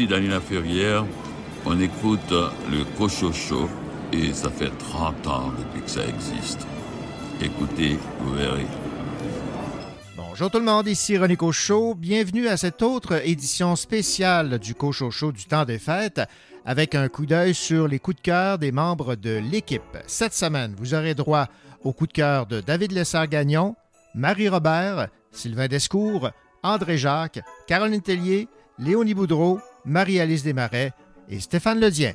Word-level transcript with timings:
ici 0.00 0.40
Ferrière. 0.48 1.04
On 1.66 1.78
écoute 1.78 2.30
le 2.30 2.84
Cochocho 2.96 3.68
et 4.12 4.32
ça 4.32 4.48
fait 4.50 4.70
30 4.78 5.26
ans 5.26 5.52
depuis 5.58 5.82
que 5.82 5.90
ça 5.90 6.06
existe. 6.06 6.66
Écoutez, 7.42 7.98
vous 8.20 8.34
verrez. 8.34 8.66
Bonjour 10.16 10.50
tout 10.50 10.58
le 10.58 10.64
monde, 10.64 10.86
ici 10.86 11.18
René 11.18 11.36
Cochot. 11.36 11.94
Bienvenue 11.94 12.48
à 12.48 12.56
cette 12.56 12.80
autre 12.82 13.26
édition 13.26 13.76
spéciale 13.76 14.58
du 14.58 14.74
Cochocho 14.74 15.32
du 15.32 15.44
temps 15.44 15.66
des 15.66 15.78
fêtes 15.78 16.22
avec 16.64 16.94
un 16.94 17.08
coup 17.08 17.26
d'œil 17.26 17.54
sur 17.54 17.86
les 17.86 17.98
coups 17.98 18.16
de 18.16 18.22
cœur 18.22 18.58
des 18.58 18.72
membres 18.72 19.16
de 19.16 19.38
l'équipe. 19.38 19.98
Cette 20.06 20.34
semaine, 20.34 20.74
vous 20.78 20.94
aurez 20.94 21.14
droit 21.14 21.46
au 21.84 21.92
coup 21.92 22.06
de 22.06 22.12
cœur 22.12 22.46
de 22.46 22.60
David 22.60 22.92
Lessard-Gagnon, 22.92 23.76
Marie 24.14 24.48
Robert, 24.48 25.08
Sylvain 25.30 25.68
Descours, 25.68 26.30
André 26.62 26.96
Jacques, 26.96 27.40
Caroline 27.66 28.02
Tellier, 28.02 28.48
Léonie 28.78 29.14
Boudreau, 29.14 29.60
Marie-Alice 29.84 30.42
Desmarais 30.42 30.92
et 31.28 31.40
Stéphane 31.40 31.80
Ledien. 31.80 32.12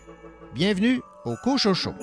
Bienvenue 0.54 1.02
au 1.26 1.36
Cochocho. 1.44 1.94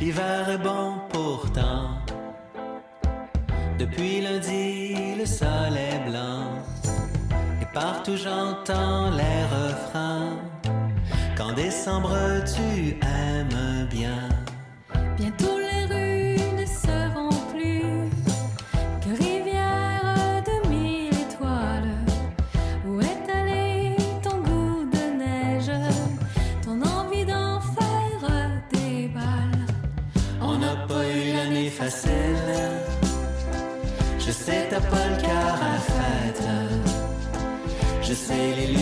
L'hiver 0.00 0.50
est 0.50 0.58
bon 0.58 0.98
pourtant. 1.10 1.90
Depuis 3.78 4.20
lundi, 4.20 4.61
j'entends 8.64 9.10
les 9.10 9.44
refrains. 9.44 10.36
Qu'en 11.36 11.52
décembre 11.52 12.16
tu 12.44 12.98
aimes 13.02 13.86
bien. 13.90 14.21
sailing 38.32 38.81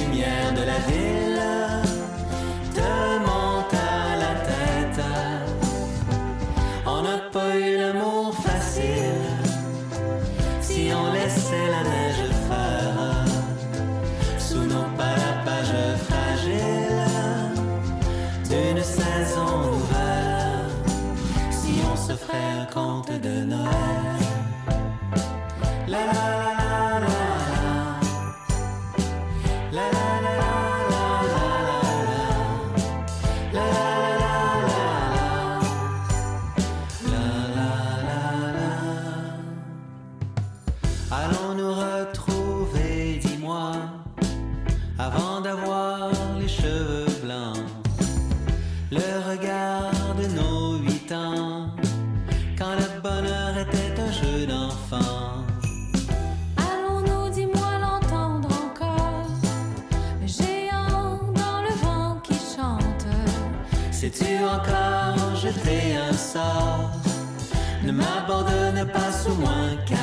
Ne 68.31 68.35
m'abandonne 68.37 68.87
pas 68.93 69.13
sous 69.13 69.35
moins 69.35 69.77
40 69.87 69.99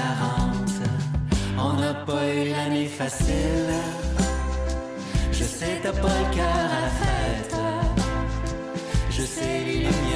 On 1.58 1.74
n'a 1.80 1.94
pas 1.94 2.28
eu 2.28 2.50
l'année 2.50 2.88
facile. 2.88 3.72
Je 5.32 5.44
sais 5.46 5.80
t'as 5.82 5.94
pas 5.94 6.02
le 6.02 6.36
cœur 6.36 6.70
à 6.78 6.82
la 6.82 6.92
fête. 7.02 7.56
Je 9.12 9.22
sais 9.22 9.64
les 9.66 10.06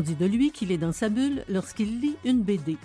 On 0.00 0.02
dit 0.02 0.14
de 0.14 0.24
lui 0.24 0.50
qu'il 0.50 0.72
est 0.72 0.78
dans 0.78 0.92
sa 0.92 1.10
bulle 1.10 1.44
lorsqu'il 1.46 2.00
lit 2.00 2.16
une 2.24 2.42
BD. 2.42 2.78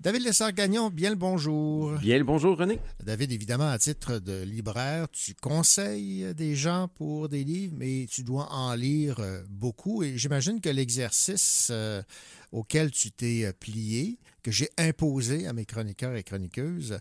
David 0.00 0.22
Lessard-Gagnon, 0.24 0.90
bien 0.90 1.10
le 1.10 1.14
bonjour. 1.14 1.92
Bien 2.00 2.18
le 2.18 2.24
bonjour, 2.24 2.58
René. 2.58 2.80
David, 3.00 3.30
évidemment, 3.30 3.70
à 3.70 3.78
titre 3.78 4.18
de 4.18 4.42
libraire, 4.42 5.08
tu 5.08 5.36
conseilles 5.36 6.34
des 6.34 6.56
gens 6.56 6.88
pour 6.96 7.28
des 7.28 7.44
livres, 7.44 7.74
mais 7.78 8.08
tu 8.10 8.24
dois 8.24 8.48
en 8.50 8.74
lire 8.74 9.20
euh, 9.20 9.40
beaucoup. 9.48 10.02
Et 10.02 10.18
j'imagine 10.18 10.60
que 10.60 10.70
l'exercice 10.70 11.68
euh, 11.70 12.02
auquel 12.50 12.90
tu 12.90 13.12
t'es 13.12 13.44
euh, 13.44 13.52
plié, 13.52 14.18
que 14.42 14.50
j'ai 14.50 14.70
imposé 14.78 15.46
à 15.46 15.52
mes 15.52 15.64
chroniqueurs 15.64 16.16
et 16.16 16.24
chroniqueuses, 16.24 16.98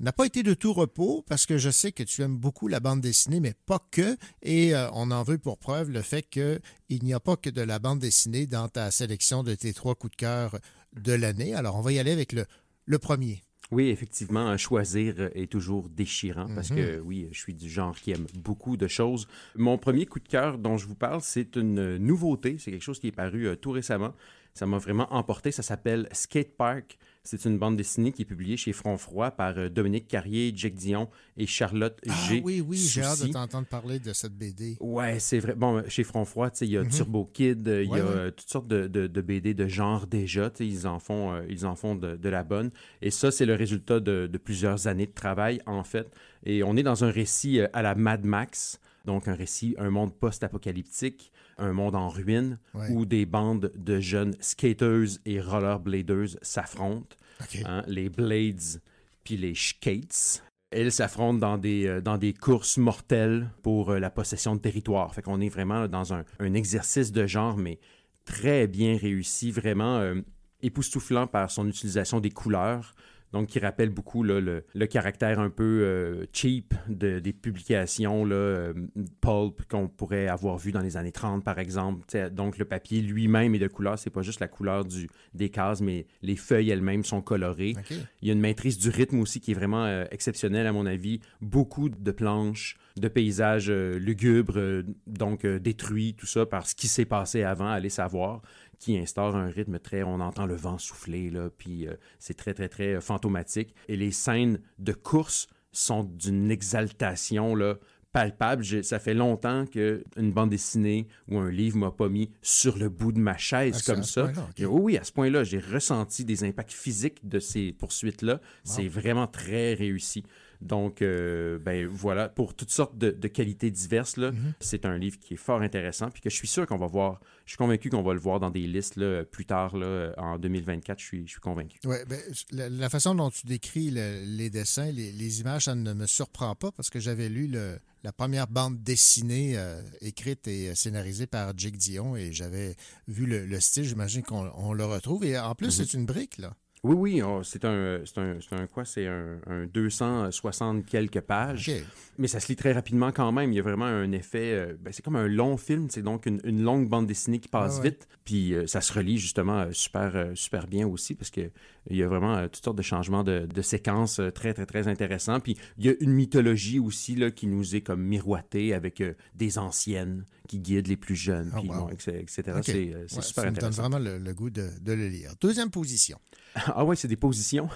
n'a 0.00 0.12
pas 0.12 0.26
été 0.26 0.42
de 0.42 0.54
tout 0.54 0.72
repos 0.72 1.24
parce 1.28 1.46
que 1.46 1.58
je 1.58 1.70
sais 1.70 1.92
que 1.92 2.02
tu 2.02 2.22
aimes 2.22 2.36
beaucoup 2.36 2.66
la 2.68 2.80
bande 2.80 3.00
dessinée, 3.00 3.40
mais 3.40 3.54
pas 3.66 3.78
que. 3.90 4.16
Et 4.42 4.74
euh, 4.74 4.88
on 4.92 5.10
en 5.10 5.22
veut 5.22 5.38
pour 5.38 5.58
preuve 5.58 5.90
le 5.90 6.02
fait 6.02 6.22
qu'il 6.28 6.60
n'y 7.02 7.14
a 7.14 7.20
pas 7.20 7.36
que 7.36 7.50
de 7.50 7.62
la 7.62 7.78
bande 7.78 8.00
dessinée 8.00 8.46
dans 8.46 8.68
ta 8.68 8.90
sélection 8.90 9.42
de 9.42 9.54
tes 9.54 9.72
trois 9.72 9.94
coups 9.94 10.12
de 10.12 10.16
cœur 10.16 10.58
de 10.94 11.12
l'année. 11.12 11.54
Alors, 11.54 11.76
on 11.76 11.82
va 11.82 11.92
y 11.92 11.98
aller 11.98 12.10
avec 12.12 12.32
le, 12.32 12.46
le 12.86 12.98
premier. 12.98 13.42
Oui, 13.70 13.88
effectivement, 13.88 14.54
choisir 14.58 15.30
est 15.34 15.50
toujours 15.50 15.88
déchirant 15.88 16.46
parce 16.54 16.70
Mhm. 16.70 16.76
que 16.76 17.00
oui, 17.00 17.28
je 17.32 17.38
suis 17.38 17.54
du 17.54 17.70
genre 17.70 17.96
qui 17.98 18.10
aime 18.10 18.26
beaucoup 18.34 18.76
de 18.76 18.86
choses. 18.86 19.26
Mon 19.56 19.78
premier 19.78 20.04
coup 20.04 20.18
de 20.20 20.28
cœur 20.28 20.58
dont 20.58 20.76
je 20.76 20.86
vous 20.86 20.94
parle, 20.94 21.22
c'est 21.22 21.56
une 21.56 21.96
nouveauté. 21.96 22.56
C'est 22.58 22.70
quelque 22.70 22.82
chose 22.82 22.98
qui 22.98 23.06
est 23.06 23.12
paru 23.12 23.46
euh, 23.46 23.56
tout 23.56 23.70
récemment. 23.70 24.12
Ça 24.52 24.66
m'a 24.66 24.76
vraiment 24.76 25.10
emporté. 25.14 25.52
Ça 25.52 25.62
s'appelle 25.62 26.06
Skate 26.12 26.54
Park. 26.56 26.98
C'est 27.24 27.44
une 27.44 27.56
bande 27.56 27.76
dessinée 27.76 28.10
qui 28.10 28.22
est 28.22 28.24
publiée 28.24 28.56
chez 28.56 28.72
Front 28.72 28.96
Froid 28.96 29.30
par 29.30 29.56
euh, 29.56 29.68
Dominique 29.68 30.08
Carrier, 30.08 30.52
Jack 30.56 30.74
Dion 30.74 31.08
et 31.36 31.46
Charlotte 31.46 31.96
Ah 32.08 32.12
G. 32.28 32.42
oui, 32.44 32.60
oui, 32.60 32.76
j'ai 32.76 33.02
hâte 33.02 33.22
de 33.24 33.28
t'entendre 33.32 33.68
parler 33.68 34.00
de 34.00 34.12
cette 34.12 34.32
BD. 34.36 34.76
Ouais, 34.80 35.20
c'est 35.20 35.38
vrai. 35.38 35.54
Bon, 35.54 35.76
euh, 35.76 35.82
chez 35.86 36.02
Front 36.02 36.24
Froid, 36.24 36.50
tu 36.50 36.58
sais, 36.58 36.66
il 36.66 36.72
y 36.72 36.76
a 36.76 36.84
Turbo 36.84 37.24
Kid, 37.32 37.68
euh, 37.68 37.84
il 37.84 37.88
Mhm. 37.90 37.92
Ouais, 37.92 37.98
y 37.98 38.02
a 38.02 38.24
ouais. 38.24 38.32
toutes 38.32 38.48
sortes 38.50 38.66
de, 38.66 38.88
de- 38.88 39.06
de 39.06 39.20
BD 39.20 39.54
de 39.54 39.68
genre 39.68 40.08
déjà. 40.08 40.50
Ils 40.58 40.88
en 40.88 40.98
font, 40.98 41.32
euh, 41.32 41.42
ils 41.48 41.64
en 41.64 41.76
font 41.76 41.94
de, 41.94 42.16
de 42.16 42.28
la 42.28 42.42
bonne. 42.42 42.72
Et 43.02 43.12
ça, 43.12 43.30
c'est 43.30 43.46
le 43.46 43.54
résultat 43.54 44.00
de, 44.00 44.26
plusieurs 44.42 44.88
années 44.88 45.06
de 45.06 45.12
travail, 45.12 45.60
en 45.66 45.84
fait. 45.84 46.10
Et 46.44 46.64
on 46.64 46.76
est 46.76 46.82
dans 46.82 47.04
un 47.04 47.10
récit 47.12 47.60
à 47.72 47.82
la 47.82 47.94
Mad 47.94 48.24
Max. 48.24 48.80
Donc, 49.04 49.28
un 49.28 49.34
récit, 49.34 49.76
un 49.78 49.90
monde 49.90 50.12
post-apocalyptique, 50.14 51.32
un 51.58 51.72
monde 51.72 51.94
en 51.94 52.08
ruine, 52.08 52.58
Ouais. 52.74 52.88
où 52.90 53.04
des 53.06 53.26
bandes 53.26 53.72
de 53.76 54.00
jeunes 54.00 54.34
skateuses 54.40 55.20
et 55.26 55.40
rollerbladeuses 55.40 56.38
s'affrontent. 56.42 57.16
Hein, 57.64 57.82
les 57.86 58.08
Blades 58.08 58.80
puis 59.24 59.36
les 59.36 59.54
Skates. 59.54 60.44
Elles 60.70 60.92
s'affrontent 60.92 61.38
dans 61.38 61.58
des, 61.58 61.86
euh, 61.86 62.00
dans 62.00 62.16
des 62.18 62.32
courses 62.32 62.78
mortelles 62.78 63.50
pour 63.62 63.90
euh, 63.90 63.98
la 63.98 64.10
possession 64.10 64.54
de 64.56 64.60
territoire. 64.60 65.14
Fait 65.14 65.22
qu'on 65.22 65.40
est 65.40 65.48
vraiment 65.48 65.86
dans 65.88 66.14
un, 66.14 66.24
un 66.38 66.54
exercice 66.54 67.12
de 67.12 67.26
genre, 67.26 67.56
mais 67.56 67.78
très 68.24 68.66
bien 68.66 68.96
réussi, 68.96 69.50
vraiment 69.50 69.98
euh, 69.98 70.20
époustouflant 70.62 71.26
par 71.26 71.50
son 71.50 71.68
utilisation 71.68 72.20
des 72.20 72.30
couleurs. 72.30 72.94
Donc, 73.32 73.48
qui 73.48 73.58
rappelle 73.58 73.88
beaucoup 73.88 74.22
là, 74.22 74.40
le, 74.40 74.64
le 74.74 74.86
caractère 74.86 75.40
un 75.40 75.50
peu 75.50 75.80
euh, 75.82 76.26
cheap 76.32 76.74
de, 76.88 77.18
des 77.18 77.32
publications 77.32 78.24
là, 78.24 78.34
euh, 78.34 78.74
pulp 79.20 79.62
qu'on 79.70 79.88
pourrait 79.88 80.28
avoir 80.28 80.58
vu 80.58 80.70
dans 80.72 80.80
les 80.80 80.96
années 80.96 81.12
30, 81.12 81.42
par 81.42 81.58
exemple. 81.58 82.04
T'sais, 82.06 82.30
donc, 82.30 82.58
le 82.58 82.64
papier 82.64 83.00
lui-même 83.00 83.54
est 83.54 83.58
de 83.58 83.68
couleur. 83.68 83.98
C'est 83.98 84.10
pas 84.10 84.22
juste 84.22 84.40
la 84.40 84.48
couleur 84.48 84.84
du, 84.84 85.08
des 85.34 85.48
cases, 85.48 85.80
mais 85.80 86.06
les 86.20 86.36
feuilles 86.36 86.70
elles-mêmes 86.70 87.04
sont 87.04 87.22
colorées. 87.22 87.74
Il 88.20 88.28
y 88.28 88.30
a 88.30 88.34
une 88.34 88.40
maîtrise 88.40 88.78
du 88.78 88.90
rythme 88.90 89.20
aussi 89.20 89.40
qui 89.40 89.52
est 89.52 89.54
vraiment 89.54 89.84
euh, 89.84 90.04
exceptionnelle, 90.10 90.66
à 90.66 90.72
mon 90.72 90.86
avis. 90.86 91.20
Beaucoup 91.40 91.88
de 91.88 92.10
planches, 92.10 92.76
de 92.96 93.08
paysages 93.08 93.70
lugubres, 93.70 94.82
donc 95.06 95.46
détruits, 95.46 96.14
tout 96.14 96.26
ça, 96.26 96.44
par 96.44 96.66
ce 96.66 96.74
qui 96.74 96.88
s'est 96.88 97.06
passé 97.06 97.42
avant, 97.42 97.68
allez 97.68 97.88
savoir, 97.88 98.42
qui 98.82 98.98
instaure 98.98 99.36
un 99.36 99.46
rythme 99.46 99.78
très... 99.78 100.02
On 100.02 100.18
entend 100.18 100.44
le 100.44 100.56
vent 100.56 100.76
souffler, 100.76 101.30
là, 101.30 101.50
puis 101.56 101.86
euh, 101.86 101.94
c'est 102.18 102.34
très, 102.34 102.52
très, 102.52 102.68
très 102.68 102.94
euh, 102.94 103.00
fantomatique. 103.00 103.76
Et 103.86 103.96
les 103.96 104.10
scènes 104.10 104.58
de 104.80 104.92
course 104.92 105.46
sont 105.70 106.02
d'une 106.02 106.50
exaltation, 106.50 107.54
là, 107.54 107.76
palpable. 108.10 108.64
Ça 108.82 108.98
fait 108.98 109.14
longtemps 109.14 109.66
qu'une 109.66 110.32
bande 110.32 110.50
dessinée 110.50 111.06
ou 111.28 111.38
un 111.38 111.48
livre 111.48 111.76
m'a 111.78 111.92
pas 111.92 112.08
mis 112.08 112.28
sur 112.42 112.76
le 112.76 112.88
bout 112.88 113.12
de 113.12 113.20
ma 113.20 113.36
chaise 113.36 113.84
Ah, 113.86 113.92
comme 113.94 114.02
ça. 114.02 114.32
oui, 114.66 114.98
à 114.98 115.04
ce 115.04 115.12
point-là, 115.12 115.44
j'ai 115.44 115.60
ressenti 115.60 116.24
des 116.24 116.42
impacts 116.42 116.72
physiques 116.72 117.26
de 117.26 117.38
ces 117.38 117.72
poursuites-là. 117.72 118.40
C'est 118.64 118.88
vraiment 118.88 119.28
très 119.28 119.74
réussi. 119.74 120.24
Donc, 120.62 121.02
euh, 121.02 121.58
ben 121.58 121.86
voilà, 121.86 122.28
pour 122.28 122.54
toutes 122.54 122.70
sortes 122.70 122.96
de, 122.96 123.10
de 123.10 123.28
qualités 123.28 123.70
diverses, 123.70 124.16
là, 124.16 124.32
Mhm. 124.32 124.52
c'est 124.60 124.84
un 124.86 124.96
livre 124.96 125.18
qui 125.18 125.34
est 125.34 125.36
fort 125.38 125.60
intéressant, 125.62 126.10
puis 126.10 126.20
que 126.22 126.30
je 126.30 126.36
suis 126.36 126.48
sûr 126.48 126.66
qu'on 126.66 126.78
va 126.78 126.86
voir. 126.86 127.20
Je 127.44 127.50
suis 127.52 127.58
convaincu 127.58 127.90
qu'on 127.90 128.02
va 128.02 128.14
le 128.14 128.20
voir 128.20 128.38
dans 128.40 128.50
des 128.50 128.66
listes 128.66 128.96
là, 128.96 129.24
plus 129.24 129.44
tard, 129.46 129.76
là, 129.76 130.12
en 130.16 130.38
2024. 130.38 130.98
Je 131.00 131.04
suis, 131.04 131.26
je 131.26 131.32
suis 131.32 131.40
convaincu. 131.40 131.78
Ouais, 131.84 132.04
ben, 132.06 132.20
la, 132.52 132.68
la 132.68 132.88
façon 132.88 133.14
dont 133.14 133.30
tu 133.30 133.46
décris 133.46 133.90
le- 133.90 134.22
les 134.24 134.48
dessins, 134.50 134.90
les, 134.92 135.12
les 135.12 135.40
images, 135.40 135.64
ça 135.64 135.74
ne 135.74 135.92
me 135.92 136.06
surprend 136.06 136.54
pas 136.54 136.70
parce 136.72 136.88
que 136.90 137.00
j'avais 137.00 137.28
lu 137.28 137.46
le- 137.48 137.78
la 138.04 138.12
première 138.12 138.46
bande 138.48 138.82
dessinée 138.82 139.56
euh, 139.56 139.80
écrite 140.00 140.48
et 140.48 140.70
euh, 140.70 140.74
scénarisée 140.74 141.26
par 141.26 141.52
Jake 141.56 141.76
Dion 141.76 142.16
et 142.16 142.32
j'avais 142.32 142.74
vu 143.08 143.26
le, 143.26 143.44
le 143.46 143.60
style. 143.60 143.84
J'imagine 143.84 144.22
qu'on 144.22 144.50
on 144.56 144.72
le 144.72 144.84
retrouve. 144.84 145.24
Et 145.24 145.38
en 145.38 145.54
plus, 145.54 145.66
Mhm. 145.78 145.84
c'est 145.86 145.94
une 145.96 146.06
brique, 146.06 146.38
là. 146.38 146.54
Oui, 146.84 146.96
oui, 146.96 147.22
oh, 147.22 147.42
c'est 147.44 147.64
un, 147.64 148.00
c'est 148.04 148.18
un, 148.18 148.38
c'est 148.40 148.56
un 148.56 148.66
quoi? 148.66 148.84
C'est 148.84 149.06
un, 149.06 149.38
un 149.46 149.66
260 149.66 150.84
quelques 150.84 151.20
pages. 151.20 151.70
Mais 152.18 152.26
ça 152.26 152.40
se 152.40 152.48
lit 152.48 152.56
très 152.56 152.72
rapidement 152.72 153.12
quand 153.12 153.30
même. 153.30 153.52
Il 153.52 153.54
y 153.54 153.60
a 153.60 153.62
vraiment 153.62 153.84
un 153.84 154.10
effet. 154.10 154.52
euh, 154.52 154.74
ben, 154.80 154.92
c'est 154.92 155.04
comme 155.04 155.14
un 155.14 155.28
long 155.28 155.56
film. 155.56 155.86
C'est 155.90 156.02
donc 156.02 156.26
une, 156.26 156.40
une 156.42 156.60
longue 156.62 156.88
bande 156.88 157.06
dessinée 157.06 157.38
qui 157.38 157.46
passe 157.48 157.76
Ah 157.78 157.82
ouais. 157.82 157.90
vite. 157.90 158.08
Puis 158.24 158.52
euh, 158.54 158.66
ça 158.66 158.80
se 158.80 158.92
relie 158.92 159.16
justement 159.18 159.60
euh, 159.60 159.68
super, 159.70 160.16
euh, 160.16 160.32
super 160.34 160.66
bien 160.66 160.88
aussi 160.88 161.14
parce 161.14 161.30
qu'il 161.30 161.52
y 161.88 162.02
a 162.02 162.08
vraiment 162.08 162.34
euh, 162.36 162.48
toutes 162.48 162.64
sortes 162.64 162.78
de 162.78 162.82
changements 162.82 163.22
de, 163.22 163.46
de 163.46 163.62
séquences 163.62 164.18
euh, 164.18 164.30
très, 164.30 164.52
très, 164.52 164.66
très 164.66 164.88
intéressants. 164.88 165.38
Puis 165.38 165.56
il 165.78 165.86
y 165.86 165.88
a 165.88 165.94
une 166.00 166.12
mythologie 166.12 166.80
aussi 166.80 167.14
là, 167.14 167.30
qui 167.30 167.46
nous 167.46 167.76
est 167.76 167.82
comme 167.82 168.02
miroitée 168.02 168.74
avec 168.74 169.00
euh, 169.00 169.14
des 169.36 169.56
anciennes 169.56 170.24
qui 170.48 170.58
guident 170.58 170.88
les 170.88 170.96
plus 170.96 171.16
jeunes. 171.16 171.50
Ah, 171.54 171.58
puis 171.60 171.68
wow. 171.68 171.74
bon, 171.76 171.88
etc. 171.90 172.14
C'est 172.26 172.48
euh, 172.48 173.04
c'est 173.08 173.16
Ouais, 173.16 173.22
super 173.22 173.44
ça 173.44 173.50
me 173.50 173.56
donne 173.56 173.64
intéressant. 173.64 173.82
vraiment 173.82 173.98
le, 173.98 174.18
le 174.18 174.34
goût 174.34 174.50
de, 174.50 174.68
de 174.80 174.92
le 174.92 175.08
lire. 175.08 175.32
Deuxième 175.40 175.70
position. 175.70 176.18
Ah 176.54 176.84
ouais, 176.84 176.96
c'est 176.96 177.08
des 177.08 177.16
positions. 177.16 177.70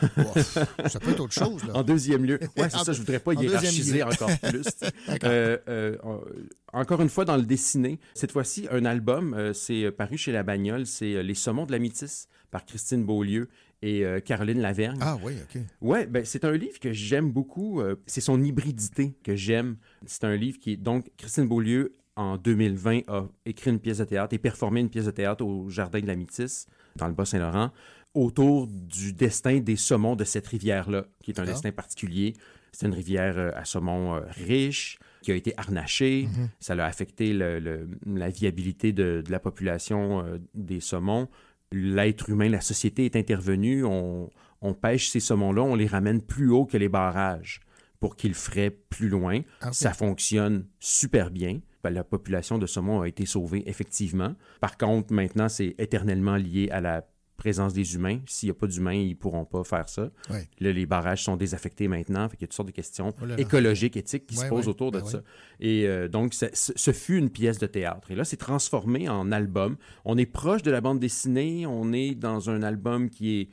Ça 0.87 1.01
peut 1.01 1.11
être 1.13 1.21
autre 1.21 1.33
chose, 1.33 1.65
là. 1.65 1.77
En 1.77 1.83
deuxième 1.83 2.25
lieu. 2.27 2.39
Ouais, 2.59 2.69
c'est 2.69 2.77
ça, 2.85 2.93
je 2.93 2.99
voudrais 2.99 3.21
pas 3.21 3.33
en 3.35 3.41
hiérarchiser 3.41 4.03
encore 4.03 4.31
plus. 4.41 4.67
Euh, 5.25 5.57
euh, 5.69 5.97
euh, 6.05 6.19
encore 6.75 7.01
une 7.01 7.09
fois, 7.09 7.25
dans 7.25 7.37
le 7.39 7.43
dessiné, 7.45 7.99
cette 8.15 8.33
fois-ci, 8.33 8.69
un 8.71 8.85
album, 8.85 9.33
euh, 9.35 9.53
c'est 9.55 9.91
paru 9.93 10.19
chez 10.19 10.31
La 10.33 10.43
Bagnole, 10.43 10.85
c'est 10.87 11.15
euh, 11.15 11.23
Les 11.23 11.35
Saumons 11.35 11.65
de 11.65 11.73
la 11.73 11.79
Métisse 11.79 12.29
par 12.51 12.67
Christine 12.67 13.05
Beaulieu 13.05 13.49
et 13.83 14.05
euh, 14.05 14.21
Caroline 14.21 14.61
Lavergne. 14.61 14.99
Ah 15.01 15.17
oui, 15.23 15.33
OK. 15.43 15.61
Ouais, 15.81 16.07
ben, 16.07 16.25
c'est 16.27 16.45
un 16.45 16.53
livre 16.53 16.79
que 16.79 16.93
j'aime 16.93 17.31
beaucoup. 17.33 17.81
euh, 17.81 17.97
c'est 18.07 18.21
son 18.21 18.43
hybridité 18.43 19.15
que 19.25 19.37
j'aime. 19.37 19.77
C'est 20.07 20.25
un 20.25 20.37
livre 20.37 20.59
qui 20.59 20.73
est 20.73 20.77
donc 20.77 21.11
Christine 21.17 21.47
Beaulieu 21.49 21.95
en 22.17 22.37
2020 22.39 23.01
a 23.09 23.27
écrit 23.45 23.71
une 23.71 23.79
pièce 23.79 23.99
de 23.99 24.05
théâtre 24.05 24.35
et 24.35 24.39
performé 24.39 24.81
une 24.81 24.89
pièce 24.91 25.05
de 25.07 25.11
théâtre 25.11 25.45
au 25.45 25.69
Jardin 25.69 26.01
de 26.01 26.07
la 26.07 26.17
Métisse 26.17 26.67
dans 26.97 27.09
le 27.09 27.13
Bas-Saint-Laurent 27.15 27.71
autour 28.15 28.67
du 28.69 29.13
destin 29.13 29.61
des 29.61 29.77
saumons 29.77 30.17
de 30.17 30.25
cette 30.25 30.47
rivière-là, 30.47 31.05
qui 31.23 31.31
est 31.33 31.39
un 31.39 31.45
destin 31.53 31.71
particulier. 31.73 32.33
C'est 32.73 32.87
une 32.87 32.95
rivière 32.95 33.37
euh, 33.39 33.51
à 33.55 33.65
saumon 33.67 34.15
euh, 34.17 34.21
riche, 34.31 34.99
qui 35.23 35.33
a 35.33 35.35
été 35.35 35.53
harnachée. 35.59 36.27
Ça 36.59 36.73
a 36.75 36.85
affecté 36.87 37.33
le- 37.35 37.59
le- 37.59 37.89
la 38.07 38.31
viabilité 38.31 38.93
de, 38.95 39.23
de 39.25 39.31
la 39.31 39.39
population 39.39 40.21
euh, 40.25 40.39
des 40.55 40.81
saumons. 40.81 41.29
L'être 41.73 42.31
humain, 42.31 42.49
la 42.49 42.61
société 42.63 43.05
est 43.05 43.17
intervenue. 43.17 43.85
On, 43.85 44.31
on 44.63 44.73
pêche 44.73 45.09
ces 45.11 45.21
saumons-là, 45.21 45.63
on 45.63 45.75
les 45.75 45.87
ramène 45.87 46.23
plus 46.23 46.49
haut 46.51 46.65
que 46.65 46.79
les 46.79 46.89
barrages 46.89 47.61
pour 48.01 48.17
qu'ils 48.17 48.35
fraient 48.35 48.71
plus 48.71 49.09
loin. 49.11 49.41
Ah. 49.61 49.73
Ça 49.73 49.93
fonctionne 49.93 50.67
super 50.79 51.31
bien. 51.31 51.61
Ben, 51.85 51.91
La 51.91 52.05
population 52.05 52.59
de 52.59 52.67
saumon 52.67 53.01
a 53.03 53.09
été 53.09 53.27
sauvée, 53.27 53.63
effectivement. 53.69 54.35
Par 54.61 54.77
contre, 54.77 55.13
maintenant, 55.13 55.49
c'est 55.49 55.75
éternellement 55.79 56.37
lié 56.37 56.69
à 56.71 56.81
la 56.81 57.07
présence 57.37 57.75
des 57.75 57.95
humains. 57.95 58.19
S'il 58.27 58.47
n'y 58.47 58.51
a 58.53 58.55
pas 58.55 58.67
d'humains, 58.67 58.95
ils 58.95 59.11
ne 59.11 59.15
pourront 59.15 59.45
pas 59.45 59.63
faire 59.63 59.89
ça. 59.91 60.11
Là, 60.59 60.73
les 60.73 60.87
barrages 60.87 61.23
sont 61.23 61.37
désaffectés 61.37 61.87
maintenant. 61.87 62.27
Fait 62.31 62.37
qu'il 62.39 62.45
y 62.45 62.45
a 62.45 62.49
toutes 62.49 62.55
sortes 62.55 62.69
de 62.69 62.73
questions 62.73 63.13
Oh 63.21 63.27
là 63.27 63.37
là. 63.37 63.41
écologiques, 63.43 63.97
éthiques 63.99 64.27
qui 64.27 64.37
se 64.37 64.47
posent 64.47 64.69
autour 64.69 64.91
de 64.91 65.01
ben 65.01 65.07
ça. 65.07 65.23
Et 65.61 65.87
euh, 65.87 66.09
donc, 66.09 66.33
ça- 66.33 66.49
ce 66.55 66.93
fut 66.93 67.19
une 67.19 67.29
pièce 67.29 67.59
de 67.59 67.67
théâtre. 67.67 68.11
Et 68.11 68.15
là, 68.15 68.25
c'est 68.25 68.39
transformé 68.39 69.09
en 69.11 69.31
album. 69.33 69.77
On 70.07 70.17
est 70.17 70.25
proche 70.25 70.63
de 70.63 70.71
la 70.71 70.81
bande 70.81 70.99
dessinée. 70.99 71.67
On 71.67 71.93
est 71.93 72.15
dans 72.15 72.49
un 72.49 72.63
album 72.63 73.11
qui 73.11 73.41
est 73.43 73.49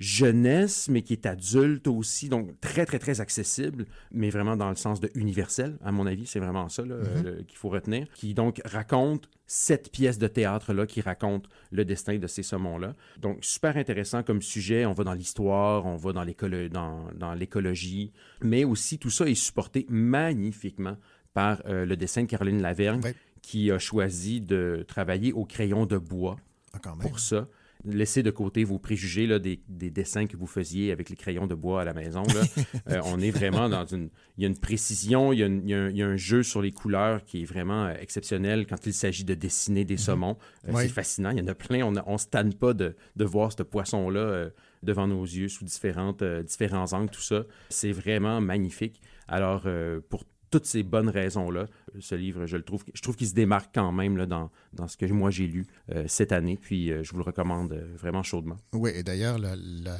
jeunesse, 0.00 0.88
mais 0.88 1.02
qui 1.02 1.12
est 1.12 1.26
adulte 1.26 1.86
aussi, 1.86 2.28
donc 2.28 2.60
très, 2.60 2.84
très, 2.86 2.98
très 2.98 3.20
accessible, 3.20 3.86
mais 4.12 4.30
vraiment 4.30 4.56
dans 4.56 4.70
le 4.70 4.76
sens 4.76 5.00
de 5.00 5.10
universel, 5.14 5.76
à 5.84 5.92
mon 5.92 6.06
avis, 6.06 6.26
c'est 6.26 6.40
vraiment 6.40 6.68
ça 6.68 6.82
Mm-hmm. 6.84 7.26
euh, 7.26 7.42
qu'il 7.44 7.56
faut 7.56 7.68
retenir, 7.70 8.06
qui 8.14 8.34
donc 8.34 8.60
raconte 8.64 9.28
cette 9.46 9.90
pièce 9.90 10.18
de 10.18 10.26
théâtre-là 10.26 10.86
qui 10.86 11.00
raconte 11.00 11.48
le 11.70 11.84
destin 11.84 12.18
de 12.18 12.26
ces 12.26 12.42
saumons-là. 12.42 12.94
Donc, 13.20 13.38
super 13.42 13.76
intéressant 13.76 14.22
comme 14.22 14.42
sujet, 14.42 14.84
on 14.86 14.92
va 14.92 15.04
dans 15.04 15.12
l'histoire, 15.14 15.86
on 15.86 15.96
va 15.96 16.12
dans 16.12 16.24
l'écolo- 16.24 16.68
dans, 16.68 17.08
dans 17.14 17.34
l'écologie, 17.34 18.12
mais 18.42 18.64
aussi 18.64 18.98
tout 18.98 19.10
ça 19.10 19.26
est 19.26 19.34
supporté 19.34 19.86
magnifiquement 19.88 20.96
par 21.32 21.62
euh, 21.66 21.84
le 21.84 21.96
dessin 21.96 22.22
de 22.22 22.28
Caroline 22.28 22.60
Lavergne, 22.62 23.00
qui 23.42 23.70
a 23.70 23.78
choisi 23.78 24.40
de 24.40 24.84
travailler 24.88 25.32
au 25.32 25.44
crayon 25.44 25.84
de 25.86 25.98
bois 25.98 26.36
Ah, 26.72 26.94
pour 27.00 27.18
ça. 27.20 27.46
Laissez 27.86 28.22
de 28.22 28.30
côté 28.30 28.64
vos 28.64 28.78
préjugés 28.78 29.26
là, 29.26 29.38
des, 29.38 29.60
des 29.68 29.90
dessins 29.90 30.26
que 30.26 30.36
vous 30.36 30.46
faisiez 30.46 30.90
avec 30.92 31.10
les 31.10 31.16
crayons 31.16 31.46
de 31.46 31.54
bois 31.54 31.82
à 31.82 31.84
la 31.84 31.92
maison. 31.94 32.22
là. 32.22 32.42
Euh, 32.88 33.00
on 33.06 33.18
est 33.20 33.30
vraiment 33.30 33.68
dans 33.68 33.84
une... 33.86 34.10
Il 34.36 34.42
y 34.42 34.46
a 34.46 34.48
une 34.48 34.58
précision, 34.58 35.32
il 35.32 35.38
y 35.38 35.42
a, 35.42 35.46
une- 35.46 35.62
il 35.64 35.70
y 35.70 35.74
a 35.74 35.78
un, 35.84 35.90
il 35.90 35.96
y 35.96 36.02
a 36.02 36.06
un 36.06 36.16
jeu 36.16 36.42
sur 36.42 36.60
les 36.60 36.72
couleurs 36.72 37.24
qui 37.24 37.42
est 37.42 37.44
vraiment 37.44 37.86
euh, 37.86 37.94
exceptionnel 37.98 38.66
quand 38.66 38.84
il 38.86 38.92
s'agit 38.92 39.24
de 39.24 39.34
dessiner 39.34 39.84
des 39.84 39.96
saumons. 39.96 40.36
Euh. 40.68 40.72
C'est 40.76 40.88
fascinant, 40.88 41.30
il 41.30 41.38
y 41.38 41.42
en 41.42 41.46
a 41.48 41.54
plein. 41.54 41.82
On 41.82 41.92
ne 42.12 42.18
se 42.18 42.26
tanne 42.26 42.52
pas 42.54 42.74
de, 42.74 42.94
de 43.16 43.24
voir 43.24 43.52
ce 43.52 43.62
poisson-là 43.62 44.20
euh, 44.20 44.50
devant 44.82 45.06
nos 45.06 45.22
yeux 45.24 45.48
sous 45.48 45.64
différentes, 45.64 46.22
différents 46.24 46.92
angles, 46.92 47.10
tout 47.10 47.22
ça. 47.22 47.44
C'est 47.70 47.92
vraiment 47.92 48.40
magnifique. 48.40 49.00
Alors, 49.28 49.66
pour 50.10 50.24
toutes 50.54 50.66
ces 50.66 50.84
bonnes 50.84 51.08
raisons-là, 51.08 51.66
ce 51.98 52.14
livre, 52.14 52.46
je 52.46 52.56
le 52.56 52.62
trouve, 52.62 52.84
je 52.94 53.02
trouve 53.02 53.16
qu'il 53.16 53.26
se 53.26 53.34
démarque 53.34 53.70
quand 53.74 53.90
même 53.90 54.16
là, 54.16 54.24
dans, 54.24 54.52
dans 54.72 54.86
ce 54.86 54.96
que 54.96 55.04
moi 55.06 55.30
j'ai 55.32 55.48
lu 55.48 55.66
euh, 55.92 56.04
cette 56.06 56.30
année. 56.30 56.56
Puis 56.62 56.92
euh, 56.92 57.02
je 57.02 57.10
vous 57.10 57.18
le 57.18 57.24
recommande 57.24 57.72
euh, 57.72 57.92
vraiment 57.96 58.22
chaudement. 58.22 58.56
Oui, 58.72 58.92
et 58.94 59.02
d'ailleurs, 59.02 59.40
le- 59.40 59.56
le- 59.56 59.90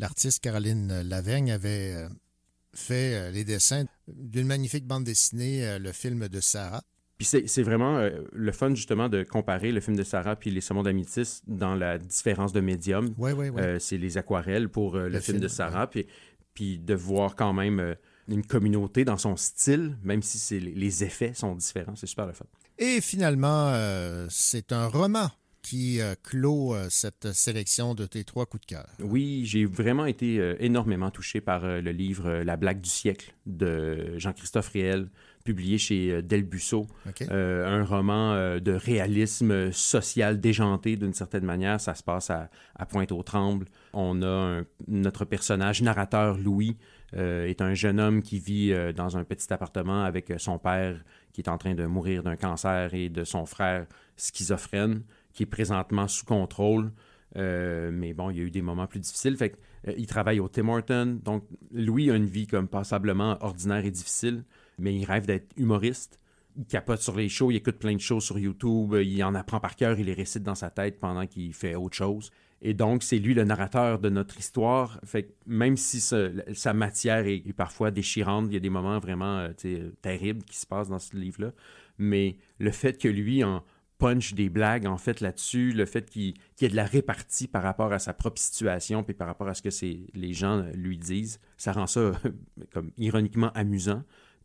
l'artiste 0.00 0.42
Caroline 0.42 1.02
Lavergne 1.02 1.52
avait 1.52 1.94
euh, 1.94 2.08
fait 2.74 3.14
euh, 3.14 3.30
les 3.30 3.44
dessins 3.44 3.84
d'une 4.08 4.48
magnifique 4.48 4.84
bande 4.84 5.04
dessinée, 5.04 5.64
euh, 5.64 5.78
le 5.78 5.92
film 5.92 6.26
de 6.26 6.40
Sarah. 6.40 6.82
Puis 7.18 7.26
c'est 7.46 7.62
vraiment 7.62 7.98
euh, 7.98 8.22
le 8.32 8.50
fun, 8.50 8.74
justement, 8.74 9.08
de 9.08 9.22
comparer 9.22 9.70
le 9.70 9.80
film 9.80 9.94
de 9.96 10.02
Sarah 10.02 10.34
puis 10.34 10.50
Les 10.50 10.60
Saumons 10.60 10.82
d'Amitis 10.82 11.42
dans 11.46 11.76
la 11.76 11.98
différence 11.98 12.52
de 12.52 12.60
médium. 12.60 13.14
Oui, 13.16 13.30
oui, 13.30 13.50
oui. 13.50 13.60
Euh, 13.62 13.78
c'est 13.78 13.98
les 13.98 14.18
aquarelles 14.18 14.68
pour 14.70 14.96
euh, 14.96 15.04
le, 15.04 15.10
Le 15.10 15.20
film, 15.20 15.36
de 15.38 15.46
film, 15.46 15.54
Sarah, 15.56 15.88
puis, 15.88 16.06
puis 16.54 16.78
de 16.78 16.94
voir 16.94 17.36
quand 17.36 17.52
même 17.52 17.78
euh, 17.78 17.94
une 18.30 18.44
communauté 18.46 19.04
dans 19.04 19.16
son 19.18 19.36
style, 19.36 19.96
même 20.02 20.22
si 20.22 20.58
les- 20.60 21.04
effets 21.04 21.32
sont 21.34 21.54
différents. 21.54 21.96
C'est 21.96 22.06
super 22.06 22.26
le 22.26 22.32
fun. 22.32 22.44
Et 22.78 23.00
finalement, 23.00 23.68
euh, 23.68 24.26
c'est 24.30 24.72
un 24.72 24.86
roman 24.86 25.30
qui 25.62 26.00
euh, 26.00 26.14
clôt 26.22 26.74
euh, 26.74 26.86
cette 26.88 27.32
sélection 27.32 27.94
de 27.94 28.06
tes 28.06 28.24
trois 28.24 28.46
coups 28.46 28.62
de 28.62 28.66
cœur. 28.74 28.86
Oui, 29.00 29.42
j'ai 29.44 29.66
vraiment 29.66 30.06
été 30.06 30.40
énormément 30.58 31.10
touché 31.10 31.40
par 31.42 31.60
le 31.66 31.90
livre 31.92 32.30
La 32.44 32.56
blague 32.56 32.80
du 32.80 32.88
siècle 32.88 33.34
de 33.44 34.14
Jean-Christophe 34.18 34.68
Réel, 34.70 35.08
publié 35.44 35.76
chez 35.78 36.10
euh, 36.12 36.22
Del 36.22 36.44
Busso. 36.44 36.86
OK? 37.06 37.22
Euh, 37.30 37.66
un 37.66 37.84
roman 37.84 38.58
de 38.58 38.72
réalisme 38.72 39.70
social 39.72 40.40
déjanté 40.40 40.96
d'une 40.96 41.14
certaine 41.14 41.44
manière. 41.44 41.80
Ça 41.80 41.94
se 41.94 42.02
passe 42.02 42.30
à, 42.30 42.48
à 42.76 42.86
Pointe-aux-Trembles. 42.86 43.66
On 43.92 44.22
a 44.22 44.26
un- 44.60 44.64
notre 44.88 45.24
personnage 45.26 45.82
narrateur, 45.82 46.38
Louis, 46.38 46.76
est 47.16 47.60
un 47.60 47.74
jeune 47.74 47.98
homme 47.98 48.22
qui 48.22 48.38
vit 48.38 48.72
euh, 48.72 48.92
dans 48.92 49.16
un 49.16 49.24
petit 49.24 49.52
appartement 49.52 50.04
avec 50.04 50.30
euh, 50.30 50.38
son 50.38 50.58
père 50.58 51.02
qui 51.32 51.40
est 51.40 51.48
en 51.48 51.58
train 51.58 51.74
de 51.74 51.86
mourir 51.86 52.22
d'un 52.22 52.36
cancer 52.36 52.94
et 52.94 53.08
de 53.08 53.24
son 53.24 53.46
frère 53.46 53.86
schizophrène 54.16 55.02
qui 55.32 55.44
est 55.44 55.46
présentement 55.46 56.08
sous 56.08 56.24
contrôle. 56.24 56.92
Euh, 57.36 57.90
mais 57.92 58.12
bon, 58.12 58.30
il 58.30 58.38
y 58.38 58.40
a 58.40 58.42
eu 58.42 58.50
des 58.50 58.62
moments 58.62 58.86
plus 58.86 59.00
difficiles. 59.00 59.36
Fait 59.36 59.56
euh, 59.88 59.94
il 59.96 60.06
travaille 60.06 60.40
au 60.40 60.48
Tim 60.48 60.68
Horton. 60.68 61.20
Donc, 61.22 61.44
Louis 61.72 62.10
a 62.10 62.16
une 62.16 62.26
vie 62.26 62.46
comme 62.46 62.68
passablement 62.68 63.38
ordinaire 63.40 63.84
et 63.84 63.90
difficile, 63.90 64.44
mais 64.78 64.94
il 64.94 65.04
rêve 65.04 65.26
d'être 65.26 65.52
humoriste. 65.56 66.18
Il 66.56 66.66
capote 66.66 67.00
sur 67.00 67.16
les 67.16 67.28
shows, 67.28 67.52
il 67.52 67.56
écoute 67.56 67.78
plein 67.78 67.94
de 67.94 68.00
shows 68.00 68.20
sur 68.20 68.38
YouTube, 68.38 68.94
euh, 68.94 69.04
il 69.04 69.22
en 69.22 69.34
apprend 69.34 69.60
par 69.60 69.76
cœur, 69.76 69.98
il 69.98 70.06
les 70.06 70.14
récite 70.14 70.42
dans 70.42 70.56
sa 70.56 70.70
tête 70.70 70.98
pendant 70.98 71.26
qu'il 71.26 71.54
fait 71.54 71.76
autre 71.76 71.96
chose. 71.96 72.30
Et 72.62 72.74
donc, 72.74 73.02
c'est 73.02 73.18
lui 73.18 73.32
le 73.32 73.44
narrateur 73.44 73.98
de 73.98 74.10
notre 74.10 74.38
histoire. 74.38 75.00
Fait 75.04 75.34
même 75.46 75.76
si 75.76 76.00
sa 76.00 76.74
matière 76.74 77.26
est, 77.26 77.52
parfois 77.54 77.90
déchirante, 77.90 78.46
il 78.48 78.54
y 78.54 78.56
a 78.56 78.60
des 78.60 78.70
moments 78.70 78.98
vraiment 78.98 79.38
euh, 79.38 79.90
terribles 80.02 80.42
qui 80.44 80.58
se 80.58 80.66
passent 80.66 80.88
dans 80.88 80.98
ce 80.98 81.16
livre-là. 81.16 81.52
Mais 81.98 82.36
le 82.58 82.70
fait 82.70 83.00
que 83.00 83.08
lui 83.08 83.44
en 83.44 83.62
punch 83.98 84.34
des 84.34 84.48
blagues 84.48 84.86
en 84.86 84.96
fait 84.96 85.20
là-dessus, 85.20 85.72
le 85.72 85.86
fait 85.86 86.10
qu'il 86.10 86.34
y 86.60 86.64
ait 86.64 86.68
de 86.68 86.76
la 86.76 86.86
répartie 86.86 87.46
par 87.46 87.62
rapport 87.62 87.92
à 87.92 87.98
sa 87.98 88.12
propre 88.14 88.40
situation 88.40 89.04
puis 89.04 89.14
par 89.14 89.28
rapport 89.28 89.46
à 89.48 89.54
ce 89.54 89.62
que 89.62 89.68
les 90.14 90.32
gens 90.32 90.58
euh, 90.58 90.72
lui 90.72 90.98
disent, 90.98 91.38
ça 91.56 91.72
rend 91.72 91.86
ça 91.86 92.12
comme 92.72 92.90
ironiquement 92.98 93.52
amusant. 93.54 94.02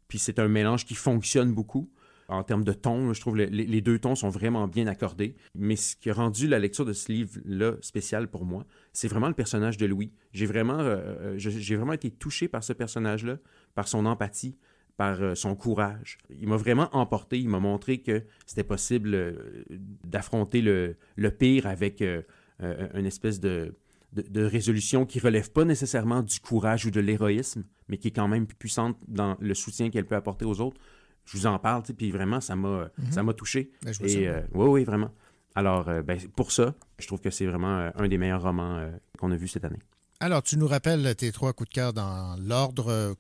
Puis 0.08 0.20
c'est 0.20 0.40
un 0.40 0.48
mélange 0.48 0.86
qui 0.86 0.94
fonctionne 0.94 1.54
beaucoup. 1.54 1.90
En 2.28 2.44
termes 2.44 2.64
de 2.64 2.74
ton, 2.74 3.14
je 3.14 3.22
trouve 3.22 3.36
que 3.36 3.44
les, 3.44 3.50
les 3.50 3.82
deux 3.82 4.00
tons 4.00 4.16
sont 4.16 4.30
vraiment 4.30 4.68
bien 4.68 4.88
accordés. 4.88 5.36
Mais 5.54 5.76
ce 5.76 5.96
qui 5.96 6.10
a 6.10 6.14
rendu 6.14 6.48
la 6.48 6.58
lecture 6.58 6.86
de 6.86 6.94
ce 6.94 7.12
livre-là 7.12 7.74
spécial 7.82 8.28
pour 8.28 8.46
moi, 8.46 8.66
c'est 8.94 9.08
vraiment 9.08 9.28
le 9.28 9.34
personnage 9.34 9.78
de 9.78 9.86
Louis. 9.86 10.12
J'ai 10.34 10.48
vraiment, 10.48 10.80
euh, 10.80 11.38
euh, 11.38 11.78
vraiment 11.78 11.94
été 11.94 12.10
touché 12.10 12.48
par 12.48 12.64
ce 12.64 12.74
personnage-là, 12.74 13.38
par 13.76 13.88
son 13.88 14.06
empathie, 14.06 14.58
par 14.98 15.22
euh, 15.22 15.36
son 15.36 15.56
courage. 15.56 16.18
Il 16.30 16.48
m'a 16.48 16.58
vraiment 16.58 16.90
emporté. 16.94 17.40
Il 17.40 17.50
m'a 17.50 17.60
montré 17.60 18.00
que 18.00 18.24
c'était 18.48 18.64
possible 18.64 19.36
d'affronter 20.04 20.62
le, 20.62 20.96
pire 21.38 21.68
avec 21.68 22.02
une 22.02 23.06
espèce 23.06 23.40
de, 23.40 23.76
de, 24.14 24.24
de 24.24 24.44
résolution 24.44 25.06
qui 25.06 25.20
relève 25.20 25.52
pas 25.52 25.66
nécessairement 25.66 26.24
du 26.24 26.40
courage 26.40 26.86
ou 26.86 26.92
de 26.92 27.02
l'héroïsme, 27.02 27.66
mais 27.88 27.98
qui 27.98 28.08
est 28.08 28.12
quand 28.12 28.28
même 28.28 28.48
puissante 28.48 28.98
dans 29.08 29.38
le 29.40 29.54
soutien 29.54 29.92
qu'elle 29.92 30.06
peut 30.06 30.16
apporter 30.16 30.46
aux 30.46 30.60
autres. 30.62 30.80
Je 31.26 31.38
vous 31.38 31.46
en 31.48 31.58
parle, 31.60 31.84
puis 31.84 32.12
vraiment, 32.12 32.40
ça 32.42 32.56
m'a 32.56 32.90
m'a 33.24 33.34
touché. 33.34 33.72
Ben, 33.84 33.94
je 33.94 34.04
Et 34.04 34.28
euh, 34.28 34.42
oui, 34.54 34.68
oui, 34.68 34.84
vraiment. 34.84 35.12
Alors, 35.56 35.88
euh, 35.88 36.02
ben, 36.02 36.20
pour 36.36 36.52
ça, 36.52 36.76
je 37.00 37.08
trouve 37.08 37.22
que 37.22 37.30
c'est 37.32 37.46
vraiment 37.46 37.80
euh, 37.80 37.90
un 37.96 38.08
des 38.08 38.18
meilleurs 38.18 38.44
romans 38.44 38.90
qu'on 39.18 39.32
a 39.32 39.36
vu 39.36 39.48
cette 39.48 39.66
année. 39.66 39.80
Alors, 40.20 40.44
tu 40.44 40.58
nous 40.58 40.68
rappelles 40.68 41.16
tes 41.16 41.32
trois 41.32 41.54
coups 41.54 41.70
de 41.70 41.76
cœur 41.76 41.94
dans 41.94 42.36
l'ordre. 42.40 43.16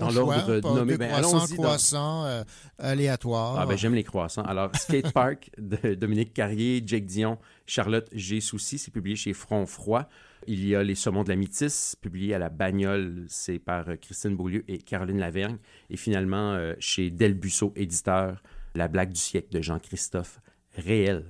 Dans 0.00 0.10
l'ordre 0.10 0.60
nommé. 0.74 0.96
Ben, 0.96 1.22
croissant, 1.56 2.24
euh, 2.24 2.42
aléatoire. 2.78 3.58
Ah 3.60 3.66
ben 3.66 3.76
j'aime 3.76 3.94
les 3.94 4.04
croissants. 4.04 4.42
Alors, 4.42 4.70
Skate 4.76 5.12
Park 5.12 5.50
de 5.58 5.94
Dominique 5.94 6.34
Carrier, 6.34 6.82
Jake 6.84 7.06
Dion, 7.06 7.38
Charlotte 7.66 8.08
G. 8.12 8.40
Soucy, 8.40 8.78
c'est 8.78 8.90
publié 8.90 9.16
chez 9.16 9.32
Front 9.32 9.66
Froid. 9.66 10.08
Il 10.46 10.66
y 10.66 10.74
a 10.74 10.82
Les 10.82 10.94
Saumons 10.94 11.24
de 11.24 11.30
la 11.30 11.36
Métisse, 11.36 11.96
publié 12.00 12.34
à 12.34 12.38
la 12.38 12.48
Bagnole, 12.48 13.26
c'est 13.28 13.58
par 13.58 13.88
euh, 13.88 13.96
Christine 13.96 14.36
Beaulieu 14.36 14.64
et 14.68 14.78
Caroline 14.78 15.18
Lavergne. 15.18 15.58
Et 15.90 15.96
finalement, 15.96 16.52
euh, 16.52 16.74
chez 16.78 17.10
Del 17.10 17.34
Busso, 17.34 17.72
éditeur, 17.76 18.42
La 18.74 18.88
blague 18.88 19.12
du 19.12 19.20
siècle 19.20 19.48
de 19.50 19.62
Jean-Christophe 19.62 20.40
Réel. 20.76 21.24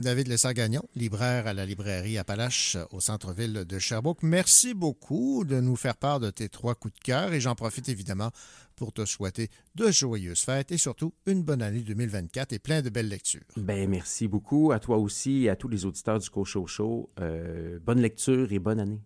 David 0.00 0.28
Lessard-Gagnon, 0.28 0.82
libraire 0.94 1.46
à 1.46 1.52
la 1.52 1.66
librairie 1.66 2.16
Appalache 2.16 2.78
au 2.90 3.00
centre-ville 3.00 3.66
de 3.66 3.78
Sherbrooke. 3.78 4.22
Merci 4.22 4.72
beaucoup 4.72 5.44
de 5.44 5.60
nous 5.60 5.76
faire 5.76 5.96
part 5.96 6.20
de 6.20 6.30
tes 6.30 6.48
trois 6.48 6.74
coups 6.74 6.94
de 6.94 7.00
cœur 7.00 7.34
et 7.34 7.40
j'en 7.40 7.54
profite 7.54 7.90
évidemment 7.90 8.30
pour 8.80 8.94
te 8.94 9.04
souhaiter 9.04 9.50
de 9.74 9.90
joyeuses 9.90 10.40
fêtes 10.40 10.72
et 10.72 10.78
surtout 10.78 11.12
une 11.26 11.42
bonne 11.42 11.60
année 11.60 11.80
2024 11.80 12.54
et 12.54 12.58
plein 12.58 12.80
de 12.80 12.88
belles 12.88 13.10
lectures. 13.10 13.42
Ben 13.58 13.86
merci 13.90 14.26
beaucoup 14.26 14.72
à 14.72 14.78
toi 14.78 14.96
aussi 14.96 15.44
et 15.44 15.50
à 15.50 15.56
tous 15.56 15.68
les 15.68 15.84
auditeurs 15.84 16.18
du 16.18 16.30
Cocho 16.30 16.66
Show. 16.66 17.10
Euh, 17.20 17.78
bonne 17.84 18.00
lecture 18.00 18.50
et 18.50 18.58
bonne 18.58 18.80
année. 18.80 19.02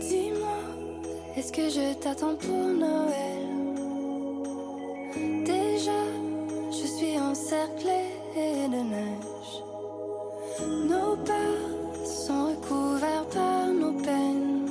Dis-moi, 0.00 0.58
est-ce 1.36 1.52
que 1.52 1.68
je 1.68 2.00
t'attends 2.00 2.36
pour 2.36 2.72
Noël? 2.72 3.50
Déjà, 5.44 6.19
suis 7.40 7.54
encerclée 7.54 8.68
de 8.68 8.82
neige. 8.94 9.52
Nos 10.88 11.16
pas 11.16 11.56
sont 12.04 12.48
recouverts 12.50 13.26
par 13.32 13.66
nos 13.68 13.92
peines. 13.92 14.66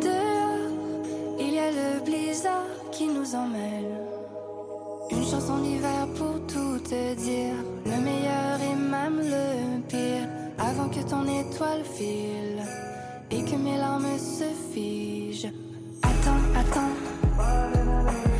Dehors, 0.00 0.70
il 1.38 1.54
y 1.54 1.58
a 1.58 1.70
le 1.70 2.04
blizzard 2.04 2.90
qui 2.92 3.06
nous 3.08 3.34
emmêle. 3.34 3.94
Une 5.10 5.24
chanson 5.24 5.58
d'hiver 5.58 6.06
pour 6.16 6.34
tout 6.46 6.78
te 6.78 7.14
dire, 7.14 7.56
le 7.84 8.00
meilleur 8.02 8.58
et 8.70 8.76
même 8.76 9.18
le 9.18 9.80
pire, 9.88 10.28
avant 10.58 10.88
que 10.88 11.00
ton 11.08 11.24
étoile 11.24 11.84
file 11.84 12.62
et 13.30 13.42
que 13.44 13.56
mes 13.56 13.76
larmes 13.76 14.18
se 14.18 14.48
figent. 14.72 15.52
Attends, 16.02 16.60
attends 16.60 18.33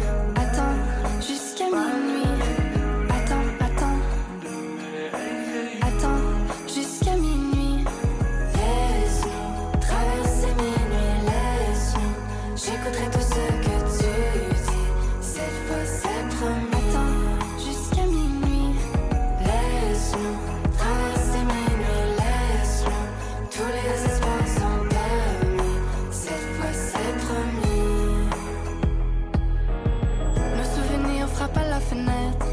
la 31.74 31.80
fenêtre. 31.80 32.46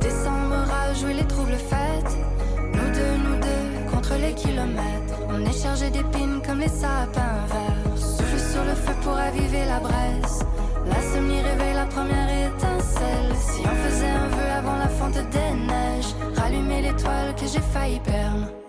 Décembre 0.00 0.56
les 1.18 1.26
troubles 1.26 1.60
fêtes. 1.70 2.14
Nous 2.76 2.90
deux, 2.98 3.16
nous 3.24 3.38
deux, 3.48 3.66
contre 3.92 4.14
les 4.24 4.34
kilomètres. 4.34 5.16
On 5.28 5.40
est 5.50 5.62
chargé 5.62 5.88
d'épines 5.90 6.40
comme 6.44 6.60
les 6.60 6.74
sapins 6.82 7.44
verts. 7.52 7.96
Souffle 7.96 8.42
sur 8.52 8.64
le 8.64 8.74
feu 8.74 8.94
pour 9.02 9.16
aviver 9.16 9.64
la 9.72 9.78
braise. 9.78 10.36
L'insomnie 10.90 11.42
réveille 11.50 11.74
la 11.74 11.86
première 11.86 12.30
étincelle. 12.48 13.32
Si 13.48 13.60
on 13.72 13.76
faisait 13.84 14.14
un 14.24 14.28
vœu 14.36 14.48
avant 14.60 14.78
la 14.84 14.88
fonte 14.88 15.20
des 15.36 15.52
neiges, 15.70 16.12
rallumer 16.36 16.82
l'étoile 16.82 17.34
que 17.36 17.46
j'ai 17.52 17.64
failli 17.72 18.00
perdre. 18.00 18.65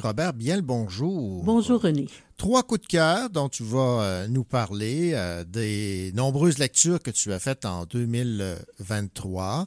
Marie-Robert, 0.00 0.32
bien 0.32 0.56
le 0.56 0.62
bonjour. 0.62 1.44
Bonjour 1.44 1.82
René. 1.82 2.06
Trois 2.38 2.62
coups 2.62 2.80
de 2.80 2.86
cœur 2.86 3.28
dont 3.28 3.50
tu 3.50 3.62
vas 3.64 4.02
euh, 4.02 4.28
nous 4.28 4.44
parler, 4.44 5.10
euh, 5.12 5.44
des 5.44 6.10
nombreuses 6.14 6.56
lectures 6.56 7.02
que 7.02 7.10
tu 7.10 7.34
as 7.34 7.38
faites 7.38 7.66
en 7.66 7.84
2023. 7.84 9.66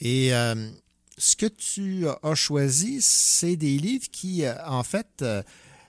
Et 0.00 0.34
euh, 0.34 0.70
ce 1.16 1.34
que 1.34 1.46
tu 1.46 2.04
as 2.22 2.34
choisi, 2.34 3.00
c'est 3.00 3.56
des 3.56 3.78
livres 3.78 4.08
qui, 4.12 4.42
en 4.66 4.82
fait, 4.82 5.24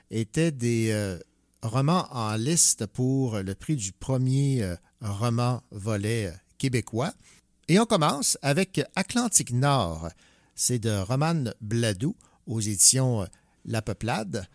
étaient 0.10 0.51
des 0.51 1.17
romans 1.62 2.07
en 2.12 2.36
liste 2.36 2.86
pour 2.86 3.39
le 3.39 3.55
prix 3.55 3.75
du 3.75 3.91
premier 3.91 4.75
roman 5.01 5.63
volet 5.71 6.33
québécois. 6.57 7.13
Et 7.67 7.77
on 7.77 7.86
commence 7.86 8.38
avec 8.41 8.81
Atlantique 8.95 9.51
Nord. 9.51 10.10
C'est 10.55 10.79
de 10.79 10.98
Romane 10.98 11.53
Bladou 11.60 12.15
aux 12.48 12.62
éditions 12.62 13.27
La 13.65 13.82
Peuplade. 13.82 14.46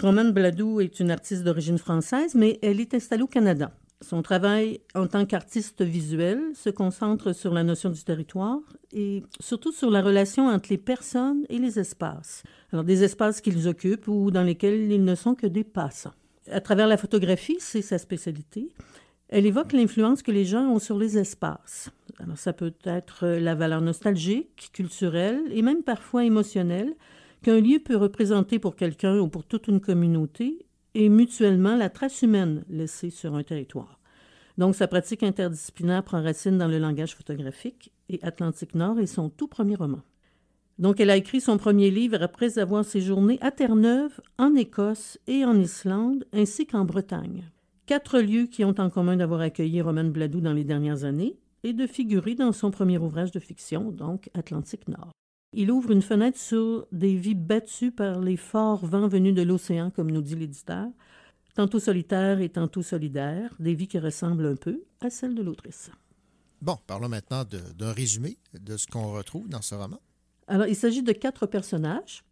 Romane 0.00 0.32
Bladou 0.32 0.80
est 0.80 1.00
une 1.00 1.10
artiste 1.10 1.42
d'origine 1.42 1.78
française, 1.78 2.34
mais 2.34 2.58
elle 2.62 2.80
est 2.80 2.94
installée 2.94 3.22
au 3.22 3.26
Canada. 3.28 3.72
Son 4.00 4.22
travail 4.22 4.80
en 4.94 5.08
tant 5.08 5.26
qu'artiste 5.26 5.82
visuel 5.82 6.38
se 6.54 6.70
concentre 6.70 7.32
sur 7.32 7.52
la 7.52 7.64
notion 7.64 7.90
du 7.90 8.04
territoire 8.04 8.60
et 8.92 9.24
surtout 9.40 9.72
sur 9.72 9.90
la 9.90 10.02
relation 10.02 10.46
entre 10.46 10.68
les 10.70 10.78
personnes 10.78 11.44
et 11.48 11.58
les 11.58 11.80
espaces. 11.80 12.44
Alors 12.72 12.84
des 12.84 13.02
espaces 13.02 13.40
qu'ils 13.40 13.66
occupent 13.66 14.06
ou 14.06 14.30
dans 14.30 14.44
lesquels 14.44 14.92
ils 14.92 15.04
ne 15.04 15.16
sont 15.16 15.34
que 15.34 15.48
des 15.48 15.64
passants. 15.64 16.14
À 16.48 16.60
travers 16.60 16.86
la 16.86 16.96
photographie, 16.96 17.56
c'est 17.58 17.82
sa 17.82 17.98
spécialité. 17.98 18.68
Elle 19.30 19.46
évoque 19.46 19.72
l'influence 19.72 20.22
que 20.22 20.30
les 20.30 20.44
gens 20.44 20.70
ont 20.70 20.78
sur 20.78 20.96
les 20.96 21.18
espaces. 21.18 21.90
Alors 22.20 22.38
ça 22.38 22.52
peut 22.52 22.74
être 22.84 23.26
la 23.26 23.56
valeur 23.56 23.80
nostalgique, 23.80 24.70
culturelle 24.72 25.42
et 25.50 25.60
même 25.60 25.82
parfois 25.82 26.24
émotionnelle 26.24 26.94
qu'un 27.42 27.60
lieu 27.60 27.78
peut 27.78 27.96
représenter 27.96 28.58
pour 28.58 28.76
quelqu'un 28.76 29.18
ou 29.18 29.28
pour 29.28 29.44
toute 29.44 29.68
une 29.68 29.80
communauté 29.80 30.66
et 30.94 31.08
mutuellement 31.08 31.76
la 31.76 31.90
trace 31.90 32.22
humaine 32.22 32.64
laissée 32.68 33.10
sur 33.10 33.34
un 33.34 33.42
territoire. 33.42 34.00
Donc 34.56 34.74
sa 34.74 34.88
pratique 34.88 35.22
interdisciplinaire 35.22 36.02
prend 36.02 36.22
racine 36.22 36.58
dans 36.58 36.66
le 36.66 36.78
langage 36.78 37.14
photographique 37.14 37.92
et 38.08 38.18
Atlantique 38.22 38.74
Nord 38.74 38.98
est 38.98 39.06
son 39.06 39.28
tout 39.28 39.46
premier 39.46 39.76
roman. 39.76 40.00
Donc 40.78 41.00
elle 41.00 41.10
a 41.10 41.16
écrit 41.16 41.40
son 41.40 41.58
premier 41.58 41.90
livre 41.90 42.22
après 42.22 42.58
avoir 42.58 42.84
séjourné 42.84 43.38
à 43.40 43.50
Terre-Neuve, 43.50 44.20
en 44.38 44.54
Écosse 44.54 45.18
et 45.26 45.44
en 45.44 45.58
Islande, 45.58 46.24
ainsi 46.32 46.66
qu'en 46.66 46.84
Bretagne. 46.84 47.50
Quatre 47.86 48.20
lieux 48.20 48.46
qui 48.46 48.64
ont 48.64 48.74
en 48.78 48.90
commun 48.90 49.16
d'avoir 49.16 49.40
accueilli 49.40 49.80
Romane 49.80 50.10
Bladou 50.10 50.40
dans 50.40 50.52
les 50.52 50.64
dernières 50.64 51.04
années 51.04 51.36
et 51.64 51.72
de 51.72 51.86
figurer 51.86 52.34
dans 52.34 52.52
son 52.52 52.70
premier 52.70 52.98
ouvrage 52.98 53.32
de 53.32 53.40
fiction, 53.40 53.90
donc 53.90 54.30
Atlantique 54.34 54.88
Nord. 54.88 55.10
Il 55.52 55.70
ouvre 55.70 55.92
une 55.92 56.02
fenêtre 56.02 56.38
sur 56.38 56.86
des 56.92 57.14
vies 57.14 57.34
battues 57.34 57.90
par 57.90 58.20
les 58.20 58.36
forts 58.36 58.84
vents 58.84 59.08
venus 59.08 59.34
de 59.34 59.42
l'océan, 59.42 59.90
comme 59.90 60.10
nous 60.10 60.20
dit 60.20 60.36
l'éditeur, 60.36 60.88
tantôt 61.54 61.80
solitaires 61.80 62.40
et 62.40 62.50
tantôt 62.50 62.82
solidaires, 62.82 63.54
des 63.58 63.74
vies 63.74 63.88
qui 63.88 63.98
ressemblent 63.98 64.46
un 64.46 64.56
peu 64.56 64.84
à 65.00 65.08
celles 65.08 65.34
de 65.34 65.42
l'autrice. 65.42 65.90
Bon, 66.60 66.76
parlons 66.86 67.08
maintenant 67.08 67.44
d'un 67.44 67.92
résumé 67.92 68.36
de 68.52 68.76
ce 68.76 68.86
qu'on 68.86 69.12
retrouve 69.12 69.48
dans 69.48 69.62
ce 69.62 69.74
roman. 69.74 70.00
Alors, 70.48 70.66
il 70.66 70.76
s'agit 70.76 71.02
de 71.02 71.12
quatre 71.12 71.46
personnages, 71.46 72.24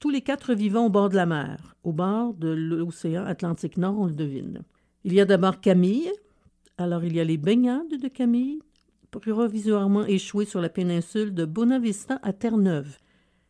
tous 0.00 0.10
les 0.10 0.22
quatre 0.22 0.54
vivant 0.54 0.86
au 0.86 0.90
bord 0.90 1.08
de 1.08 1.16
la 1.16 1.26
mer, 1.26 1.76
au 1.84 1.92
bord 1.92 2.34
de 2.34 2.48
l'océan 2.48 3.24
Atlantique 3.24 3.76
Nord, 3.76 3.98
on 3.98 4.06
le 4.06 4.14
devine. 4.14 4.62
Il 5.04 5.12
y 5.12 5.20
a 5.20 5.24
d'abord 5.24 5.60
Camille. 5.60 6.10
Alors, 6.78 7.04
il 7.04 7.14
y 7.14 7.20
a 7.20 7.24
les 7.24 7.38
baignades 7.38 7.96
de 8.00 8.08
Camille, 8.08 8.60
provisoirement 9.10 10.04
échouées 10.04 10.44
sur 10.44 10.60
la 10.60 10.68
péninsule 10.68 11.34
de 11.34 11.44
Bonavista 11.44 12.18
à 12.22 12.32
Terre-Neuve. 12.32 12.98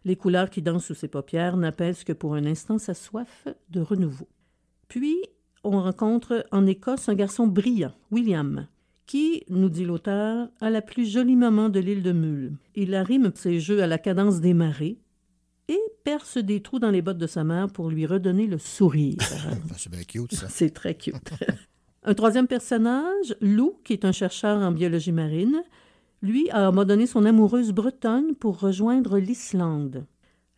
Les 0.05 0.16
couleurs 0.16 0.51
qui 0.51 0.62
dansent 0.62 0.85
sous 0.85 0.95
ses 0.95 1.09
paupières 1.09 1.57
n'apaisent 1.57 2.05
que 2.05 2.12
pour 2.12 2.35
un 2.35 2.47
instant 2.47 2.79
sa 2.79 2.95
soif 2.95 3.49
de 3.71 3.81
renouveau. 3.81 4.29
Puis, 4.88 5.16
on 5.64 5.83
rencontre 5.83 6.47
en 6.53 6.66
Écosse 6.66 7.09
un 7.09 7.14
garçon 7.14 7.49
brillant, 7.49 7.92
William, 8.12 8.69
qui, 9.07 9.42
nous 9.49 9.69
dit 9.69 9.85
l'auteur, 9.85 10.49
a 10.61 10.71
la 10.71 10.83
plus 10.83 11.11
jolie 11.11 11.37
maman 11.37 11.69
de 11.69 11.81
l'île 11.81 12.03
de 12.03 12.12
Mule. 12.12 12.57
Il 12.75 12.95
arrime 12.95 13.33
ses 13.35 13.59
jeux 13.59 13.83
à 13.83 13.87
la 13.87 13.99
cadence 13.99 14.40
des 14.40 14.55
marées 14.55 14.99
et 15.69 15.81
perce 16.05 16.38
des 16.38 16.61
trous 16.61 16.79
dans 16.79 16.90
les 16.90 17.03
bottes 17.03 17.19
de 17.19 17.27
sa 17.27 17.42
mère 17.42 17.69
pour 17.69 17.90
lui 17.90 18.07
redonner 18.07 18.47
le 18.47 18.59
sourire. 18.59 19.19
C'est 19.77 19.90
bien 19.90 20.05
cute, 20.05 20.35
ça. 20.35 20.49
C'est 20.49 20.71
très 20.71 20.95
cute. 20.95 21.33
Un 22.07 22.14
troisième 22.14 22.47
personnage, 22.47 23.37
Lou, 23.40 23.81
qui 23.83 23.92
est 23.92 24.05
un 24.05 24.12
chercheur 24.12 24.62
en 24.62 24.71
biologie 24.71 25.11
marine, 25.11 25.64
lui 26.23 26.49
a 26.51 26.69
abandonné 26.69 27.05
son 27.07 27.25
amoureuse 27.25 27.73
bretonne 27.73 28.37
pour 28.37 28.61
rejoindre 28.61 29.19
l'Islande. 29.19 30.07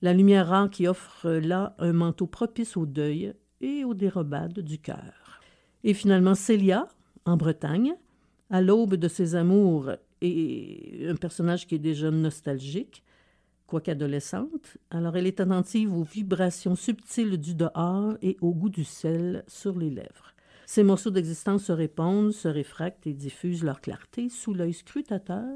La 0.02 0.12
lumière 0.12 0.48
rare 0.48 0.68
qui 0.68 0.86
offre 0.86 1.30
là 1.30 1.74
un 1.78 1.94
manteau 1.94 2.26
propice 2.26 2.76
au 2.76 2.84
deuil 2.84 3.32
et 3.62 3.82
aux 3.82 3.94
dérobades 3.94 4.60
du 4.60 4.78
cœur. 4.78 5.40
Et 5.84 5.94
finalement, 5.94 6.34
Célia, 6.34 6.86
en 7.24 7.38
Bretagne, 7.38 7.94
à 8.50 8.60
l'aube 8.60 8.96
de 8.96 9.08
ses 9.08 9.34
amours 9.34 9.92
et 10.20 11.06
un 11.08 11.16
personnage 11.16 11.66
qui 11.66 11.76
est 11.76 11.80
déjà 11.80 12.10
nostalgique, 12.10 13.02
quoique 13.66 13.90
adolescente. 13.90 14.76
Alors 14.90 15.16
elle 15.16 15.26
est 15.26 15.40
attentive 15.40 15.94
aux 15.94 16.04
vibrations 16.04 16.76
subtiles 16.76 17.38
du 17.38 17.54
dehors 17.54 18.18
et 18.20 18.36
au 18.42 18.52
goût 18.52 18.70
du 18.70 18.84
sel 18.84 19.44
sur 19.46 19.78
les 19.78 19.90
lèvres. 19.90 20.34
Ces 20.70 20.82
morceaux 20.82 21.08
d'existence 21.10 21.64
se 21.64 21.72
répondent, 21.72 22.30
se 22.30 22.46
réfractent 22.46 23.06
et 23.06 23.14
diffusent 23.14 23.64
leur 23.64 23.80
clarté 23.80 24.28
sous 24.28 24.52
l'œil 24.52 24.74
scrutateur 24.74 25.46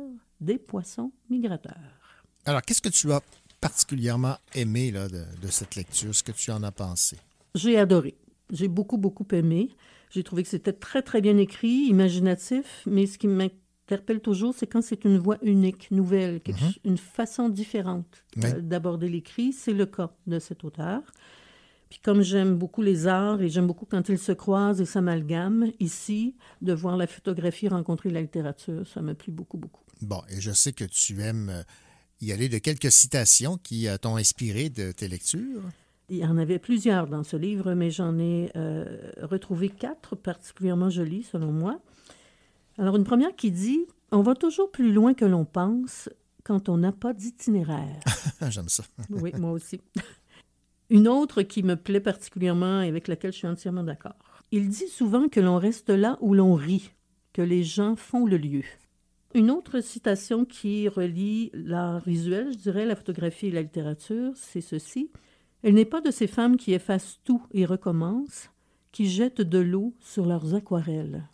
des 0.40 0.56
poissons 0.56 1.12
migrateurs. 1.28 2.24
Alors, 2.46 2.62
qu'est-ce 2.62 2.80
que 2.80 2.88
tu 2.88 3.12
as 3.12 3.20
particulièrement 3.60 4.36
aimé 4.54 4.90
là, 4.90 5.08
de, 5.08 5.22
de 5.42 5.48
cette 5.48 5.76
lecture? 5.76 6.14
Ce 6.14 6.22
que 6.22 6.32
tu 6.32 6.50
en 6.50 6.62
as 6.62 6.72
pensé? 6.72 7.18
J'ai 7.54 7.76
adoré. 7.78 8.14
J'ai 8.50 8.68
beaucoup, 8.68 8.96
beaucoup 8.96 9.26
aimé. 9.32 9.68
J'ai 10.08 10.22
trouvé 10.24 10.44
que 10.44 10.48
c'était 10.48 10.72
très, 10.72 11.02
très 11.02 11.20
bien 11.20 11.36
écrit, 11.36 11.88
imaginatif, 11.90 12.82
mais 12.86 13.04
ce 13.04 13.18
qui 13.18 13.28
m'interpelle 13.28 14.20
toujours, 14.20 14.54
c'est 14.56 14.66
quand 14.66 14.80
c'est 14.82 15.04
une 15.04 15.18
voix 15.18 15.36
unique, 15.42 15.90
nouvelle, 15.90 16.40
quelque 16.40 16.64
Mhm. 16.64 16.72
une 16.84 16.98
façon 16.98 17.50
différente 17.50 18.24
Oui. 18.38 18.44
euh, 18.46 18.60
d'aborder 18.62 19.10
l'écrit. 19.10 19.52
C'est 19.52 19.74
le 19.74 19.84
cas 19.84 20.10
de 20.26 20.38
cet 20.38 20.64
auteur. 20.64 21.02
Puis 21.92 22.00
comme 22.02 22.22
j'aime 22.22 22.56
beaucoup 22.56 22.80
les 22.80 23.06
arts 23.06 23.42
et 23.42 23.50
j'aime 23.50 23.66
beaucoup 23.66 23.84
quand 23.84 24.08
ils 24.08 24.18
se 24.18 24.32
croisent 24.32 24.80
et 24.80 24.86
s'amalgament, 24.86 25.66
ici, 25.78 26.34
de 26.62 26.72
voir 26.72 26.96
la 26.96 27.06
photographie 27.06 27.68
rencontrer 27.68 28.08
la 28.08 28.22
littérature, 28.22 28.86
ça 28.86 29.02
m'a 29.02 29.14
plu 29.14 29.30
beaucoup, 29.30 29.58
beaucoup. 29.58 29.82
Bon, 30.00 30.22
et 30.30 30.40
je 30.40 30.52
sais 30.52 30.72
que 30.72 30.84
tu 30.84 31.20
aimes 31.20 31.50
euh, 31.50 31.62
y 32.22 32.32
aller 32.32 32.48
de 32.48 32.56
quelques 32.56 32.90
citations 32.90 33.58
qui 33.62 33.88
euh, 33.88 33.98
t'ont 33.98 34.16
inspiré 34.16 34.70
de 34.70 34.90
tes 34.90 35.06
lectures. 35.06 35.60
Il 36.08 36.16
y 36.16 36.24
en 36.24 36.38
avait 36.38 36.58
plusieurs 36.58 37.08
dans 37.08 37.24
ce 37.24 37.36
livre, 37.36 37.74
mais 37.74 37.90
j'en 37.90 38.18
ai 38.18 38.50
euh, 38.56 39.12
retrouvé 39.20 39.68
quatre 39.68 40.16
particulièrement 40.16 40.88
jolies, 40.88 41.24
selon 41.24 41.52
moi. 41.52 41.78
Alors, 42.78 42.96
une 42.96 43.04
première 43.04 43.36
qui 43.36 43.50
dit 43.50 43.80
On 44.12 44.22
va 44.22 44.34
toujours 44.34 44.70
plus 44.70 44.94
loin 44.94 45.12
que 45.12 45.26
l'on 45.26 45.44
pense 45.44 46.08
quand 46.42 46.70
on 46.70 46.78
n'a 46.78 46.92
pas 46.92 47.12
d'itinéraire. 47.12 48.00
J'aime 48.48 48.70
ça. 48.70 48.82
Oui, 49.10 49.30
moi 49.38 49.50
aussi. 49.50 49.78
Une 50.92 51.08
autre 51.08 51.40
qui 51.40 51.62
me 51.62 51.76
plaît 51.76 52.00
particulièrement 52.00 52.82
et 52.82 52.88
avec 52.88 53.08
laquelle 53.08 53.32
je 53.32 53.38
suis 53.38 53.46
entièrement 53.46 53.82
d'accord. 53.82 54.42
Il 54.50 54.68
dit 54.68 54.88
souvent 54.88 55.30
que 55.30 55.40
l'on 55.40 55.56
reste 55.56 55.88
là 55.88 56.18
où 56.20 56.34
l'on 56.34 56.52
rit, 56.52 56.90
que 57.32 57.40
les 57.40 57.64
gens 57.64 57.96
font 57.96 58.26
le 58.26 58.36
lieu. 58.36 58.64
Une 59.32 59.50
autre 59.50 59.80
citation 59.80 60.44
qui 60.44 60.88
relie 60.88 61.50
l'art 61.54 62.04
visuel, 62.04 62.52
je 62.52 62.58
dirais, 62.58 62.84
la 62.84 62.94
photographie 62.94 63.46
et 63.46 63.52
la 63.52 63.62
littérature, 63.62 64.32
c'est 64.34 64.60
ceci. 64.60 65.10
Elle 65.62 65.72
n'est 65.72 65.86
pas 65.86 66.02
de 66.02 66.10
ces 66.10 66.26
femmes 66.26 66.58
qui 66.58 66.74
effacent 66.74 67.20
tout 67.24 67.42
et 67.52 67.64
recommencent, 67.64 68.50
qui 68.90 69.08
jettent 69.08 69.40
de 69.40 69.60
l'eau 69.60 69.94
sur 69.98 70.26
leurs 70.26 70.54
aquarelles. 70.54 71.26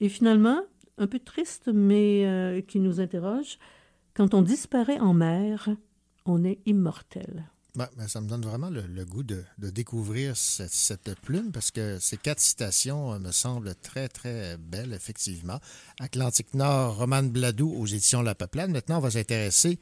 Et 0.00 0.08
finalement, 0.08 0.62
un 0.96 1.08
peu 1.08 1.18
triste, 1.18 1.68
mais 1.70 2.24
euh, 2.24 2.62
qui 2.62 2.80
nous 2.80 3.02
interroge, 3.02 3.58
quand 4.14 4.32
on 4.32 4.40
disparaît 4.40 4.98
en 4.98 5.12
mer, 5.12 5.68
on 6.24 6.42
est 6.42 6.60
immortel. 6.64 7.50
Ben, 7.76 7.88
ça 8.06 8.20
me 8.20 8.28
donne 8.28 8.42
vraiment 8.42 8.70
le, 8.70 9.04
goût 9.04 9.24
de, 9.24 9.42
découvrir 9.58 10.36
cette, 10.36 11.18
plume 11.22 11.50
parce 11.50 11.72
que 11.72 11.98
ces 11.98 12.16
quatre 12.16 12.38
citations 12.38 13.12
euh, 13.14 13.18
me 13.18 13.32
semblent 13.32 13.74
très, 13.74 14.06
très 14.08 14.56
belles, 14.58 14.92
effectivement. 14.92 15.58
Atlantique 15.98 16.54
Nord, 16.54 16.98
Romane 16.98 17.30
Bladou 17.30 17.74
aux 17.76 17.86
éditions 17.86 18.22
La 18.22 18.36
Peuplade. 18.36 18.70
Maintenant, 18.70 18.98
on 18.98 19.00
va 19.00 19.10
s'intéresser 19.10 19.80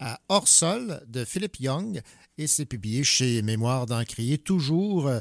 à 0.00 0.20
Hors-sol 0.28 1.00
de 1.08 1.24
Philippe 1.24 1.60
Young 1.60 2.02
et 2.36 2.46
c'est 2.46 2.66
publié 2.66 3.04
chez 3.04 3.40
Mémoire 3.40 3.86
d'Encrier, 3.86 4.36
toujours 4.36 5.08
euh, 5.08 5.20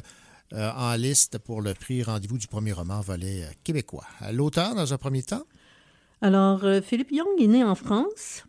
en 0.51 0.95
liste 0.95 1.37
pour 1.37 1.61
le 1.61 1.73
prix 1.73 2.03
Rendez-vous 2.03 2.37
du 2.37 2.47
premier 2.47 2.73
roman 2.73 2.99
volet 2.99 3.45
euh, 3.45 3.51
québécois. 3.63 4.05
L'auteur, 4.33 4.75
dans 4.75 4.93
un 4.93 4.97
premier 4.97 5.23
temps? 5.23 5.43
Alors, 6.21 6.65
Philippe 6.83 7.13
Young 7.13 7.39
est 7.39 7.47
né 7.47 7.63
en 7.63 7.75
France 7.75 8.43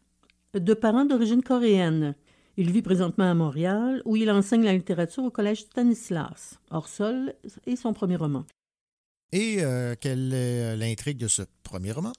de 0.55 0.75
parents 0.75 1.05
d'origine 1.05 1.45
coréenne. 1.45 2.17
Il 2.61 2.73
vit 2.73 2.83
présentement 2.83 3.25
à 3.25 3.33
Montréal, 3.33 4.03
où 4.05 4.17
il 4.17 4.31
enseigne 4.31 4.65
la 4.65 4.75
littérature 4.75 5.25
au 5.25 5.31
Collège 5.31 5.63
Stanislas. 5.63 6.61
Hors-sol 6.71 7.33
est 7.65 7.77
son 7.77 7.95
premier 7.95 8.17
roman. 8.17 8.45
Et 9.33 9.65
euh, 9.65 9.95
quelle 9.99 10.35
est 10.35 10.77
l'intrigue 10.77 11.17
de 11.17 11.27
ce 11.27 11.41
premier 11.63 11.91
roman? 11.91 12.13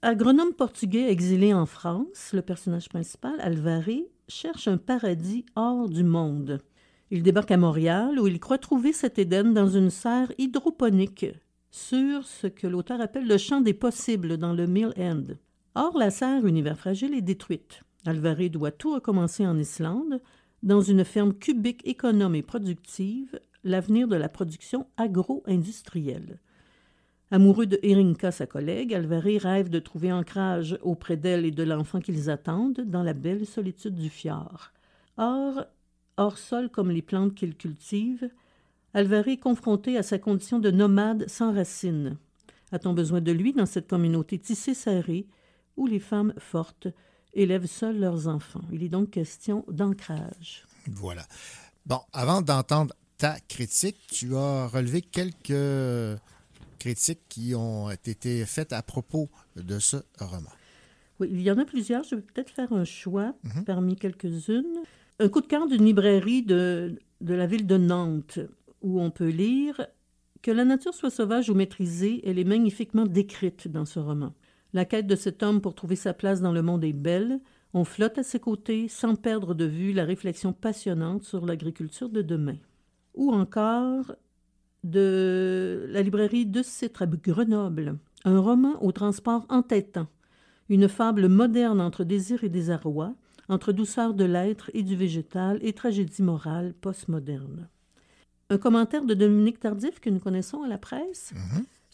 Agronome 0.00 0.54
portugais 0.54 1.12
exilé 1.12 1.52
en 1.52 1.66
France, 1.66 2.30
le 2.32 2.40
personnage 2.40 2.88
principal, 2.88 3.34
Alvaré, 3.40 4.06
cherche 4.26 4.68
un 4.68 4.78
paradis 4.78 5.44
hors 5.54 5.90
du 5.90 6.02
monde. 6.02 6.62
Il 7.10 7.22
débarque 7.22 7.50
à 7.50 7.58
Montréal 7.58 8.18
où 8.18 8.26
il 8.26 8.40
croit 8.40 8.56
trouver 8.56 8.94
cet 8.94 9.18
Éden 9.18 9.52
dans 9.52 9.68
une 9.68 9.90
serre 9.90 10.32
hydroponique 10.38 11.26
sur 11.70 12.24
ce 12.24 12.46
que 12.46 12.66
l'auteur 12.66 13.02
appelle 13.02 13.28
le 13.28 13.36
champ 13.36 13.60
des 13.60 13.74
possibles 13.74 14.38
dans 14.38 14.54
le 14.54 14.66
Mill 14.66 14.94
End. 14.96 15.24
Or, 15.74 15.98
la 15.98 16.10
serre, 16.10 16.46
univers 16.46 16.78
fragile, 16.78 17.12
est 17.12 17.20
détruite. 17.20 17.82
Alvaré 18.06 18.48
doit 18.48 18.70
tout 18.70 18.94
recommencer 18.94 19.46
en 19.46 19.58
Islande, 19.58 20.20
dans 20.62 20.80
une 20.80 21.04
ferme 21.04 21.34
cubique 21.34 21.86
économe 21.86 22.34
et 22.34 22.42
productive, 22.42 23.38
l'avenir 23.64 24.08
de 24.08 24.16
la 24.16 24.28
production 24.28 24.86
agro-industrielle. 24.96 26.38
Amoureux 27.30 27.66
de 27.66 27.78
Erinka, 27.82 28.30
sa 28.30 28.46
collègue, 28.46 28.94
Alvaré 28.94 29.36
rêve 29.36 29.68
de 29.68 29.78
trouver 29.78 30.12
ancrage 30.12 30.78
auprès 30.82 31.16
d'elle 31.16 31.44
et 31.44 31.50
de 31.50 31.62
l'enfant 31.62 32.00
qu'ils 32.00 32.30
attendent 32.30 32.80
dans 32.80 33.02
la 33.02 33.12
belle 33.12 33.46
solitude 33.46 33.94
du 33.94 34.08
fjord. 34.08 34.72
Or, 35.18 35.66
hors 36.16 36.38
sol 36.38 36.70
comme 36.70 36.90
les 36.90 37.02
plantes 37.02 37.34
qu'il 37.34 37.54
cultive, 37.54 38.30
Alvaré 38.94 39.32
est 39.32 39.36
confronté 39.36 39.98
à 39.98 40.02
sa 40.02 40.18
condition 40.18 40.58
de 40.58 40.70
nomade 40.70 41.28
sans 41.28 41.52
racines. 41.52 42.16
A-t-on 42.72 42.94
besoin 42.94 43.20
de 43.20 43.32
lui 43.32 43.52
dans 43.52 43.66
cette 43.66 43.88
communauté 43.88 44.38
tissée 44.38 44.74
serrée 44.74 45.26
où 45.76 45.86
les 45.86 46.00
femmes 46.00 46.32
fortes 46.38 46.88
élèvent 47.38 47.66
seules 47.66 47.98
leurs 47.98 48.28
enfants? 48.28 48.64
Il 48.72 48.82
est 48.82 48.88
donc 48.88 49.10
question 49.10 49.64
d'ancrage. 49.68 50.66
Voilà. 50.86 51.24
Bon, 51.86 52.00
avant 52.12 52.42
d'entendre 52.42 52.94
ta 53.16 53.38
critique, 53.40 53.96
tu 54.10 54.36
as 54.36 54.68
relevé 54.68 55.02
quelques 55.02 56.20
critiques 56.78 57.22
qui 57.28 57.54
ont 57.54 57.90
été 57.90 58.44
faites 58.46 58.72
à 58.72 58.82
propos 58.82 59.28
de 59.56 59.78
ce 59.78 59.96
roman. 60.20 60.50
Oui, 61.20 61.28
il 61.32 61.42
y 61.42 61.50
en 61.50 61.58
a 61.58 61.64
plusieurs. 61.64 62.04
Je 62.04 62.14
vais 62.14 62.22
peut-être 62.22 62.50
faire 62.50 62.72
un 62.72 62.84
choix 62.84 63.34
parmi 63.66 63.96
quelques-unes. 63.96 64.82
Un 65.18 65.28
coup 65.28 65.40
de 65.40 65.46
cœur 65.46 65.66
d'une 65.66 65.84
librairie 65.84 66.42
de, 66.42 66.96
de 67.20 67.34
la 67.34 67.46
ville 67.46 67.66
de 67.66 67.76
Nantes, 67.76 68.38
où 68.82 69.00
on 69.00 69.10
peut 69.10 69.28
lire 69.28 69.84
Que 70.42 70.52
la 70.52 70.64
nature 70.64 70.94
soit 70.94 71.10
sauvage 71.10 71.50
ou 71.50 71.54
maîtrisée, 71.54 72.20
elle 72.24 72.38
est 72.38 72.44
magnifiquement 72.44 73.04
décrite 73.04 73.66
dans 73.66 73.84
ce 73.84 73.98
roman. 73.98 74.32
La 74.74 74.84
quête 74.84 75.06
de 75.06 75.16
cet 75.16 75.42
homme 75.42 75.60
pour 75.60 75.74
trouver 75.74 75.96
sa 75.96 76.12
place 76.12 76.40
dans 76.40 76.52
le 76.52 76.62
monde 76.62 76.84
est 76.84 76.92
belle. 76.92 77.40
On 77.74 77.84
flotte 77.84 78.18
à 78.18 78.22
ses 78.22 78.40
côtés 78.40 78.88
sans 78.88 79.14
perdre 79.14 79.54
de 79.54 79.64
vue 79.64 79.92
la 79.92 80.04
réflexion 80.04 80.52
passionnante 80.52 81.22
sur 81.22 81.46
l'agriculture 81.46 82.10
de 82.10 82.22
demain. 82.22 82.56
Ou 83.14 83.32
encore 83.32 84.14
de 84.84 85.86
la 85.88 86.02
librairie 86.02 86.46
de 86.46 86.62
Citre 86.62 87.02
à 87.02 87.06
Grenoble, 87.06 87.98
un 88.24 88.40
roman 88.40 88.82
au 88.82 88.92
transport 88.92 89.44
entêtant, 89.48 90.06
une 90.68 90.88
fable 90.88 91.28
moderne 91.28 91.80
entre 91.80 92.04
désir 92.04 92.44
et 92.44 92.48
désarroi, 92.48 93.14
entre 93.48 93.72
douceur 93.72 94.14
de 94.14 94.24
l'être 94.24 94.70
et 94.74 94.82
du 94.82 94.94
végétal 94.94 95.58
et 95.62 95.72
tragédie 95.72 96.22
morale 96.22 96.74
postmoderne. 96.74 97.68
Un 98.50 98.58
commentaire 98.58 99.04
de 99.04 99.14
Dominique 99.14 99.60
Tardif 99.60 100.00
que 100.00 100.10
nous 100.10 100.20
connaissons 100.20 100.62
à 100.62 100.68
la 100.68 100.78
presse. 100.78 101.32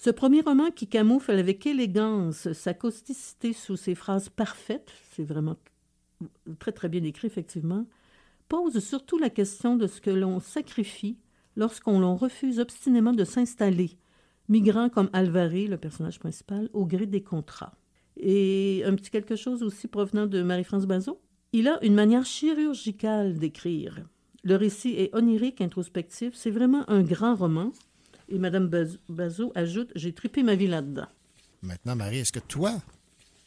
Ce 0.05 0.11
premier 0.11 0.43
roman 0.43 0.71
qui 0.71 0.87
camoufle 0.87 1.31
avec 1.31 1.67
élégance 1.67 2.53
sa 2.53 2.75
causticité 2.75 3.55
sous 3.55 3.77
ses 3.77 3.95
phrases 3.95 4.29
parfaites, 4.29 4.91
c'est 5.13 5.25
vraiment 5.25 5.57
très 6.59 6.73
très 6.73 6.91
bien 6.91 7.03
écrit 7.05 7.27
effectivement, 7.27 7.87
pose 8.51 8.81
surtout 8.81 9.17
la 9.17 9.31
question 9.31 9.77
de 9.77 9.87
ce 9.87 10.03
que 10.03 10.11
l'on 10.11 10.41
sacrifie 10.41 11.17
lorsqu'on 11.57 12.01
l'on 12.01 12.17
refuse 12.17 12.61
obstinément 12.61 13.15
de 13.15 13.25
s'installer, 13.25 13.93
migrant 14.51 14.91
comme 14.91 15.09
Alvaré, 15.15 15.69
le 15.69 15.79
personnage 15.79 16.19
principal, 16.19 16.69
au 16.75 16.85
gré 16.85 17.07
des 17.07 17.23
contrats. 17.23 17.73
Et 18.19 18.83
un 18.85 18.97
petit 18.97 19.11
quelque 19.11 19.37
chose 19.37 19.63
aussi 19.63 19.89
provenant 19.89 20.27
de 20.27 20.43
Marie-France 20.43 20.85
Bazot. 20.85 21.19
Il 21.55 21.67
a 21.67 21.83
une 21.83 21.95
manière 21.95 22.27
chirurgicale 22.27 23.39
d'écrire. 23.39 24.05
Le 24.43 24.57
récit 24.57 24.97
est 24.99 25.15
onirique, 25.15 25.63
introspectif. 25.63 26.35
C'est 26.35 26.51
vraiment 26.51 26.85
un 26.91 27.03
grand 27.03 27.35
roman. 27.35 27.73
Et 28.29 28.39
Madame 28.39 28.69
Baz- 28.69 28.99
Bazot 29.09 29.53
ajoute 29.55 29.91
J'ai 29.95 30.13
tripé 30.13 30.43
ma 30.43 30.55
vie 30.55 30.67
là-dedans. 30.67 31.07
Maintenant, 31.63 31.97
Marie, 31.97 32.19
est-ce 32.19 32.33
que 32.33 32.41
toi, 32.41 32.73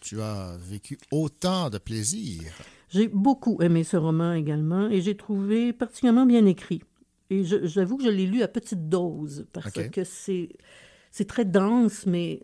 tu 0.01 0.21
as 0.21 0.57
vécu 0.57 0.97
autant 1.11 1.69
de 1.69 1.77
plaisir? 1.77 2.43
J'ai 2.89 3.07
beaucoup 3.07 3.61
aimé 3.61 3.83
ce 3.83 3.97
roman 3.97 4.33
également 4.33 4.89
et 4.89 5.01
j'ai 5.01 5.17
trouvé 5.17 5.73
particulièrement 5.73 6.25
bien 6.25 6.45
écrit. 6.45 6.81
Et 7.29 7.43
j'avoue 7.43 7.97
que 7.97 8.03
je 8.05 8.09
l'ai 8.09 8.25
lu 8.25 8.41
à 8.41 8.47
petite 8.47 8.87
dose 8.87 9.45
parce 9.51 9.71
que 9.89 10.03
c'est 10.05 10.49
c'est 11.11 11.25
très 11.27 11.45
dense, 11.45 12.05
mais 12.05 12.41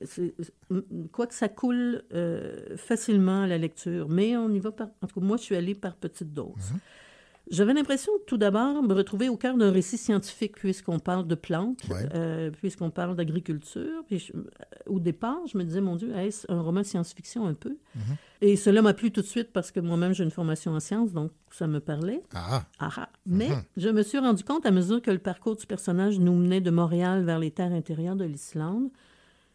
quoi 1.12 1.28
que 1.28 1.34
ça 1.36 1.48
coule 1.48 2.04
euh, 2.13 2.76
facilement 2.76 3.43
à 3.43 3.48
la 3.48 3.58
lecture. 3.58 4.10
Mais 4.10 4.36
on 4.36 4.50
y 4.50 4.60
va 4.60 4.72
par. 4.72 4.88
En 5.02 5.08
tout 5.08 5.19
cas, 5.19 5.26
moi, 5.26 5.38
je 5.38 5.43
suis 5.43 5.56
allée 5.56 5.76
par 5.76 5.96
petite 5.96 6.34
dose. 6.34 6.72
Mhm. 6.72 6.80
J'avais 7.54 7.74
l'impression, 7.74 8.12
tout 8.26 8.38
d'abord, 8.38 8.82
me 8.82 8.94
retrouver 8.94 9.30
au 9.30 9.38
cœur 9.38 9.56
d'un 9.58 9.72
récit 9.72 9.98
scientifique, 9.98 10.56
puisqu'on 10.56 10.98
parle 11.00 11.28
de 11.28 11.36
plantes, 11.36 11.82
Ouais. 11.89 12.08
euh, 12.16 12.50
puisqu'on 12.52 12.89
parle 12.89 13.16
d'agriculture. 13.16 14.04
Puis 14.08 14.20
je- 14.20 14.34
au 14.88 15.00
départ, 15.00 15.38
je 15.48 15.58
me 15.58 15.63
disais, 15.63 15.80
mon 15.80 15.96
Dieu, 15.96 16.16
est-ce 16.16 16.52
un 16.52 16.62
roman 16.62 16.82
de 16.82 16.86
science-fiction 16.86 17.46
un 17.46 17.54
peu? 17.54 17.78
Et 18.42 18.56
cela 18.56 18.82
m'a 18.82 18.94
plu 18.94 19.12
tout 19.12 19.22
de 19.22 19.26
suite 19.28 19.52
parce 19.54 19.72
que 19.72 19.80
moi-même, 19.80 20.13
j'ai 20.13 20.24
une 20.24 20.32
formation 20.32 20.72
en 20.72 20.80
sciences, 20.80 21.13
donc 21.13 21.32
ça 21.52 21.68
me 21.68 21.80
parlait. 21.80 22.24
Ah, 22.34 22.66
Ah, 22.80 22.89
ah. 22.98 23.10
Mais 23.28 23.50
je 23.78 23.89
me 23.89 24.02
suis 24.02 24.18
rendu 24.18 24.44
compte 24.44 24.66
à 24.66 24.72
mesure 24.72 25.02
que 25.02 25.12
le 25.12 25.20
parcours 25.20 25.56
du 25.56 25.66
personnage 25.68 26.20
nous 26.20 26.34
menait 26.36 26.60
de 26.62 26.72
Montréal 26.72 27.24
vers 27.24 27.38
les 27.39 27.52
terres 27.52 27.72
intérieures 27.72 28.16
de 28.16 28.26
l'Islande 28.26 28.89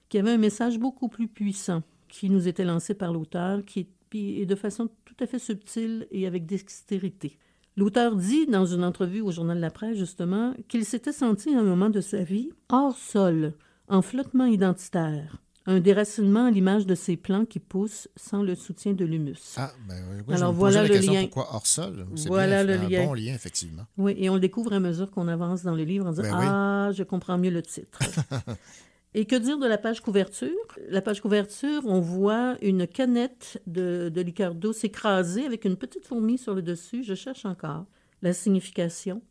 qu'il 0.08 0.18
y 0.18 0.20
avait 0.22 0.32
un 0.32 0.38
message 0.38 0.78
beaucoup 0.78 1.08
plus 1.08 1.26
puissant 1.28 1.82
qui 2.08 2.30
nous 2.30 2.48
était 2.48 2.64
lancé 2.64 2.94
par 2.94 3.12
l'auteur, 3.12 3.64
qui 3.66 3.88
puis- 4.08 4.40
et 4.40 4.46
de 4.46 4.54
façon 4.54 4.88
tout 5.04 5.16
à 5.20 5.26
fait 5.26 5.38
subtile 5.38 6.06
et 6.11 6.26
avec 6.26 6.46
dextérité. 6.46 7.37
L'auteur 7.78 8.16
dit 8.16 8.46
dans 8.46 8.66
une 8.66 8.82
entrevue 8.82 9.20
au 9.20 9.30
Journal 9.30 9.56
de 9.56 9.62
la 9.62 9.70
Presse, 9.70 9.96
justement, 9.96 10.52
qu'il 10.66 10.84
s'était 10.84 11.12
senti 11.12 11.54
à 11.54 11.60
un 11.60 11.62
moment 11.62 11.90
de 11.90 12.00
sa 12.00 12.24
vie 12.24 12.50
hors 12.68 12.96
sol, 12.98 13.52
en 13.86 14.02
flottement 14.02 14.46
identitaire, 14.46 15.36
un 15.64 15.78
déracinement 15.78 16.46
à 16.46 16.50
l'image 16.50 16.86
de 16.86 16.96
ces 16.96 17.16
plants 17.16 17.44
qui 17.44 17.60
poussent 17.60 18.08
sans 18.16 18.42
le 18.42 18.56
soutien 18.56 18.94
de 18.94 19.04
l'humus. 19.04 19.54
ah 19.58 19.70
ben 19.88 19.94
oui, 20.10 20.22
oui, 20.26 20.34
Alors, 20.34 20.48
je 20.50 20.54
me 20.54 20.58
voilà 20.58 20.82
la 20.82 20.88
le 20.88 20.98
lien. 20.98 21.20
pourquoi 21.22 21.54
hors 21.54 21.66
sol? 21.68 22.04
C'est 22.16 22.26
Voilà 22.28 22.64
bien, 22.64 22.76
le 22.76 22.82
un 22.82 22.88
lien. 22.88 23.06
bon 23.06 23.14
lien, 23.14 23.34
effectivement. 23.34 23.84
Oui, 23.96 24.12
et 24.18 24.28
on 24.28 24.34
le 24.34 24.40
découvre 24.40 24.72
à 24.72 24.80
mesure 24.80 25.12
qu'on 25.12 25.28
avance 25.28 25.62
dans 25.62 25.76
le 25.76 25.84
livre 25.84 26.04
en 26.06 26.10
disant 26.10 26.22
Ben 26.22 26.36
oui. 26.36 26.46
Ah, 26.48 26.90
je 26.92 27.04
comprends 27.04 27.38
mieux 27.38 27.50
le 27.50 27.62
titre. 27.62 28.00
et 29.14 29.24
que 29.24 29.36
dire 29.36 29.58
de 29.58 29.66
la 29.66 29.78
page 29.78 30.00
couverture? 30.00 30.50
La 30.88 31.00
page 31.00 31.20
couverture, 31.20 31.82
on 31.86 32.00
voit 32.00 32.56
une 32.62 32.86
canette 32.86 33.60
de, 33.66 34.10
de 34.14 34.52
d'eau 34.52 34.72
s'écraser 34.72 35.46
avec 35.46 35.64
une 35.64 35.76
petite 35.76 36.06
fourmi 36.06 36.38
sur 36.38 36.54
le 36.54 36.62
dessus. 36.62 37.02
Je 37.02 37.14
cherche 37.14 37.44
encore 37.44 37.86
la 38.22 38.32
signification. 38.32 39.22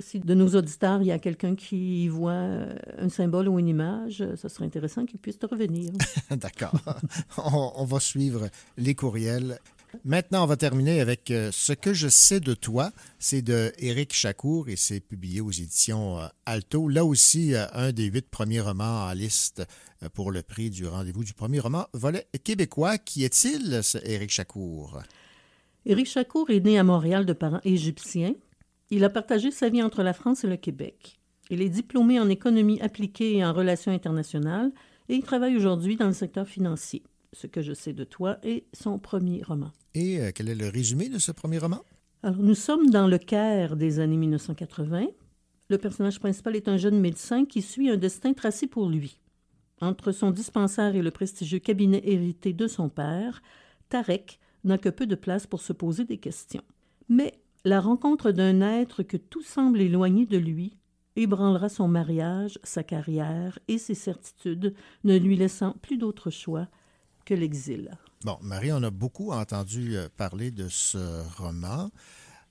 Si 0.00 0.20
de 0.20 0.34
nos 0.34 0.48
auditeurs, 0.56 1.02
il 1.02 1.08
y 1.08 1.12
a 1.12 1.18
quelqu'un 1.18 1.54
qui 1.54 2.08
voit 2.08 2.32
euh, 2.32 2.74
un 2.98 3.10
symbole 3.10 3.48
ou 3.48 3.58
une 3.58 3.68
image, 3.68 4.22
euh, 4.22 4.36
ça 4.36 4.48
serait 4.48 4.64
intéressant 4.64 5.04
qu'il 5.04 5.20
puisse 5.20 5.38
te 5.38 5.46
revenir. 5.46 5.92
D'accord. 6.30 6.80
on 7.36 7.84
va 7.84 8.00
suivre 8.00 8.48
les 8.78 8.94
courriels. 8.94 9.58
Maintenant, 10.04 10.44
on 10.44 10.46
va 10.46 10.56
terminer 10.56 11.00
avec 11.00 11.30
euh, 11.30 11.50
Ce 11.52 11.72
que 11.72 11.92
je 11.94 12.08
sais 12.08 12.40
de 12.40 12.54
toi. 12.54 12.92
C'est 13.18 13.42
de 13.42 13.72
Éric 13.78 14.12
Chacour 14.12 14.68
et 14.68 14.76
c'est 14.76 15.00
publié 15.00 15.40
aux 15.40 15.50
éditions 15.50 16.18
euh, 16.18 16.26
Alto. 16.46 16.88
Là 16.88 17.04
aussi, 17.04 17.54
euh, 17.54 17.66
un 17.72 17.92
des 17.92 18.06
huit 18.06 18.28
premiers 18.28 18.60
romans 18.60 19.06
en 19.06 19.12
liste 19.12 19.62
pour 20.14 20.32
le 20.32 20.42
prix 20.42 20.70
du 20.70 20.86
rendez-vous 20.86 21.24
du 21.24 21.34
premier 21.34 21.60
roman 21.60 21.86
volet 21.92 22.26
québécois. 22.42 22.98
Qui 22.98 23.24
est-il, 23.24 23.82
ce 23.82 23.98
Éric 24.04 24.30
Chacour? 24.30 25.00
Éric 25.86 26.06
Chacour 26.06 26.50
est 26.50 26.60
né 26.60 26.78
à 26.78 26.84
Montréal 26.84 27.26
de 27.26 27.32
parents 27.32 27.60
égyptiens. 27.64 28.34
Il 28.90 29.04
a 29.04 29.10
partagé 29.10 29.50
sa 29.50 29.68
vie 29.68 29.82
entre 29.82 30.02
la 30.02 30.12
France 30.12 30.44
et 30.44 30.48
le 30.48 30.56
Québec. 30.56 31.18
Il 31.50 31.62
est 31.62 31.68
diplômé 31.68 32.18
en 32.18 32.28
économie 32.28 32.80
appliquée 32.80 33.36
et 33.36 33.44
en 33.44 33.52
relations 33.52 33.92
internationales 33.92 34.72
et 35.08 35.14
il 35.14 35.22
travaille 35.22 35.56
aujourd'hui 35.56 35.96
dans 35.96 36.06
le 36.06 36.12
secteur 36.12 36.46
financier. 36.46 37.02
Ce 37.32 37.46
que 37.46 37.62
je 37.62 37.72
sais 37.72 37.92
de 37.92 38.04
toi 38.04 38.38
est 38.42 38.64
son 38.72 38.98
premier 38.98 39.42
roman. 39.42 39.70
Et 39.94 40.20
euh, 40.20 40.30
quel 40.34 40.48
est 40.48 40.54
le 40.54 40.68
résumé 40.68 41.08
de 41.08 41.18
ce 41.18 41.32
premier 41.32 41.58
roman? 41.58 41.80
Alors, 42.22 42.38
nous 42.38 42.54
sommes 42.54 42.90
dans 42.90 43.06
le 43.06 43.18
Caire 43.18 43.76
des 43.76 43.98
années 43.98 44.16
1980. 44.16 45.06
Le 45.68 45.78
personnage 45.78 46.20
principal 46.20 46.56
est 46.56 46.68
un 46.68 46.76
jeune 46.76 47.00
médecin 47.00 47.44
qui 47.44 47.62
suit 47.62 47.90
un 47.90 47.96
destin 47.96 48.32
tracé 48.32 48.66
pour 48.66 48.88
lui. 48.88 49.18
Entre 49.80 50.12
son 50.12 50.30
dispensaire 50.30 50.94
et 50.94 51.02
le 51.02 51.10
prestigieux 51.10 51.58
cabinet 51.58 52.00
hérité 52.04 52.52
de 52.52 52.66
son 52.68 52.88
père, 52.88 53.42
Tarek 53.88 54.38
n'a 54.64 54.78
que 54.78 54.88
peu 54.88 55.06
de 55.06 55.16
place 55.16 55.46
pour 55.46 55.60
se 55.60 55.72
poser 55.72 56.04
des 56.04 56.18
questions. 56.18 56.62
Mais 57.08 57.34
la 57.64 57.80
rencontre 57.80 58.30
d'un 58.30 58.60
être 58.60 59.02
que 59.02 59.16
tout 59.16 59.42
semble 59.42 59.80
éloigné 59.80 60.26
de 60.26 60.38
lui 60.38 60.76
ébranlera 61.16 61.68
son 61.68 61.88
mariage, 61.88 62.58
sa 62.62 62.82
carrière 62.82 63.58
et 63.68 63.78
ses 63.78 63.94
certitudes, 63.94 64.74
ne 65.04 65.18
lui 65.18 65.36
laissant 65.36 65.72
plus 65.82 65.98
d'autre 65.98 66.30
choix 66.30 66.68
que 67.24 67.34
l'exil. 67.34 67.90
Bon, 68.24 68.38
Marie, 68.40 68.70
on 68.70 68.82
a 68.84 68.90
beaucoup 68.90 69.32
entendu 69.32 69.96
euh, 69.96 70.08
parler 70.16 70.52
de 70.52 70.68
ce 70.68 71.22
roman. 71.38 71.90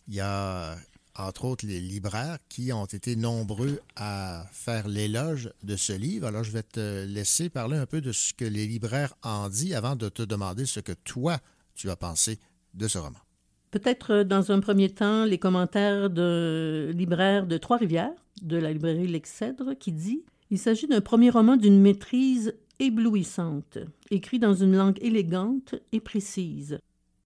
Il 0.09 0.15
y 0.15 0.19
a 0.19 0.75
entre 1.15 1.45
autres 1.45 1.65
les 1.65 1.79
libraires 1.79 2.39
qui 2.49 2.73
ont 2.73 2.85
été 2.85 3.15
nombreux 3.15 3.79
à 3.95 4.45
faire 4.51 4.89
l'éloge 4.89 5.49
de 5.63 5.77
ce 5.77 5.93
livre. 5.93 6.27
Alors 6.27 6.43
je 6.43 6.51
vais 6.51 6.63
te 6.63 7.05
laisser 7.05 7.49
parler 7.49 7.77
un 7.77 7.85
peu 7.85 8.01
de 8.01 8.11
ce 8.11 8.33
que 8.33 8.43
les 8.43 8.67
libraires 8.67 9.13
en 9.23 9.47
disent 9.47 9.73
avant 9.73 9.95
de 9.95 10.09
te 10.09 10.23
demander 10.23 10.65
ce 10.65 10.81
que 10.81 10.91
toi 10.91 11.37
tu 11.73 11.89
as 11.89 11.95
pensé 11.95 12.39
de 12.73 12.89
ce 12.89 12.97
roman. 12.97 13.19
Peut-être 13.71 14.11
euh, 14.11 14.23
dans 14.25 14.51
un 14.51 14.59
premier 14.59 14.89
temps 14.89 15.23
les 15.23 15.37
commentaires 15.37 16.09
de 16.09 16.91
libraire 16.93 17.47
de 17.47 17.57
Trois-Rivières, 17.57 18.11
de 18.41 18.57
la 18.57 18.73
librairie 18.73 19.07
L'Excèdre, 19.07 19.73
qui 19.79 19.93
dit 19.93 20.25
Il 20.49 20.59
s'agit 20.59 20.87
d'un 20.87 21.01
premier 21.01 21.29
roman 21.29 21.55
d'une 21.55 21.79
maîtrise 21.79 22.55
éblouissante, 22.81 23.77
écrit 24.09 24.39
dans 24.39 24.55
une 24.55 24.75
langue 24.75 24.97
élégante 25.01 25.75
et 25.91 25.99
précise. 25.99 26.79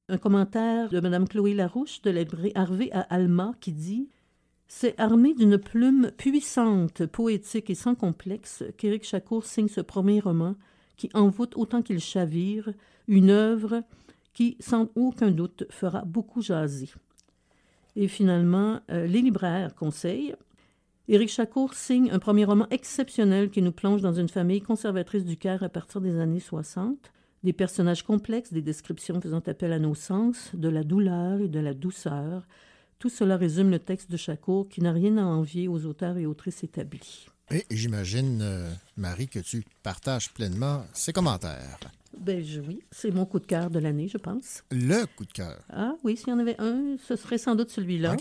Un 0.09 0.17
commentaire 0.17 0.89
de 0.89 0.99
Mme 0.99 1.27
Chloé 1.27 1.53
Larouche 1.53 2.01
de 2.01 2.11
la 2.11 2.21
Harvey 2.55 2.91
à 2.91 3.01
Alma 3.01 3.53
qui 3.61 3.71
dit 3.71 4.09
C'est 4.67 4.99
armé 4.99 5.33
d'une 5.33 5.57
plume 5.57 6.11
puissante, 6.17 7.05
poétique 7.05 7.69
et 7.69 7.75
sans 7.75 7.95
complexe 7.95 8.63
qu'Éric 8.77 9.05
Chacour 9.05 9.45
signe 9.45 9.69
ce 9.69 9.81
premier 9.81 10.19
roman 10.19 10.55
qui 10.97 11.09
envoûte 11.13 11.53
autant 11.55 11.81
qu'il 11.81 11.99
chavire, 11.99 12.71
une 13.07 13.29
œuvre 13.29 13.81
qui, 14.33 14.57
sans 14.59 14.89
aucun 14.95 15.31
doute, 15.31 15.65
fera 15.69 16.03
beaucoup 16.03 16.41
jaser. 16.41 16.89
Et 17.95 18.09
finalement, 18.09 18.81
euh, 18.91 19.07
les 19.07 19.21
libraires 19.21 19.73
conseillent. 19.73 20.35
Éric 21.07 21.29
Chacour 21.29 21.75
signe 21.75 22.09
un 22.09 22.17
premier 22.17 22.45
roman 22.45 22.65
exceptionnel 22.71 23.51
qui 23.51 23.61
nous 23.61 23.71
plonge 23.71 24.01
dans 24.01 24.13
une 24.13 24.27
famille 24.27 24.61
conservatrice 24.61 25.23
du 25.23 25.37
Caire 25.37 25.61
à 25.61 25.69
partir 25.69 26.01
des 26.01 26.19
années 26.19 26.39
60. 26.39 26.97
Des 27.43 27.53
personnages 27.53 28.01
complexes, 28.01 28.51
des 28.51 28.63
descriptions 28.63 29.21
faisant 29.21 29.43
appel 29.45 29.71
à 29.71 29.77
nos 29.77 29.93
sens, 29.93 30.49
de 30.55 30.67
la 30.67 30.83
douleur 30.83 31.41
et 31.41 31.47
de 31.47 31.59
la 31.59 31.75
douceur. 31.75 32.47
Tout 32.97 33.09
cela 33.09 33.37
résume 33.37 33.69
le 33.69 33.77
texte 33.77 34.09
de 34.09 34.17
Chacour 34.17 34.67
qui 34.67 34.81
n'a 34.81 34.93
rien 34.93 35.17
à 35.17 35.23
envier 35.23 35.67
aux 35.67 35.85
auteurs 35.85 36.17
et 36.17 36.25
autrices 36.25 36.63
établis. 36.63 37.27
Et 37.51 37.65
j'imagine, 37.69 38.39
euh, 38.41 38.73
Marie, 38.97 39.27
que 39.27 39.37
tu 39.37 39.63
partages 39.83 40.33
pleinement 40.33 40.85
ces 40.93 41.13
commentaires. 41.13 41.77
Ben 42.19 42.43
je- 42.43 42.61
oui, 42.61 42.79
c'est 42.91 43.11
mon 43.11 43.25
coup 43.25 43.39
de 43.39 43.45
cœur 43.45 43.69
de 43.69 43.79
l'année, 43.79 44.07
je 44.07 44.17
pense. 44.17 44.63
Le 44.71 45.05
coup 45.15 45.25
de 45.25 45.31
cœur. 45.31 45.59
Ah 45.69 45.95
oui, 46.03 46.17
s'il 46.17 46.29
y 46.29 46.31
en 46.31 46.39
avait 46.39 46.59
un, 46.59 46.95
ce 46.99 47.15
serait 47.15 47.37
sans 47.37 47.55
doute 47.55 47.69
celui-là. 47.69 48.11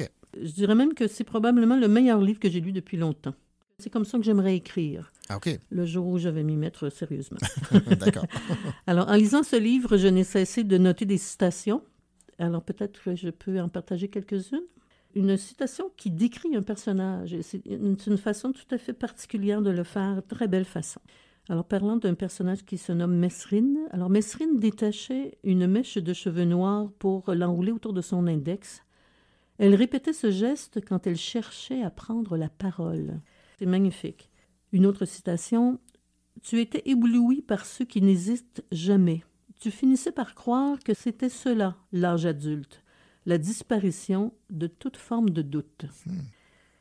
Je 0.41 0.51
dirais 0.51 0.75
même 0.75 0.95
que 0.95 1.07
c'est 1.07 1.25
probablement 1.25 1.77
le 1.77 1.87
meilleur 1.89 2.21
livre 2.21 2.41
que 2.41 2.51
j'ai 2.51 2.61
lu 2.61 2.73
depuis 2.73 2.97
longtemps. 2.97 3.35
C'est 3.79 3.91
comme 3.91 4.05
ça 4.05 4.19
que 4.19 4.25
j'aimerais 4.25 4.57
écrire, 4.57 5.13
Ah, 5.29 5.39
le 5.71 5.85
jour 5.85 6.07
où 6.07 6.19
je 6.19 6.29
vais 6.29 6.43
m'y 6.45 6.57
mettre 6.57 6.91
sérieusement. 6.91 7.39
D'accord. 8.01 8.27
Alors, 8.87 9.09
en 9.09 9.15
lisant 9.15 9.43
ce 9.43 9.57
livre, 9.57 9.97
je 9.97 10.07
n'ai 10.09 10.23
cessé 10.25 10.63
de 10.65 10.79
noter 10.79 11.05
des 11.07 11.19
citations. 11.19 11.83
Alors, 12.39 12.63
peut-être 12.63 13.03
que 13.03 13.15
je 13.17 13.31
peux 13.31 13.61
en 13.61 13.69
partager 13.69 14.09
quelques-unes. 14.09 14.63
Une 15.17 15.37
citation 15.37 15.91
qui 15.97 16.11
décrit 16.11 16.57
un 16.57 16.63
personnage. 16.63 17.37
c'est 17.43 17.63
une 17.67 17.97
façon 18.17 18.53
tout 18.53 18.67
à 18.73 18.79
fait 18.79 18.93
particulière 18.93 19.63
de 19.63 19.71
le 19.71 19.85
faire, 19.85 20.21
très 20.29 20.49
belle 20.49 20.65
façon. 20.65 21.01
Alors, 21.51 21.67
parlant 21.67 21.97
d'un 21.97 22.15
personnage 22.15 22.65
qui 22.65 22.79
se 22.79 22.93
nomme 22.93 23.17
Mesrine. 23.17 23.79
Alors, 23.91 24.09
Mesrine 24.09 24.59
détachait 24.59 25.37
une 25.45 25.67
mèche 25.67 25.99
de 25.99 26.13
cheveux 26.15 26.45
noirs 26.45 26.91
pour 26.99 27.35
l'enrouler 27.35 27.73
autour 27.73 27.93
de 27.93 28.01
son 28.01 28.27
index. 28.27 28.83
Elle 29.59 29.75
répétait 29.75 30.15
ce 30.15 30.31
geste 30.31 30.81
quand 30.87 31.07
elle 31.07 31.17
cherchait 31.17 31.83
à 31.83 31.91
prendre 31.91 32.37
la 32.37 32.49
parole. 32.49 33.21
C'est 33.59 33.67
magnifique. 33.67 34.31
Une 34.73 34.87
autre 34.87 35.05
citation. 35.05 35.79
Tu 36.43 36.61
étais 36.61 36.83
ébloui 36.87 37.43
par 37.43 37.67
ceux 37.67 37.85
qui 37.85 38.01
n'hésitent 38.01 38.65
jamais. 38.73 39.23
Tu 39.61 39.71
finissais 39.71 40.13
par 40.13 40.35
croire 40.35 40.79
que 40.81 40.95
c'était 40.95 41.29
cela, 41.29 41.77
l'âge 41.93 42.27
adulte, 42.27 42.83
la 43.27 43.39
disparition 43.39 44.33
de 44.51 44.67
toute 44.67 44.97
forme 44.97 45.31
de 45.31 45.43
doute. 45.43 45.87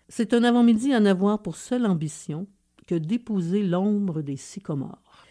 C'est 0.09 0.33
un 0.33 0.43
avant-midi 0.43 0.93
à 0.93 0.99
n'avoir 0.99 1.41
pour 1.41 1.55
seule 1.55 1.85
ambition 1.85 2.47
que 2.87 2.95
d'épouser 2.95 3.63
l'ombre 3.63 4.21
des 4.21 4.37
sycomores. 4.37 5.25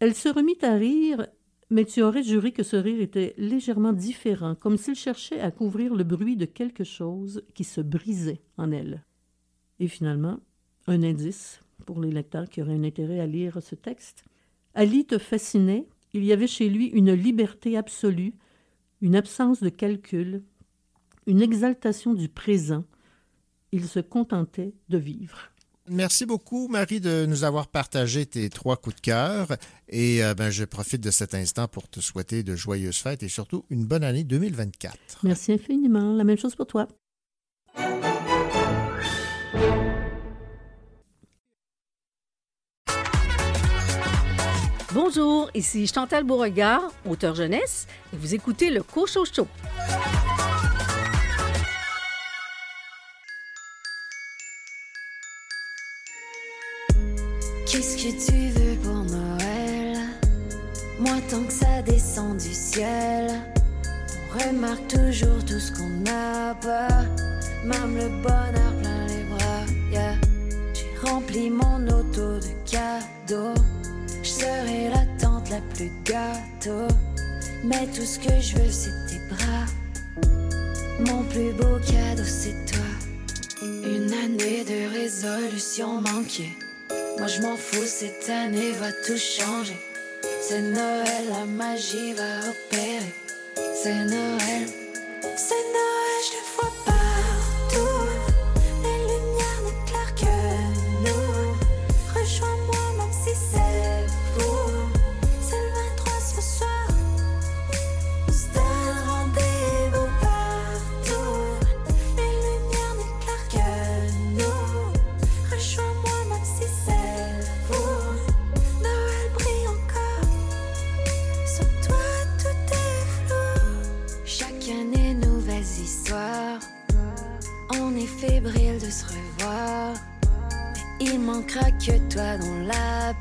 Elle 0.00 0.14
se 0.14 0.28
remit 0.28 0.58
à 0.62 0.74
rire, 0.74 1.26
mais 1.70 1.84
tu 1.84 2.02
aurais 2.02 2.22
juré 2.22 2.52
que 2.52 2.62
ce 2.62 2.76
rire 2.76 3.00
était 3.00 3.34
légèrement 3.36 3.92
différent, 3.92 4.54
comme 4.54 4.76
s'il 4.76 4.94
cherchait 4.94 5.40
à 5.40 5.50
couvrir 5.50 5.94
le 5.94 6.04
bruit 6.04 6.36
de 6.36 6.44
quelque 6.44 6.84
chose 6.84 7.42
qui 7.54 7.64
se 7.64 7.80
brisait 7.80 8.40
en 8.56 8.70
elle. 8.70 9.04
Et 9.80 9.88
finalement, 9.88 10.38
un 10.86 11.02
indice 11.02 11.60
pour 11.84 12.00
les 12.00 12.10
lecteurs 12.10 12.48
qui 12.48 12.62
auraient 12.62 12.74
un 12.74 12.84
intérêt 12.84 13.20
à 13.20 13.26
lire 13.26 13.62
ce 13.62 13.74
texte. 13.74 14.24
Ali 14.74 15.04
te 15.04 15.18
fascinait, 15.18 15.88
il 16.12 16.24
y 16.24 16.32
avait 16.32 16.46
chez 16.46 16.68
lui 16.68 16.86
une 16.86 17.12
liberté 17.12 17.76
absolue, 17.76 18.34
une 19.00 19.16
absence 19.16 19.60
de 19.60 19.68
calcul, 19.68 20.42
une 21.26 21.42
exaltation 21.42 22.14
du 22.14 22.28
présent. 22.28 22.84
Il 23.72 23.84
se 23.86 24.00
contentait 24.00 24.74
de 24.88 24.98
vivre. 24.98 25.50
Merci 25.90 26.26
beaucoup, 26.26 26.68
Marie, 26.68 27.00
de 27.00 27.26
nous 27.26 27.44
avoir 27.44 27.68
partagé 27.68 28.26
tes 28.26 28.50
trois 28.50 28.76
coups 28.76 28.96
de 28.96 29.00
cœur. 29.00 29.48
Et 29.88 30.22
euh, 30.22 30.34
ben, 30.34 30.50
je 30.50 30.64
profite 30.64 31.00
de 31.00 31.10
cet 31.10 31.34
instant 31.34 31.68
pour 31.68 31.88
te 31.88 32.00
souhaiter 32.00 32.42
de 32.42 32.54
joyeuses 32.56 32.98
fêtes 32.98 33.22
et 33.22 33.28
surtout 33.28 33.64
une 33.70 33.84
bonne 33.84 34.04
année 34.04 34.24
2024. 34.24 34.96
Merci 35.22 35.52
infiniment. 35.52 36.14
La 36.14 36.24
même 36.24 36.38
chose 36.38 36.54
pour 36.54 36.66
toi. 36.66 36.88
Bonjour, 44.94 45.50
ici 45.54 45.86
Chantal 45.86 46.24
Beauregard, 46.24 46.82
auteur 47.08 47.34
jeunesse, 47.34 47.86
et 48.12 48.16
vous 48.16 48.34
écoutez 48.34 48.70
le 48.70 48.82
Cocho 48.82 49.24
Show. 49.24 49.46
Qu'est-ce 57.70 57.98
que 57.98 58.30
tu 58.30 58.48
veux 58.58 58.76
pour 58.76 59.04
Noël? 59.04 59.98
Moi, 60.98 61.16
tant 61.28 61.44
que 61.44 61.52
ça 61.52 61.82
descend 61.82 62.38
du 62.38 62.54
ciel, 62.54 63.30
on 64.24 64.38
remarque 64.38 64.88
toujours 64.88 65.44
tout 65.44 65.60
ce 65.60 65.72
qu'on 65.72 65.90
n'a 66.02 66.54
pas. 66.62 67.04
Même 67.66 67.94
le 67.94 68.08
bonheur 68.22 68.72
plein 68.80 69.06
les 69.08 69.24
bras. 69.24 69.66
yeah. 69.92 70.14
J'ai 70.72 71.06
rempli 71.06 71.50
mon 71.50 71.86
auto 71.88 72.40
de 72.40 72.54
cadeaux. 72.64 73.60
Je 74.22 74.28
serai 74.28 74.88
la 74.88 75.04
tante 75.20 75.50
la 75.50 75.60
plus 75.74 75.92
gâteau. 76.04 76.88
Mais 77.64 77.86
tout 77.88 78.00
ce 78.00 78.18
que 78.18 78.40
je 78.40 78.56
veux, 78.56 78.70
c'est 78.70 78.94
tes 79.10 79.20
bras. 79.28 79.66
Mon 81.00 81.22
plus 81.24 81.52
beau 81.52 81.78
cadeau, 81.86 82.24
c'est 82.24 82.64
toi. 82.64 83.60
Une 83.62 84.10
année 84.14 84.64
de 84.64 84.90
résolution 84.90 86.00
manquée. 86.00 86.56
Moi 87.18 87.26
je 87.26 87.42
m'en 87.42 87.56
fous, 87.56 87.84
cette 87.84 88.30
année 88.30 88.72
va 88.72 88.92
tout 88.92 89.16
changer. 89.16 89.76
C'est 90.40 90.60
Noël, 90.60 91.24
la 91.30 91.44
magie 91.46 92.12
va 92.12 92.48
opérer. 92.48 93.12
C'est 93.74 94.04
Noël, 94.04 94.66
c'est 95.36 95.64
Noël, 95.74 95.87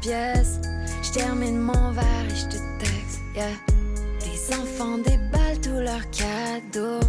pièce. 0.02 0.60
Je 1.04 1.12
termine 1.12 1.58
mon 1.58 1.92
verre 1.92 2.26
et 2.30 2.36
je 2.36 2.46
te 2.46 2.58
texte. 2.80 3.22
Les 4.26 4.56
enfants 4.56 4.98
déballent 4.98 5.62
tous 5.62 5.80
leurs 5.80 6.10
cadeaux. 6.12 7.06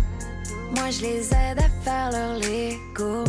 Moi, 0.74 0.90
je 0.90 1.02
les 1.02 1.26
aide 1.26 1.58
à 1.58 1.84
faire 1.84 2.10
leur 2.10 2.34
Lego. 2.38 3.24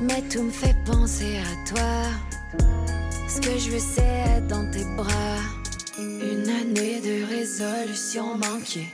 Mais 0.00 0.22
tout 0.30 0.42
me 0.42 0.50
fait 0.50 0.76
penser 0.84 1.38
à 1.38 1.68
toi. 1.68 2.60
Ce 3.28 3.40
que 3.40 3.58
je 3.58 3.70
veux, 3.70 3.78
c'est 3.78 4.36
être 4.36 4.46
dans 4.46 4.70
tes 4.70 4.84
bras. 4.96 5.40
Une 5.98 6.48
année 6.48 7.00
de 7.00 7.26
résolution 7.28 8.36
manquée. 8.36 8.88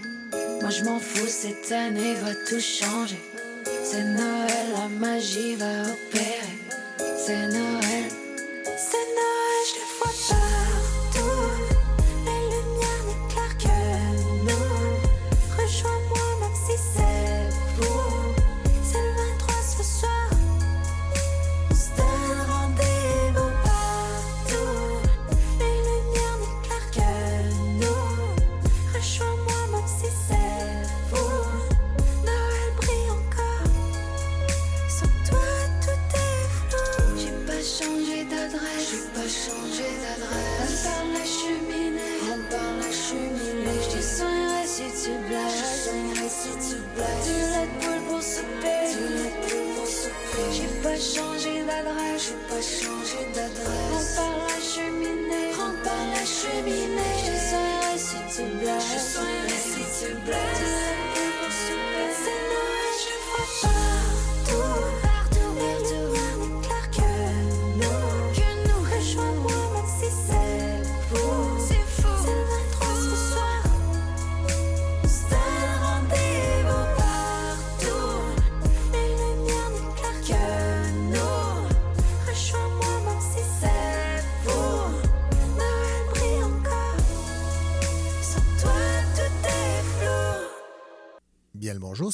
Moi 0.61 0.71
je 0.71 0.85
m'en 0.85 0.99
fous, 0.99 1.29
cette 1.29 1.71
année 1.71 2.15
va 2.15 2.35
tout 2.49 2.61
changer. 2.61 3.21
C'est 3.83 4.03
Noël, 4.03 4.67
la 4.75 4.89
magie 4.89 5.57
va 5.57 5.83
opérer. 5.83 6.59
C'est 7.19 7.49
Noël, 7.49 7.74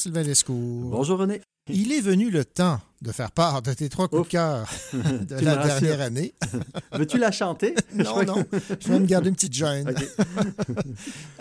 Sylvain 0.01 0.23
Lescourt. 0.23 0.89
Bonjour 0.89 1.19
René. 1.19 1.41
Il 1.69 1.91
est 1.91 2.01
venu 2.01 2.31
le 2.31 2.43
temps 2.43 2.79
de 3.03 3.11
faire 3.11 3.29
part 3.31 3.61
de 3.61 3.71
tes 3.71 3.87
trois 3.87 4.07
coups 4.07 4.21
Ouf. 4.21 4.27
de 4.27 4.31
cœur 4.31 4.67
de 4.93 5.37
Tu 5.37 5.45
la 5.45 5.57
dernière 5.57 6.01
année. 6.01 6.33
Veux-tu 6.91 7.19
la 7.19 7.31
chanter? 7.31 7.75
Non, 7.93 8.23
non, 8.23 8.43
je 8.79 8.87
vais 8.87 8.99
me 8.99 9.05
garder 9.05 9.29
une 9.29 9.35
petite 9.35 9.53
gêne. 9.53 9.93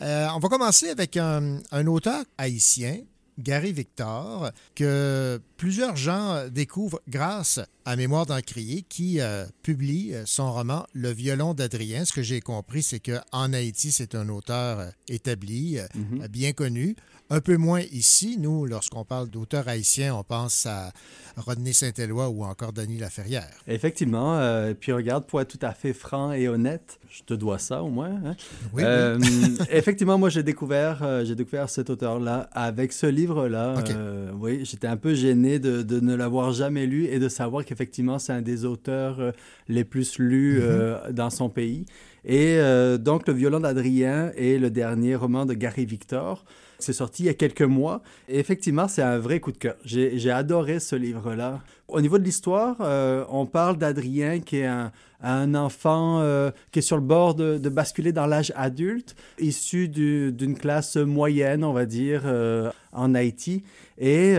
Euh, 0.03 0.27
on 0.35 0.39
va 0.41 0.49
commencer 0.51 0.91
avec 0.91 1.17
un, 1.17 1.61
un 1.73 1.87
auteur 1.87 2.23
haïtien, 2.37 2.99
Gary 3.39 3.73
Victor, 3.73 4.51
que 4.75 5.41
plusieurs 5.61 5.95
gens 5.95 6.47
découvrent 6.51 7.01
grâce 7.07 7.61
à 7.85 7.95
Mémoire 7.95 8.25
d'Encrier, 8.25 8.83
qui 8.89 9.21
euh, 9.21 9.45
publie 9.63 10.15
son 10.25 10.51
roman 10.53 10.87
Le 10.95 11.11
violon 11.11 11.53
d'Adrien. 11.53 12.07
Ce 12.07 12.13
que 12.15 12.23
j'ai 12.23 12.41
compris, 12.41 12.83
c'est 12.83 13.01
qu'en 13.01 13.53
Haïti, 13.53 13.93
c'est 13.93 14.15
un 14.15 14.29
auteur 14.31 14.79
euh, 14.81 14.87
établi, 15.09 15.79
euh, 15.79 15.83
Mhm. 15.95 16.27
bien 16.29 16.53
connu. 16.53 16.97
Un 17.33 17.41
peu 17.41 17.57
moins 17.57 17.83
ici. 17.93 18.39
Nous, 18.41 18.65
lorsqu'on 18.67 19.05
parle 19.05 19.29
d'auteur 19.29 19.69
haïtien, 19.69 20.15
on 20.17 20.25
pense 20.25 20.67
à 20.67 20.93
Rodney 21.37 21.73
Saint-Éloi 21.73 22.29
ou 22.29 22.43
encore 22.45 22.73
Denis 22.73 22.99
Laferrière. 22.99 23.49
Effectivement. 23.69 24.39
euh, 24.39 24.75
puis 24.75 24.93
regarde, 24.93 25.27
pour 25.27 25.41
être 25.41 25.57
tout 25.57 25.65
à 25.65 25.73
fait 25.73 25.93
franc 25.93 26.33
et 26.33 26.49
honnête, 26.49 26.99
je 27.11 27.23
te 27.23 27.35
dois 27.35 27.59
ça 27.59 27.83
au 27.83 27.89
moins. 27.89 28.19
hein. 28.25 28.35
Oui, 28.73 28.83
Euh, 28.85 29.19
effectivement, 29.71 30.19
moi, 30.19 30.29
j'ai 30.29 30.43
découvert, 30.43 31.03
euh, 31.03 31.25
j'ai 31.25 31.35
découvert 31.37 31.69
cet 31.71 31.91
auteur-là 31.91 32.49
avec 32.53 32.93
ce 32.93 33.07
livre-là. 33.07 33.77
Euh, 33.91 34.31
oui, 34.35 34.65
j'étais 34.65 34.87
un 34.89 34.97
peu 34.97 35.15
gêné 35.15 35.50
de, 35.59 35.83
de 35.83 36.01
ne 36.01 36.15
l'avoir 36.15 36.53
jamais 36.53 36.87
lu 36.87 37.07
et 37.07 37.19
de 37.19 37.29
savoir 37.29 37.65
qu'effectivement, 37.65 38.19
c'est 38.19 38.33
un 38.33 38.43
des 38.43 38.65
auteurs 38.65 39.21
euh, 39.21 39.33
les 39.69 39.85
plus 39.85 40.19
lus 40.19 40.59
Mhm. 40.61 40.65
euh, 40.65 41.13
dans 41.13 41.31
son 41.31 41.49
pays. 41.49 41.85
Et 42.25 42.57
euh, 42.59 42.99
donc, 42.99 43.27
Le 43.27 43.33
violon 43.35 43.61
d'Adrien 43.61 44.31
est 44.37 44.59
le 44.59 44.71
dernier 44.71 45.15
roman 45.15 45.47
de 45.47 45.55
Gary 45.55 45.87
Victor. 45.87 46.45
C'est 46.83 46.93
sorti 46.93 47.25
il 47.25 47.27
y 47.27 47.29
a 47.31 47.35
quelques 47.35 47.63
mois. 47.63 48.03
Et 48.29 48.39
effectivement, 48.39 48.89
c'est 48.89 49.03
un 49.03 49.19
vrai 49.19 49.41
coup 49.41 49.53
de 49.53 49.59
cœur. 49.59 49.77
J'ai 49.85 50.31
adoré 50.31 50.81
ce 50.81 50.97
livre-là. 50.97 51.61
Au 51.89 52.01
niveau 52.01 52.19
de 52.19 52.25
l'histoire, 52.25 52.77
euh, 52.81 53.25
on 53.31 53.47
parle 53.47 53.77
d'Adrien 53.77 54.39
qui 54.41 54.59
est 54.59 54.67
un, 54.67 55.55
enfant 55.55 56.21
euh, 56.21 56.51
qui 56.71 56.79
est 56.79 56.83
sur 56.83 56.97
le 56.97 57.03
bord 57.03 57.35
de, 57.35 57.69
basculer 57.69 58.13
dans 58.13 58.27
l'âge 58.27 58.53
adulte, 58.55 59.17
issu 59.41 59.89
du- 59.89 60.33
d'une 60.33 60.57
classe 60.57 60.97
moyenne, 60.97 61.65
on 61.65 61.73
va 61.73 61.87
dire, 61.87 62.23
euh, 62.27 62.71
en 62.93 63.15
Haïti. 63.15 63.65
Et 63.99 64.37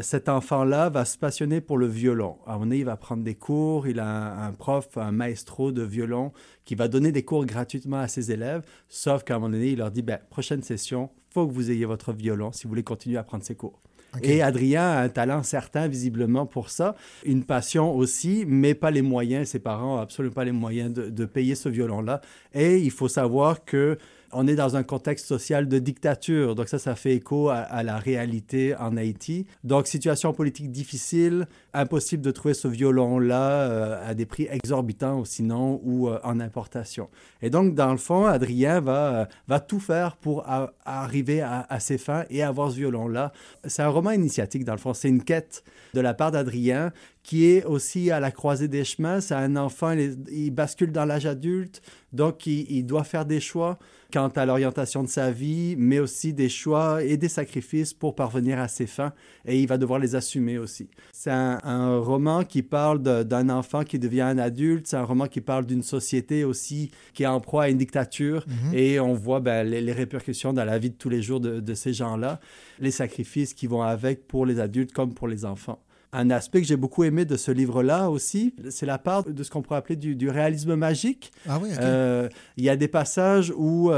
cet 0.00 0.28
enfant-là 0.28 0.88
va 0.88 1.04
se 1.04 1.18
passionner 1.18 1.60
pour 1.60 1.76
le 1.76 1.86
violon. 1.86 2.36
À 2.46 2.50
un 2.50 2.52
moment 2.54 2.66
donné, 2.66 2.78
il 2.78 2.84
va 2.84 2.96
prendre 2.96 3.22
des 3.22 3.34
cours. 3.34 3.86
Il 3.86 4.00
a 4.00 4.06
un, 4.06 4.48
un 4.48 4.52
prof, 4.52 4.88
un 4.96 5.12
maestro 5.12 5.70
de 5.70 5.82
violon 5.82 6.32
qui 6.64 6.76
va 6.76 6.88
donner 6.88 7.12
des 7.12 7.24
cours 7.24 7.44
gratuitement 7.44 7.98
à 8.00 8.08
ses 8.08 8.30
élèves. 8.32 8.62
Sauf 8.88 9.24
qu'à 9.24 9.34
un 9.34 9.38
moment 9.38 9.50
donné, 9.50 9.72
il 9.72 9.78
leur 9.78 9.90
dit, 9.90 10.02
ben, 10.02 10.18
prochaine 10.30 10.62
session, 10.62 11.10
faut 11.32 11.46
que 11.46 11.52
vous 11.52 11.70
ayez 11.70 11.84
votre 11.84 12.12
violon 12.12 12.52
si 12.52 12.64
vous 12.64 12.70
voulez 12.70 12.82
continuer 12.82 13.16
à 13.16 13.22
prendre 13.22 13.44
ces 13.44 13.54
cours. 13.54 13.80
Et 14.22 14.42
Adrien 14.42 14.82
a 14.82 15.00
un 15.00 15.08
talent 15.08 15.42
certain, 15.42 15.88
visiblement, 15.88 16.44
pour 16.44 16.68
ça. 16.68 16.96
Une 17.24 17.44
passion 17.44 17.96
aussi, 17.96 18.44
mais 18.46 18.74
pas 18.74 18.90
les 18.90 19.00
moyens. 19.00 19.48
Ses 19.48 19.58
parents 19.58 19.96
n'ont 19.96 20.02
absolument 20.02 20.34
pas 20.34 20.44
les 20.44 20.52
moyens 20.52 20.92
de, 20.92 21.08
de 21.08 21.24
payer 21.24 21.54
ce 21.54 21.70
violon-là. 21.70 22.20
Et 22.52 22.76
il 22.76 22.90
faut 22.90 23.08
savoir 23.08 23.64
que 23.64 23.96
on 24.32 24.46
est 24.46 24.54
dans 24.54 24.76
un 24.76 24.82
contexte 24.82 25.26
social 25.26 25.68
de 25.68 25.78
dictature. 25.78 26.54
Donc 26.54 26.68
ça, 26.68 26.78
ça 26.78 26.94
fait 26.94 27.14
écho 27.14 27.48
à, 27.50 27.82
la 27.82 27.98
réalité 27.98 28.74
en 28.76 28.96
Haïti. 28.96 29.46
Donc 29.64 29.86
situation 29.86 30.32
politique 30.32 30.70
difficile, 30.70 31.46
impossible 31.74 32.22
de 32.22 32.30
trouver 32.30 32.54
ce 32.54 32.68
violon-là 32.68 33.50
euh, 33.50 34.10
à 34.10 34.14
des 34.14 34.26
prix 34.26 34.48
exorbitants 34.50 35.18
ou 35.18 35.24
sinon 35.24 35.80
ou 35.84 36.08
euh, 36.08 36.18
en 36.24 36.40
importation. 36.40 37.08
Et 37.42 37.50
donc 37.50 37.74
dans 37.74 37.92
le 37.92 37.98
fond, 37.98 38.24
Adrien 38.24 38.80
va, 38.80 39.14
euh, 39.14 39.24
va 39.48 39.60
tout 39.60 39.80
faire 39.80 40.16
pour 40.16 40.44
arriver 40.84 41.40
à, 41.40 41.66
à 41.68 41.80
ses 41.80 41.98
fins 41.98 42.24
et 42.30 42.42
avoir 42.42 42.70
ce 42.70 42.76
violon-là. 42.76 43.32
C'est 43.66 43.82
un 43.82 43.88
roman 43.88 44.10
initiatique 44.10 44.64
dans 44.64 44.72
le 44.72 44.78
fond. 44.78 44.94
C'est 44.94 45.08
une 45.08 45.22
quête 45.22 45.64
de 45.94 46.00
la 46.00 46.14
part 46.14 46.30
d'Adrien 46.30 46.92
qui 47.22 47.46
est 47.46 47.64
aussi 47.64 48.10
à 48.10 48.18
la 48.20 48.30
croisée 48.30 48.68
des 48.68 48.84
chemins. 48.84 49.20
C'est 49.20 49.34
un 49.34 49.56
enfant, 49.56 49.92
il, 49.92 50.50
bascule 50.50 50.90
dans 50.90 51.04
l'âge 51.04 51.26
adulte, 51.26 51.80
donc 52.12 52.46
il, 52.46 52.66
il 52.70 52.84
doit 52.84 53.04
faire 53.04 53.24
des 53.24 53.40
choix 53.40 53.78
quant 54.12 54.28
à 54.28 54.44
l'orientation 54.44 55.02
de 55.02 55.08
sa 55.08 55.30
vie, 55.30 55.74
mais 55.78 55.98
aussi 55.98 56.34
des 56.34 56.50
choix 56.50 57.02
et 57.02 57.16
des 57.16 57.28
sacrifices 57.30 57.94
pour 57.94 58.14
parvenir 58.14 58.58
à 58.58 58.68
ses 58.68 58.86
fins, 58.86 59.14
et 59.46 59.58
il 59.58 59.66
va 59.66 59.78
devoir 59.78 59.98
les 60.00 60.14
assumer 60.14 60.58
aussi. 60.58 60.90
C'est 61.12 61.30
un, 61.30 61.58
un 61.64 61.96
roman 61.98 62.44
qui 62.44 62.62
parle 62.62 63.00
d'un 63.02 63.48
enfant 63.48 63.84
qui 63.84 63.98
devient 63.98 64.20
un 64.20 64.36
adulte, 64.36 64.86
c'est 64.86 64.96
un 64.98 65.04
roman 65.04 65.28
qui 65.28 65.40
parle 65.40 65.64
d'une 65.64 65.82
société 65.82 66.44
aussi 66.44 66.90
qui 67.14 67.22
est 67.22 67.26
en 67.26 67.40
proie 67.40 67.62
à 67.64 67.68
une 67.70 67.78
dictature, 67.78 68.44
Mhm. 68.46 68.74
et 68.74 69.00
on 69.00 69.14
voit 69.14 69.40
ben, 69.40 69.66
les, 69.66 69.80
les 69.80 69.92
répercussions 69.92 70.52
dans 70.52 70.64
la 70.64 70.78
vie 70.78 70.90
de 70.90 70.96
tous 70.96 71.08
les 71.08 71.22
jours 71.22 71.40
de, 71.40 71.60
de 71.60 71.74
ces 71.74 71.94
gens-là, 71.94 72.38
les 72.80 72.90
sacrifices 72.90 73.54
qui 73.54 73.66
vont 73.66 73.82
avec 73.82 74.26
pour 74.26 74.44
les 74.44 74.60
adultes 74.60 74.92
comme 74.92 75.14
pour 75.14 75.28
les 75.28 75.44
enfants. 75.46 75.80
Un 76.14 76.28
aspect 76.30 76.60
que 76.60 76.66
j'ai 76.66 76.76
beaucoup 76.76 77.04
aimé 77.04 77.24
de 77.24 77.36
ce 77.38 77.50
livre-là 77.50 78.10
aussi, 78.10 78.54
c'est 78.68 78.84
la 78.84 78.98
part 78.98 79.24
de 79.24 79.42
ce 79.42 79.50
qu'on 79.50 79.62
pourrait 79.62 79.78
appeler 79.78 79.96
du, 79.96 80.14
du 80.14 80.28
réalisme 80.28 80.74
magique. 80.74 81.32
Ah 81.48 81.58
oui, 81.62 81.70
OK. 81.72 81.78
Euh, 81.80 82.28
Il 82.58 82.64
y 82.64 82.68
a 82.68 82.76
des 82.76 82.88
passages 82.88 83.50
où 83.56 83.90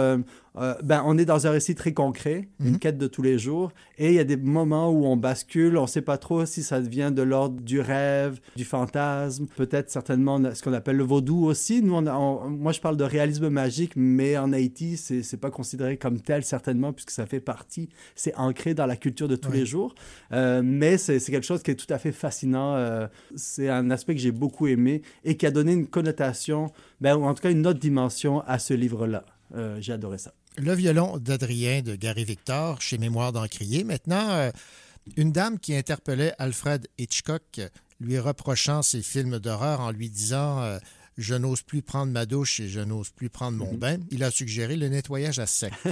euh, 0.57 0.75
ben, 0.83 1.03
on 1.07 1.19
est 1.19 1.25
dans 1.25 1.47
un 1.47 1.51
récit 1.51 1.75
très 1.75 1.93
concret, 1.93 2.49
Mhm. 2.61 2.69
une 2.69 2.79
quête 2.79 2.99
de 2.99 3.07
tous 3.07 3.23
les 3.23 3.39
jours, 3.39 3.73
et 3.99 4.09
il 4.09 4.15
y 4.15 4.19
a 4.19 4.25
des 4.25 4.37
moments 4.37 4.91
où 4.91 5.05
on 5.07 5.17
bascule, 5.17 5.77
on 5.77 5.83
ne 5.83 5.87
sait 5.87 6.03
pas 6.03 6.17
trop 6.19 6.47
si 6.47 6.63
ça 6.63 6.81
devient 6.81 7.11
de 7.15 7.23
l'ordre 7.23 7.61
du 7.61 7.81
rêve, 7.81 8.41
du 8.57 8.65
fantasme, 8.65 9.47
peut-être 9.57 9.91
certainement 9.91 10.41
ce 10.55 10.63
qu'on 10.63 10.73
appelle 10.73 10.97
le 10.97 11.05
vaudou 11.05 11.45
aussi. 11.45 11.83
Nous, 11.83 11.95
on 11.95 12.07
a- 12.07 12.15
on- 12.15 12.49
moi, 12.51 12.73
je 12.73 12.81
parle 12.81 12.97
de 12.97 13.05
réalisme 13.05 13.49
magique, 13.49 13.93
mais 13.97 14.37
en 14.39 14.53
Haïti, 14.53 14.97
c'est 14.97 15.23
n'est 15.33 15.39
pas 15.41 15.51
considéré 15.51 15.97
comme 15.97 16.21
tel 16.21 16.45
certainement, 16.45 16.93
puisque 16.93 17.11
ça 17.11 17.27
fait 17.27 17.41
partie, 17.41 17.89
c'est 18.15 18.35
ancré 18.37 18.75
dans 18.75 18.87
la 18.87 18.97
culture 18.97 19.27
de 19.29 19.37
tous 19.37 19.51
Oui. 19.51 19.59
les 19.61 19.67
jours. 19.67 19.95
Euh, 20.33 20.63
mais 20.65 20.99
c'est 20.99 21.19
quelque 21.21 21.43
chose 21.47 21.63
qui 21.63 21.71
est 21.73 21.75
tout 21.77 21.93
à 21.93 21.99
fait 21.99 22.13
fascinant. 22.13 22.75
euh, 22.77 23.07
c'est 23.37 23.69
un 23.69 23.91
aspect 23.91 24.15
que 24.15 24.21
j'ai 24.21 24.31
beaucoup 24.33 24.67
aimé 24.67 25.03
et 25.25 25.37
qui 25.37 25.47
a 25.47 25.51
donné 25.51 25.73
une 25.73 25.87
connotation, 25.87 26.71
ben, 27.01 27.17
ou 27.17 27.25
en 27.25 27.35
tout 27.35 27.43
cas 27.43 27.51
une 27.51 27.67
autre 27.67 27.79
dimension 27.81 28.41
à 28.47 28.59
ce 28.59 28.75
livre-là. 28.75 29.25
J'ai 29.79 29.93
adoré 29.93 30.19
ça. 30.19 30.33
Le 30.57 30.73
violon 30.73 31.19
d'Adrien 31.19 31.83
de 31.83 31.97
Gary 31.97 32.25
Victor 32.25 32.81
chez 32.81 32.97
Mémoire 32.97 33.33
d'Encrier. 33.33 33.83
Maintenant, 33.83 34.31
euh, 34.31 34.51
une 35.17 35.33
dame 35.33 35.59
qui 35.59 35.75
interpellait 35.75 36.33
Alfred 36.39 36.87
Hitchcock, 36.97 37.61
lui 37.99 38.19
reprochant 38.21 38.83
ses 38.83 39.03
films 39.03 39.41
d'horreur 39.41 39.81
en 39.81 39.91
lui 39.91 40.11
disant 40.11 40.61
euh, 40.61 40.79
Je 41.19 41.35
n'ose 41.35 41.63
plus 41.63 41.83
prendre 41.83 42.13
ma 42.13 42.25
douche 42.25 42.61
et 42.61 42.69
je 42.69 42.81
n'ose 42.81 43.11
plus 43.11 43.31
prendre 43.31 43.59
mon 43.59 43.75
bain. 43.75 43.99
Il 44.13 44.23
a 44.23 44.31
suggéré 44.31 44.77
le 44.77 44.89
nettoyage 44.89 45.39
à 45.39 45.47
sec. 45.47 45.73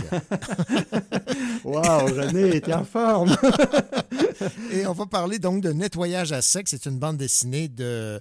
Wow, 1.64 2.06
René, 2.06 2.60
t'es 2.60 2.72
en 2.72 2.84
forme! 2.84 3.36
et 4.72 4.84
on 4.86 4.92
va 4.92 5.06
parler 5.06 5.38
donc 5.38 5.62
de 5.62 5.72
nettoyage 5.72 6.32
à 6.32 6.42
sec. 6.42 6.66
C'est 6.68 6.86
une 6.86 6.98
bande 6.98 7.16
dessinée 7.16 7.68
de 7.68 8.20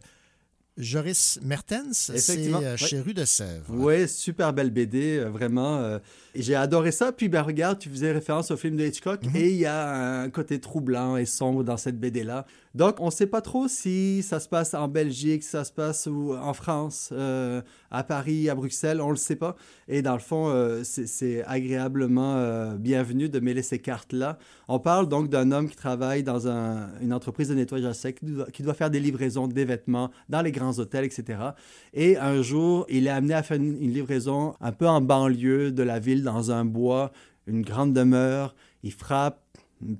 Joris 0.77 1.39
Mertens. 1.43 2.11
C'est 2.15 2.53
euh, 2.53 2.75
oui. 2.79 2.87
chez 2.87 2.99
Rue 2.99 3.13
de 3.13 3.25
Sèvres. 3.25 3.65
Oui, 3.69 4.07
super 4.07 4.53
belle 4.53 4.71
BD, 4.71 5.17
euh, 5.19 5.29
vraiment. 5.29 5.77
euh, 5.79 5.99
j'ai 6.33 6.55
adoré 6.55 6.91
ça. 6.91 7.11
Puis, 7.11 7.27
ben, 7.29 7.41
regarde, 7.41 7.77
tu 7.79 7.89
faisais 7.89 8.11
référence 8.11 8.51
au 8.51 8.57
film 8.57 8.77
de 8.77 8.85
Hitchcock 8.85 9.23
Mhm. 9.25 9.35
et 9.35 9.49
il 9.49 9.57
y 9.57 9.65
a 9.65 10.21
un 10.21 10.29
côté 10.29 10.59
troublant 10.59 11.17
et 11.17 11.25
sombre 11.25 11.63
dans 11.63 11.77
cette 11.77 11.99
BD-là. 11.99 12.45
Donc, 12.73 12.95
on 12.99 13.07
ne 13.07 13.11
sait 13.11 13.27
pas 13.27 13.41
trop 13.41 13.67
si 13.67 14.23
ça 14.23 14.39
se 14.39 14.47
passe 14.47 14.73
en 14.73 14.87
Belgique, 14.87 15.43
si 15.43 15.49
ça 15.49 15.65
se 15.65 15.73
passe 15.73 16.07
en 16.07 16.53
France, 16.53 17.09
euh, 17.11 17.61
à 17.89 18.03
Paris, 18.03 18.49
à 18.49 18.55
Bruxelles, 18.55 19.01
on 19.01 19.07
ne 19.07 19.11
le 19.11 19.17
sait 19.17 19.35
pas. 19.35 19.55
Et 19.89 20.01
dans 20.01 20.13
le 20.13 20.19
fond, 20.19 20.47
euh, 20.49 20.81
c'est- 20.83 21.43
agréablement 21.45 22.35
euh, 22.37 22.75
bienvenu 22.77 23.27
de 23.27 23.39
mêler 23.41 23.61
ces 23.61 23.79
cartes-là. 23.79 24.37
On 24.69 24.79
parle 24.79 25.09
donc 25.09 25.29
d'un 25.29 25.51
homme 25.51 25.69
qui 25.69 25.75
travaille 25.75 26.23
dans 26.23 26.47
un- 26.47 26.89
une 27.01 27.11
entreprise 27.13 27.49
de 27.49 27.55
nettoyage 27.55 27.89
à 27.89 27.93
sec, 27.93 28.19
qui 28.19 28.25
doit, 28.25 28.45
qui 28.51 28.63
doit 28.63 28.73
faire 28.73 28.89
des 28.89 28.99
livraisons 29.01 29.47
des 29.47 29.65
vêtements 29.65 30.09
dans 30.29 30.41
les 30.41 30.51
grands 30.53 30.79
hôtels, 30.79 31.03
etc. 31.03 31.39
Et 31.93 32.17
un 32.17 32.41
jour, 32.41 32.85
il 32.89 33.05
est 33.07 33.09
amené 33.09 33.33
à 33.33 33.43
faire 33.43 33.57
une, 33.57 33.81
une 33.81 33.91
livraison 33.91 34.53
un 34.61 34.71
peu 34.71 34.87
en 34.87 35.01
banlieue 35.01 35.71
de 35.73 35.83
la 35.83 35.99
ville, 35.99 36.23
dans 36.23 36.51
un 36.51 36.63
bois, 36.63 37.11
une 37.47 37.63
grande 37.63 37.93
demeure. 37.93 38.55
Il 38.83 38.93
frappe, 38.93 39.50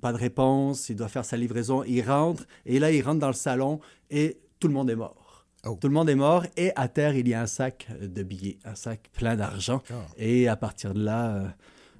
pas 0.01 0.13
de 0.13 0.17
réponse, 0.17 0.89
il 0.89 0.95
doit 0.95 1.07
faire 1.07 1.25
sa 1.25 1.37
livraison, 1.37 1.83
il 1.83 2.01
rentre, 2.01 2.45
et 2.65 2.79
là, 2.79 2.91
il 2.91 3.01
rentre 3.01 3.19
dans 3.19 3.27
le 3.27 3.33
salon 3.33 3.79
et 4.09 4.39
tout 4.59 4.67
le 4.67 4.73
monde 4.73 4.89
est 4.89 4.95
mort. 4.95 5.45
Oh. 5.65 5.77
Tout 5.79 5.87
le 5.87 5.93
monde 5.93 6.09
est 6.09 6.15
mort, 6.15 6.45
et 6.57 6.71
à 6.75 6.87
terre, 6.87 7.15
il 7.15 7.27
y 7.27 7.33
a 7.33 7.41
un 7.41 7.47
sac 7.47 7.87
de 8.01 8.23
billets, 8.23 8.57
un 8.65 8.75
sac 8.75 9.09
plein 9.13 9.35
d'argent. 9.35 9.81
D'accord. 9.87 10.09
Et 10.17 10.47
à 10.47 10.55
partir 10.55 10.93
de 10.93 11.03
là, 11.03 11.35
euh, 11.35 11.47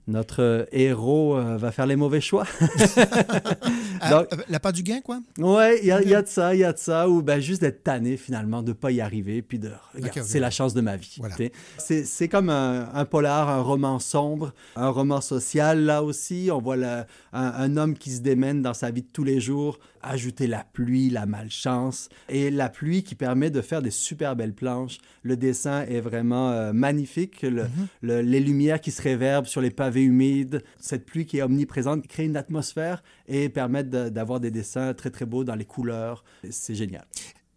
notre 0.07 0.67
héros 0.71 1.37
euh, 1.37 1.57
va 1.57 1.71
faire 1.71 1.85
les 1.85 1.95
mauvais 1.95 2.21
choix. 2.21 2.45
Donc- 4.09 4.27
euh, 4.33 4.37
la 4.49 4.59
pas 4.59 4.71
du 4.71 4.83
gain, 4.83 4.99
quoi? 5.01 5.19
Ouais, 5.37 5.79
il 5.81 5.87
y, 5.87 5.91
a- 5.91 6.01
il 6.01 6.09
y 6.09 6.15
a 6.15 6.21
de 6.21 6.27
ça, 6.27 6.53
il 6.55 6.59
y 6.59 6.63
a 6.63 6.73
de 6.73 6.77
ça, 6.77 7.07
ou 7.09 7.21
ben 7.21 7.39
juste 7.39 7.61
d'être 7.61 7.83
tanné 7.83 8.17
finalement, 8.17 8.61
de 8.63 8.69
ne 8.69 8.73
pas 8.73 8.91
y 8.91 9.01
arriver, 9.01 9.41
puis 9.41 9.59
de, 9.59 9.71
regarde, 9.93 10.23
c'est 10.23 10.39
la 10.39 10.49
chance 10.49 10.73
de 10.73 10.81
ma 10.81 10.95
vie. 10.97 11.15
Voilà. 11.19 11.35
C'est, 11.77 12.27
comme 12.27 12.49
un, 12.49 12.89
un 12.93 13.05
polar, 13.05 13.49
un 13.49 13.61
roman 13.61 13.99
sombre, 13.99 14.53
un 14.75 14.89
roman 14.89 15.21
social 15.21 15.81
là 15.81 16.03
aussi. 16.03 16.49
On 16.51 16.59
voit 16.59 16.75
un, 16.83 17.05
un 17.33 17.77
homme 17.77 17.95
qui 17.97 18.11
se 18.11 18.21
démène 18.21 18.61
dans 18.61 18.73
sa 18.73 18.91
vie 18.91 19.01
de 19.03 19.07
tous 19.11 19.23
les 19.23 19.39
jours, 19.39 19.79
ajouter 20.01 20.47
la 20.47 20.65
pluie, 20.73 21.09
la 21.09 21.25
malchance, 21.25 22.09
et 22.29 22.49
la 22.49 22.69
pluie 22.69 23.03
qui 23.03 23.15
permet 23.15 23.49
de 23.49 23.61
faire 23.61 23.81
des 23.81 23.91
super 23.91 24.35
belles 24.35 24.53
planches. 24.53 24.97
Le 25.23 25.37
dessin 25.37 25.83
est 25.83 26.01
vraiment 26.01 26.51
euh, 26.51 26.73
magnifique, 26.73 27.41
le- 27.43 27.67
le- 28.01 28.21
les 28.21 28.39
lumières 28.39 28.81
qui 28.81 28.91
se 28.91 29.01
réverbent 29.01 29.45
sur 29.45 29.61
les 29.61 29.69
pavés 29.71 29.90
humides, 29.99 30.63
cette 30.79 31.05
pluie 31.05 31.25
qui 31.25 31.37
est 31.37 31.41
omniprésente 31.41 32.07
crée 32.07 32.25
une 32.25 32.37
atmosphère 32.37 33.03
et 33.27 33.49
permet 33.49 33.83
d'avoir 33.83 34.39
des 34.39 34.51
dessins 34.51 34.93
très 34.93 35.09
très 35.09 35.25
beaux 35.25 35.43
dans 35.43 35.55
les 35.55 35.65
couleurs. 35.65 36.23
C'est 36.49 36.75
génial. 36.75 37.05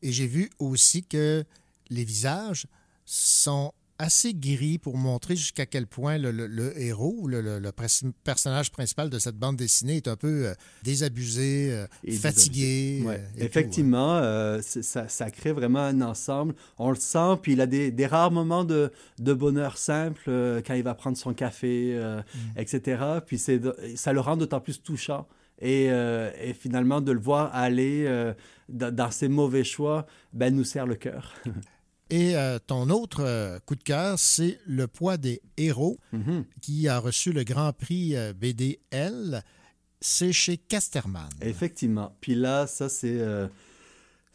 Et 0.03 0.13
j'ai 0.13 0.27
vu 0.27 0.51
aussi 0.59 1.05
que 1.05 1.45
les 1.91 2.05
visages 2.05 2.67
sont 3.05 3.73
assez 3.99 4.35
gris 4.35 4.79
pour 4.79 4.97
montrer 4.97 5.37
jusqu'à 5.37 5.67
quel 5.67 5.87
point 5.87 6.19
le, 6.19 6.31
le- 6.33 6.47
le 6.49 6.79
héros, 6.81 7.27
le, 7.29 7.41
le- 7.41 7.73
personnage 8.25 8.71
principal 8.73 9.09
de 9.11 9.19
cette 9.19 9.37
bande 9.37 9.57
dessinée 9.57 9.97
est 9.97 10.09
un 10.09 10.17
peu 10.17 10.47
euh, 10.49 10.55
désabusé, 10.83 11.69
euh, 11.73 11.87
Et 12.03 12.13
fatigué. 12.13 13.03
Ouais, 13.07 13.23
et 13.37 13.41
tout, 13.41 13.45
effectivement, 13.47 14.17
euh, 14.19 14.61
ça, 14.63 15.09
ça 15.09 15.31
crée 15.31 15.53
vraiment 15.53 15.81
un 15.85 16.01
ensemble. 16.01 16.55
On 16.79 16.91
le 16.91 16.97
sent, 16.97 17.37
puis 17.43 17.53
il 17.53 17.61
a 17.61 17.67
des, 17.67 17.91
des 17.91 18.07
rares 18.07 18.31
moments 18.31 18.65
de, 18.65 18.91
de 19.19 19.33
bonheur 19.33 19.79
simple 19.79 20.23
euh, 20.29 20.61
quand 20.67 20.75
il 20.75 20.83
va 20.83 20.95
prendre 20.95 21.17
son 21.17 21.35
café, 21.35 21.93
euh, 21.95 22.21
Mm. 22.35 22.59
etc. 22.61 23.03
Puis 23.27 23.39
ça 23.97 24.13
le 24.13 24.21
rend 24.21 24.37
d'autant 24.37 24.61
plus 24.61 24.81
touchant. 24.83 25.27
Et, 25.61 25.87
euh, 25.91 26.31
et 26.43 26.53
finalement, 26.53 27.01
de 27.01 27.13
le 27.13 27.21
voir 27.21 27.55
aller 27.55 28.07
dans, 28.69 28.93
dans 28.95 29.11
ses 29.11 29.29
mauvais 29.29 29.63
choix, 29.63 30.05
ben, 30.33 30.55
nous 30.55 30.65
serre 30.65 30.87
le 30.87 30.97
cœur. 30.97 31.33
Et 32.11 32.37
euh, 32.37 32.59
ton 32.65 32.91
autre 32.91 33.23
euh, 33.25 33.59
coup 33.67 33.75
de 33.77 33.83
cœur, 33.83 34.19
c'est 34.19 34.59
Le 34.67 34.87
poids 34.87 35.17
des 35.17 35.41
héros, 35.57 35.99
Mhm. 36.13 36.45
qui 36.61 36.87
a 36.89 36.99
reçu 36.99 37.33
le 37.33 37.45
Grand 37.45 37.73
Prix 37.73 38.15
euh, 38.17 38.33
BDL. 38.35 39.43
C'est 40.01 40.33
chez 40.33 40.59
Casterman. 40.59 41.29
Effectivement. 41.41 42.15
Puis 42.21 42.35
là, 42.35 42.67
ça, 42.67 42.89
c'est. 42.91 43.19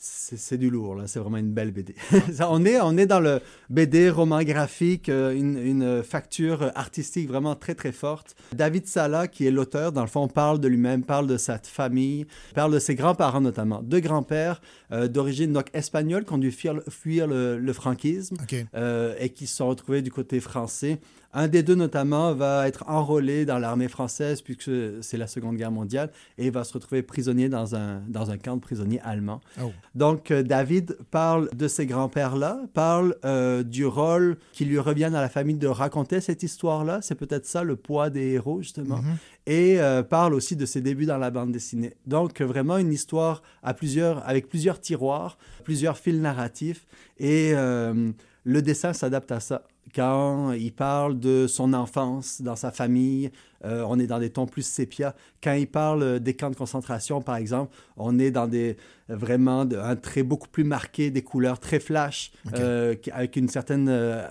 C'est 0.02 0.58
du 0.58 0.70
lourd, 0.70 0.96
là. 0.96 1.08
C'est 1.08 1.20
vraiment 1.20 1.38
une 1.38 1.52
belle 1.52 1.72
BD. 1.72 1.94
Ça, 2.34 2.50
on, 2.50 2.64
est, 2.64 2.80
on 2.80 2.98
est 2.98 3.06
dans 3.06 3.20
le 3.20 3.42
BD, 3.70 4.10
roman 4.10 4.42
graphique, 4.44 5.10
euh, 5.10 5.34
une, 5.36 5.58
une 5.58 6.04
facture 6.04 6.72
artistique 6.74 7.28
vraiment 7.28 7.56
très, 7.56 7.76
très 7.76 7.92
forte. 7.92 8.36
David 8.54 8.88
Sala, 8.88 9.28
qui 9.28 9.46
est 9.46 9.52
l'auteur, 9.52 9.92
dans 9.92 10.02
le 10.02 10.08
fond, 10.08 10.30
parle 10.30 10.60
de 10.62 10.70
lui-même, 10.70 11.04
parle 11.04 11.28
de 11.28 11.36
sa 11.36 11.58
famille, 11.58 12.26
parle 12.56 12.74
de 12.74 12.80
ses 12.80 12.96
grands-parents 12.96 13.42
notamment. 13.42 13.82
Deux 13.84 14.00
grands-pères 14.00 14.62
euh, 14.94 15.10
d'origine 15.10 15.52
donc 15.52 15.68
espagnole 15.74 16.24
qui 16.24 16.34
ont 16.34 16.38
dû 16.38 16.52
fuir, 16.52 16.80
fuir 16.90 17.28
le, 17.28 17.58
le 17.58 17.74
franquisme 17.74 18.38
euh, 18.76 19.16
et 19.20 19.30
qui 19.30 19.48
se 19.48 19.58
sont 19.58 19.68
retrouvés 19.68 20.02
du 20.02 20.12
côté 20.12 20.40
français. 20.40 21.00
Un 21.34 21.48
des 21.48 21.62
deux, 21.62 21.76
notamment, 21.76 22.34
va 22.34 22.68
être 22.68 22.84
enrôlé 22.88 23.46
dans 23.46 23.60
l'armée 23.60 23.88
française 23.88 24.42
puisque 24.42 24.72
c'est 25.02 25.18
la 25.18 25.28
Seconde 25.28 25.58
Guerre 25.58 25.72
mondiale 25.72 26.12
et 26.38 26.50
va 26.50 26.64
se 26.64 26.74
retrouver 26.74 27.04
prisonnier 27.04 27.50
dans 27.50 27.76
un, 27.76 28.02
dans 28.08 28.32
un 28.32 28.38
camp 28.38 28.56
de 28.56 28.62
prisonniers 28.62 29.00
allemands. 29.02 29.42
Oh. 29.62 29.72
Donc, 29.94 30.32
euh, 30.32 30.42
David 30.42 30.98
parle 31.12 31.50
de 31.56 31.68
ses 31.68 31.86
grands-pères-là, 31.86 32.62
parle 32.74 33.16
euh, 33.26 33.62
du 33.62 33.86
rôle 33.86 34.38
qui 34.54 34.66
lui 34.66 34.80
revient 34.80 35.10
dans 35.12 35.22
la 35.22 35.30
famille 35.30 35.58
de 35.58 35.68
raconter 35.68 36.20
cette 36.20 36.42
histoire-là. 36.42 37.00
C'est 37.02 37.16
peut-être 37.16 37.46
ça 37.46 37.64
le 37.64 37.76
poids 37.76 38.10
des 38.10 38.32
héros, 38.32 38.62
justement. 38.62 38.98
Mhm. 38.98 39.18
Et 39.46 39.80
euh, 39.80 40.02
parle 40.02 40.34
aussi 40.34 40.56
de 40.56 40.66
ses 40.66 40.82
débuts 40.82 41.06
dans 41.06 41.18
la 41.18 41.30
bande 41.30 41.52
dessinée. 41.52 41.94
Donc, 42.08 42.42
vraiment 42.42 42.78
une 42.78 42.92
histoire 42.92 43.44
à 43.62 43.74
plusieurs, 43.74 44.28
avec 44.28 44.50
plusieurs 44.50 44.82
tiroirs, 44.82 45.38
plusieurs 45.64 45.98
fils 45.98 46.20
narratifs. 46.20 46.88
Et 47.20 47.54
le 47.54 48.62
dessin 48.62 48.94
s'adapte 48.94 49.32
à 49.32 49.40
ça. 49.40 49.64
Quand 49.96 50.52
il 50.52 50.72
parle 50.74 51.20
de 51.20 51.48
son 51.48 51.74
enfance 51.74 52.42
dans 52.42 52.56
sa 52.56 52.72
famille, 52.72 53.32
euh, 53.66 53.84
on 53.88 54.00
est 54.00 54.08
dans 54.08 54.20
des 54.20 54.30
tons 54.30 54.46
plus 54.46 54.62
sépia. 54.62 55.16
Quand 55.44 55.54
il 55.54 55.68
parle 55.68 56.20
des 56.20 56.36
camps 56.36 56.50
de 56.50 56.56
concentration, 56.56 57.22
par 57.22 57.36
exemple, 57.36 57.76
on 57.98 58.20
est 58.20 58.32
dans 58.32 58.48
des 58.48 58.78
vraiment 59.08 59.62
un 59.62 59.96
trait 59.96 60.24
beaucoup 60.24 60.48
plus 60.48 60.64
marqué, 60.64 61.12
des 61.12 61.24
couleurs 61.24 61.60
très 61.60 61.80
flash, 61.80 62.32
euh, 62.54 62.96
avec 63.12 63.36
une 63.36 63.50
certaine 63.50 63.88
euh, 63.90 64.28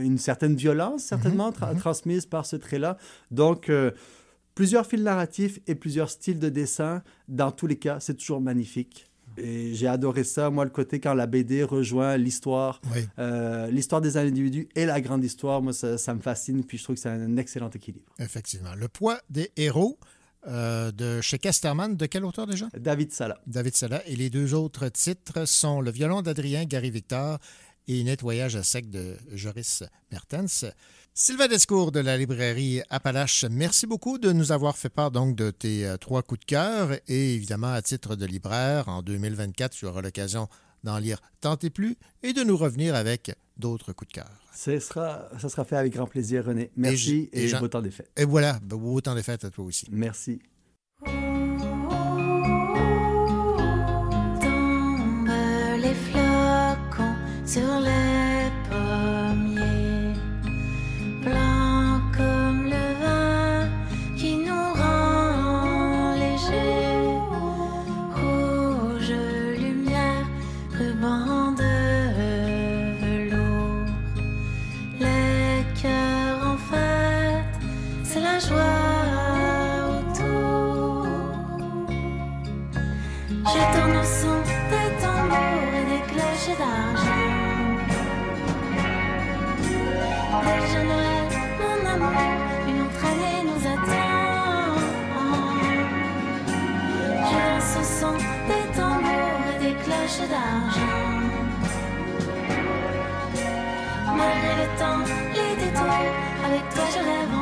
une 0.00 0.16
certaine 0.16 0.56
violence 0.56 1.02
certainement 1.02 1.50
tra- 1.50 1.74
mhm. 1.74 1.78
transmise 1.78 2.24
par 2.24 2.46
ce 2.46 2.56
trait-là. 2.56 2.96
Donc 3.30 3.70
plusieurs 4.54 4.86
fils 4.86 5.02
narratifs 5.02 5.58
et 5.66 5.74
plusieurs 5.74 6.08
styles 6.08 6.38
de 6.38 6.48
dessin. 6.48 7.02
Dans 7.28 7.50
tous 7.50 7.66
les 7.66 7.76
cas, 7.76 8.00
c'est 8.00 8.14
toujours 8.14 8.40
magnifique. 8.40 9.11
Et 9.38 9.74
j'ai 9.74 9.86
adoré 9.86 10.24
ça, 10.24 10.50
moi, 10.50 10.64
le 10.64 10.70
côté 10.70 11.00
quand 11.00 11.14
la 11.14 11.26
BD 11.26 11.62
rejoint 11.62 12.16
l'histoire, 12.16 12.80
Oui. 12.94 13.06
euh, 13.18 13.70
l'histoire 13.70 14.00
des 14.00 14.16
individus 14.16 14.68
et 14.74 14.86
la 14.86 15.00
grande 15.00 15.24
histoire. 15.24 15.62
Moi, 15.62 15.72
ça, 15.72 15.98
ça 15.98 16.14
me 16.14 16.20
fascine, 16.20 16.64
puis 16.64 16.78
je 16.78 16.84
trouve 16.84 16.96
que 16.96 17.02
c'est 17.02 17.08
un 17.08 17.36
excellent 17.36 17.70
équilibre. 17.70 18.06
Effectivement. 18.18 18.74
Le 18.74 18.88
poids 18.88 19.20
des 19.30 19.50
héros 19.56 19.98
euh, 20.46 20.90
de 20.92 21.20
chez 21.20 21.38
Casterman. 21.38 21.96
De 21.96 22.06
quel 22.06 22.24
auteur 22.24 22.46
déjà? 22.46 22.68
David 22.78 23.12
Sala. 23.12 23.40
David 23.46 23.76
Sala. 23.76 24.02
Et 24.08 24.16
les 24.16 24.28
deux 24.30 24.54
autres 24.54 24.88
titres 24.88 25.44
sont 25.46 25.80
Le 25.80 25.90
violon 25.90 26.20
d'Adrien 26.22 26.64
Gary 26.64 26.90
Victor 26.90 27.38
et 27.88 28.02
Nettoyage 28.04 28.56
à 28.56 28.62
sec 28.62 28.90
de 28.90 29.16
Joris 29.32 29.82
Mertens. 30.10 30.66
Sylvain 31.14 31.46
Descours 31.48 31.92
de 31.92 32.00
la 32.00 32.16
librairie 32.16 32.80
Appalache, 32.88 33.44
merci 33.50 33.86
beaucoup 33.86 34.16
de 34.18 34.32
nous 34.32 34.50
avoir 34.50 34.78
fait 34.78 34.88
part 34.88 35.10
donc 35.10 35.36
de 35.36 35.50
tes 35.50 35.86
euh, 35.86 35.96
trois 35.98 36.22
coups 36.22 36.40
de 36.40 36.44
cœur 36.46 36.92
et 37.06 37.34
évidemment 37.34 37.72
à 37.72 37.82
titre 37.82 38.16
de 38.16 38.24
libraire, 38.24 38.88
en 38.88 39.02
2024, 39.02 39.72
tu 39.72 39.84
auras 39.84 40.00
l'occasion 40.00 40.48
d'en 40.84 40.98
lire 40.98 41.20
tant 41.42 41.56
et 41.58 41.68
plus 41.70 41.96
et 42.22 42.32
de 42.32 42.42
nous 42.42 42.56
revenir 42.56 42.94
avec 42.94 43.30
d'autres 43.58 43.92
coups 43.92 44.08
de 44.08 44.14
cœur. 44.14 44.30
Ce 44.54 44.78
sera, 44.78 45.28
ça 45.38 45.48
sera 45.50 45.64
fait 45.66 45.76
avec 45.76 45.92
grand 45.92 46.06
plaisir, 46.06 46.46
René. 46.46 46.70
Merci 46.76 47.28
Et 47.32 47.44
et, 47.44 47.48
Jean- 47.48 47.60
beau 47.60 47.68
temps 47.68 47.82
des 47.82 47.90
fêtes. 47.90 48.10
Et 48.16 48.24
voilà, 48.24 48.58
ben, 48.62 48.76
autant 48.82 49.14
de 49.14 49.20
fêtes 49.22 49.44
à 49.44 49.50
toi 49.50 49.64
aussi. 49.66 49.86
Merci. 49.90 50.40
D'argent. 100.32 101.20
Malgré 104.18 104.52
le 104.60 104.66
temps, 104.80 105.04
les 105.36 105.52
détours, 105.62 106.00
avec 106.46 106.64
toi 106.74 106.84
je 106.94 107.00
rêve. 107.08 107.41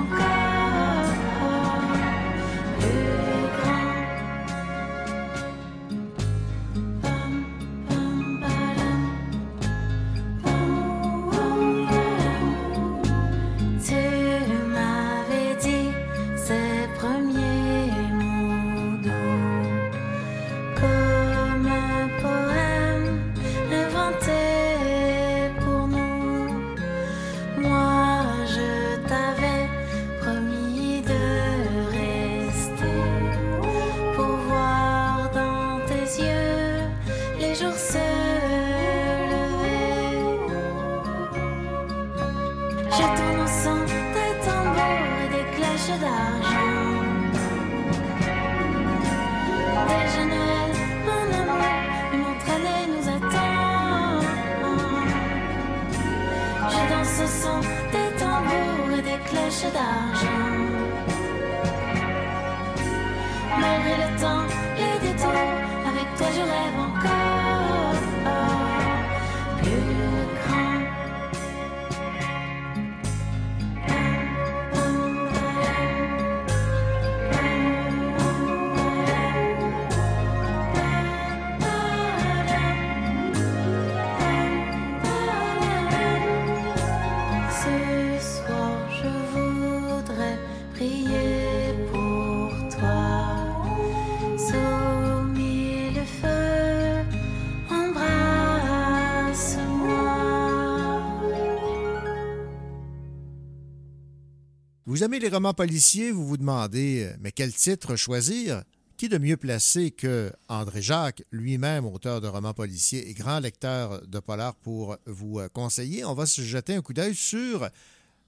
Vous 105.01 105.07
aimez 105.07 105.19
les 105.19 105.31
romans 105.31 105.55
policiers, 105.55 106.13
vous 106.13 106.27
vous 106.27 106.37
demandez, 106.37 107.05
euh, 107.05 107.17
mais 107.23 107.33
quel 107.33 107.55
titre 107.55 107.97
choisir? 107.97 108.65
Qui 108.99 109.09
de 109.09 109.17
mieux 109.17 109.39
placé 109.39 109.93
que 109.93 110.31
André 110.47 110.83
Jacques, 110.83 111.23
lui-même 111.33 111.87
auteur 111.87 112.21
de 112.21 112.29
romans 112.29 112.53
policiers 112.53 113.09
et 113.09 113.15
grand 113.15 113.41
lecteur 113.41 114.07
de 114.07 114.19
polar 114.19 114.55
pour 114.57 114.99
vous 115.07 115.41
euh, 115.41 115.49
conseiller? 115.49 116.05
On 116.05 116.13
va 116.13 116.27
se 116.27 116.43
jeter 116.43 116.75
un 116.75 116.83
coup 116.83 116.93
d'œil 116.93 117.15
sur, 117.15 117.67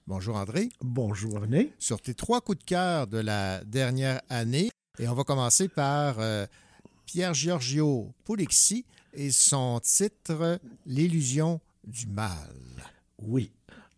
bonjour 0.07 0.35
André, 0.35 0.71
Bonjour 0.81 1.41
René. 1.41 1.75
sur 1.79 2.01
tes 2.01 2.15
trois 2.15 2.41
coups 2.41 2.61
de 2.61 2.65
cœur 2.65 3.07
de 3.07 3.19
la 3.19 3.63
dernière 3.65 4.23
année. 4.31 4.71
Et 4.99 5.07
on 5.09 5.15
va 5.15 5.25
commencer 5.25 5.69
par 5.69 6.21
euh, 6.21 6.47
Pierre 7.05 7.35
Giorgio 7.35 8.15
Polixi 8.25 8.87
et 9.13 9.31
son 9.31 9.79
titre 9.81 10.59
L'illusion 10.87 11.61
du 11.87 12.07
mal. 12.07 12.49
Oui. 13.19 13.53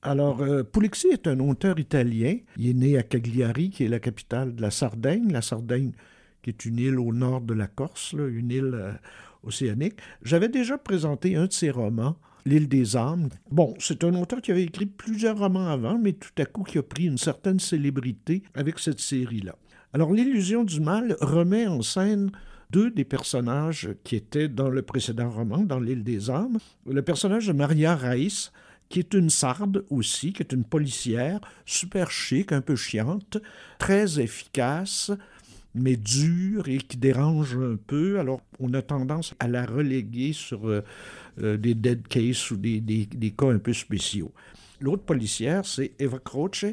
Alors, 0.05 0.43
euh, 0.43 0.63
Pulixi 0.63 1.07
est 1.09 1.27
un 1.27 1.41
auteur 1.41 1.79
italien. 1.79 2.37
Il 2.59 2.69
est 2.69 2.75
né 2.75 2.99
à 2.99 3.03
Cagliari, 3.03 3.71
qui 3.71 3.85
est 3.85 3.89
la 3.89 4.01
capitale 4.01 4.55
de 4.55 4.61
la 4.61 4.71
Sardaigne. 4.71 5.33
La 5.33 5.41
Sardaigne, 5.41 5.93
qui 6.43 6.51
est 6.51 6.67
une 6.67 6.79
île 6.79 6.99
au 6.99 7.15
nord 7.15 7.41
de 7.41 7.55
la 7.55 7.67
Corse, 7.67 8.13
là, 8.13 8.27
une 8.27 8.51
île 8.51 8.73
euh, 8.75 8.93
océanique. 9.45 9.95
J'avais 10.23 10.51
déjà 10.51 10.77
présenté 10.77 11.37
un 11.37 11.47
de 11.47 11.53
ses 11.53 11.71
romans, 11.71 12.17
L'île 12.45 12.69
des 12.69 12.99
âmes. 12.99 13.31
Bon, 13.51 13.73
c'est 13.79 14.05
un 14.05 14.15
auteur 14.15 14.43
qui 14.43 14.53
avait 14.53 14.65
écrit 14.65 14.85
plusieurs 14.85 15.39
romans 15.39 15.69
avant, 15.69 15.97
mais 15.97 16.13
tout 16.13 16.29
à 16.37 16.45
coup 16.45 16.65
qui 16.65 16.77
a 16.77 16.83
pris 16.83 17.05
une 17.05 17.17
certaine 17.17 17.59
célébrité 17.59 18.43
avec 18.53 18.79
cette 18.81 19.01
série-là. 19.01 19.57
Alors, 19.95 20.13
L'illusion 20.13 20.65
du 20.65 20.81
mal 20.81 21.17
remet 21.23 21.67
en 21.67 21.81
scène 21.81 22.31
deux 22.69 22.91
des 22.91 23.05
personnages 23.05 23.95
qui 24.05 24.17
étaient 24.17 24.49
dans 24.49 24.69
le 24.69 24.83
précédent 24.83 25.31
roman, 25.31 25.61
dans 25.61 25.81
L'île 25.81 26.05
des 26.05 26.29
âmes. 26.29 26.59
Le 26.85 27.01
personnage 27.01 27.47
de 27.47 27.55
Maria 27.55 27.97
Raïs, 27.97 28.53
qui 28.95 29.01
est 29.01 29.14
une 29.14 29.28
sarde 29.28 29.84
aussi, 29.90 30.32
qui 30.32 30.40
est 30.45 30.53
une 30.53 30.62
policière, 30.62 31.40
super 31.66 32.12
chic, 32.12 32.53
un 32.53 32.61
peu 32.61 32.76
chiante, 32.76 33.38
très 33.80 34.20
efficace, 34.20 35.11
mais 35.74 35.97
dure 35.97 36.68
et 36.68 36.78
qui 36.78 36.97
dérange 36.97 37.57
un 37.57 37.74
peu. 37.74 38.20
Alors, 38.20 38.40
on 38.61 38.72
a 38.72 38.82
tendance 38.82 39.34
à 39.40 39.49
la 39.49 39.66
reléguer 39.66 40.32
sur 40.32 40.68
euh, 40.68 40.84
euh, 41.42 41.57
des 41.57 41.74
dead 41.74 42.07
cases 42.07 42.53
ou 42.53 42.57
des, 42.57 42.78
des- 42.80 43.07
des 43.07 43.32
cas 43.32 43.49
un 43.51 43.59
peu 43.59 43.72
spéciaux. 43.72 44.32
L'autre 44.80 45.03
policière, 45.03 45.66
c'est 45.66 45.90
Eva 45.99 46.20
Croce, 46.20 46.64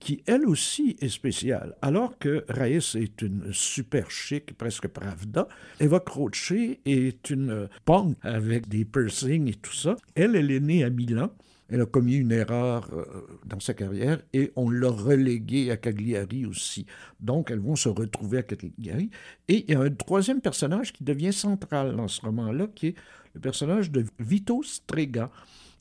qui 0.00 0.20
elle 0.26 0.46
aussi 0.46 0.96
est 1.00 1.08
spéciale. 1.08 1.76
Alors 1.80 2.18
que 2.18 2.44
Raïs 2.48 2.96
est 2.96 3.22
une 3.22 3.52
super 3.52 4.10
chic, 4.10 4.52
presque 4.58 4.88
pravda, 4.88 5.46
Eva 5.78 6.00
Croce 6.00 6.54
est 6.84 7.30
une 7.30 7.50
euh, 7.50 7.66
punk 7.84 8.16
avec 8.22 8.68
des 8.68 8.84
piercings 8.84 9.46
et 9.48 9.54
tout 9.54 9.74
ça. 9.74 9.94
Elle, 10.16 10.34
elle 10.34 10.50
est 10.50 10.58
née 10.58 10.82
à 10.82 10.90
Milan. 10.90 11.30
Elle 11.70 11.82
a 11.82 11.86
commis 11.86 12.16
une 12.16 12.32
erreur 12.32 12.88
euh, 12.92 13.04
dans 13.44 13.60
sa 13.60 13.74
carrière 13.74 14.22
et 14.32 14.52
on 14.56 14.70
l'a 14.70 14.88
reléguée 14.88 15.70
à 15.70 15.76
Cagliari 15.76 16.46
aussi. 16.46 16.86
Donc, 17.20 17.50
elles 17.50 17.60
vont 17.60 17.76
se 17.76 17.90
retrouver 17.90 18.38
à 18.38 18.42
Cagliari. 18.42 19.10
Et 19.48 19.64
il 19.68 19.74
y 19.74 19.74
a 19.74 19.80
un 19.80 19.90
troisième 19.90 20.40
personnage 20.40 20.92
qui 20.94 21.04
devient 21.04 21.32
central 21.32 21.94
dans 21.94 22.08
ce 22.08 22.22
roman-là, 22.22 22.68
qui 22.74 22.88
est 22.88 22.94
le 23.34 23.40
personnage 23.40 23.90
de 23.90 24.04
Vito 24.18 24.62
Strega, 24.62 25.30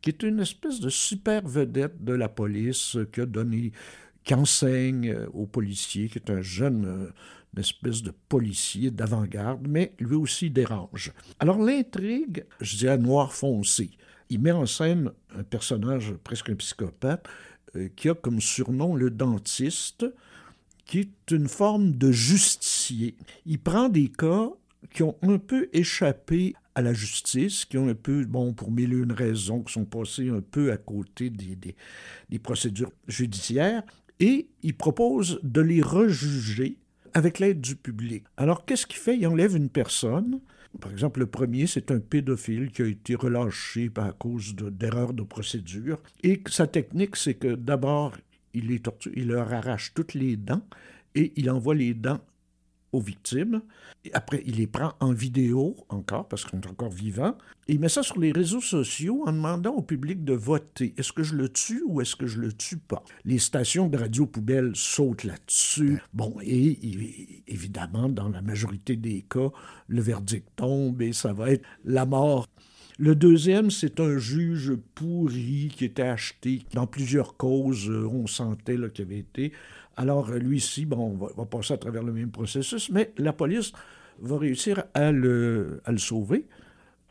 qui 0.01 0.09
est 0.09 0.23
une 0.23 0.41
espèce 0.41 0.81
de 0.81 0.89
super 0.89 1.47
vedette 1.47 2.03
de 2.03 2.13
la 2.13 2.27
police 2.27 2.97
euh, 2.97 3.05
qui 3.05 3.21
a 3.21 3.25
donné, 3.25 3.71
qui 4.25 4.33
enseigne 4.33 5.09
euh, 5.11 5.27
aux 5.33 5.45
policiers, 5.45 6.09
qui 6.09 6.17
est 6.17 6.29
un 6.29 6.41
jeune, 6.41 7.13
une 7.53 7.61
espèce 7.61 8.03
de 8.03 8.11
policier 8.27 8.91
d'avant-garde, 8.91 9.65
mais 9.69 9.93
lui 9.99 10.15
aussi 10.15 10.49
dérange. 10.49 11.13
Alors 11.39 11.59
l'intrigue, 11.59 12.43
je 12.59 12.75
dirais 12.75 12.97
noir 12.97 13.33
foncé. 13.33 13.91
Il 14.29 14.39
met 14.41 14.51
en 14.51 14.65
scène 14.65 15.11
un 15.37 15.43
personnage 15.43 16.13
presque 16.23 16.49
un 16.49 16.55
psychopathe 16.55 17.27
euh, 17.75 17.89
qui 17.95 18.09
a 18.09 18.15
comme 18.15 18.41
surnom 18.41 18.95
le 18.95 19.09
dentiste, 19.09 20.05
qui 20.85 20.99
est 20.99 21.31
une 21.31 21.47
forme 21.47 21.97
de 21.97 22.11
justicier. 22.11 23.15
Il 23.45 23.59
prend 23.59 23.89
des 23.89 24.09
cas 24.09 24.49
qui 24.91 25.03
ont 25.03 25.17
un 25.21 25.37
peu 25.37 25.69
échappé 25.73 26.55
à 26.75 26.81
la 26.81 26.93
justice, 26.93 27.65
qui 27.65 27.77
ont 27.77 27.89
un 27.89 27.95
peu, 27.95 28.23
bon, 28.25 28.53
pour 28.53 28.71
mille 28.71 28.93
et 28.93 28.97
une 28.97 29.11
raisons, 29.11 29.63
qui 29.63 29.73
sont 29.73 29.85
passés 29.85 30.29
un 30.29 30.41
peu 30.41 30.71
à 30.71 30.77
côté 30.77 31.29
des, 31.29 31.55
des, 31.55 31.75
des 32.29 32.39
procédures 32.39 32.91
judiciaires, 33.07 33.83
et 34.19 34.47
il 34.63 34.75
propose 34.75 35.39
de 35.43 35.61
les 35.61 35.81
rejuger 35.81 36.77
avec 37.13 37.39
l'aide 37.39 37.61
du 37.61 37.75
public. 37.75 38.25
Alors, 38.37 38.65
qu'est-ce 38.65 38.85
qu'il 38.85 38.99
fait? 38.99 39.17
Il 39.17 39.27
enlève 39.27 39.55
une 39.55 39.69
personne. 39.69 40.39
Par 40.79 40.91
exemple, 40.91 41.19
le 41.19 41.27
premier, 41.27 41.67
c'est 41.67 41.91
un 41.91 41.99
pédophile 41.99 42.71
qui 42.71 42.81
a 42.81 42.85
été 42.87 43.15
relâché 43.15 43.89
à 43.95 44.11
cause 44.11 44.55
de- 44.55 44.69
d'erreurs 44.69 45.13
de, 45.13 45.23
procédure. 45.23 45.99
Et 46.23 46.41
sa 46.47 46.67
technique, 46.67 47.15
c'est 47.15 47.33
que 47.35 47.55
d'abord, 47.55 48.15
il, 48.53 48.67
les 48.67 48.79
torture, 48.79 49.11
il 49.15 49.27
leur 49.27 49.51
arrache 49.51 49.93
toutes 49.93 50.13
les 50.13 50.35
dents 50.35 50.61
et 51.15 51.33
il 51.35 51.49
envoie 51.49 51.75
les 51.75 51.93
dents 51.93 52.19
aux 52.91 53.01
victimes. 53.01 53.61
Après, 54.13 54.41
il 54.45 54.55
les 54.55 54.67
prend 54.67 54.93
en 54.99 55.11
vidéo 55.11 55.75
encore, 55.89 56.27
parce 56.27 56.45
qu'ils 56.45 56.59
sont 56.63 56.69
encore 56.69 56.89
vivants. 56.89 57.37
Et 57.67 57.73
il 57.73 57.79
met 57.79 57.89
ça 57.89 58.03
sur 58.03 58.19
les 58.19 58.31
réseaux 58.31 58.61
sociaux 58.61 59.23
en 59.27 59.33
demandant 59.33 59.73
au 59.73 59.81
public 59.81 60.23
de 60.23 60.33
voter. 60.33 60.93
Est-ce 60.97 61.11
que 61.11 61.23
je 61.23 61.35
le 61.35 61.49
tue 61.49 61.83
ou 61.85 61.99
est-ce 61.99 62.15
que 62.15 62.27
je 62.27 62.39
le 62.39 62.53
tue 62.53 62.77
pas? 62.77 63.03
Les 63.25 63.39
stations 63.39 63.89
de 63.89 63.97
radio 63.97 64.25
poubelle 64.25 64.71
sautent 64.75 65.25
là-dessus. 65.25 66.01
Bon, 66.13 66.35
et 66.41 67.43
évidemment, 67.47 68.07
dans 68.07 68.29
la 68.29 68.41
majorité 68.41 68.95
des 68.95 69.25
cas, 69.29 69.49
le 69.87 70.01
verdict 70.01 70.47
tombe 70.55 71.01
et 71.01 71.11
ça 71.11 71.33
va 71.33 71.51
être 71.51 71.65
la 71.83 72.05
mort. 72.05 72.47
Le 72.99 73.13
deuxième, 73.13 73.69
c'est 73.69 73.99
un 73.99 74.17
juge 74.17 74.73
pourri 74.95 75.71
qui 75.75 75.85
était 75.85 76.01
acheté 76.01 76.63
dans 76.73 76.87
plusieurs 76.87 77.37
causes. 77.37 77.91
euh, 77.91 78.07
On 78.07 78.25
sentait 78.25 78.75
qu'il 78.91 79.05
avait 79.05 79.19
été. 79.19 79.51
Alors, 79.97 80.29
euh, 80.29 80.37
lui-ci, 80.37 80.85
bon, 80.85 81.11
on 81.11 81.17
va, 81.17 81.33
va 81.35 81.45
passer 81.45 81.73
à 81.73 81.77
travers 81.77 82.03
le 82.03 82.13
même 82.13 82.31
processus, 82.31 82.89
mais 82.89 83.11
la 83.17 83.33
police 83.33 83.73
va 84.19 84.37
réussir 84.37 84.83
à 84.93 85.11
le, 85.11 85.81
sauver. 85.97 86.45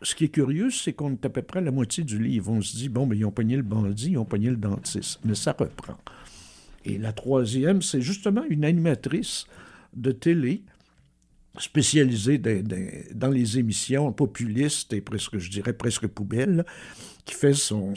ce 0.03 0.15
qui 0.15 0.25
est 0.25 0.29
curieux, 0.29 0.71
c'est 0.71 0.93
qu'on 0.93 1.13
est 1.13 1.25
à 1.25 1.29
peu 1.29 1.43
près 1.43 1.61
la 1.61 1.71
moitié 1.71 2.05
du 2.05 2.23
livre. 2.23 2.51
On 2.51 2.63
se 2.63 2.77
dit, 2.77 2.89
bon, 2.89 3.07
ben, 3.07 3.17
ils 3.17 3.25
ont 3.25 3.33
pogné 3.33 3.57
le 3.57 3.63
bandit, 3.63 4.13
ils 4.13 4.19
ont 4.19 4.25
pogné 4.25 4.51
le 4.51 4.57
dentiste. 4.57 5.21
Mais 5.25 5.35
ça 5.35 5.55
reprend. 5.59 5.97
Et 6.85 6.99
la 6.99 7.13
troisième, 7.13 7.83
c'est 7.83 8.01
justement 8.01 8.45
une 8.49 8.65
animatrice 8.65 9.47
de 9.95 10.13
télé 10.13 10.63
spécialisée 11.59 12.39
dans, 12.39 13.31
les 13.31 13.59
émissions 13.59 14.13
populistes 14.13 14.93
et 14.93 15.01
presque, 15.01 15.39
je 15.39 15.51
dirais, 15.51 15.73
presque 15.73 16.07
poubelles, 16.07 16.65
qui 17.25 17.35
fait 17.35 17.55
son- 17.55 17.95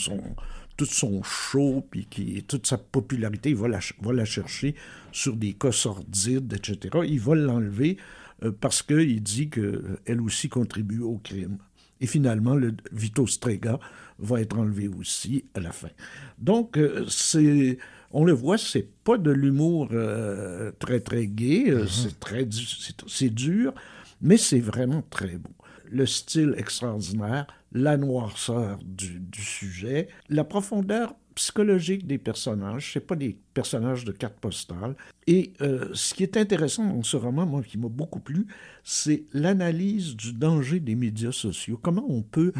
tout 0.79 0.85
son 0.85 1.21
show, 1.23 1.85
puis 1.91 2.05
qui, 2.09 2.41
toute 2.47 2.65
sa 2.65 2.77
popularité, 2.77 3.49
il 3.49 3.57
va 3.57 3.67
la, 3.67 3.81
ch- 3.81 3.95
va 4.01 4.13
la 4.13 4.23
chercher 4.23 4.75
sur 5.11 5.35
des 5.35 5.51
cas 5.53 5.73
sordides, 5.73 6.53
etc. 6.53 6.99
Il 7.05 7.19
va 7.19 7.35
l'enlever 7.35 7.97
euh, 8.43 8.51
parce 8.57 8.81
qu'il 8.81 9.21
dit 9.21 9.49
qu'elle 9.49 10.21
aussi 10.21 10.47
contribue 10.47 11.01
au 11.01 11.17
crime. 11.17 11.57
Et 11.99 12.07
finalement, 12.07 12.55
le 12.55 12.73
Vito 12.93 13.27
Strega 13.27 13.77
va 14.19 14.39
être 14.39 14.57
enlevé 14.57 14.87
aussi 14.87 15.43
à 15.53 15.59
la 15.59 15.73
fin. 15.73 15.89
Donc, 16.37 16.77
euh, 16.77 17.05
c'est, 17.09 17.77
on 18.11 18.23
le 18.23 18.31
voit, 18.31 18.57
c'est 18.57 18.87
pas 19.03 19.17
de 19.17 19.31
l'humour 19.31 19.89
euh, 19.91 20.71
très, 20.79 21.01
très 21.01 21.27
gai, 21.27 21.65
euh, 21.71 21.87
c'est 21.87 22.17
très, 22.21 22.45
du- 22.45 22.65
c'est, 22.65 22.95
c'est 23.05 23.29
dur, 23.29 23.73
mais 24.21 24.37
c'est 24.37 24.61
vraiment 24.61 25.01
très 25.09 25.35
beau. 25.37 25.51
Le 25.89 26.05
style 26.05 26.53
extraordinaire, 26.57 27.47
la 27.71 27.97
noirceur 27.97 28.79
du, 28.85 29.19
du 29.19 29.41
sujet, 29.41 30.07
la 30.29 30.43
profondeur 30.43 31.15
psychologique 31.39 32.05
des 32.05 32.17
personnages, 32.17 32.91
c'est 32.91 32.99
pas 32.99 33.15
des 33.15 33.37
personnages 33.53 34.03
de 34.03 34.11
carte 34.11 34.37
postale. 34.41 34.95
Et 35.25 35.53
euh, 35.61 35.87
ce 35.93 36.13
qui 36.13 36.23
est 36.23 36.35
intéressant 36.35 36.85
dans 36.85 37.01
ce 37.01 37.15
roman, 37.15 37.45
moi, 37.45 37.63
qui 37.63 37.77
m'a 37.77 37.87
beaucoup 37.87 38.19
plu, 38.19 38.45
c'est 38.83 39.23
l'analyse 39.31 40.17
du 40.17 40.33
danger 40.33 40.81
des 40.81 40.95
médias 40.95 41.31
sociaux. 41.31 41.79
Comment 41.81 42.05
on 42.09 42.23
peut, 42.23 42.51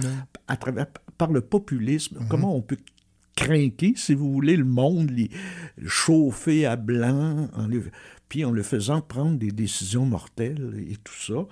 à 0.48 0.56
travers, 0.56 0.88
par 1.18 1.32
le 1.32 1.42
populisme, 1.42 2.26
comment 2.30 2.56
on 2.56 2.62
peut 2.62 2.78
craquer, 3.40 3.94
si 3.96 4.14
vous 4.14 4.32
voulez, 4.32 4.58
le 4.58 4.66
monde, 4.66 5.12
les, 5.12 5.30
chauffer 5.86 6.66
à 6.66 6.76
blanc, 6.76 7.50
puis 8.28 8.46
en 8.46 8.52
le 8.52 8.64
faisant 8.64 9.02
prendre 9.02 9.38
des 9.38 9.52
décisions 9.52 10.06
mortelles 10.06 10.86
et 10.90 10.98
tout 10.98 11.14
ça. 11.14 11.48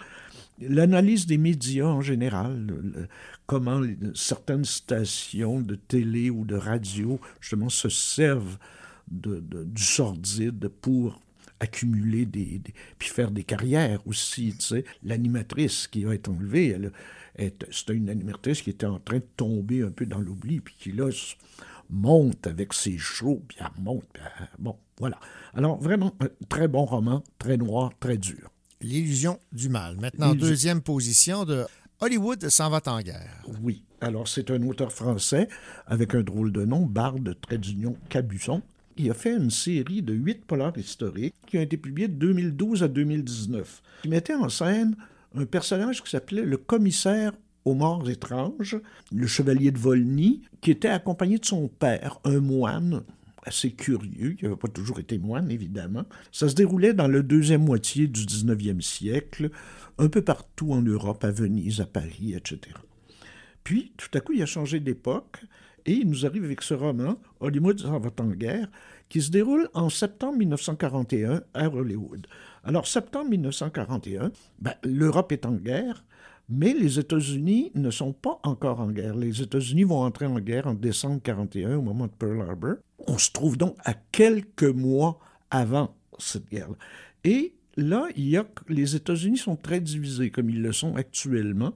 L'analyse 0.60 1.28
des 1.28 1.38
médias 1.38 1.86
en 1.86 2.02
général, 2.02 3.08
comment 3.46 3.82
certaines 4.16 4.66
stations 4.66 5.62
de 5.62 5.76
télé 5.76 6.30
ou 6.30 6.46
de 6.46 6.56
radio, 6.56 7.20
justement, 7.40 7.70
se 7.70 7.90
servent 7.90 8.58
de, 9.10 9.40
du 9.40 9.84
sordide 9.84 10.68
pour 10.82 11.22
accumuler 11.60 12.26
des, 12.26 12.62
puis 13.00 13.10
faire 13.10 13.32
des 13.32 13.44
carrières 13.44 14.06
aussi, 14.06 14.54
tu 14.60 14.66
sais. 14.66 14.86
L'animatrice 15.04 15.88
qui 15.88 16.04
va 16.04 16.14
être 16.14 16.30
enlevée, 16.30 16.68
elle, 16.68 16.92
c'était 17.72 17.94
une 17.94 18.10
animatrice 18.10 18.62
qui 18.62 18.72
était 18.72 18.86
en 18.86 19.00
train 19.00 19.18
de 19.18 19.28
tomber 19.38 19.84
un 19.84 19.92
peu 19.92 20.06
dans 20.06 20.20
l'oubli, 20.20 20.60
puis 20.60 20.76
qui 20.78 20.92
là 20.92 21.10
monte 21.90 22.48
avec 22.48 22.74
ses 22.74 22.98
shows, 22.98 23.42
puis 23.48 23.58
elle 23.60 23.84
monte, 23.84 24.04
puis 24.14 24.24
elle- 24.40 24.48
bon, 24.60 24.76
voilà. 25.00 25.20
Alors 25.54 25.78
vraiment, 25.80 26.14
un 26.20 26.28
très 26.50 26.68
bon 26.68 26.86
roman, 26.86 27.24
très 27.40 27.58
noir, 27.58 27.92
très 28.00 28.18
dur. 28.18 28.50
L'illusion 28.82 29.40
du 29.52 29.70
mal. 29.70 29.98
Maintenant, 30.00 30.36
deuxième 30.36 30.82
position 30.82 31.46
de 31.46 31.66
Hollywood 32.00 32.48
s'en 32.50 32.70
va 32.70 32.82
en 32.86 33.02
guerre. 33.02 33.44
Oui. 33.64 33.84
Alors, 34.02 34.28
c'est 34.28 34.52
un 34.52 34.62
auteur 34.68 34.92
français 34.92 35.48
avec 35.88 36.14
un 36.14 36.22
drôle 36.22 36.52
de 36.52 36.64
nom, 36.64 36.86
Barre 36.86 37.20
de 37.20 37.34
trait 37.34 37.58
d'union 37.58 37.98
Cabusson. 38.10 38.62
Il 38.98 39.10
a 39.10 39.16
fait 39.16 39.36
une 39.36 39.50
série 39.50 40.04
de 40.04 40.14
huit 40.14 40.46
polars 40.46 40.78
historiques 40.78 41.34
qui 41.48 41.58
ont 41.58 41.62
été 41.62 41.78
publiés 41.78 42.08
de 42.08 42.14
2012 42.14 42.84
à 42.84 42.88
2019. 42.88 43.82
Il 44.04 44.12
mettait 44.12 44.36
en 44.36 44.50
scène 44.50 44.96
un 45.36 45.46
personnage 45.46 46.04
qui 46.04 46.12
s'appelait 46.12 46.44
le 46.44 46.58
commissaire 46.58 47.32
aux 47.68 47.74
morts 47.74 48.10
étranges, 48.10 48.78
le 49.12 49.28
chevalier 49.28 49.72
de 49.72 49.78
Volney, 49.78 50.40
qui 50.62 50.72
était 50.72 50.88
accompagné 50.88 51.38
de 51.38 51.46
son 51.46 51.68
père, 51.68 52.20
un 52.24 52.40
moine 52.40 53.04
assez 53.44 53.72
curieux, 53.72 54.32
qui 54.34 54.46
n'avait 54.46 54.56
pas 54.56 54.70
toujours 54.70 55.00
été 55.00 55.18
moine, 55.18 55.52
évidemment. 55.52 56.06
Ça 56.32 56.48
se 56.48 56.56
déroulait 56.56 56.94
dans 56.94 57.08
la 57.08 57.22
deuxième 57.22 57.64
moitié 57.64 58.08
du 58.08 58.22
19e 58.26 58.82
siècle, 58.82 59.52
un 59.98 60.08
peu 60.08 60.22
partout 60.22 60.72
en 60.72 60.82
Europe, 60.82 61.24
à 61.26 61.32
Venise, 61.32 61.82
à 61.82 61.86
Paris, 61.86 62.34
etc. 62.36 62.60
Puis, 63.64 63.92
tout 63.98 64.10
à 64.14 64.22
coup, 64.22 64.32
il 64.34 64.42
a 64.42 64.46
changé 64.46 64.80
d'époque 64.80 65.44
et 65.86 65.94
il 65.94 66.10
nous 66.10 66.26
arrive 66.26 66.46
avec 66.46 66.62
ce 66.62 66.74
roman, 66.74 67.18
Hollywood 67.42 67.80
s'en 67.80 68.00
va 68.00 68.10
en 68.20 68.28
guerre, 68.28 68.68
qui 69.10 69.22
se 69.22 69.32
déroule 69.32 69.70
en 69.74 69.90
septembre 69.90 70.38
1941 70.38 71.42
à 71.54 71.68
Hollywood. 71.70 72.28
Alors, 72.64 72.88
septembre 72.88 73.30
1941, 73.30 74.32
ben, 74.60 74.74
l'Europe 74.84 75.32
est 75.32 75.46
en 75.46 75.54
guerre, 75.54 76.04
mais 76.50 76.74
les 76.74 77.00
États-Unis 77.00 77.72
ne 77.76 77.92
sont 77.92 78.14
pas 78.14 78.40
encore 78.44 78.80
en 78.80 78.90
guerre. 78.90 79.16
Les 79.16 79.42
États-Unis 79.42 79.84
vont 79.84 80.02
entrer 80.02 80.26
en 80.26 80.40
guerre 80.40 80.68
en 80.68 80.74
décembre 80.74 81.16
1941, 81.16 81.78
au 81.78 81.82
moment 81.82 82.08
de 82.08 82.12
Pearl 82.12 82.42
Harbor. 82.42 82.76
On 83.08 83.18
se 83.18 83.32
trouve 83.32 83.58
donc 83.58 83.76
à 83.84 83.94
quelques 83.94 84.64
mois 84.64 85.20
avant 85.52 85.96
cette 86.18 86.50
guerre. 86.50 86.70
Et 87.24 87.54
là, 87.76 88.08
y 88.16 88.38
a, 88.38 88.46
les 88.70 88.96
États-Unis 88.96 89.38
sont 89.38 89.56
très 89.56 89.82
divisés, 89.82 90.32
comme 90.32 90.50
ils 90.50 90.62
le 90.62 90.72
sont 90.72 90.96
actuellement 90.96 91.74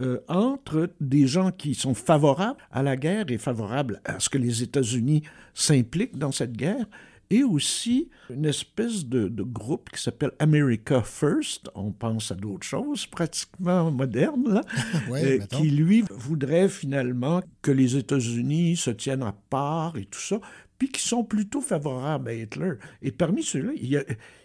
euh, 0.00 0.20
entre 0.28 0.90
des 1.00 1.26
gens 1.26 1.50
qui 1.50 1.74
sont 1.74 1.94
favorables 1.94 2.58
à 2.70 2.82
la 2.82 2.96
guerre 2.96 3.26
et 3.28 3.38
favorables 3.38 4.00
à 4.04 4.20
ce 4.20 4.28
que 4.28 4.38
les 4.38 4.62
États-Unis 4.62 5.22
s'impliquent 5.54 6.18
dans 6.18 6.32
cette 6.32 6.52
guerre, 6.52 6.86
et 7.32 7.44
aussi 7.44 8.10
une 8.28 8.44
espèce 8.44 9.06
de, 9.06 9.26
de 9.26 9.42
groupe 9.42 9.88
qui 9.90 10.02
s'appelle 10.02 10.32
America 10.38 11.02
First, 11.02 11.70
on 11.74 11.90
pense 11.90 12.30
à 12.30 12.34
d'autres 12.34 12.66
choses 12.66 13.06
pratiquement 13.06 13.90
modernes, 13.90 14.52
là, 14.52 14.60
Ouais, 15.08 15.40
euh, 15.40 15.46
qui 15.46 15.70
lui 15.70 16.04
voudrait 16.10 16.68
finalement 16.68 17.42
que 17.62 17.70
les 17.70 17.96
États-Unis 17.96 18.76
se 18.76 18.90
tiennent 18.90 19.22
à 19.22 19.34
part 19.48 19.96
et 19.96 20.04
tout 20.04 20.20
ça, 20.20 20.40
puis 20.76 20.90
qui 20.90 21.00
sont 21.00 21.24
plutôt 21.24 21.62
favorables 21.62 22.28
à 22.28 22.34
Hitler. 22.34 22.72
Et 23.00 23.12
parmi 23.12 23.42
ceux-là, 23.42 23.72
il 23.76 23.88
y 23.88 23.96
a, 23.96 24.04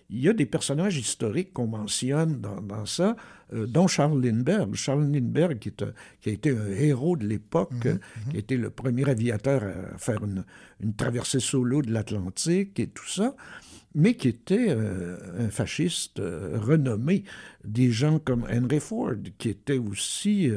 il 0.09 0.21
y 0.21 0.29
a 0.29 0.33
des 0.33 0.45
personnages 0.45 0.97
historiques 0.97 1.51
qu'on 1.53 1.67
mentionne 1.67 2.39
dans, 2.39 2.61
dans 2.61 2.85
ça, 2.85 3.15
euh, 3.53 3.65
dont 3.67 3.87
Charles 3.87 4.21
Lindbergh. 4.23 4.73
Charles 4.73 5.11
Lindbergh, 5.11 5.59
qui, 5.59 5.69
est 5.69 5.81
un- 5.83 5.93
qui 6.21 6.29
a 6.29 6.33
été 6.33 6.51
un 6.51 6.67
héros 6.71 7.17
de 7.17 7.25
l'époque, 7.27 7.73
euh, 7.85 7.97
qui 8.29 8.37
a 8.37 8.39
été 8.39 8.55
le 8.57 8.69
premier 8.69 9.09
aviateur 9.09 9.63
à 9.63 9.97
faire 9.97 10.23
une, 10.23 10.45
une 10.81 10.93
traversée 10.93 11.39
solo 11.41 11.81
de 11.81 11.91
l'Atlantique 11.91 12.79
et 12.79 12.87
tout 12.87 13.07
ça, 13.07 13.35
mais 13.95 14.13
qui 14.15 14.27
était 14.29 14.67
euh, 14.69 15.17
un 15.39 15.49
fasciste 15.49 16.19
euh, 16.19 16.57
renommé. 16.59 17.23
Des 17.65 17.91
gens 17.91 18.19
comme 18.19 18.45
Henry 18.49 18.79
Ford, 18.79 19.15
qui 19.37 19.49
étaient 19.49 19.77
aussi 19.77 20.49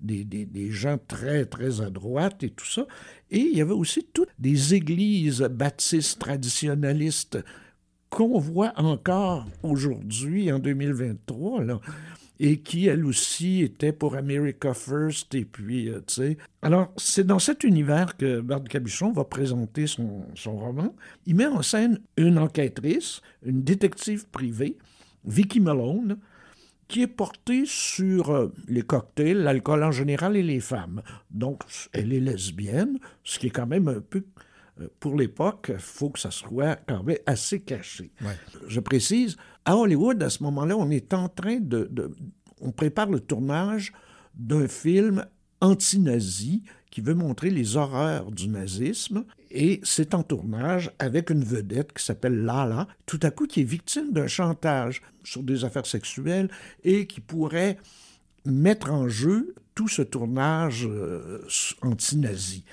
des, 0.00 0.24
des- 0.24 0.44
des 0.46 0.70
gens 0.70 0.98
très, 1.08 1.44
très 1.46 1.80
à 1.80 1.90
droite 1.90 2.44
et 2.44 2.50
tout 2.50 2.66
ça. 2.66 2.86
Et 3.32 3.38
il 3.40 3.56
y 3.58 3.60
avait 3.60 3.72
aussi 3.72 4.06
toutes 4.12 4.28
des 4.38 4.74
églises 4.74 5.40
baptistes 5.42 6.20
traditionnalistes 6.20 7.38
qu'on 8.10 8.38
voit 8.38 8.72
encore 8.76 9.46
aujourd'hui, 9.62 10.52
en 10.52 10.58
2023, 10.58 11.64
là, 11.64 11.80
et 12.40 12.58
qui, 12.58 12.86
elle 12.86 13.06
aussi, 13.06 13.62
était 13.62 13.92
pour 13.92 14.16
America 14.16 14.74
First, 14.74 15.34
et 15.34 15.44
puis, 15.44 15.88
euh, 15.88 16.00
tu 16.06 16.14
sais... 16.14 16.38
Alors, 16.62 16.92
c'est 16.96 17.26
dans 17.26 17.38
cet 17.38 17.64
univers 17.64 18.16
que 18.16 18.40
Bart 18.40 18.64
Cabuchon 18.64 19.12
va 19.12 19.24
présenter 19.24 19.86
son, 19.86 20.24
son 20.34 20.56
roman. 20.56 20.94
Il 21.26 21.36
met 21.36 21.46
en 21.46 21.62
scène 21.62 22.00
une 22.16 22.38
enquêtrice, 22.38 23.20
une 23.44 23.62
détective 23.62 24.26
privée, 24.28 24.76
Vicky 25.24 25.60
Malone, 25.60 26.18
qui 26.88 27.02
est 27.02 27.06
portée 27.06 27.64
sur 27.66 28.30
euh, 28.30 28.52
les 28.68 28.82
cocktails, 28.82 29.38
l'alcool 29.38 29.82
en 29.84 29.92
général 29.92 30.36
et 30.36 30.42
les 30.42 30.60
femmes. 30.60 31.02
Donc, 31.30 31.62
elle 31.92 32.12
est 32.12 32.20
lesbienne, 32.20 32.98
ce 33.22 33.38
qui 33.38 33.46
est 33.46 33.50
quand 33.50 33.66
même 33.66 33.88
un 33.88 34.00
peu... 34.00 34.24
euh, 34.80 34.88
Pour 35.00 35.16
l'époque, 35.16 35.70
il 35.72 35.78
faut 35.80 36.10
que 36.10 36.18
ça 36.18 36.30
soit 36.30 36.76
quand 36.86 37.02
même 37.02 37.18
assez 37.26 37.60
caché. 37.60 38.10
Ouais. 38.22 38.36
Je 38.68 38.80
précise, 38.80 39.36
à 39.64 39.76
Hollywood, 39.76 40.22
à 40.22 40.30
ce 40.30 40.42
moment-là, 40.42 40.76
on 40.76 40.90
est 40.90 41.12
en 41.14 41.28
train 41.28 41.58
de, 41.60 41.88
de- 41.90 42.14
On 42.60 42.72
prépare 42.72 43.10
le 43.10 43.20
tournage 43.20 43.92
d'un 44.34 44.66
film 44.68 45.24
anti-nazi 45.60 46.62
qui 46.90 47.00
veut 47.00 47.14
montrer 47.14 47.50
les 47.50 47.76
horreurs 47.76 48.30
du 48.30 48.48
nazisme. 48.48 49.24
Et 49.50 49.80
c'est 49.84 50.14
en 50.14 50.22
tournage 50.22 50.90
avec 50.98 51.30
une 51.30 51.44
vedette 51.44 51.92
qui 51.92 52.04
s'appelle 52.04 52.44
Lala, 52.44 52.86
tout 53.06 53.20
à 53.22 53.30
coup 53.30 53.46
qui 53.46 53.60
est 53.60 53.64
victime 53.64 54.12
d'un 54.12 54.26
chantage 54.26 55.00
sur 55.24 55.42
des 55.42 55.64
affaires 55.64 55.86
sexuelles 55.86 56.50
et 56.82 57.06
qui 57.06 57.20
pourrait 57.20 57.78
mettre 58.44 58.90
en 58.92 59.08
jeu 59.08 59.54
tout 59.74 59.88
ce 59.88 60.02
tournage 60.02 60.86
euh, 60.88 61.40
anti-nazi. 61.82 62.64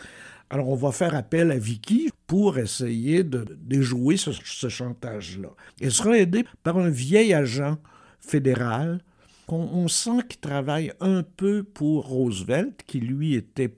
Alors, 0.54 0.68
on 0.68 0.76
va 0.76 0.92
faire 0.92 1.16
appel 1.16 1.50
à 1.50 1.58
Vicky 1.58 2.10
pour 2.28 2.58
essayer 2.58 3.24
de 3.24 3.46
déjouer 3.62 4.18
ce, 4.18 4.68
chantage-là. 4.68 5.48
Elle 5.80 5.94
sera 5.94 6.18
aidée 6.18 6.44
par 6.62 6.78
un 6.78 6.90
vieil 6.90 7.34
agent 7.34 7.78
fédéral 8.20 9.00
qu'on 9.48 9.70
on 9.72 9.88
sent 9.88 10.24
qu'il 10.28 10.42
travaille 10.42 10.92
un 11.00 11.24
peu 11.24 11.64
pour 11.64 12.06
Roosevelt, 12.08 12.84
qui 12.86 13.00
lui 13.00 13.36
était 13.36 13.74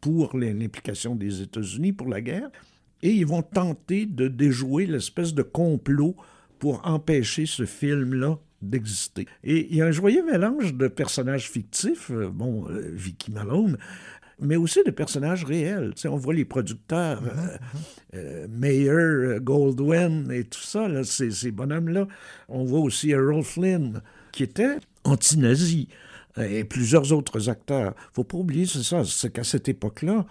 pour 0.00 0.38
l'implication 0.38 1.16
des 1.16 1.42
États-Unis 1.42 1.92
pour 1.92 2.06
la 2.06 2.20
guerre, 2.20 2.48
et 3.02 3.10
ils 3.10 3.26
vont 3.26 3.42
tenter 3.42 4.06
de 4.06 4.28
déjouer 4.28 4.86
l'espèce 4.86 5.34
de 5.34 5.42
complot 5.42 6.14
pour 6.60 6.86
empêcher 6.86 7.44
ce 7.44 7.66
film-là 7.66 8.38
d'exister. 8.64 9.26
Et 9.42 9.68
il 9.70 9.76
y 9.76 9.82
a 9.82 9.86
un 9.86 9.90
joyeux 9.90 10.24
mélange 10.24 10.74
de 10.74 10.88
personnages 10.88 11.50
fictifs, 11.50 12.10
euh, 12.10 12.28
bon, 12.30 12.68
euh, 12.68 12.90
Vicky 12.92 13.30
Malone, 13.30 13.78
mais 14.40 14.56
aussi 14.56 14.82
de 14.84 14.90
personnages 14.90 15.44
réels. 15.44 15.92
Tu 15.94 16.02
sais, 16.02 16.08
on 16.08 16.16
voit 16.16 16.34
les 16.34 16.44
producteurs, 16.44 17.22
euh, 17.24 17.56
euh, 18.14 18.46
Mayer, 18.48 18.90
euh, 18.90 19.40
Goldwyn 19.40 20.30
et 20.30 20.44
tout 20.44 20.60
ça, 20.60 20.88
là, 20.88 21.04
ces, 21.04 21.30
ces 21.30 21.50
bonhommes-là. 21.50 22.06
On 22.48 22.64
voit 22.64 22.80
aussi 22.80 23.10
Errol 23.10 23.42
Flynn, 23.42 24.02
qui 24.32 24.42
était 24.42 24.76
anti-nazi, 25.04 25.88
et 26.36 26.64
plusieurs 26.64 27.12
autres 27.12 27.48
acteurs. 27.48 27.94
faut 28.12 28.24
pas 28.24 28.38
oublier, 28.38 28.66
c'est 28.66 28.82
ça, 28.82 29.04
c'est 29.04 29.32
qu'à 29.32 29.44
cette 29.44 29.68
époque-là, 29.68 30.26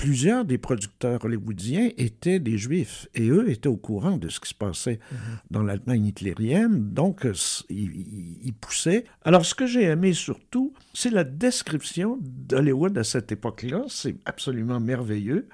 plusieurs 0.00 0.46
des 0.46 0.56
producteurs 0.56 1.22
hollywoodiens 1.26 1.90
étaient 1.98 2.38
des 2.38 2.56
juifs 2.56 3.06
et 3.14 3.28
eux 3.28 3.50
étaient 3.50 3.68
au 3.68 3.76
courant 3.76 4.16
de 4.16 4.30
ce 4.30 4.40
qui 4.40 4.48
se 4.48 4.54
passait 4.54 4.98
dans 5.50 5.62
l'Allemagne 5.62 6.06
hitlérienne, 6.06 6.90
donc 6.94 7.26
euh, 7.26 7.34
ils, 7.68 8.54
poussaient. 8.58 9.04
Alors 9.26 9.44
ce 9.44 9.54
que 9.54 9.66
j'ai 9.66 9.82
aimé 9.82 10.14
surtout, 10.14 10.72
c'est 10.94 11.10
la 11.10 11.22
description 11.22 12.18
d'Hollywood 12.22 12.96
à 12.96 13.04
cette 13.04 13.30
époque-là, 13.30 13.84
c'est 13.88 14.16
absolument 14.24 14.80
merveilleux. 14.80 15.48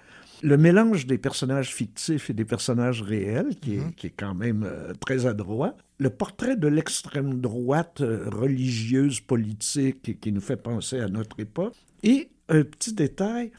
Le 0.45 0.57
mélange 0.57 1.07
des 1.07 1.19
personnages 1.19 1.75
fictifs 1.75 2.31
et 2.31 2.33
des 2.33 2.45
personnages 2.45 3.03
réels, 3.03 3.57
qui 3.61 3.79
est, 3.79 3.97
qui 3.97 4.07
est 4.07 4.15
quand 4.17 4.35
même 4.35 4.63
euh, 4.63 4.93
très 5.01 5.27
adroit. 5.27 5.77
Le 5.99 6.11
portrait 6.11 6.57
de 6.57 6.69
l'extrême 6.69 7.41
droite 7.41 8.01
euh, 8.01 8.31
religieuse, 8.31 9.19
politique, 9.19 10.21
qui 10.21 10.31
nous 10.31 10.41
fait 10.41 10.57
penser 10.57 11.01
à 11.01 11.09
notre 11.09 11.41
époque. 11.41 11.75
Et 12.05 12.29
un 12.49 12.63
petit 12.63 12.93
détail, 12.93 13.51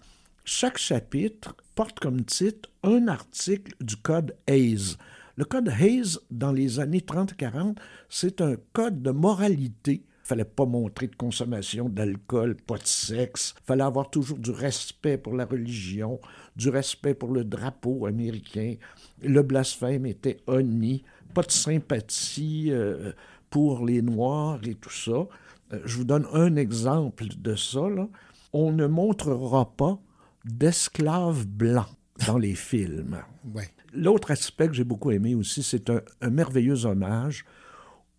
chaque 0.49 0.77
chapitre 0.77 1.57
porte 1.75 1.99
comme 1.99 2.23
titre 2.23 2.69
un 2.81 3.09
article 3.09 3.73
du 3.81 3.97
code 3.97 4.33
Hayes. 4.47 4.95
Le 5.35 5.43
code 5.43 5.67
Hayes, 5.67 6.17
dans 6.31 6.53
les 6.53 6.79
années 6.79 7.01
30-40, 7.01 7.75
c'est 8.07 8.39
un 8.39 8.55
code 8.71 9.01
de 9.01 9.11
moralité. 9.11 10.05
Il 10.05 10.27
fallait 10.27 10.45
pas 10.45 10.65
montrer 10.65 11.07
de 11.07 11.17
consommation 11.17 11.89
d'alcool, 11.89 12.55
pas 12.55 12.77
de 12.77 12.87
sexe. 12.87 13.55
Fallait 13.65 13.83
avoir 13.83 14.09
toujours 14.09 14.37
du 14.37 14.51
respect 14.51 15.17
pour 15.17 15.35
la 15.35 15.43
religion, 15.43 16.17
du 16.55 16.69
respect 16.69 17.13
pour 17.13 17.33
le 17.33 17.43
drapeau 17.43 18.05
américain. 18.05 18.75
Le 19.21 19.41
blasphème 19.43 20.05
était 20.05 20.37
honni. 20.47 21.03
Pas 21.33 21.43
de 21.43 21.51
sympathie 21.51 22.69
euh, 22.69 23.11
pour 23.49 23.85
les 23.85 24.01
Noirs 24.01 24.61
et 24.65 24.75
tout 24.75 24.93
ça. 24.93 25.27
Euh, 25.73 25.81
je 25.83 25.97
vous 25.97 26.05
donne 26.05 26.25
un 26.31 26.55
exemple 26.55 27.25
de 27.37 27.55
ça. 27.57 27.89
là. 27.89 28.07
On 28.53 28.71
ne 28.71 28.87
montrera 28.87 29.75
pas 29.75 29.99
d'esclaves 30.47 31.45
blancs 31.45 31.89
dans 32.25 32.37
les 32.37 32.55
films. 32.55 33.17
Ouais. 33.53 33.69
L'autre 33.93 34.31
aspect 34.31 34.67
que 34.67 34.73
j'ai 34.73 34.83
beaucoup 34.83 35.11
aimé 35.11 35.35
aussi, 35.35 35.63
c'est 35.63 35.89
un, 35.89 36.01
un 36.21 36.29
merveilleux 36.29 36.85
hommage 36.85 37.45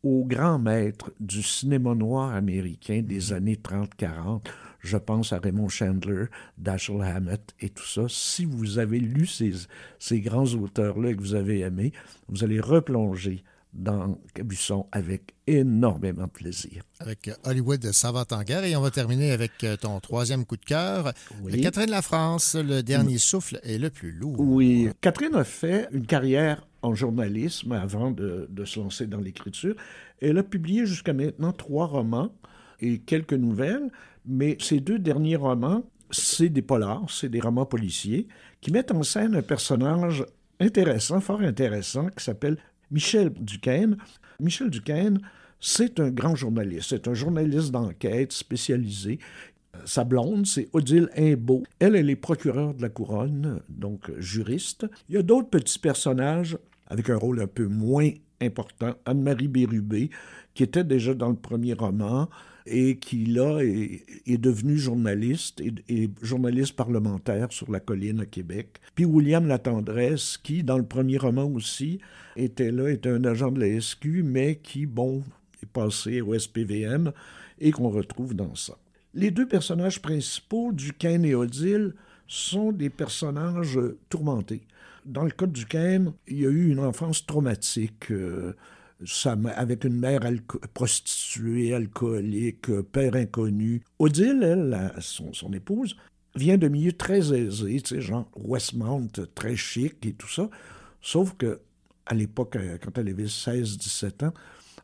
aux 0.02 0.24
grands 0.24 0.58
maîtres 0.58 1.12
du 1.18 1.42
cinéma 1.42 1.94
noir 1.94 2.32
américain 2.32 3.02
des 3.02 3.32
années 3.32 3.56
30-40. 3.56 4.46
Je 4.80 4.96
pense 4.96 5.32
à 5.32 5.38
Raymond 5.40 5.68
Chandler, 5.68 6.26
Dashiell 6.56 7.02
Hammett 7.02 7.54
et 7.60 7.68
tout 7.68 7.84
ça. 7.86 8.02
Si 8.08 8.44
vous 8.44 8.78
avez 8.78 9.00
lu 9.00 9.26
ces, 9.26 9.52
ces 9.98 10.20
grands 10.20 10.46
auteurs-là 10.54 11.10
et 11.10 11.16
que 11.16 11.20
vous 11.20 11.34
avez 11.34 11.60
aimé, 11.60 11.92
vous 12.28 12.44
allez 12.44 12.60
replonger 12.60 13.42
dans 13.72 14.18
Cabuçon 14.34 14.86
avec 14.92 15.34
énormément 15.46 16.24
de 16.24 16.30
plaisir. 16.30 16.82
Avec 17.00 17.28
euh, 17.28 17.34
Hollywood 17.44 17.92
ça 17.92 18.12
va 18.12 18.24
en 18.30 18.42
guerre. 18.42 18.64
Et 18.64 18.76
on 18.76 18.80
va 18.80 18.90
terminer 18.90 19.32
avec 19.32 19.52
euh, 19.64 19.76
ton 19.76 20.00
troisième 20.00 20.44
coup 20.44 20.56
de 20.56 20.64
cœur. 20.64 21.12
Oui. 21.42 21.60
Catherine 21.60 21.90
La 21.90 22.02
France, 22.02 22.56
le 22.56 22.82
dernier 22.82 23.18
souffle 23.18 23.60
est 23.62 23.78
le 23.78 23.90
plus 23.90 24.12
lourd. 24.12 24.38
Oui, 24.38 24.88
Catherine 25.00 25.34
a 25.34 25.44
fait 25.44 25.88
une 25.92 26.06
carrière 26.06 26.66
en 26.82 26.94
journalisme 26.94 27.72
avant 27.72 28.10
de, 28.10 28.46
de 28.50 28.64
se 28.64 28.78
lancer 28.78 29.06
dans 29.06 29.20
l'écriture. 29.20 29.74
Elle 30.20 30.38
a 30.38 30.42
publié 30.42 30.86
jusqu'à 30.86 31.12
maintenant 31.12 31.52
trois 31.52 31.86
romans 31.86 32.32
et 32.80 32.98
quelques 32.98 33.34
nouvelles, 33.34 33.90
mais 34.26 34.56
ces 34.60 34.80
deux 34.80 34.98
derniers 34.98 35.36
romans, 35.36 35.82
c'est 36.10 36.48
des 36.48 36.62
polars, 36.62 37.06
c'est 37.08 37.28
des 37.28 37.40
romans 37.40 37.66
policiers 37.66 38.28
qui 38.60 38.70
mettent 38.70 38.92
en 38.92 39.02
scène 39.02 39.34
un 39.34 39.42
personnage 39.42 40.24
intéressant, 40.60 41.20
fort 41.20 41.40
intéressant, 41.40 42.08
qui 42.08 42.24
s'appelle 42.24 42.58
Michel 42.90 43.30
Duquesne. 43.30 43.96
Michel 44.40 44.70
Duquesne, 44.70 45.20
c'est 45.60 46.00
un 46.00 46.10
grand 46.10 46.36
journaliste, 46.36 46.90
c'est 46.90 47.08
un 47.08 47.14
journaliste 47.14 47.70
d'enquête 47.70 48.32
spécialisé 48.32 49.18
sa 49.84 50.04
blonde, 50.04 50.46
c'est 50.46 50.68
Odile 50.72 51.08
Imbeau. 51.16 51.62
Elle, 51.78 51.96
elle 51.96 52.10
est 52.10 52.16
procureure 52.16 52.74
de 52.74 52.82
la 52.82 52.88
couronne, 52.88 53.60
donc 53.68 54.10
euh, 54.10 54.20
juriste. 54.20 54.86
Il 55.08 55.14
y 55.14 55.18
a 55.18 55.22
d'autres 55.22 55.50
petits 55.50 55.78
personnages 55.78 56.58
avec 56.86 57.10
un 57.10 57.16
rôle 57.16 57.40
un 57.40 57.46
peu 57.46 57.66
moins 57.66 58.10
important. 58.40 58.94
Anne-Marie 59.04 59.48
Bérubé, 59.48 60.10
qui 60.54 60.62
était 60.62 60.84
déjà 60.84 61.14
dans 61.14 61.28
le 61.28 61.36
premier 61.36 61.74
roman 61.74 62.28
et 62.70 62.96
qui, 62.96 63.24
là, 63.26 63.60
est, 63.60 64.38
devenue 64.38 64.76
journaliste 64.76 65.60
et, 65.60 66.10
journaliste 66.22 66.76
parlementaire 66.76 67.52
sur 67.52 67.70
la 67.70 67.80
colline 67.80 68.20
à 68.20 68.26
Québec. 68.26 68.80
Puis 68.94 69.04
William 69.04 69.46
Latendresse, 69.46 70.36
qui, 70.36 70.62
dans 70.62 70.78
le 70.78 70.84
premier 70.84 71.18
roman 71.18 71.44
aussi, 71.44 72.00
était 72.36 72.70
là, 72.70 72.90
était 72.90 73.08
un 73.08 73.24
agent 73.24 73.50
de 73.50 73.60
la 73.60 73.80
SQ, 73.80 74.22
mais 74.22 74.56
qui, 74.56 74.86
bon, 74.86 75.22
est 75.62 75.66
passé 75.66 76.20
au 76.20 76.38
SPVM 76.38 77.12
et 77.58 77.70
qu'on 77.70 77.90
retrouve 77.90 78.34
dans 78.34 78.54
ça. 78.54 78.76
Les 79.14 79.30
deux 79.30 79.48
personnages 79.48 80.00
principaux, 80.00 80.72
Duquesne 80.72 81.24
et 81.24 81.34
Odile, 81.34 81.94
sont 82.26 82.72
des 82.72 82.90
personnages 82.90 83.78
tourmentés. 84.10 84.62
Dans 85.06 85.24
le 85.24 85.30
cas 85.30 85.46
de 85.46 85.52
Duquesne, 85.52 86.12
il 86.26 86.40
y 86.40 86.46
a 86.46 86.50
eu 86.50 86.68
une 86.68 86.80
enfance 86.80 87.24
traumatique, 87.24 88.10
euh, 88.10 88.54
avec 89.56 89.84
une 89.84 89.98
mère 89.98 90.20
prostituée, 90.74 91.74
alcoolique, 91.74 92.68
euh, 92.70 92.82
père 92.82 93.14
inconnu. 93.14 93.82
Odile, 93.98 94.42
elle, 94.42 94.92
son, 95.00 95.52
épouse, 95.52 95.96
vient 96.34 96.58
de 96.58 96.68
milieu 96.68 96.92
très 96.92 97.32
aisé, 97.32 97.80
tu 97.80 97.94
sais, 97.94 98.00
genre 98.00 98.28
Westmount, 98.36 99.12
très 99.34 99.56
chic 99.56 100.04
et 100.04 100.12
tout 100.12 100.28
ça. 100.28 100.50
Sauf 101.00 101.34
que 101.36 101.60
à 102.06 102.14
l'époque, 102.14 102.56
euh, 102.56 102.78
quand 102.82 102.96
elle 102.98 103.08
avait 103.08 103.24
16-17 103.24 104.26
ans, 104.26 104.34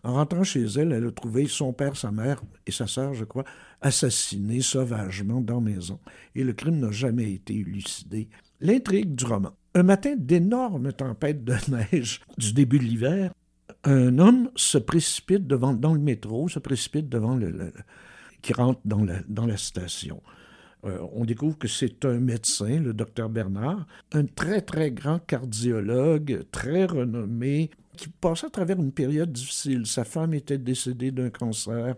en 0.04 0.14
rentrant 0.14 0.44
chez 0.44 0.64
elle, 0.64 0.92
elle 0.92 1.06
a 1.06 1.10
trouvé 1.10 1.46
son 1.46 1.72
père, 1.72 1.96
sa 1.96 2.12
mère 2.12 2.42
et 2.66 2.70
sa 2.72 2.86
sœur, 2.86 3.14
je 3.14 3.24
crois, 3.24 3.44
assassinés 3.80 4.60
sauvagement 4.60 5.40
dans 5.40 5.60
la 5.60 5.72
maison. 5.72 5.98
Et 6.34 6.44
le 6.44 6.52
crime 6.52 6.78
n'a 6.78 6.90
jamais 6.90 7.32
été 7.32 7.54
élucidé. 7.54 8.28
L'intrigue 8.60 9.14
du 9.14 9.24
roman. 9.24 9.52
Un 9.74 9.82
matin 9.82 10.14
d'énormes 10.16 10.92
tempêtes 10.92 11.42
de 11.42 11.54
neige 11.70 12.20
du 12.36 12.52
début 12.52 12.78
de 12.78 12.84
l'hiver, 12.84 13.32
un 13.84 14.18
homme 14.18 14.50
se 14.56 14.78
précipite 14.78 15.46
devant, 15.46 15.74
dans 15.74 15.94
le 15.94 16.00
métro, 16.00 16.48
se 16.48 16.58
précipite 16.58 17.08
devant 17.08 17.36
le, 17.36 17.72
qui 18.42 18.52
rentre 18.52 18.80
dans 18.84 19.04
la, 19.04 19.20
dans 19.28 19.46
la 19.46 19.56
station. 19.56 20.22
Euh, 20.84 20.98
on 21.12 21.24
découvre 21.24 21.56
que 21.56 21.68
c'est 21.68 22.04
un 22.04 22.18
médecin, 22.18 22.80
le 22.80 22.92
docteur 22.92 23.30
Bernard, 23.30 23.86
un 24.12 24.26
très, 24.26 24.60
très 24.60 24.90
grand 24.90 25.18
cardiologue, 25.18 26.44
très 26.50 26.84
renommé, 26.84 27.70
qui 27.96 28.08
passait 28.08 28.46
à 28.46 28.50
travers 28.50 28.78
une 28.78 28.92
période 28.92 29.32
difficile. 29.32 29.86
Sa 29.86 30.04
femme 30.04 30.34
était 30.34 30.58
décédée 30.58 31.10
d'un 31.10 31.30
cancer. 31.30 31.94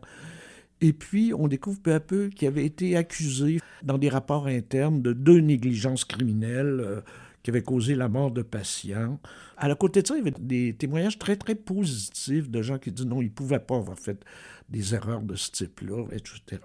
Et 0.81 0.93
puis, 0.93 1.33
on 1.35 1.49
découvre 1.49 1.81
peu 1.81 1.95
à 1.95 2.01
peu 2.01 2.29
qu'il 2.29 2.49
avait 2.49 2.67
été 2.67 2.97
accusé 2.97 3.61
dans 3.83 3.99
des 3.99 4.09
rapports 4.09 4.47
internes 4.47 5.03
de 5.03 5.13
deux 5.13 5.41
négligences 5.41 6.05
criminelles 6.05 6.81
euh, 6.81 7.01
qui 7.47 7.51
avaient 7.51 7.63
causé 7.63 7.95
la 7.95 8.09
mort 8.09 8.33
de 8.33 8.43
patients. 8.43 9.21
À 9.57 9.69
la 9.69 9.77
côté 9.77 10.03
de 10.03 10.09
ça, 10.09 10.15
il 10.17 10.19
y 10.19 10.21
avait 10.23 10.35
des 10.37 10.75
témoignages 10.75 11.17
très, 11.17 11.37
très 11.37 11.55
positifs 11.55 12.51
de 12.51 12.61
gens 12.61 12.77
qui 12.77 12.91
disent 12.91 13.07
non, 13.07 13.23
il 13.23 13.27
ne 13.27 13.31
pouvait 13.31 13.61
pas 13.61 13.77
avoir 13.77 13.97
fait 13.97 14.21
des 14.69 14.97
erreurs 14.97 15.23
de 15.23 15.37
ce 15.37 15.53
type-là, 15.53 16.07
etc. 16.11 16.61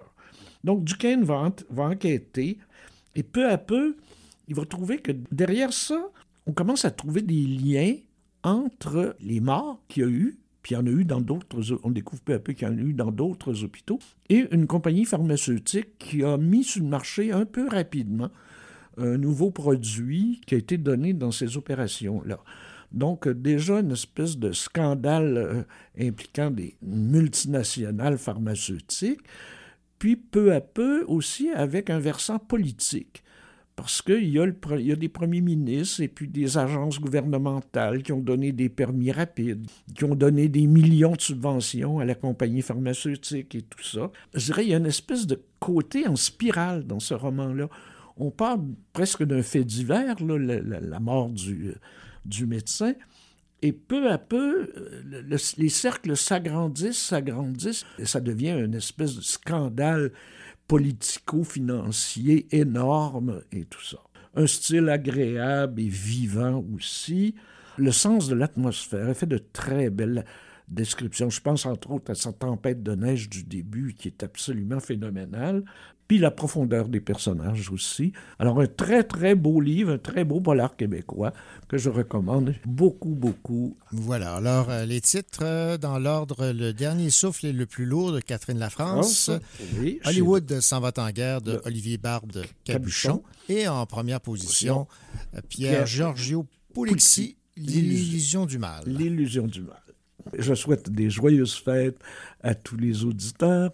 Donc, 0.64 0.82
Duquesne 0.82 1.22
va, 1.22 1.52
enquêter 1.76 2.58
et 3.14 3.22
peu 3.22 3.48
à 3.48 3.58
peu, 3.58 3.96
il 4.48 4.56
va 4.56 4.64
trouver 4.64 4.98
que 4.98 5.12
derrière 5.30 5.72
ça, 5.72 6.10
on 6.46 6.52
commence 6.52 6.84
à 6.84 6.90
trouver 6.90 7.22
des 7.22 7.46
liens 7.46 7.94
entre 8.42 9.14
les 9.20 9.38
morts 9.38 9.80
qu'il 9.86 10.02
y 10.02 10.06
a 10.06 10.08
eu, 10.08 10.36
puis 10.62 10.74
en 10.74 10.84
a 10.84 10.90
eu 10.90 11.04
dans 11.04 11.20
d'autres, 11.20 11.78
on 11.84 11.92
découvre 11.92 12.22
peu 12.22 12.34
à 12.34 12.40
peu 12.40 12.54
qu'il 12.54 12.66
y 12.66 12.70
en 12.72 12.76
a 12.76 12.80
eu 12.80 12.92
dans 12.92 13.12
d'autres 13.12 13.62
hôpitaux, 13.62 14.00
et 14.28 14.48
une 14.50 14.66
compagnie 14.66 15.04
pharmaceutique 15.04 15.96
qui 16.00 16.24
a 16.24 16.36
mis 16.38 16.64
sur 16.64 16.82
le 16.82 16.88
marché 16.88 17.30
un 17.30 17.44
peu 17.44 17.68
rapidement 17.68 18.32
un 18.96 19.16
nouveau 19.18 19.50
produit 19.50 20.40
qui 20.46 20.54
a 20.54 20.58
été 20.58 20.78
donné 20.78 21.12
dans 21.12 21.30
ces 21.30 21.56
opérations-là. 21.56 22.38
Donc, 22.92 23.26
déjà, 23.28 23.80
une 23.80 23.92
espèce 23.92 24.36
de 24.36 24.52
scandale 24.52 25.36
euh, 25.36 25.62
impliquant 25.98 26.50
des 26.50 26.76
multinationales 26.82 28.18
pharmaceutiques, 28.18 29.22
puis 29.98 30.16
peu 30.16 30.52
à 30.52 30.60
peu 30.60 31.04
aussi 31.06 31.50
avec 31.50 31.88
un 31.88 31.98
versant 31.98 32.38
politique. 32.38 33.22
Parce 33.74 34.02
qu'il 34.02 34.24
y, 34.24 34.38
y 34.38 34.92
a 34.92 34.96
des 34.96 35.08
premiers 35.08 35.40
ministres 35.40 36.02
et 36.02 36.08
puis 36.08 36.28
des 36.28 36.58
agences 36.58 37.00
gouvernementales 37.00 38.02
qui 38.02 38.12
ont 38.12 38.20
donné 38.20 38.52
des 38.52 38.68
permis 38.68 39.10
rapides, 39.10 39.66
qui 39.94 40.04
ont 40.04 40.14
donné 40.14 40.48
des 40.48 40.66
millions 40.66 41.12
de 41.12 41.20
subventions 41.20 41.98
à 41.98 42.04
la 42.04 42.14
compagnie 42.14 42.60
pharmaceutique 42.60 43.54
et 43.54 43.62
tout 43.62 43.82
ça. 43.82 44.10
Je 44.34 44.44
dirais, 44.44 44.64
il 44.64 44.70
y 44.70 44.74
a 44.74 44.76
une 44.76 44.86
espèce 44.86 45.26
de 45.26 45.40
côté 45.58 46.06
en 46.06 46.16
spirale 46.16 46.86
dans 46.86 47.00
ce 47.00 47.14
roman-là. 47.14 47.70
On 48.24 48.30
parle 48.30 48.60
presque 48.92 49.24
d'un 49.24 49.42
fait 49.42 49.64
divers, 49.64 50.16
là, 50.24 50.60
la, 50.80 51.00
mort 51.00 51.28
du, 51.28 51.74
du 52.24 52.46
médecin, 52.46 52.94
Et 53.64 53.72
peu 53.72 54.10
à 54.10 54.18
peu, 54.18 54.70
euh, 54.76 55.02
le- 55.04 55.20
le- 55.22 55.36
les 55.62 55.68
cercles 55.68 56.16
s'agrandissent, 56.16 56.98
s'agrandissent, 57.10 57.84
et 57.98 58.06
ça 58.06 58.20
devient 58.20 58.56
une 58.58 58.74
espèce 58.74 59.14
de 59.16 59.20
scandale 59.22 60.10
politico-financier 60.66 62.46
énorme 62.50 63.42
et 63.52 63.64
tout 63.64 63.82
ça. 63.84 63.98
Un 64.34 64.46
style 64.46 64.88
agréable 64.88 65.80
et 65.80 65.88
vivant 65.88 66.64
aussi. 66.74 67.34
Le 67.78 67.92
sens 67.92 68.28
de 68.28 68.34
l'atmosphère 68.34 69.08
est 69.08 69.14
fait 69.14 69.26
de 69.26 69.38
très 69.38 69.90
belles 69.90 70.24
descriptions. 70.68 71.30
Je 71.30 71.40
pense 71.40 71.66
entre 71.66 71.90
autres 71.90 72.10
à 72.10 72.14
sa 72.14 72.32
tempête 72.32 72.82
de 72.82 72.94
neige 72.94 73.28
du 73.28 73.44
début 73.44 73.94
qui 73.94 74.08
est 74.08 74.22
absolument 74.22 74.80
phénoménale. 74.80 75.64
Puis 76.08 76.18
la 76.18 76.30
profondeur 76.30 76.88
des 76.88 77.00
personnages 77.00 77.70
aussi. 77.70 78.12
Alors 78.38 78.60
un 78.60 78.66
très 78.66 79.02
très 79.02 79.34
beau 79.34 79.60
livre, 79.60 79.92
un 79.92 79.98
très 79.98 80.24
beau 80.24 80.40
polar 80.40 80.76
québécois 80.76 81.32
que 81.68 81.78
je 81.78 81.88
recommande 81.88 82.54
beaucoup 82.66 83.14
beaucoup. 83.14 83.78
Voilà. 83.92 84.34
Alors, 84.34 84.68
euh, 84.68 84.84
les 84.84 85.00
titres 85.00 85.40
euh, 85.42 85.78
dans 85.78 85.98
l'ordre 85.98 86.52
Le 86.52 86.72
dernier 86.72 87.08
souffle 87.08 87.46
est 87.46 87.52
le 87.52 87.64
plus 87.64 87.86
lourd 87.86 88.12
de 88.12 88.20
Catherine 88.20 88.58
Lafrance. 88.58 89.30
Oui, 89.78 90.00
chez- 90.02 90.08
Hollywood 90.08 90.60
s'en 90.60 90.80
va 90.80 90.92
en 90.98 91.10
guerre 91.10 91.40
de 91.40 91.62
Olivier 91.64 91.96
Barbe 91.96 92.42
Cabuchon. 92.64 93.18
Cabuchon. 93.18 93.22
Et 93.48 93.66
en 93.68 93.86
première 93.86 94.20
position, 94.20 94.86
euh, 95.34 95.40
Pierre 95.48 95.70
Pierre 95.70 95.86
Giorgio 95.86 96.46
Pulixi, 96.74 97.36
L'illusion 97.56 98.44
du 98.46 98.58
mal. 98.58 98.82
L'illusion 98.86 99.46
du 99.46 99.60
mal. 99.62 99.76
Je 100.38 100.54
souhaite 100.54 100.90
des 100.90 101.10
joyeuses 101.10 101.54
fêtes 101.54 101.98
à 102.42 102.54
tous 102.54 102.76
les 102.76 103.04
auditeurs. 103.04 103.72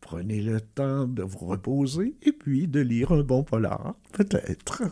Prenez 0.00 0.40
le 0.40 0.60
temps 0.60 1.06
de 1.06 1.22
vous 1.22 1.46
reposer 1.46 2.16
et 2.22 2.32
puis 2.32 2.66
de 2.66 2.80
lire 2.80 3.12
un 3.12 3.22
bon 3.22 3.44
polar, 3.44 3.94
peut-être. 4.12 4.82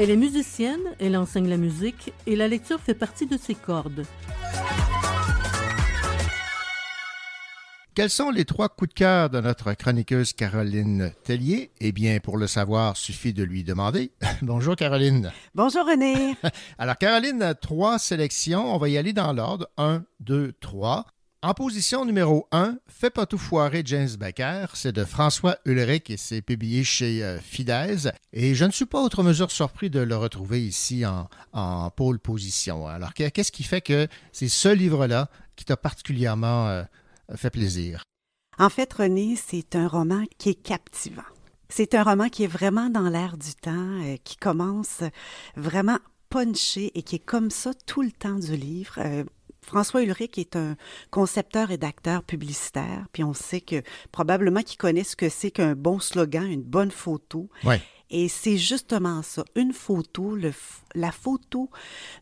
Elle 0.00 0.10
est 0.10 0.16
musicienne, 0.16 0.94
elle 1.00 1.16
enseigne 1.16 1.48
la 1.48 1.56
musique 1.56 2.12
et 2.28 2.36
la 2.36 2.46
lecture 2.46 2.78
fait 2.78 2.94
partie 2.94 3.26
de 3.26 3.36
ses 3.36 3.56
cordes. 3.56 4.04
Quels 7.96 8.08
sont 8.08 8.30
les 8.30 8.44
trois 8.44 8.68
coups 8.68 8.90
de 8.90 8.94
cœur 8.94 9.28
de 9.28 9.40
notre 9.40 9.72
chroniqueuse 9.72 10.34
Caroline 10.34 11.12
Tellier? 11.24 11.72
Eh 11.80 11.90
bien, 11.90 12.20
pour 12.20 12.36
le 12.36 12.46
savoir, 12.46 12.96
suffit 12.96 13.32
de 13.32 13.42
lui 13.42 13.64
demander. 13.64 14.12
Bonjour 14.42 14.76
Caroline. 14.76 15.32
Bonjour 15.56 15.84
René. 15.84 16.36
Alors 16.78 16.96
Caroline, 16.96 17.54
trois 17.60 17.98
sélections. 17.98 18.72
On 18.72 18.78
va 18.78 18.88
y 18.88 18.98
aller 18.98 19.12
dans 19.12 19.32
l'ordre. 19.32 19.66
Un, 19.78 20.04
deux, 20.20 20.52
trois. 20.60 21.06
En 21.40 21.54
position 21.54 22.04
numéro 22.04 22.48
1, 22.50 22.78
Fais 22.88 23.10
pas 23.10 23.24
tout 23.24 23.38
foirer 23.38 23.82
James 23.84 24.08
Becker, 24.18 24.66
c'est 24.74 24.90
de 24.90 25.04
François 25.04 25.56
Ulrich 25.64 26.10
et 26.10 26.16
c'est 26.16 26.42
publié 26.42 26.82
chez 26.82 27.22
euh, 27.22 27.38
Fidesz. 27.38 28.08
Et 28.32 28.56
je 28.56 28.64
ne 28.64 28.72
suis 28.72 28.86
pas 28.86 29.00
autre 29.00 29.22
mesure 29.22 29.52
surpris 29.52 29.88
de 29.88 30.00
le 30.00 30.16
retrouver 30.16 30.66
ici 30.66 31.06
en, 31.06 31.28
en 31.52 31.90
pôle 31.90 32.18
position. 32.18 32.88
Alors 32.88 33.14
qu'est-ce 33.14 33.52
qui 33.52 33.62
fait 33.62 33.80
que 33.80 34.08
c'est 34.32 34.48
ce 34.48 34.68
livre-là 34.68 35.30
qui 35.54 35.64
t'a 35.64 35.76
particulièrement 35.76 36.66
euh, 36.66 36.82
fait 37.36 37.50
plaisir? 37.50 38.02
En 38.58 38.68
fait, 38.68 38.92
René, 38.92 39.36
c'est 39.36 39.76
un 39.76 39.86
roman 39.86 40.24
qui 40.38 40.48
est 40.48 40.60
captivant. 40.60 41.22
C'est 41.68 41.94
un 41.94 42.02
roman 42.02 42.30
qui 42.30 42.42
est 42.42 42.48
vraiment 42.48 42.90
dans 42.90 43.08
l'air 43.08 43.36
du 43.36 43.54
temps, 43.54 44.02
euh, 44.02 44.16
qui 44.24 44.34
commence 44.34 45.04
vraiment 45.54 46.00
punché 46.30 46.90
et 46.98 47.02
qui 47.04 47.14
est 47.14 47.24
comme 47.24 47.52
ça 47.52 47.74
tout 47.86 48.02
le 48.02 48.10
temps 48.10 48.40
du 48.40 48.56
livre. 48.56 48.98
François 49.68 50.02
Ulrich 50.02 50.38
est 50.38 50.56
un 50.56 50.76
concepteur 51.10 51.68
rédacteur 51.68 52.22
publicitaire, 52.22 53.04
puis 53.12 53.22
on 53.22 53.34
sait 53.34 53.60
que 53.60 53.82
probablement 54.12 54.62
qu'il 54.62 54.78
connaît 54.78 55.04
ce 55.04 55.14
que 55.14 55.28
c'est 55.28 55.50
qu'un 55.50 55.74
bon 55.74 56.00
slogan, 56.00 56.50
une 56.50 56.62
bonne 56.62 56.90
photo. 56.90 57.50
Ouais. 57.64 57.82
Et 58.08 58.28
c'est 58.28 58.56
justement 58.56 59.22
ça, 59.22 59.44
une 59.56 59.74
photo, 59.74 60.34
le 60.34 60.54
la 60.94 61.12
photo 61.12 61.68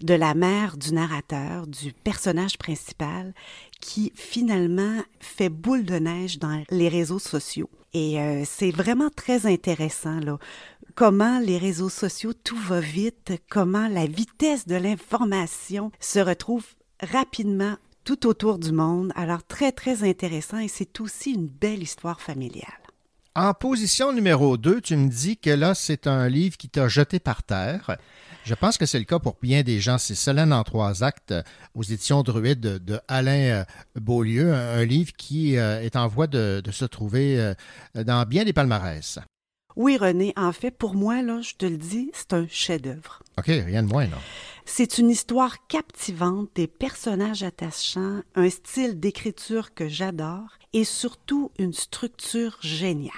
de 0.00 0.14
la 0.14 0.34
mère 0.34 0.76
du 0.76 0.92
narrateur, 0.92 1.68
du 1.68 1.92
personnage 1.92 2.58
principal, 2.58 3.32
qui 3.80 4.12
finalement 4.16 5.00
fait 5.20 5.48
boule 5.48 5.84
de 5.84 6.00
neige 6.00 6.40
dans 6.40 6.64
les 6.70 6.88
réseaux 6.88 7.20
sociaux. 7.20 7.70
Et 7.94 8.20
euh, 8.20 8.42
c'est 8.44 8.72
vraiment 8.72 9.10
très 9.14 9.46
intéressant, 9.46 10.18
là. 10.18 10.38
Comment 10.96 11.38
les 11.38 11.58
réseaux 11.58 11.90
sociaux, 11.90 12.32
tout 12.32 12.58
va 12.58 12.80
vite, 12.80 13.34
comment 13.48 13.86
la 13.86 14.06
vitesse 14.06 14.66
de 14.66 14.74
l'information 14.74 15.92
se 16.00 16.18
retrouve 16.18 16.64
rapidement 17.02 17.76
tout 18.04 18.26
autour 18.26 18.58
du 18.58 18.72
monde. 18.72 19.12
Alors, 19.16 19.44
très, 19.44 19.72
très 19.72 20.08
intéressant 20.08 20.58
et 20.58 20.68
c'est 20.68 21.00
aussi 21.00 21.32
une 21.32 21.48
belle 21.48 21.82
histoire 21.82 22.20
familiale. 22.20 22.72
En 23.34 23.52
position 23.52 24.14
numéro 24.14 24.56
2, 24.56 24.80
tu 24.80 24.96
me 24.96 25.10
dis 25.10 25.36
que 25.36 25.50
là, 25.50 25.74
c'est 25.74 26.06
un 26.06 26.26
livre 26.26 26.56
qui 26.56 26.70
t'a 26.70 26.88
jeté 26.88 27.18
par 27.18 27.42
terre. 27.42 27.98
Je 28.44 28.54
pense 28.54 28.78
que 28.78 28.86
c'est 28.86 28.98
le 28.98 29.04
cas 29.04 29.18
pour 29.18 29.36
bien 29.42 29.62
des 29.62 29.78
gens. 29.78 29.98
C'est 29.98 30.14
Solène 30.14 30.54
en 30.54 30.62
trois 30.64 31.04
actes 31.04 31.34
aux 31.74 31.82
éditions 31.82 32.22
Druide 32.22 32.60
de, 32.60 32.78
de 32.78 32.98
Alain 33.08 33.40
euh, 33.40 33.64
Beaulieu, 33.96 34.54
un, 34.54 34.78
un 34.78 34.84
livre 34.86 35.12
qui 35.18 35.58
euh, 35.58 35.82
est 35.82 35.96
en 35.96 36.08
voie 36.08 36.28
de, 36.28 36.62
de 36.64 36.70
se 36.70 36.86
trouver 36.86 37.38
euh, 37.38 37.54
dans 37.94 38.26
bien 38.26 38.44
des 38.44 38.54
palmarès. 38.54 39.18
Oui, 39.74 39.98
René, 39.98 40.32
en 40.36 40.52
fait, 40.52 40.70
pour 40.70 40.94
moi, 40.94 41.20
là, 41.20 41.42
je 41.42 41.56
te 41.56 41.66
le 41.66 41.76
dis, 41.76 42.10
c'est 42.14 42.32
un 42.32 42.46
chef-d'œuvre. 42.48 43.22
OK, 43.36 43.48
rien 43.48 43.82
de 43.82 43.88
moins, 43.88 44.06
non? 44.06 44.16
C'est 44.68 44.98
une 44.98 45.10
histoire 45.10 45.66
captivante, 45.68 46.50
des 46.56 46.66
personnages 46.66 47.44
attachants, 47.44 48.20
un 48.34 48.50
style 48.50 48.98
d'écriture 48.98 49.72
que 49.74 49.88
j'adore 49.88 50.48
et 50.72 50.84
surtout 50.84 51.52
une 51.58 51.72
structure 51.72 52.58
géniale. 52.60 53.12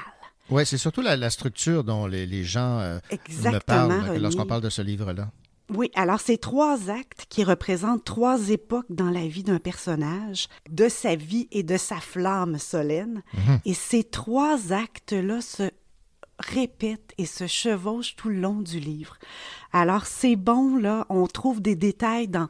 Oui, 0.51 0.65
c'est 0.67 0.79
surtout 0.79 1.01
la, 1.01 1.17
la 1.17 1.31
structure 1.31 1.85
dont 1.85 2.07
les, 2.07 2.27
les 2.27 2.45
gens 2.45 2.79
euh, 2.79 2.99
me 3.11 3.59
parlent 3.59 4.19
lorsqu'on 4.19 4.47
parle 4.47 4.63
de 4.63 4.71
ce 4.71 4.83
livre-là. 4.83 5.31
Oui, 5.71 5.91
alors 5.95 6.21
c'est 6.21 6.39
trois 6.39 6.89
actes 6.89 7.27
qui 7.29 7.45
représentent 7.45 8.05
trois 8.05 8.49
époques 8.49 8.87
dans 8.89 9.11
la 9.11 9.27
vie 9.27 9.43
d'un 9.43 9.59
personnage, 9.59 10.49
de 10.71 10.89
sa 10.89 11.15
vie 11.15 11.47
et 11.51 11.63
de 11.63 11.77
sa 11.77 11.97
flamme 11.97 12.59
solenne. 12.59 13.23
Mhm. 13.35 13.61
Et 13.67 13.75
ces 13.75 14.05
trois 14.05 14.73
actes-là 14.73 15.43
se 15.43 15.71
répètent 16.39 17.13
et 17.19 17.27
se 17.27 17.47
chevauchent 17.47 18.17
tout 18.17 18.29
le 18.29 18.41
long 18.41 18.61
du 18.61 18.79
livre. 18.81 19.17
Alors 19.73 20.07
c'est 20.07 20.37
bon, 20.37 20.77
là, 20.77 21.07
on 21.09 21.27
trouve 21.27 21.61
des 21.61 21.77
détails 21.77 22.29
dans 22.29 22.49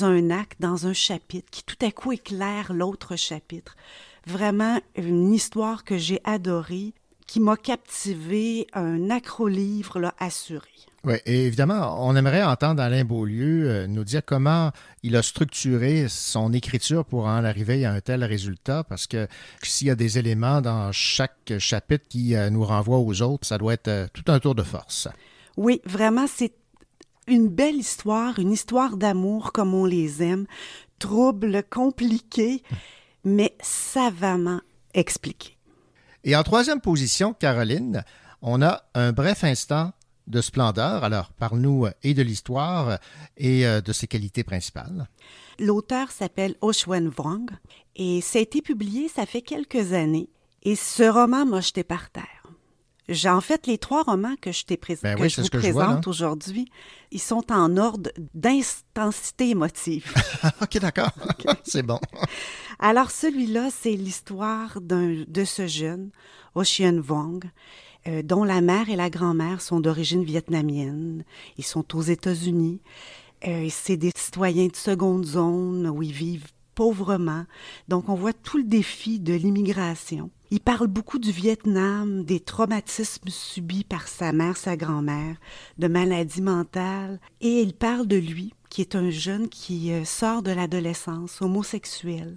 un 0.00 0.30
acte, 0.30 0.60
dans 0.60 0.86
un 0.86 0.92
chapitre, 0.92 1.50
qui 1.50 1.64
tout 1.64 1.84
à 1.84 1.90
coup 1.90 2.12
éclaire 2.12 2.72
l'autre 2.72 3.16
chapitre. 3.16 3.76
Vraiment 4.26 4.80
une 4.96 5.32
histoire 5.32 5.84
que 5.84 5.98
j'ai 5.98 6.20
adorée, 6.24 6.94
qui 7.26 7.40
m'a 7.40 7.56
captivé, 7.56 8.66
un 8.72 9.10
accro-livre 9.10 10.12
assuré. 10.18 10.70
Oui, 11.04 11.16
et 11.26 11.44
évidemment, 11.44 11.98
on 12.08 12.16
aimerait 12.16 12.42
entendre 12.42 12.80
Alain 12.80 13.04
Beaulieu 13.04 13.68
euh, 13.68 13.86
nous 13.86 14.04
dire 14.04 14.22
comment 14.24 14.72
il 15.02 15.16
a 15.16 15.22
structuré 15.22 16.06
son 16.08 16.54
écriture 16.54 17.04
pour 17.04 17.26
en 17.26 17.44
arriver 17.44 17.84
à 17.84 17.92
un 17.92 18.00
tel 18.00 18.24
résultat, 18.24 18.84
parce 18.84 19.06
que 19.06 19.28
s'il 19.62 19.88
y 19.88 19.90
a 19.90 19.96
des 19.96 20.18
éléments 20.18 20.62
dans 20.62 20.92
chaque 20.92 21.52
chapitre 21.58 22.06
qui 22.08 22.34
euh, 22.34 22.48
nous 22.48 22.64
renvoient 22.64 23.00
aux 23.00 23.20
autres, 23.20 23.46
ça 23.46 23.58
doit 23.58 23.74
être 23.74 23.88
euh, 23.88 24.06
tout 24.14 24.32
un 24.32 24.40
tour 24.40 24.54
de 24.54 24.62
force. 24.62 25.06
Oui, 25.58 25.82
vraiment, 25.84 26.26
c'est 26.26 26.54
une 27.26 27.48
belle 27.48 27.76
histoire, 27.76 28.38
une 28.38 28.52
histoire 28.52 28.96
d'amour 28.96 29.52
comme 29.52 29.74
on 29.74 29.84
les 29.84 30.22
aime, 30.22 30.46
trouble, 30.98 31.64
compliqué, 31.68 32.62
mais 33.24 33.54
savamment 33.60 34.62
expliqué. 34.94 35.58
Et 36.24 36.34
en 36.34 36.42
troisième 36.42 36.80
position, 36.80 37.34
Caroline, 37.34 38.04
on 38.40 38.62
a 38.62 38.84
un 38.94 39.12
bref 39.12 39.44
instant 39.44 39.92
de 40.26 40.40
splendeur. 40.40 41.04
Alors, 41.04 41.32
parle-nous 41.32 41.86
euh, 41.86 41.90
et 42.02 42.14
de 42.14 42.22
l'histoire 42.22 42.98
et 43.36 43.66
euh, 43.66 43.80
de 43.80 43.92
ses 43.92 44.06
qualités 44.06 44.44
principales. 44.44 45.08
L'auteur 45.58 46.10
s'appelle 46.10 46.54
Oshwen 46.60 47.10
Wong 47.18 47.50
et 47.96 48.20
ça 48.20 48.38
a 48.38 48.42
été 48.42 48.62
publié, 48.62 49.08
ça 49.08 49.26
fait 49.26 49.42
quelques 49.42 49.92
années. 49.92 50.28
Et 50.62 50.76
ce 50.76 51.02
roman 51.04 51.44
m'a 51.46 51.60
jeté 51.60 51.84
par 51.84 52.10
terre. 52.10 52.24
J'ai 53.06 53.28
en 53.28 53.42
fait 53.42 53.66
les 53.66 53.76
trois 53.76 54.02
romans 54.02 54.34
que 54.40 54.50
je 54.50 54.64
t'ai 54.64 54.78
prés- 54.78 54.96
Ben 55.02 55.14
que 55.16 55.20
oui, 55.22 55.28
je 55.28 55.34
c'est 55.34 55.42
vous 55.42 55.48
que 55.48 55.58
présente 55.58 56.06
aujourd'hui. 56.06 56.64
Ils 57.10 57.20
sont 57.20 57.52
en 57.52 57.76
ordre 57.76 58.10
d'intensité 58.32 59.50
émotive. 59.50 60.10
OK, 60.62 60.78
d'accord. 60.78 61.10
C'est 61.64 61.82
bon. 61.82 62.00
Alors, 62.78 63.10
celui-là, 63.10 63.68
c'est 63.70 63.92
l'histoire 63.92 64.80
de 64.80 65.44
ce 65.44 65.66
jeune, 65.66 66.10
Ocean 66.54 66.98
Vong, 67.00 67.44
euh, 68.06 68.22
dont 68.22 68.44
la 68.44 68.60
mère 68.60 68.88
et 68.90 68.96
la 68.96 69.10
grand-mère 69.10 69.60
sont 69.60 69.80
d'origine 69.80 70.24
vietnamienne. 70.24 71.24
Ils 71.58 71.64
sont 71.64 71.96
aux 71.96 72.02
États-Unis. 72.02 72.80
Euh, 73.46 73.68
c'est 73.70 73.96
des 73.96 74.12
citoyens 74.16 74.68
de 74.68 74.76
seconde 74.76 75.24
zone 75.24 75.88
où 75.88 76.02
ils 76.02 76.12
vivent 76.12 76.52
pauvrement. 76.74 77.44
Donc, 77.88 78.08
on 78.08 78.14
voit 78.14 78.32
tout 78.32 78.58
le 78.58 78.64
défi 78.64 79.20
de 79.20 79.34
l'immigration. 79.34 80.30
Il 80.50 80.60
parle 80.60 80.86
beaucoup 80.86 81.18
du 81.18 81.30
Vietnam, 81.30 82.24
des 82.24 82.40
traumatismes 82.40 83.28
subis 83.28 83.84
par 83.84 84.08
sa 84.08 84.32
mère, 84.32 84.56
sa 84.56 84.76
grand-mère, 84.76 85.36
de 85.78 85.88
maladies 85.88 86.42
mentales. 86.42 87.20
Et 87.40 87.60
il 87.60 87.74
parle 87.74 88.06
de 88.06 88.16
lui, 88.16 88.54
qui 88.70 88.80
est 88.80 88.94
un 88.94 89.10
jeune 89.10 89.48
qui 89.48 89.92
euh, 89.92 90.04
sort 90.04 90.42
de 90.42 90.50
l'adolescence, 90.50 91.40
homosexuel, 91.42 92.36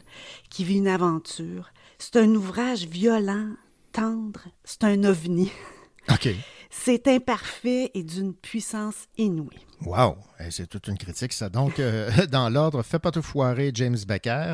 qui 0.49 0.63
vit 0.63 0.78
une 0.78 0.88
aventure. 0.88 1.72
C'est 1.99 2.18
un 2.18 2.34
ouvrage 2.36 2.86
violent, 2.86 3.49
tendre, 3.98 4.41
c'est 4.64 4.84
un 4.84 5.04
ovni. 5.06 5.52
OK. 6.12 6.30
C'est 6.70 7.08
imparfait 7.08 7.89
et 7.95 8.04
d'une 8.04 8.36
puissance 8.36 9.08
inouïe. 9.18 9.58
Wow! 9.82 10.18
Eh, 10.39 10.52
C'est 10.52 10.68
toute 10.68 10.88
une 10.88 11.00
critique, 11.00 11.34
ça. 11.34 11.50
Donc, 11.50 11.80
euh, 11.80 12.12
dans 12.32 12.50
l'ordre, 12.50 12.84
Fais 12.84 13.00
pas 13.00 13.10
tout 13.10 13.24
foirer, 13.24 13.72
James 13.74 13.98
Becker, 14.08 14.54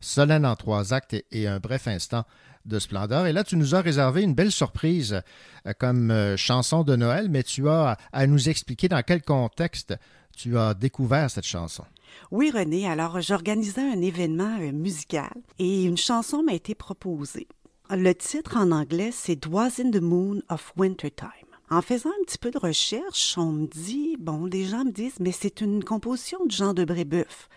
Solène 0.00 0.44
en 0.44 0.56
trois 0.56 0.92
actes 0.92 1.14
et, 1.14 1.24
et 1.30 1.48
un 1.48 1.58
bref 1.58 1.88
instant 1.88 2.24
de 2.66 2.78
splendeur. 2.78 3.26
Et 3.26 3.32
là, 3.32 3.44
tu 3.44 3.56
nous 3.56 3.74
as 3.74 3.80
réservé 3.80 4.22
une 4.22 4.34
belle 4.34 4.52
surprise 4.52 5.22
euh, 5.66 5.72
comme 5.78 6.10
euh, 6.10 6.36
chanson 6.36 6.84
de 6.84 6.94
Noël, 6.94 7.28
mais 7.30 7.44
tu 7.44 7.70
as 7.70 7.96
à, 8.12 8.26
nous 8.26 8.50
expliquer 8.50 8.88
dans 8.88 9.02
quel 9.02 9.22
contexte 9.22 9.94
tu 10.36 10.58
as 10.58 10.74
découvert 10.74 11.30
cette 11.30 11.46
chanson. 11.46 11.84
Oui, 12.30 12.50
René, 12.50 12.86
alors 12.86 13.22
j'organisais 13.22 13.80
un 13.80 14.02
événement 14.02 14.58
musical 14.58 15.32
et 15.58 15.84
une 15.84 15.96
chanson 15.96 16.42
m'a 16.42 16.52
été 16.52 16.74
proposée. 16.74 17.48
Le 17.94 18.14
titre 18.14 18.56
en 18.56 18.70
anglais, 18.70 19.10
c'est 19.12 19.36
Dwas 19.36 19.78
in 19.78 19.90
the 19.90 20.00
Moon 20.00 20.40
of 20.48 20.72
Wintertime. 20.78 21.28
En 21.68 21.82
faisant 21.82 22.08
un 22.08 22.24
petit 22.24 22.38
peu 22.38 22.50
de 22.50 22.56
recherche, 22.56 23.36
on 23.36 23.52
me 23.52 23.66
dit, 23.66 24.16
bon, 24.18 24.46
les 24.46 24.64
gens 24.64 24.86
me 24.86 24.90
disent, 24.90 25.20
mais 25.20 25.30
c'est 25.30 25.60
une 25.60 25.84
composition 25.84 26.42
de 26.46 26.50
Jean 26.50 26.72
de 26.72 26.86
Brébeuf. 26.86 27.50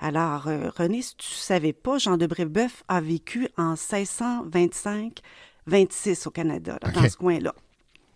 Alors, 0.00 0.48
euh, 0.48 0.70
René, 0.70 1.02
si 1.02 1.14
tu 1.16 1.28
savais 1.28 1.74
pas, 1.74 1.98
Jean 1.98 2.16
de 2.16 2.26
Brébeuf 2.26 2.84
a 2.88 3.02
vécu 3.02 3.48
en 3.58 3.74
1625-26 3.74 6.26
au 6.26 6.30
Canada, 6.30 6.78
là, 6.80 6.90
dans 6.90 7.06
ce 7.06 7.18
coin-là. 7.18 7.54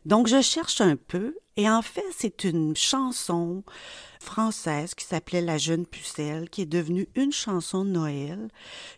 Donc, 0.07 0.29
je 0.29 0.41
cherche 0.41 0.81
un 0.81 0.97
peu, 0.97 1.37
et 1.59 1.69
en 1.69 1.83
fait, 1.83 2.07
c'est 2.17 2.45
une 2.45 2.75
chanson 2.75 3.65
française 4.19 4.95
qui 4.95 5.05
s'appelait 5.05 5.43
La 5.43 5.59
Jeune 5.59 5.85
Pucelle, 5.85 6.49
qui 6.49 6.63
est 6.63 6.67
devenue 6.67 7.07
une 7.17 7.33
chanson 7.33 7.85
de 7.85 7.91
Noël, 7.91 8.49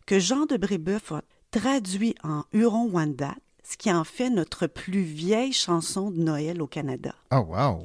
que 0.07 0.20
Jean 0.20 0.47
de 0.47 0.57
Brébeuf 0.57 1.11
a 1.11 1.22
traduit 1.51 2.14
en 2.24 2.44
Huron-Wendat, 2.53 3.34
ce 3.62 3.76
qui 3.76 3.92
en 3.92 4.05
fait 4.05 4.30
notre 4.30 4.66
plus 4.66 5.03
vieille 5.03 5.53
chanson 5.53 6.11
de 6.11 6.18
Noël 6.20 6.61
au 6.62 6.66
Canada. 6.66 7.14
Oh, 7.32 7.46
wow! 7.49 7.82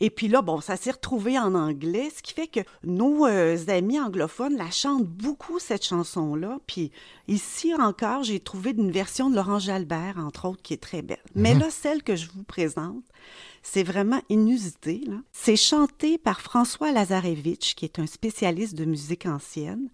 Et 0.00 0.10
puis 0.10 0.26
là, 0.26 0.42
bon, 0.42 0.60
ça 0.60 0.76
s'est 0.76 0.90
retrouvé 0.90 1.38
en 1.38 1.54
anglais, 1.54 2.10
ce 2.16 2.20
qui 2.20 2.34
fait 2.34 2.48
que 2.48 2.60
nos 2.82 3.26
euh, 3.26 3.56
amis 3.68 4.00
anglophones 4.00 4.56
la 4.56 4.70
chantent 4.72 5.06
beaucoup, 5.06 5.60
cette 5.60 5.84
chanson-là. 5.84 6.58
Puis 6.66 6.90
ici 7.28 7.72
encore, 7.74 8.24
j'ai 8.24 8.40
trouvé 8.40 8.72
une 8.76 8.90
version 8.90 9.30
de 9.30 9.36
Laurent 9.36 9.60
Jalbert, 9.60 10.16
entre 10.18 10.48
autres, 10.48 10.62
qui 10.62 10.74
est 10.74 10.82
très 10.82 11.02
belle. 11.02 11.22
Mais 11.36 11.54
Mhm. 11.54 11.60
là, 11.60 11.70
celle 11.70 12.02
que 12.02 12.16
je 12.16 12.28
vous 12.34 12.42
présente, 12.42 13.04
c'est 13.62 13.84
vraiment 13.84 14.20
inusité. 14.28 15.04
C'est 15.32 15.56
chanté 15.56 16.18
par 16.18 16.40
François 16.40 16.90
Lazarevitch, 16.90 17.76
qui 17.76 17.84
est 17.84 18.00
un 18.00 18.06
spécialiste 18.06 18.74
de 18.74 18.84
musique 18.84 19.26
ancienne. 19.26 19.90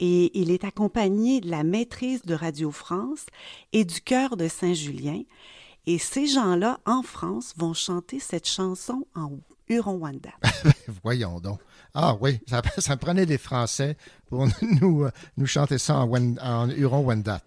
Et 0.00 0.38
il 0.38 0.50
est 0.50 0.64
accompagné 0.64 1.40
de 1.40 1.50
la 1.50 1.64
maîtrise 1.64 2.22
de 2.22 2.34
Radio 2.34 2.70
France 2.70 3.26
et 3.72 3.84
du 3.84 4.00
chœur 4.00 4.36
de 4.36 4.46
Saint-Julien. 4.48 5.22
Et 5.86 5.98
ces 5.98 6.26
gens-là, 6.26 6.78
en 6.86 7.02
France, 7.02 7.54
vont 7.56 7.74
chanter 7.74 8.20
cette 8.20 8.46
chanson 8.46 9.06
en 9.16 9.32
Huron-Wanda. 9.68 10.30
Voyons 11.02 11.40
donc. 11.40 11.60
Ah 11.94 12.16
oui, 12.20 12.38
ça, 12.46 12.62
ça 12.78 12.96
prenait 12.96 13.26
des 13.26 13.38
Français 13.38 13.96
pour 14.28 14.46
nous, 14.80 15.04
euh, 15.04 15.10
nous 15.36 15.46
chanter 15.46 15.78
ça 15.78 15.96
en, 15.98 16.36
en 16.38 16.68
Huron-Wendat. 16.68 17.42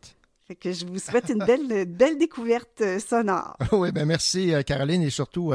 Que 0.60 0.74
je 0.74 0.86
vous 0.86 1.00
souhaite 1.00 1.30
une 1.30 1.46
belle, 1.46 1.86
belle 1.86 2.18
découverte 2.18 2.82
euh, 2.82 3.00
sonore. 3.00 3.56
oui, 3.72 3.94
ben 3.94 4.06
merci 4.06 4.54
euh, 4.54 4.64
Caroline 4.64 5.02
et 5.04 5.10
surtout 5.10 5.54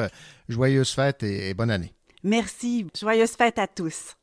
joyeuse 0.49 0.91
fête 0.93 1.23
et- 1.23 1.51
et 1.51 1.55
bonne 1.55 1.71
année. 1.71 1.93
Merci. 2.23 2.87
Joyeuse 2.99 3.33
fête 3.33 3.59
à 3.59 3.67
tous. 3.67 4.17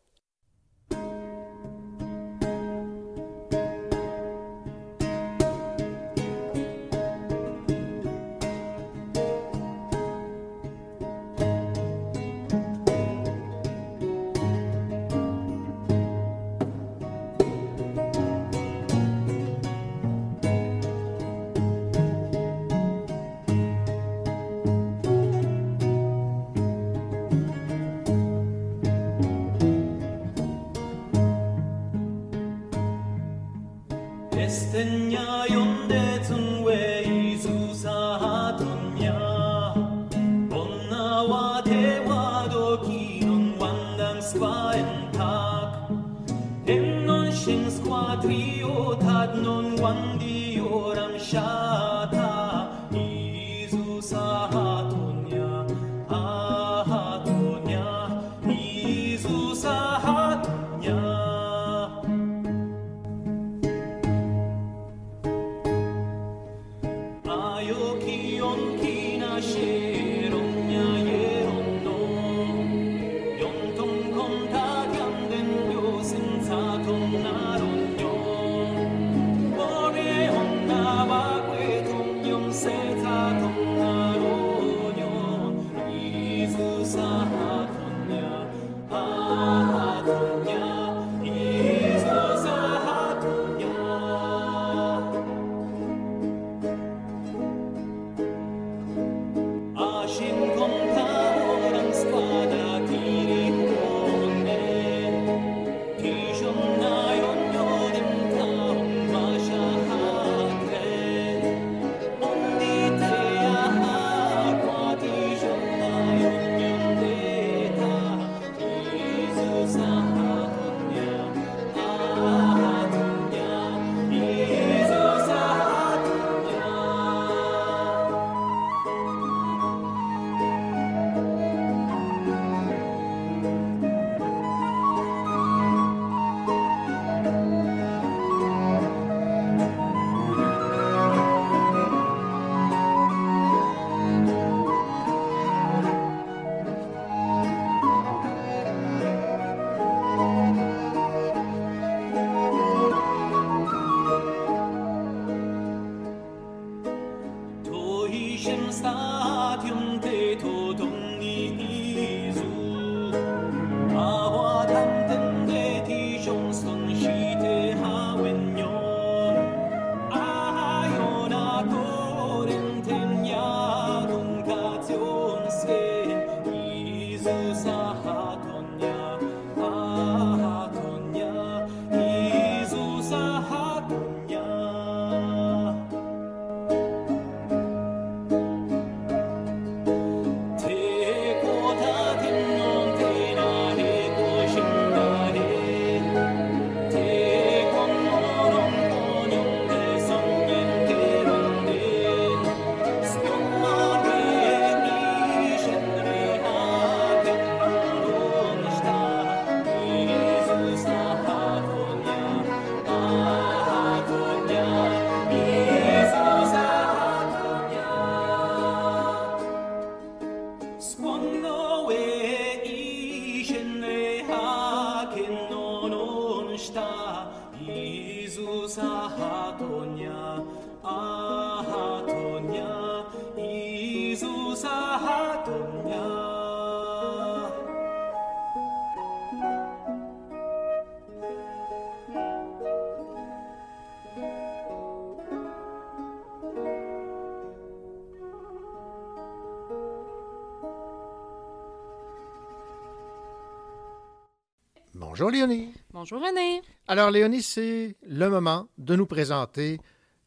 Bonjour 256.03 256.19
René. 256.19 256.61
Alors 256.89 257.11
Léonie, 257.11 257.41
c'est 257.41 257.95
le 258.05 258.27
moment 258.27 258.67
de 258.77 258.93
nous 258.97 259.05
présenter 259.05 259.79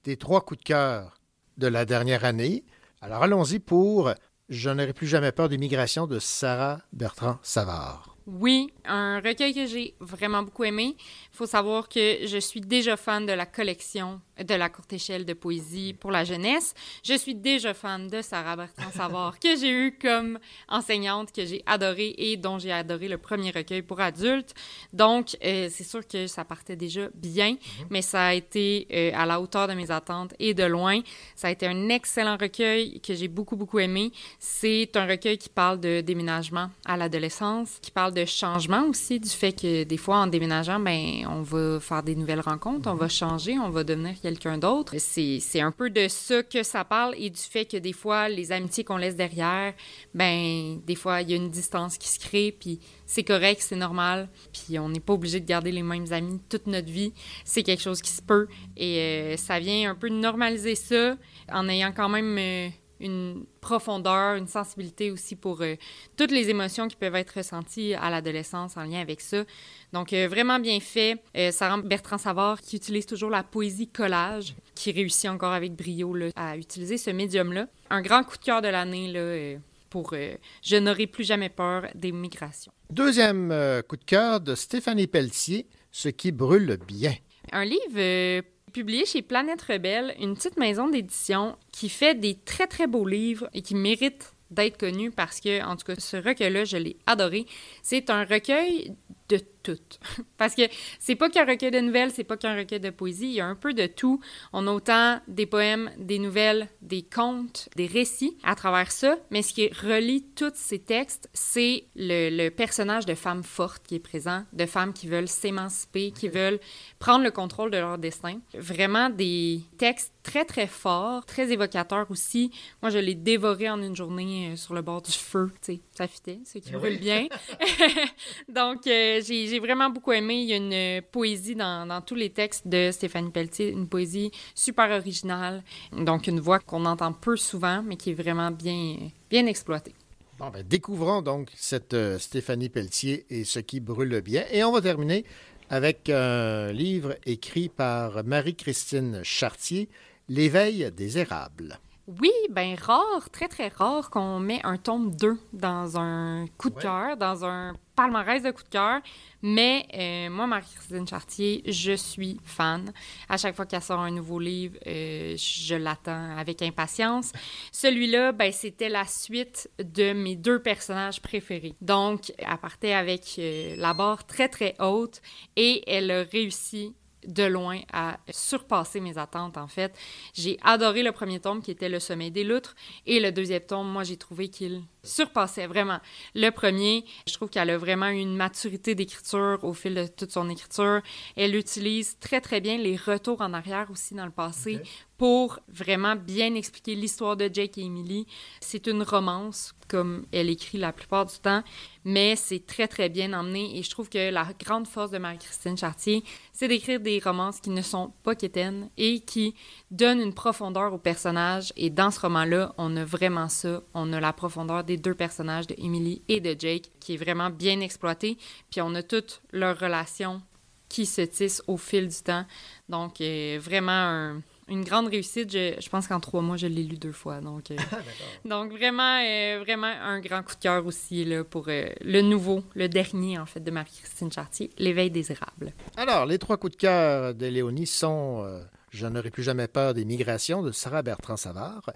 tes 0.03 0.17
trois 0.17 0.41
coups 0.41 0.61
de 0.61 0.65
cœur 0.65 1.21
de 1.59 1.67
la 1.67 1.85
dernière 1.85 2.25
année. 2.25 2.65
Alors 3.03 3.23
allons-y 3.23 3.59
pour 3.59 4.11
Je 4.49 4.71
n'aurai 4.71 4.95
plus 4.95 5.07
jamais 5.07 5.33
peur 5.33 5.51
des 5.51 5.59
migrations 5.59 6.07
de 6.07 6.19
Sarah 6.19 6.81
Bertrand 6.95 7.37
Savard. 7.43 8.17
Oui, 8.27 8.73
un 8.87 9.21
recueil 9.21 9.53
que 9.53 9.67
j'ai 9.67 9.95
vraiment 10.01 10.43
beaucoup 10.43 10.65
aimé. 10.65 10.97
Il 11.37 11.41
faut 11.41 11.45
savoir 11.45 11.91
que 11.91 12.27
je 12.27 12.39
suis 12.39 12.63
déjà 12.63 12.97
fan 12.97 13.27
de 13.27 13.33
la 13.33 13.45
collection 13.45 14.23
de 14.43 14.55
la 14.55 14.69
courte 14.69 14.93
échelle 14.93 15.25
de 15.25 15.33
poésie 15.33 15.95
pour 15.95 16.11
la 16.11 16.25
jeunesse. 16.25 16.75
Je 17.03 17.15
suis 17.15 17.35
déjà 17.35 17.75
fan 17.75 18.09
de 18.09 18.23
Sarah 18.23 18.57
Bertrand 18.57 18.91
Savard, 18.91 19.39
que 19.39 19.57
j'ai 19.57 19.71
eu 19.71 19.99
comme 20.01 20.39
enseignante, 20.69 21.33
que 21.33 21.45
j'ai 21.47 21.63
adoré 21.67 22.15
et 22.19 22.37
dont 22.37 22.59
j'ai 22.59 22.73
adoré 22.73 23.09
le 23.09 23.19
premier 23.19 23.51
recueil 23.51 23.83
pour 23.83 24.01
adultes. 24.01 24.55
Donc, 24.93 25.37
euh, 25.45 25.69
c'est 25.71 25.85
sûr 25.85 26.07
que 26.07 26.27
ça 26.27 26.45
partait 26.45 26.77
déjà 26.77 27.09
bien, 27.15 27.57
mais 27.91 28.03
ça 28.03 28.27
a 28.27 28.35
été 28.35 28.87
euh, 28.93 29.11
à 29.15 29.27
la 29.27 29.41
hauteur 29.41 29.69
de 29.69 29.75
mes 29.75 29.91
attentes 29.91 30.35
et 30.39 30.55
de 30.55 30.65
loin. 30.65 31.01
Ça 31.35 31.49
a 31.49 31.51
été 31.51 31.67
un 31.67 31.89
excellent 31.89 32.37
recueil 32.37 33.01
que 33.01 33.15
j'ai 33.15 33.29
beaucoup, 33.29 33.57
beaucoup 33.57 33.79
aimé. 33.79 34.13
C'est 34.39 34.97
un 34.97 35.07
recueil 35.07 35.39
qui 35.39 35.49
parle 35.49 35.81
de 35.81 36.01
déménagement 36.01 36.71
à 36.85 36.97
l'adolescence, 36.97 37.79
qui 37.81 37.91
parle 37.91 38.13
de 38.13 38.25
changement 38.25 38.85
aussi, 38.89 39.19
du 39.19 39.31
fait 39.31 39.53
que 39.53 39.85
des 39.85 39.97
fois, 39.97 40.19
en 40.19 40.27
déménageant, 40.27 40.79
ben, 40.79 41.26
on 41.29 41.43
va 41.43 41.81
faire 41.81 42.03
des 42.03 42.15
nouvelles 42.15 42.41
rencontres, 42.41 42.91
on 42.91 42.95
va 42.95 43.09
changer, 43.09 43.59
on 43.59 43.71
va 43.71 43.85
devenir 43.85 44.21
quelqu'un 44.21 44.59
d'autre. 44.59 44.95
C'est, 44.99 45.39
c'est 45.41 45.61
un 45.61 45.73
peu 45.73 45.91
de 45.91 46.09
ça 46.09 46.43
que 46.43 46.63
ça 46.63 46.85
parle 46.85 47.15
et 47.19 47.31
du 47.31 47.41
fait 47.41 47.65
que 47.65 47.77
des 47.77 47.93
fois, 47.93 48.29
les 48.29 48.53
amitiés 48.53 48.85
qu'on 48.85 48.97
laisse 48.97 49.17
derrière, 49.17 49.75
ben, 50.15 50.81
des 50.87 50.95
fois, 50.95 51.23
il 51.23 51.31
y 51.31 51.33
a 51.35 51.37
une 51.37 51.51
distance 51.51 51.99
qui 51.99 52.09
se 52.09 52.19
crée, 52.19 52.57
puis 52.59 52.81
c'est 53.07 53.25
correct, 53.25 53.61
c'est 53.63 53.77
normal, 53.77 54.29
puis 54.53 54.79
on 54.79 54.89
n'est 54.89 55.01
pas 55.01 55.13
obligé 55.13 55.41
de 55.41 55.47
garder 55.47 55.73
les 55.73 55.83
mêmes 55.83 56.13
amis 56.13 56.41
toute 56.49 56.67
notre 56.67 56.91
vie. 56.91 57.13
C'est 57.45 57.63
quelque 57.63 57.83
chose 57.83 58.03
qui 58.03 58.11
se 58.11 58.23
peut 58.23 58.49
et 58.77 58.99
euh, 58.99 59.37
ça 59.37 59.59
vient 59.59 59.91
un 59.91 59.95
peu 59.95 60.09
normaliser 60.09 60.75
ça 60.75 61.17
en 61.53 61.69
ayant 61.69 61.93
quand 61.93 62.09
même 62.09 62.37
euh, 62.39 62.69
une 63.01 63.45
profondeur, 63.61 64.37
une 64.37 64.49
sensibilité 64.49 65.11
aussi 65.11 65.37
pour 65.37 65.61
euh, 65.63 65.77
toutes 66.17 66.31
les 66.31 66.49
émotions 66.51 66.89
qui 66.89 66.97
peuvent 66.97 67.15
être 67.15 67.37
ressenties 67.37 67.95
à 67.95 68.11
l'adolescence 68.11 68.77
en 68.77 68.85
lien 68.85 69.01
avec 69.01 69.21
ça. 69.21 69.45
Donc, 69.93 70.13
euh, 70.13 70.29
vraiment 70.29 70.59
bien 70.59 70.81
fait. 70.81 71.23
Euh, 71.37 71.51
Sarah 71.51 71.81
Bertrand 71.83 72.19
Savard 72.19 72.61
qui 72.61 72.77
utilise 72.77 73.07
toujours 73.07 73.31
la 73.31 73.43
poésie 73.43 73.89
collage, 73.89 74.55
qui 74.75 74.93
réussit 74.93 75.29
encore 75.29 75.53
avec 75.53 75.75
brio 75.75 76.15
là, 76.15 76.31
à 76.37 76.57
utiliser 76.57 76.97
ce 76.99 77.11
médium-là. 77.11 77.69
Un 77.91 78.03
grand 78.03 78.25
coup 78.25 78.37
de 78.37 78.45
cœur 78.45 78.63
de 78.63 78.69
l'année 78.69 79.13
là, 79.13 79.59
pour 79.91 80.15
Je 80.63 80.77
n'aurai 80.77 81.07
plus 81.07 81.25
jamais 81.25 81.49
peur 81.49 81.87
des 81.95 82.13
migrations. 82.13 82.73
Deuxième 82.91 83.83
coup 83.89 83.97
de 83.97 84.05
cœur 84.05 84.41
de 84.41 84.55
Stéphanie 84.55 85.07
Pelletier, 85.07 85.67
Ce 85.91 86.09
qui 86.09 86.33
brûle 86.33 86.79
bien. 86.87 87.15
Un 87.53 87.65
livre 87.65 88.43
publié 88.77 89.07
chez 89.07 89.23
Planète 89.23 89.63
Rebelle, 89.63 90.15
une 90.21 90.35
petite 90.35 90.59
maison 90.59 90.87
d'édition 90.87 91.57
qui 91.73 91.89
fait 91.89 92.15
des 92.15 92.35
très 92.35 92.67
très 92.67 92.87
beaux 92.87 93.09
livres 93.09 93.49
et 93.55 93.63
qui 93.63 93.75
mérite 93.75 94.35
d'être 94.51 94.77
connu 94.77 95.11
parce 95.11 95.41
que, 95.41 95.65
en 95.65 95.77
tout 95.77 95.87
cas, 95.87 95.95
ce 95.99 96.19
recueil-là, 96.19 96.67
je 96.67 96.77
l'ai 96.77 96.99
adoré. 97.07 97.47
C'est 97.83 98.11
un 98.11 98.25
recueil 98.27 98.93
de 99.31 99.41
tout. 99.75 99.99
Parce 100.39 100.55
que 100.55 100.63
c'est 100.99 101.17
pas 101.17 101.29
qu'un 101.31 101.45
recueil 101.45 101.71
de 101.71 101.81
nouvelles, 101.81 102.11
c'est 102.13 102.25
pas 102.25 102.37
qu'un 102.37 102.57
recueil 102.57 102.81
de 102.81 102.91
poésie, 102.91 103.27
il 103.27 103.33
y 103.33 103.41
a 103.41 103.47
un 103.47 103.55
peu 103.55 103.75
de 103.75 103.87
tout. 103.87 104.21
On 104.53 104.67
a 104.67 104.73
autant 104.73 105.21
des 105.29 105.47
poèmes, 105.47 105.91
des 105.99 106.19
nouvelles, 106.19 106.69
des 106.83 107.03
contes, 107.03 107.69
des 107.77 107.87
récits 107.87 108.37
à 108.45 108.55
travers 108.55 108.91
ça, 108.93 109.17
mais 109.31 109.43
ce 109.43 109.53
qui 109.53 109.69
relie 109.69 110.25
tous 110.37 110.53
ces 110.55 110.79
textes, 110.79 111.29
c'est 111.33 111.85
le, 111.97 112.31
le 112.31 112.51
personnage 112.51 113.07
de 113.07 113.15
femmes 113.15 113.43
fortes 113.43 113.87
qui 113.87 113.97
est 113.97 114.01
présent, 114.01 114.45
de 114.53 114.67
femmes 114.67 114.93
qui 114.93 115.09
veulent 115.09 115.29
s'émanciper, 115.29 116.13
qui 116.13 116.29
veulent 116.29 116.61
prendre 116.99 117.25
le 117.25 117.31
contrôle 117.31 117.71
de 117.71 117.79
leur 117.79 117.99
destin. 117.99 118.41
Vraiment 118.55 119.11
des 119.11 119.61
textes 119.79 120.13
très, 120.23 120.45
très 120.45 120.67
forts, 120.67 121.25
très 121.25 121.53
évocateurs 121.53 122.11
aussi. 122.11 122.51
Moi, 122.83 122.91
je 122.91 122.99
l'ai 122.99 123.15
dévoré 123.15 123.71
en 123.71 123.81
une 123.81 123.95
journée 123.95 124.51
euh, 124.53 124.57
sur 124.57 124.75
le 124.75 124.83
bord 124.83 125.01
du 125.03 125.13
feu, 125.13 125.51
tu 125.65 125.75
sais, 125.75 125.81
ça 125.97 126.09
fitait, 126.09 126.41
ce 126.45 126.59
qui 126.59 126.71
Oui. 126.75 126.77
brûle 126.79 126.99
bien. 126.99 127.27
Donc, 128.49 128.87
euh, 128.87 129.21
j'ai 129.25 129.56
j'ai 129.57 129.61
vraiment 129.61 129.89
beaucoup 129.89 130.13
aimé. 130.13 130.35
Il 130.35 130.49
y 130.49 130.53
a 130.53 130.57
une 130.57 130.73
euh, 130.75 131.01
poésie 131.11 131.55
dans, 131.55 132.03
tous 132.05 132.15
les 132.15 132.29
textes 132.29 132.69
de 132.69 132.91
Stéphanie 132.93 133.31
Pelletier, 133.31 133.71
une 133.71 133.89
poésie 133.89 134.31
super 134.55 134.91
originale. 134.91 135.63
Donc, 135.93 136.27
une 136.27 136.41
voix 136.41 136.59
qu'on 136.59 136.85
entend 136.85 137.15
peu 137.15 137.39
souvent, 137.39 137.83
mais 137.83 137.97
qui 137.97 138.11
est 138.11 138.15
vraiment 138.15 138.51
bien, 138.51 138.97
bien 139.31 139.47
exploitée. 139.47 139.95
Bon, 140.39 140.51
ben, 140.51 140.63
découvrons 140.63 141.23
donc 141.23 141.49
cette 141.57 141.95
euh, 141.95 142.19
Stéphanie 142.19 142.69
Pelletier 142.69 143.25
et 143.31 143.45
ce 143.45 143.61
qui 143.61 143.81
brûle 143.81 144.21
bien. 144.21 144.45
Et 144.51 144.63
on 144.63 144.73
va 144.73 144.83
terminer 144.83 145.25
avec 145.71 146.11
un 146.11 146.71
livre 146.71 147.15
écrit 147.25 147.71
par 147.71 148.25
Marie-Christine 148.25 149.23
Chartier, 149.25 149.89
L'éveil 150.29 150.93
des 150.95 151.17
érables. 151.17 151.79
Oui, 152.09 152.31
ben 152.51 152.77
rare, 152.77 153.31
très 153.33 153.49
très 153.49 153.67
rare 153.67 154.11
qu'on 154.11 154.39
met 154.39 154.61
un 154.63 154.77
tome 154.77 155.17
2 155.17 155.41
dans 155.53 155.99
un 155.99 156.47
coup 156.57 156.71
de 156.71 156.79
cœur, 156.79 157.17
dans 157.17 157.45
un 157.45 157.75
palmarès 157.97 158.45
de 158.45 158.53
coup 158.53 158.63
de 158.63 158.69
cœur. 158.69 159.01
Mais 159.43 159.87
euh, 159.93 160.31
moi, 160.31 160.47
Marie-Christine 160.47 161.09
Chartier, 161.09 161.65
je 161.67 161.97
suis 161.97 162.39
fan. 162.45 162.93
À 163.29 163.37
chaque 163.39 163.57
fois 163.57 163.67
qu'elle 163.67 163.83
sort 163.83 163.99
un 163.99 164.13
nouveau 164.13 164.39
livre, 164.39 164.77
euh, 164.87 165.37
je 165.37 165.75
l'attends 165.75 166.37
avec 166.39 166.63
impatience. 166.63 167.33
Celui-là, 167.73 168.31
ben, 168.31 168.53
c'était 168.53 168.89
la 168.89 169.05
suite 169.05 169.69
de 169.81 170.13
mes 170.13 170.37
deux 170.37 170.63
personnages 170.63 171.21
préférés. 171.21 171.75
Donc, 171.81 172.33
elle 172.39 172.59
partait 172.59 172.93
avec 172.93 173.35
euh, 173.41 173.75
la 173.79 173.95
barre 173.95 174.27
très 174.27 174.49
très 174.49 174.77
haute 174.79 175.21
et 175.57 175.83
elle 175.93 176.13
a 176.13 176.23
réussi 176.23 176.95
de 177.27 177.45
loin 177.45 177.81
à 177.93 178.19
surpasser 178.31 179.01
mes 179.01 179.19
attentes, 179.19 179.57
en 179.57 179.69
fait. 179.69 179.95
J'ai 180.35 180.59
adoré 180.63 181.03
le 181.03 181.13
premier 181.13 181.41
tome 181.41 181.63
qui 181.63 181.71
était 181.71 181.89
Le 181.89 182.01
Sommeil 182.01 182.31
des 182.31 182.45
loutres 182.45 182.75
et 183.07 183.21
le 183.21 183.33
deuxième 183.33 183.63
tome, 183.63 183.91
moi, 183.91 184.05
j'ai 184.05 184.17
trouvé 184.17 184.49
qu'il 184.49 184.83
surpassait 185.03 185.67
vraiment. 185.67 186.01
Le 186.35 186.51
premier, 186.51 187.05
je 187.27 187.35
trouve 187.35 187.49
qu'elle 187.49 187.71
a 187.71 187.79
vraiment 187.79 188.09
une 188.09 188.37
maturité 188.37 188.95
d'écriture 188.95 189.59
au 189.63 189.73
fil 189.73 189.95
de 189.95 190.07
toute 190.07 190.33
son 190.33 190.49
écriture. 190.51 191.01
Elle 191.37 191.55
utilise 191.55 192.19
très, 192.19 192.41
très 192.41 192.61
bien 192.61 192.77
les 192.79 192.97
retours 192.97 193.41
en 193.41 193.53
arrière 193.53 193.91
aussi 193.91 194.15
dans 194.15 194.25
le 194.25 194.31
passé 194.31 194.81
pour 195.19 195.61
vraiment 195.69 196.15
bien 196.15 196.55
expliquer 196.55 196.95
l'histoire 196.95 197.37
de 197.37 197.49
Jake 197.53 197.79
et 197.79 197.83
Emily. 197.83 198.27
C'est 198.61 198.87
une 198.87 199.03
romance, 199.03 199.73
comme 199.89 200.27
elle 200.33 200.51
écrit 200.51 200.79
la 200.79 200.93
plupart 200.93 201.27
du 201.27 201.39
temps, 201.39 201.63
mais 202.09 202.37
c'est 202.37 202.65
très, 202.65 202.87
très 202.87 203.09
bien 203.09 203.33
emmené 203.33 203.77
et 203.77 203.83
je 203.83 203.91
trouve 203.91 204.09
que 204.09 204.31
la 204.31 204.47
grande 204.65 204.87
force 204.87 205.11
de 205.11 205.19
Marie-Christine 205.19 205.77
Chartier, 205.77 206.23
c'est 206.53 206.69
d'écrire 206.69 207.01
des 207.01 207.19
romances 207.19 207.61
qui 207.61 207.71
ne 207.71 207.83
sont 207.83 208.13
pas 208.23 208.37
quétaines 208.37 208.89
et 208.97 209.19
qui 209.19 209.57
donnent 209.91 210.21
une 210.21 210.33
profondeur 210.33 210.95
aux 210.95 210.99
personnages. 210.99 211.73
Et 211.77 211.91
dans 211.91 212.13
ce 212.13 212.21
roman-là, 212.21 212.73
on 212.79 212.97
a 212.97 213.05
vraiment 213.05 213.49
ça. 213.49 213.83
On 213.93 214.13
a 214.13 214.21
la 214.21 214.33
profondeur 214.33 214.85
des 214.85 214.97
deux 214.97 215.15
personnages, 215.15 215.67
de 215.67 215.75
Emily 215.79 216.23
et 216.29 216.39
de 216.41 216.55
Jake, 216.57 216.91
qui 217.01 217.15
est 217.15 217.17
vraiment 217.19 217.51
bien 217.51 217.81
exploitée. 217.81 218.39
Puis 218.71 218.81
on 218.81 218.95
a 218.95 219.03
toutes 219.03 219.43
leurs 219.53 219.79
relations 219.79 220.41
qui 220.89 221.07
se 221.07 221.23
tissent 221.23 221.63
au 221.67 221.77
fil 221.77 222.07
du 222.07 222.23
temps. 222.23 222.47
Donc, 222.89 223.21
euh, 223.21 223.59
vraiment 223.61 223.91
un- 223.91 224.43
une 224.69 224.85
grande 224.85 225.09
réussite. 225.09 225.53
Je, 225.53 225.75
je 225.79 225.89
pense 225.89 226.07
qu'en 226.07 226.21
trois 226.21 226.43
mois, 226.43 226.57
je 226.57 226.67
l'ai 226.67 226.83
lu 226.83 226.97
deux 226.97 227.13
fois. 227.13 227.41
Donc, 227.41 227.71
euh, 227.71 227.77
donc 228.45 228.73
vraiment, 228.73 229.21
euh, 229.23 229.61
vraiment 229.63 229.87
un 229.87 230.21
grand 230.21 230.43
coup 230.43 230.55
de 230.55 230.61
cœur 230.61 230.85
aussi 230.87 231.25
là, 231.25 231.45
pour 231.45 231.67
euh, 231.69 231.87
le 232.01 232.21
nouveau, 232.23 232.63
le 232.75 232.89
dernier, 232.89 233.39
en 233.39 233.47
fait, 233.47 233.61
de 233.61 233.71
Marie-Christine 233.71 234.33
Chartier, 234.33 234.71
L'éveil 234.79 235.11
des 235.11 235.31
érables. 235.33 235.73
Alors, 235.97 236.27
les 236.27 236.39
trois 236.39 236.57
coups 236.57 236.73
de 236.73 236.81
cœur 236.81 237.35
de 237.35 237.47
Léonie 237.47 237.87
sont 237.87 238.45
Je 238.91 239.07
n'aurai 239.07 239.31
plus 239.31 239.43
jamais 239.43 239.69
peur 239.69 239.95
des 239.95 240.05
migrations 240.05 240.63
de 240.63 240.73
Sarah 240.73 241.03
Bertrand 241.03 241.37
Savard, 241.37 241.91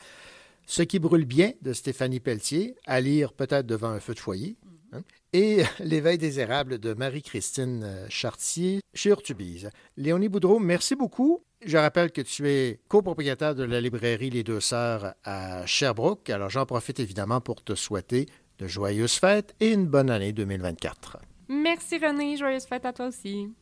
Ce 0.67 0.83
qui 0.83 0.99
brûle 0.99 1.25
bien 1.25 1.53
de 1.63 1.73
Stéphanie 1.73 2.21
Pelletier, 2.21 2.77
à 2.87 3.01
lire 3.01 3.33
peut-être 3.33 3.67
devant 3.67 3.89
un 3.89 4.01
feu 4.01 4.15
de 4.15 4.21
foyer, 4.21 4.57
hein, 4.93 5.03
et 5.33 5.63
L'éveil 5.81 6.19
des 6.19 6.41
érables 6.41 6.79
de 6.79 6.95
Marie-Christine 6.95 8.07
Chartier 8.09 8.81
chez 8.95 9.11
Urtubise. 9.11 9.71
Léonie 9.97 10.29
Boudreau, 10.29 10.59
merci 10.59 10.95
beaucoup. 10.95 11.43
Je 11.63 11.77
rappelle 11.77 12.11
que 12.11 12.23
tu 12.23 12.49
es 12.49 12.81
copropriétaire 12.89 13.55
de 13.55 13.65
la 13.65 13.83
librairie 13.83 14.31
Les 14.31 14.43
Deux 14.43 14.61
Sœurs 14.61 15.15
à 15.25 15.67
Sherbrooke. 15.67 16.31
Alors, 16.31 16.49
j'en 16.49 16.65
profite 16.65 17.01
évidemment 17.01 17.43
pour 17.43 17.63
te 17.63 17.75
souhaiter 17.75 18.27
de 18.59 18.67
joyeuses 18.67 19.19
fêtes 19.19 19.55
et 19.61 19.73
une 19.73 19.87
bonne 19.87 20.09
année 20.09 20.33
2024. 20.33 21.19
Merci 21.49 21.99
René, 21.99 22.39
joyeuse 22.39 22.65
fête 22.65 22.87
à 22.87 22.95
toi 22.95 23.09
aussi. 23.09 23.53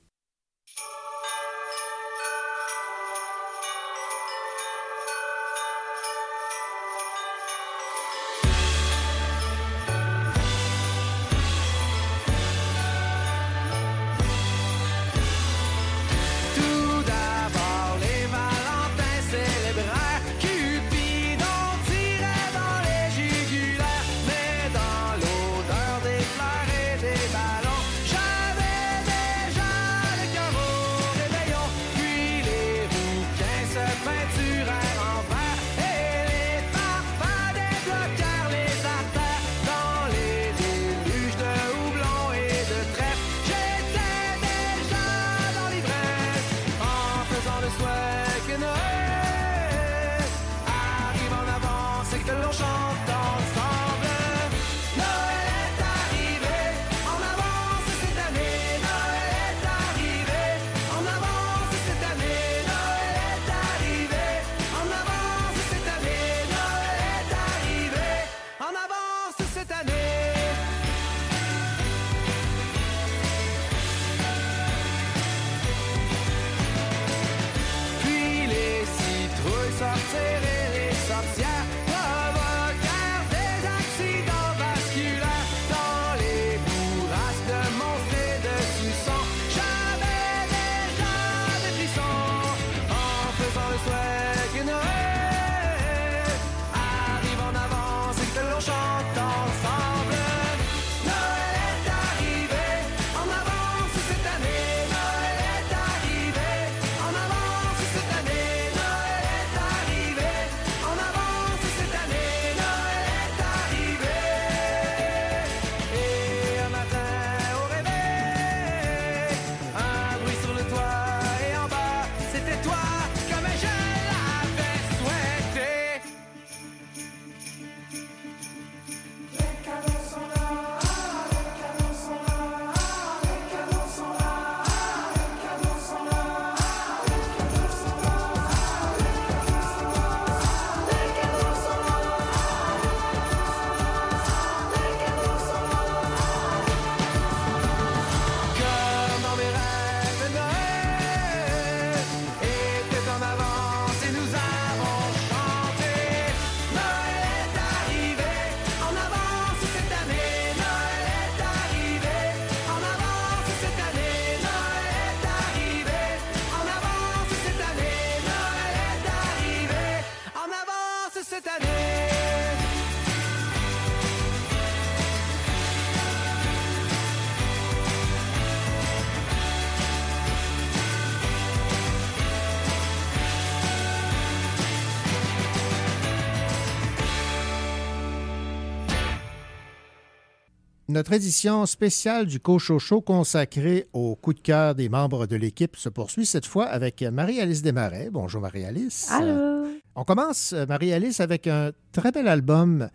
Notre 190.90 191.12
édition 191.12 191.66
spéciale 191.66 192.24
du 192.24 192.40
Cochocho 192.40 193.02
consacrée 193.02 193.86
au 193.92 194.16
coup 194.16 194.32
de 194.32 194.40
cœur 194.40 194.74
des 194.74 194.88
membres 194.88 195.26
de 195.26 195.36
l'équipe 195.36 195.76
se 195.76 195.90
poursuit 195.90 196.24
cette 196.24 196.46
fois 196.46 196.64
avec 196.64 197.02
Marie-Alice 197.02 197.60
Desmarais. 197.60 198.08
Bonjour 198.10 198.40
Marie-Alice. 198.40 199.06
Allô. 199.10 199.66
On 199.94 200.04
commence, 200.04 200.54
euh, 200.54 200.64
Marie-Alice, 200.64 201.20
avec 201.20 201.46
un 201.46 201.72
très 201.92 202.10
bel 202.10 202.26
album 202.26 202.88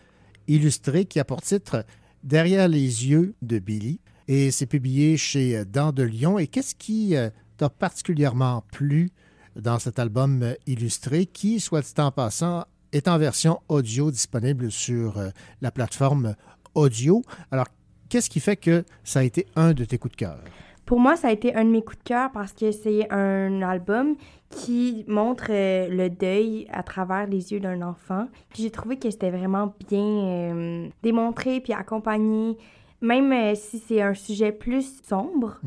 illustré 0.48 1.06
qui 1.06 1.20
a 1.20 1.24
pour 1.24 1.44
titre 1.44 1.86
Derrière 2.24 2.68
les 2.68 2.80
yeux 2.80 3.36
de 3.44 3.60
Billy. 3.60 3.99
Et 4.28 4.49
c'est 4.49 4.65
publié 4.65 5.15
chez 5.15 5.57
euh, 5.57 5.64
Dents 5.64 5.91
de 5.91 6.02
Lion. 6.02 6.40
Et 6.40 6.48
qu'est-ce 6.48 6.74
qui 6.74 7.15
euh, 7.15 7.30
t'a 7.57 7.70
particulièrement 7.70 8.64
plu 8.72 9.11
dans 9.56 9.78
cet 9.78 9.99
album 9.99 10.56
illustré 10.65 11.28
qui, 11.28 11.60
soit 11.60 11.82
dit 11.82 12.02
en 12.02 12.10
passant, 12.10 12.65
est 12.91 13.07
en 13.07 13.20
version 13.20 13.60
audio 13.68 14.10
disponible 14.10 14.72
sur 14.72 15.22
la 15.61 15.70
plateforme 15.70 16.36
audio? 16.74 17.22
Alors, 17.52 17.68
qu'est-ce 18.14 18.30
qui 18.30 18.40
fait 18.40 18.57
que 18.57 18.84
ça 19.03 19.22
a 19.22 19.23
été 19.23 19.48
un 19.56 19.73
de 19.73 19.85
tes 19.85 19.98
coups 19.98 20.11
de 20.11 20.18
cœur? 20.18 20.38
Pour 20.85 20.99
moi, 20.99 21.15
ça 21.15 21.30
a 21.30 21.31
été 21.31 21.56
un 21.56 21.65
de 21.65 21.72
mes 21.72 21.81
coups 21.81 21.98
de 21.98 22.03
cœur 22.03 22.31
parce 22.31 22.53
que 22.53 22.72
c'est 22.72 23.11
un 23.11 23.64
album 23.64 24.15
qui 24.52 25.03
montre 25.07 25.48
euh, 25.49 25.88
le 25.90 26.11
deuil 26.11 26.68
à 26.72 26.84
travers 26.84 27.26
les 27.26 27.53
yeux 27.53 27.60
d'un 27.60 27.81
enfant. 27.81 28.27
J'ai 28.53 28.69
trouvé 28.69 28.99
que 28.99 29.10
c'était 29.10 29.31
vraiment 29.31 29.73
bien 29.90 30.06
euh, 30.06 30.88
démontré 31.02 31.60
puis 31.60 31.73
accompagné. 31.73 32.56
Même 33.02 33.34
euh, 33.34 33.56
si 33.56 33.80
c'est 33.80 34.03
un 34.03 34.14
sujet 34.14 34.52
plus 34.52 35.02
sombre, 35.02 35.60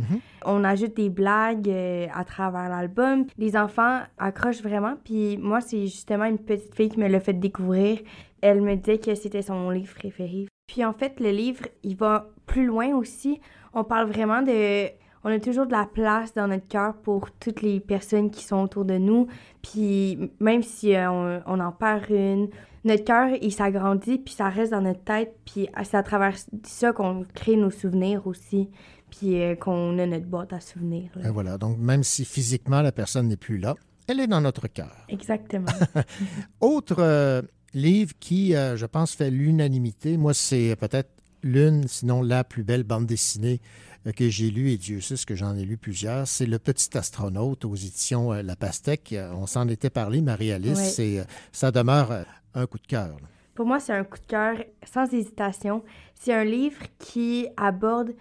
on 0.45 0.63
ajoute 0.63 0.95
des 0.95 1.11
blagues 1.11 1.69
à 2.15 2.25
travers 2.25 2.69
l'album. 2.69 3.27
Les 3.39 3.57
enfants 3.57 4.03
accrochent 4.19 4.63
vraiment. 4.63 4.95
Puis 5.05 5.37
moi, 5.37 5.61
c'est 5.61 5.87
justement 5.87 6.27
une 6.27 6.39
petite 6.39 6.77
fille 6.77 6.91
qui 6.91 7.01
me 7.01 7.09
l'a 7.09 7.19
fait 7.19 7.33
découvrir. 7.35 7.99
Elle 8.41 8.63
me 8.63 8.77
disait 8.77 8.99
que 8.99 9.17
c'était 9.17 9.43
son 9.43 9.69
livre 9.71 9.95
préféré. 9.97 10.47
Puis 10.67 10.85
en 10.85 10.93
fait, 10.93 11.21
le 11.21 11.31
livre, 11.31 11.67
il 11.83 11.97
va 11.97 12.29
plus 12.47 12.67
loin 12.67 12.95
aussi. 12.97 13.41
On 13.73 13.85
parle 13.85 14.09
vraiment 14.09 14.43
de... 14.43 14.89
On 15.25 15.31
a 15.31 15.41
toujours 15.41 15.67
de 15.67 15.73
la 15.73 15.87
place 15.87 16.35
dans 16.35 16.47
notre 16.47 16.69
cœur 16.69 16.95
pour 17.03 17.33
toutes 17.33 17.61
les 17.61 17.81
personnes 17.81 18.31
qui 18.31 18.45
sont 18.45 18.59
autour 18.63 18.85
de 18.85 18.97
nous. 18.97 19.27
Puis 19.61 20.31
même 20.39 20.63
si 20.63 20.95
euh, 20.95 21.11
on, 21.11 21.43
on 21.47 21.59
en 21.61 21.73
perd 21.73 22.09
une, 22.11 22.49
notre 22.85 23.03
cœur, 23.03 23.31
il 23.43 23.53
s'agrandit, 23.53 24.19
puis 24.19 24.33
ça 24.33 24.49
reste 24.49 24.71
dans 24.71 24.83
notre 24.83 25.03
tête. 25.03 25.35
Puis 25.45 25.69
c'est 25.83 25.97
à 25.97 26.05
travers 26.05 26.37
ça 26.63 26.93
qu'on 26.93 27.25
crée 27.35 27.57
nos 27.57 27.71
souvenirs 27.73 28.25
aussi. 28.29 28.71
Puis 29.11 29.43
euh, 29.43 29.57
qu'on 29.57 29.99
a 29.99 30.07
notre 30.07 30.27
boîte 30.27 30.53
à 30.53 30.61
souvenirs. 30.61 31.11
là. 31.17 31.29
Et 31.29 31.33
voilà, 31.33 31.59
donc 31.59 31.79
même 31.79 32.05
si 32.05 32.25
physiquement 32.25 32.81
la 32.81 32.93
personne 32.93 33.27
n'est 33.27 33.37
plus 33.37 33.59
là, 33.59 33.75
elle 34.07 34.21
est 34.21 34.29
dans 34.29 34.41
notre 34.41 34.69
cœur. 34.69 34.95
Exactement. 35.09 35.73
Autre 36.61 36.97
euh, 37.01 37.43
livre 37.77 38.13
qui, 38.19 38.55
euh, 38.55 38.77
je 38.77 38.87
pense, 38.87 39.15
fait 39.15 39.31
l'unanimité, 39.31 40.17
moi, 40.17 40.35
c'est 40.35 40.75
peut-être 40.77 41.11
l'une, 41.43 41.87
sinon 41.87 42.23
la 42.23 42.43
plus 42.43 42.65
belle 42.65 42.83
bande 42.83 43.07
dessinée 43.07 43.61
euh, 44.07 44.13
que 44.13 44.29
j'ai 44.29 44.51
lue, 44.51 44.71
et 44.71 44.79
Dieu 44.79 45.01
sait 45.01 45.17
ce 45.17 45.27
que 45.27 45.37
j'en 45.37 45.55
ai 45.55 45.65
lu 45.65 45.77
plusieurs, 45.77 46.27
c'est 46.27 46.47
Le 46.47 46.59
Petit 46.59 46.97
Astronaute 46.97 47.65
aux 47.65 47.75
éditions 47.75 48.33
euh, 48.33 48.43
La 48.43 48.57
Pastèque. 48.57 49.15
On 49.35 49.47
s'en 49.47 49.69
était 49.69 49.91
parlé, 49.91 50.23
Marie-Alice, 50.23 50.97
euh, 50.99 51.25
ça 51.53 51.71
demeure 51.71 52.25
un 52.55 52.67
coup 52.67 52.79
de 52.79 52.87
cœur. 52.87 53.17
Pour 53.55 53.67
moi, 53.67 53.79
c'est 53.79 53.93
un 53.93 54.05
coup 54.05 54.19
de 54.19 54.27
cœur 54.27 54.57
sans 54.85 55.13
hésitation. 55.13 55.83
C'est 56.15 56.35
un 56.35 56.45
livre 56.45 56.83
qui 56.99 57.47
aborde 57.57 58.13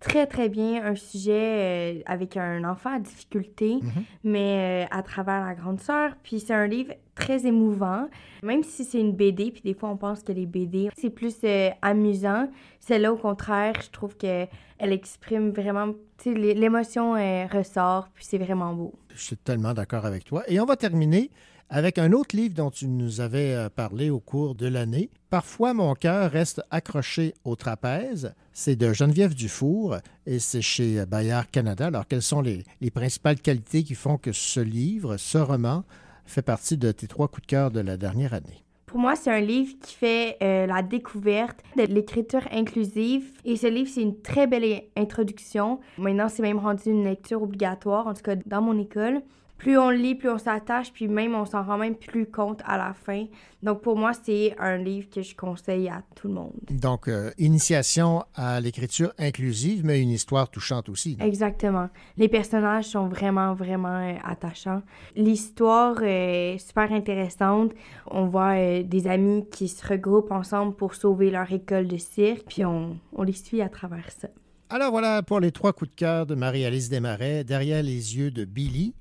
très, 0.00 0.26
très 0.26 0.48
bien 0.48 0.84
un 0.84 0.94
sujet 0.94 1.98
euh, 1.98 2.02
avec 2.06 2.36
un 2.36 2.64
enfant 2.64 2.94
à 2.94 2.98
difficulté, 2.98 3.78
mais 4.24 4.84
euh, 4.84 4.96
à 4.96 5.02
travers 5.02 5.44
la 5.44 5.54
grande 5.54 5.80
sœur. 5.80 6.12
Puis 6.22 6.40
c'est 6.40 6.54
un 6.54 6.66
livre 6.66 6.92
très 7.18 7.46
émouvant, 7.46 8.08
même 8.42 8.62
si 8.62 8.84
c'est 8.84 9.00
une 9.00 9.12
BD, 9.12 9.50
puis 9.50 9.62
des 9.62 9.74
fois 9.74 9.90
on 9.90 9.96
pense 9.96 10.22
que 10.22 10.32
les 10.32 10.46
BD, 10.46 10.88
c'est 10.96 11.10
plus 11.10 11.36
euh, 11.44 11.70
amusant. 11.82 12.48
Celle-là, 12.80 13.12
au 13.12 13.16
contraire, 13.16 13.74
je 13.84 13.90
trouve 13.90 14.16
qu'elle 14.16 14.48
exprime 14.78 15.50
vraiment, 15.50 15.94
l'émotion 16.24 17.16
euh, 17.16 17.46
ressort, 17.46 18.08
puis 18.14 18.24
c'est 18.24 18.38
vraiment 18.38 18.72
beau. 18.72 18.94
Je 19.14 19.20
suis 19.20 19.36
tellement 19.36 19.74
d'accord 19.74 20.06
avec 20.06 20.24
toi. 20.24 20.44
Et 20.46 20.60
on 20.60 20.64
va 20.64 20.76
terminer 20.76 21.30
avec 21.70 21.98
un 21.98 22.12
autre 22.12 22.34
livre 22.34 22.54
dont 22.54 22.70
tu 22.70 22.86
nous 22.86 23.20
avais 23.20 23.52
euh, 23.52 23.68
parlé 23.68 24.10
au 24.10 24.20
cours 24.20 24.54
de 24.54 24.68
l'année. 24.68 25.10
Parfois, 25.28 25.74
mon 25.74 25.94
cœur 25.94 26.30
reste 26.30 26.62
accroché 26.70 27.34
au 27.44 27.56
trapèze. 27.56 28.32
C'est 28.52 28.76
de 28.76 28.92
Geneviève 28.92 29.34
Dufour 29.34 29.96
et 30.24 30.38
c'est 30.38 30.62
chez 30.62 31.04
Bayard 31.04 31.50
Canada. 31.50 31.88
Alors, 31.88 32.06
quelles 32.06 32.22
sont 32.22 32.40
les 32.42 32.90
principales 32.90 33.40
qualités 33.40 33.82
qui 33.82 33.94
font 33.94 34.18
que 34.18 34.32
ce 34.32 34.60
livre, 34.60 35.16
ce 35.18 35.36
roman, 35.36 35.84
fait 36.28 36.42
partie 36.42 36.76
de 36.76 36.92
tes 36.92 37.06
trois 37.06 37.28
coups 37.28 37.42
de 37.42 37.46
cœur 37.46 37.70
de 37.70 37.80
la 37.80 37.96
dernière 37.96 38.34
année? 38.34 38.64
Pour 38.86 38.98
moi, 38.98 39.16
c'est 39.16 39.30
un 39.30 39.40
livre 39.40 39.74
qui 39.82 39.94
fait 39.94 40.38
euh, 40.42 40.66
la 40.66 40.82
découverte 40.82 41.60
de 41.76 41.82
l'écriture 41.82 42.40
inclusive. 42.50 43.32
Et 43.44 43.56
ce 43.56 43.66
livre, 43.66 43.90
c'est 43.92 44.00
une 44.00 44.20
très 44.22 44.46
belle 44.46 44.82
introduction. 44.96 45.80
Maintenant, 45.98 46.28
c'est 46.28 46.42
même 46.42 46.58
rendu 46.58 46.88
une 46.88 47.04
lecture 47.04 47.42
obligatoire, 47.42 48.06
en 48.06 48.14
tout 48.14 48.22
cas 48.22 48.36
dans 48.46 48.62
mon 48.62 48.78
école. 48.78 49.20
Plus 49.58 49.76
on 49.76 49.90
lit, 49.90 50.14
plus 50.14 50.30
on 50.30 50.38
s'attache, 50.38 50.92
puis 50.92 51.08
même 51.08 51.34
on 51.34 51.44
s'en 51.44 51.62
rend 51.64 51.78
même 51.78 51.96
plus 51.96 52.26
compte 52.26 52.62
à 52.64 52.78
la 52.78 52.94
fin. 52.94 53.26
Donc 53.62 53.82
pour 53.82 53.96
moi, 53.96 54.12
c'est 54.12 54.54
un 54.58 54.76
livre 54.76 55.08
que 55.10 55.20
je 55.20 55.34
conseille 55.34 55.88
à 55.88 56.02
tout 56.14 56.28
le 56.28 56.34
monde. 56.34 56.52
Donc, 56.70 57.08
euh, 57.08 57.32
initiation 57.38 58.24
à 58.34 58.60
l'écriture 58.60 59.12
inclusive, 59.18 59.84
mais 59.84 60.00
une 60.00 60.10
histoire 60.10 60.48
touchante 60.48 60.88
aussi. 60.88 61.16
Exactement. 61.20 61.88
Les 62.16 62.28
personnages 62.28 62.84
sont 62.84 63.08
vraiment, 63.08 63.54
vraiment 63.54 64.00
euh, 64.00 64.14
attachants. 64.24 64.82
L'histoire 65.16 66.02
est 66.04 66.58
super 66.58 66.92
intéressante. 66.92 67.72
On 68.06 68.26
voit 68.26 68.54
euh, 68.54 68.82
des 68.84 69.08
amis 69.08 69.44
qui 69.50 69.66
se 69.66 69.86
regroupent 69.86 70.30
ensemble 70.30 70.74
pour 70.74 70.94
sauver 70.94 71.30
leur 71.30 71.50
école 71.52 71.88
de 71.88 71.96
cirque, 71.96 72.44
puis 72.48 72.64
on, 72.64 72.96
on 73.12 73.22
les 73.24 73.32
suit 73.32 73.60
à 73.60 73.68
travers 73.68 74.10
ça. 74.12 74.28
Alors 74.70 74.90
voilà 74.90 75.22
pour 75.22 75.40
les 75.40 75.50
trois 75.50 75.72
coups 75.72 75.90
de 75.90 75.96
cœur 75.96 76.26
de 76.26 76.34
Marie-Alice 76.34 76.90
Desmarais, 76.90 77.42
Derrière 77.42 77.82
les 77.82 78.18
yeux 78.18 78.30
de 78.30 78.44
Billy, 78.44 78.94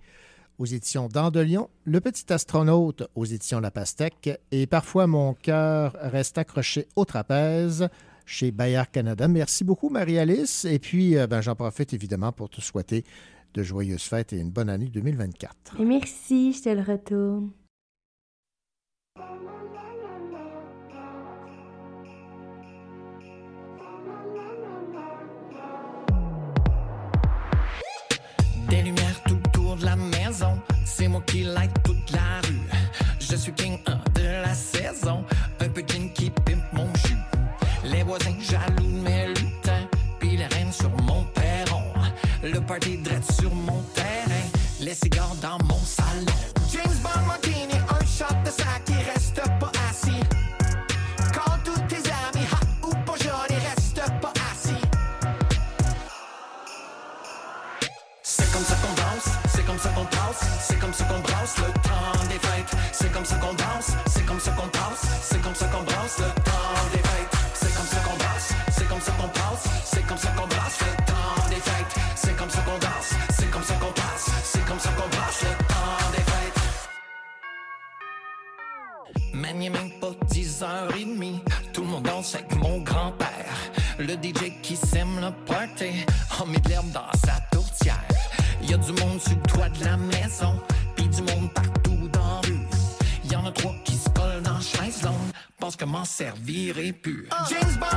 aux 0.57 0.65
éditions 0.65 1.07
Dents 1.07 1.31
de 1.31 1.39
Lion, 1.39 1.69
Le 1.85 2.01
Petit 2.01 2.31
Astronaute 2.31 3.03
aux 3.15 3.25
éditions 3.25 3.59
La 3.59 3.71
Pastèque 3.71 4.29
et 4.51 4.67
Parfois 4.67 5.07
mon 5.07 5.33
cœur 5.33 5.95
reste 6.01 6.37
accroché 6.37 6.87
au 6.95 7.05
trapèze 7.05 7.89
chez 8.25 8.51
Bayard 8.51 8.91
Canada. 8.91 9.27
Merci 9.27 9.63
beaucoup 9.63 9.89
Marie-Alice 9.89 10.65
et 10.65 10.79
puis 10.79 11.17
euh, 11.17 11.27
ben, 11.27 11.41
j'en 11.41 11.55
profite 11.55 11.93
évidemment 11.93 12.31
pour 12.31 12.49
te 12.49 12.61
souhaiter 12.61 13.03
de 13.53 13.63
joyeuses 13.63 14.03
fêtes 14.03 14.33
et 14.33 14.37
une 14.37 14.51
bonne 14.51 14.69
année 14.69 14.89
2024. 14.89 15.79
Et 15.79 15.85
merci, 15.85 16.53
je 16.53 16.63
te 16.63 16.69
le 16.69 16.81
retourne. 16.81 17.51
Des 28.69 28.81
lumières 28.81 29.06
c'est 30.97 31.07
moi 31.07 31.21
qui 31.27 31.43
light 31.43 31.71
toute 31.83 32.11
la 32.11 32.41
rue. 32.47 32.61
Je 33.19 33.35
suis 33.35 33.53
king 33.53 33.77
1 33.85 34.19
de 34.19 34.27
la 34.41 34.53
saison, 34.55 35.23
un 35.59 35.69
peu 35.69 35.81
qui 35.81 36.31
pimpe 36.45 36.73
mon 36.73 36.87
jus. 37.05 37.17
Les 37.83 38.01
voisins 38.01 38.35
jaloux 38.39 38.91
de 38.91 39.01
mes 39.03 39.27
lutins, 39.27 39.87
puis 40.19 40.37
reines 40.37 40.73
sur 40.73 40.89
mon 41.03 41.23
perron. 41.35 41.83
Le 42.41 42.59
party 42.61 42.97
drette 42.97 43.31
sur 43.31 43.53
mon 43.53 43.81
terrain, 43.93 44.45
les 44.79 44.95
cigares 44.95 45.35
dans 45.39 45.59
mon 45.65 45.79
salon. 45.85 46.25
James 46.71 46.97
Bond 47.03 47.25
Martini, 47.27 47.77
un 47.89 48.05
shot 48.05 48.35
de 48.43 48.49
ça 48.49 48.79
10h30. 80.57 81.39
Tout 81.73 81.81
le 81.81 81.87
monde 81.87 82.03
danse 82.03 82.35
avec 82.35 82.55
mon 82.55 82.79
grand-père. 82.79 83.27
Le 83.99 84.13
DJ 84.13 84.53
qui 84.61 84.75
sème 84.75 85.19
le 85.19 85.31
party. 85.45 86.05
En 86.39 86.45
met 86.45 86.59
de 86.59 86.69
l'herbe 86.69 86.91
dans 86.91 87.11
sa 87.25 87.39
tourtière. 87.51 88.03
Y 88.63 88.73
a 88.73 88.77
du 88.77 88.91
monde 88.93 89.21
sur 89.21 89.35
le 89.35 89.41
toit 89.43 89.69
de 89.69 89.83
la 89.85 89.97
maison. 89.97 90.59
Pis 90.95 91.07
du 91.07 91.21
monde 91.21 91.51
partout 91.53 92.07
dans 92.11 92.41
la 92.41 92.47
rue. 92.47 92.67
Y 93.29 93.35
en 93.35 93.45
a 93.45 93.51
trois 93.51 93.75
qui 93.83 93.95
se 93.95 94.09
collent 94.09 94.41
dans 94.41 94.59
chaise 94.59 95.03
longue. 95.03 95.13
Pense 95.59 95.75
que 95.75 95.85
m'en 95.85 96.05
servirait 96.05 96.91
plus. 96.91 97.29
James 97.49 97.77
Bond 97.79 97.96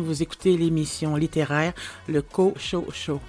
Vous 0.00 0.22
écoutez 0.22 0.56
l'émission 0.58 1.16
littéraire 1.16 1.72
Le 2.06 2.20
Co-Show 2.20 2.86
Show. 2.92 3.20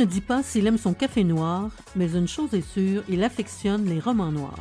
Ne 0.00 0.06
dit 0.06 0.22
pas 0.22 0.42
s'il 0.42 0.66
aime 0.66 0.78
son 0.78 0.94
café 0.94 1.24
noir, 1.24 1.68
mais 1.94 2.12
une 2.12 2.26
chose 2.26 2.54
est 2.54 2.66
sûre, 2.66 3.02
il 3.10 3.22
affectionne 3.22 3.84
les 3.84 4.00
romans 4.00 4.32
noirs. 4.32 4.58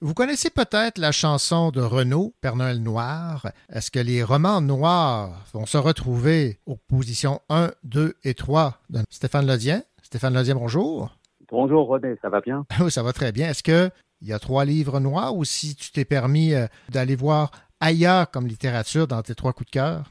Vous 0.00 0.14
connaissez 0.14 0.48
peut-être 0.48 0.96
la 0.96 1.12
chanson 1.12 1.70
de 1.70 1.82
Renaud, 1.82 2.32
Père 2.40 2.56
Noël 2.56 2.82
Noir. 2.82 3.48
Est-ce 3.68 3.90
que 3.90 3.98
les 3.98 4.24
romans 4.24 4.62
noirs 4.62 5.44
vont 5.52 5.66
se 5.66 5.76
retrouver 5.76 6.58
aux 6.64 6.76
positions 6.76 7.42
1, 7.50 7.72
2 7.84 8.14
et 8.24 8.32
3 8.32 8.78
de 8.88 9.00
Stéphane 9.10 9.46
Lodien? 9.46 9.82
Stéphane 10.02 10.32
Lodien, 10.32 10.54
bonjour. 10.54 11.14
Bonjour 11.50 11.88
René, 11.88 12.14
ça 12.22 12.30
va 12.30 12.40
bien? 12.40 12.64
Oui, 12.80 12.90
ça 12.90 13.02
va 13.02 13.12
très 13.12 13.32
bien. 13.32 13.50
Est-ce 13.50 13.62
qu'il 13.62 13.92
y 14.22 14.32
a 14.32 14.38
trois 14.38 14.64
livres 14.64 14.98
noirs 14.98 15.36
ou 15.36 15.44
si 15.44 15.76
tu 15.76 15.92
t'es 15.92 16.06
permis 16.06 16.54
euh, 16.54 16.66
d'aller 16.88 17.16
voir 17.16 17.50
ailleurs 17.80 18.30
comme 18.30 18.46
littérature 18.46 19.06
dans 19.06 19.20
tes 19.20 19.34
trois 19.34 19.52
coups 19.52 19.66
de 19.66 19.72
cœur? 19.72 20.10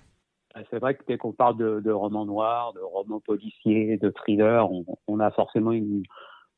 Euh, 0.59 0.63
C'est 0.69 0.79
vrai 0.79 0.95
que 0.95 1.03
dès 1.07 1.17
qu'on 1.17 1.31
parle 1.31 1.57
de, 1.57 1.79
de 1.79 1.91
romans 1.91 2.25
noirs, 2.25 2.73
de 2.73 2.81
romans 2.81 3.19
policiers, 3.19 3.97
de 3.97 4.09
thrillers, 4.09 4.71
on, 4.71 4.85
on 5.07 5.19
a 5.19 5.31
forcément 5.31 5.71
une, 5.71 6.03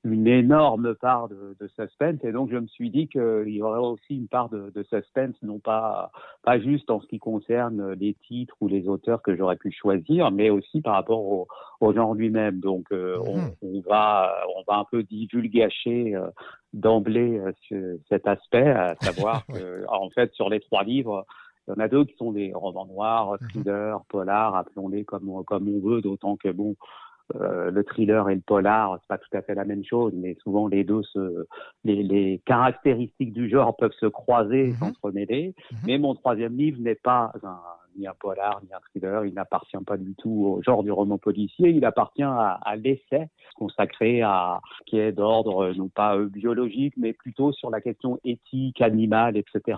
une 0.03 0.27
énorme 0.27 0.95
part 0.95 1.27
de, 1.29 1.55
de 1.59 1.67
suspense. 1.67 2.23
Et 2.23 2.31
donc, 2.31 2.49
je 2.51 2.57
me 2.57 2.67
suis 2.67 2.89
dit 2.89 3.07
qu'il 3.07 3.43
y 3.49 3.61
aurait 3.61 3.79
aussi 3.79 4.15
une 4.15 4.27
part 4.27 4.49
de, 4.49 4.71
de 4.73 4.83
suspense, 4.83 5.35
non 5.43 5.59
pas, 5.59 6.11
pas 6.43 6.59
juste 6.59 6.89
en 6.89 6.99
ce 7.01 7.07
qui 7.07 7.19
concerne 7.19 7.93
les 7.93 8.15
titres 8.27 8.55
ou 8.61 8.67
les 8.67 8.87
auteurs 8.87 9.21
que 9.21 9.35
j'aurais 9.35 9.57
pu 9.57 9.71
choisir, 9.71 10.31
mais 10.31 10.49
aussi 10.49 10.81
par 10.81 10.93
rapport 10.95 11.21
au, 11.21 11.47
au 11.81 11.93
genre 11.93 12.15
lui-même. 12.15 12.59
Donc, 12.59 12.85
euh, 12.91 13.17
on, 13.27 13.51
on 13.61 13.81
va, 13.81 14.33
on 14.57 14.63
va 14.71 14.79
un 14.79 14.85
peu 14.89 15.03
divulgacher 15.03 16.15
euh, 16.15 16.27
d'emblée 16.73 17.37
euh, 17.37 17.51
ce- 17.69 17.99
cet 18.09 18.27
aspect, 18.27 18.69
à 18.69 18.95
savoir 19.01 19.45
que, 19.53 19.85
en 19.87 20.09
fait, 20.09 20.33
sur 20.33 20.49
les 20.49 20.61
trois 20.61 20.83
livres, 20.83 21.25
il 21.67 21.71
y 21.71 21.73
en 21.73 21.79
a 21.79 21.87
deux 21.87 22.05
qui 22.05 22.15
sont 22.17 22.31
des 22.31 22.53
romans 22.53 22.85
noirs, 22.85 23.37
thrillers, 23.49 24.01
polars, 24.09 24.55
appelons-les 24.55 25.05
comme, 25.05 25.43
comme 25.45 25.69
on 25.69 25.79
veut, 25.87 26.01
d'autant 26.01 26.35
que 26.35 26.49
bon, 26.49 26.75
euh, 27.35 27.71
le 27.71 27.83
thriller 27.83 28.29
et 28.29 28.35
le 28.35 28.41
polar, 28.41 28.97
c'est 29.01 29.07
pas 29.07 29.17
tout 29.17 29.37
à 29.37 29.41
fait 29.41 29.55
la 29.55 29.63
même 29.63 29.83
chose, 29.83 30.11
mais 30.15 30.35
souvent 30.43 30.67
les 30.67 30.83
deux 30.83 31.03
se, 31.03 31.45
les, 31.83 32.03
les 32.03 32.41
caractéristiques 32.45 33.33
du 33.33 33.49
genre 33.49 33.75
peuvent 33.77 33.93
se 33.99 34.07
croiser, 34.07 34.73
s'entremêler. 34.73 35.55
Mais 35.85 35.97
mon 35.97 36.15
troisième 36.15 36.57
livre 36.57 36.81
n'est 36.81 36.95
pas 36.95 37.31
un, 37.43 37.59
ni 37.97 38.07
un 38.07 38.13
polar, 38.19 38.61
ni 38.63 38.73
un 38.73 38.79
thriller, 38.89 39.25
il 39.25 39.33
n'appartient 39.33 39.77
pas 39.85 39.97
du 39.97 40.13
tout 40.15 40.57
au 40.57 40.61
genre 40.61 40.83
du 40.83 40.91
roman 40.91 41.17
policier, 41.17 41.69
il 41.69 41.85
appartient 41.85 42.23
à, 42.23 42.59
l'essai 42.75 43.29
consacré 43.55 44.21
à, 44.21 44.59
qui 44.85 44.97
est 44.97 45.11
d'ordre 45.11 45.73
non 45.73 45.89
pas 45.89 46.15
euh, 46.15 46.27
biologique, 46.27 46.93
mais 46.97 47.13
plutôt 47.13 47.51
sur 47.51 47.69
la 47.69 47.81
question 47.81 48.19
éthique, 48.23 48.81
animale, 48.81 49.37
etc. 49.37 49.77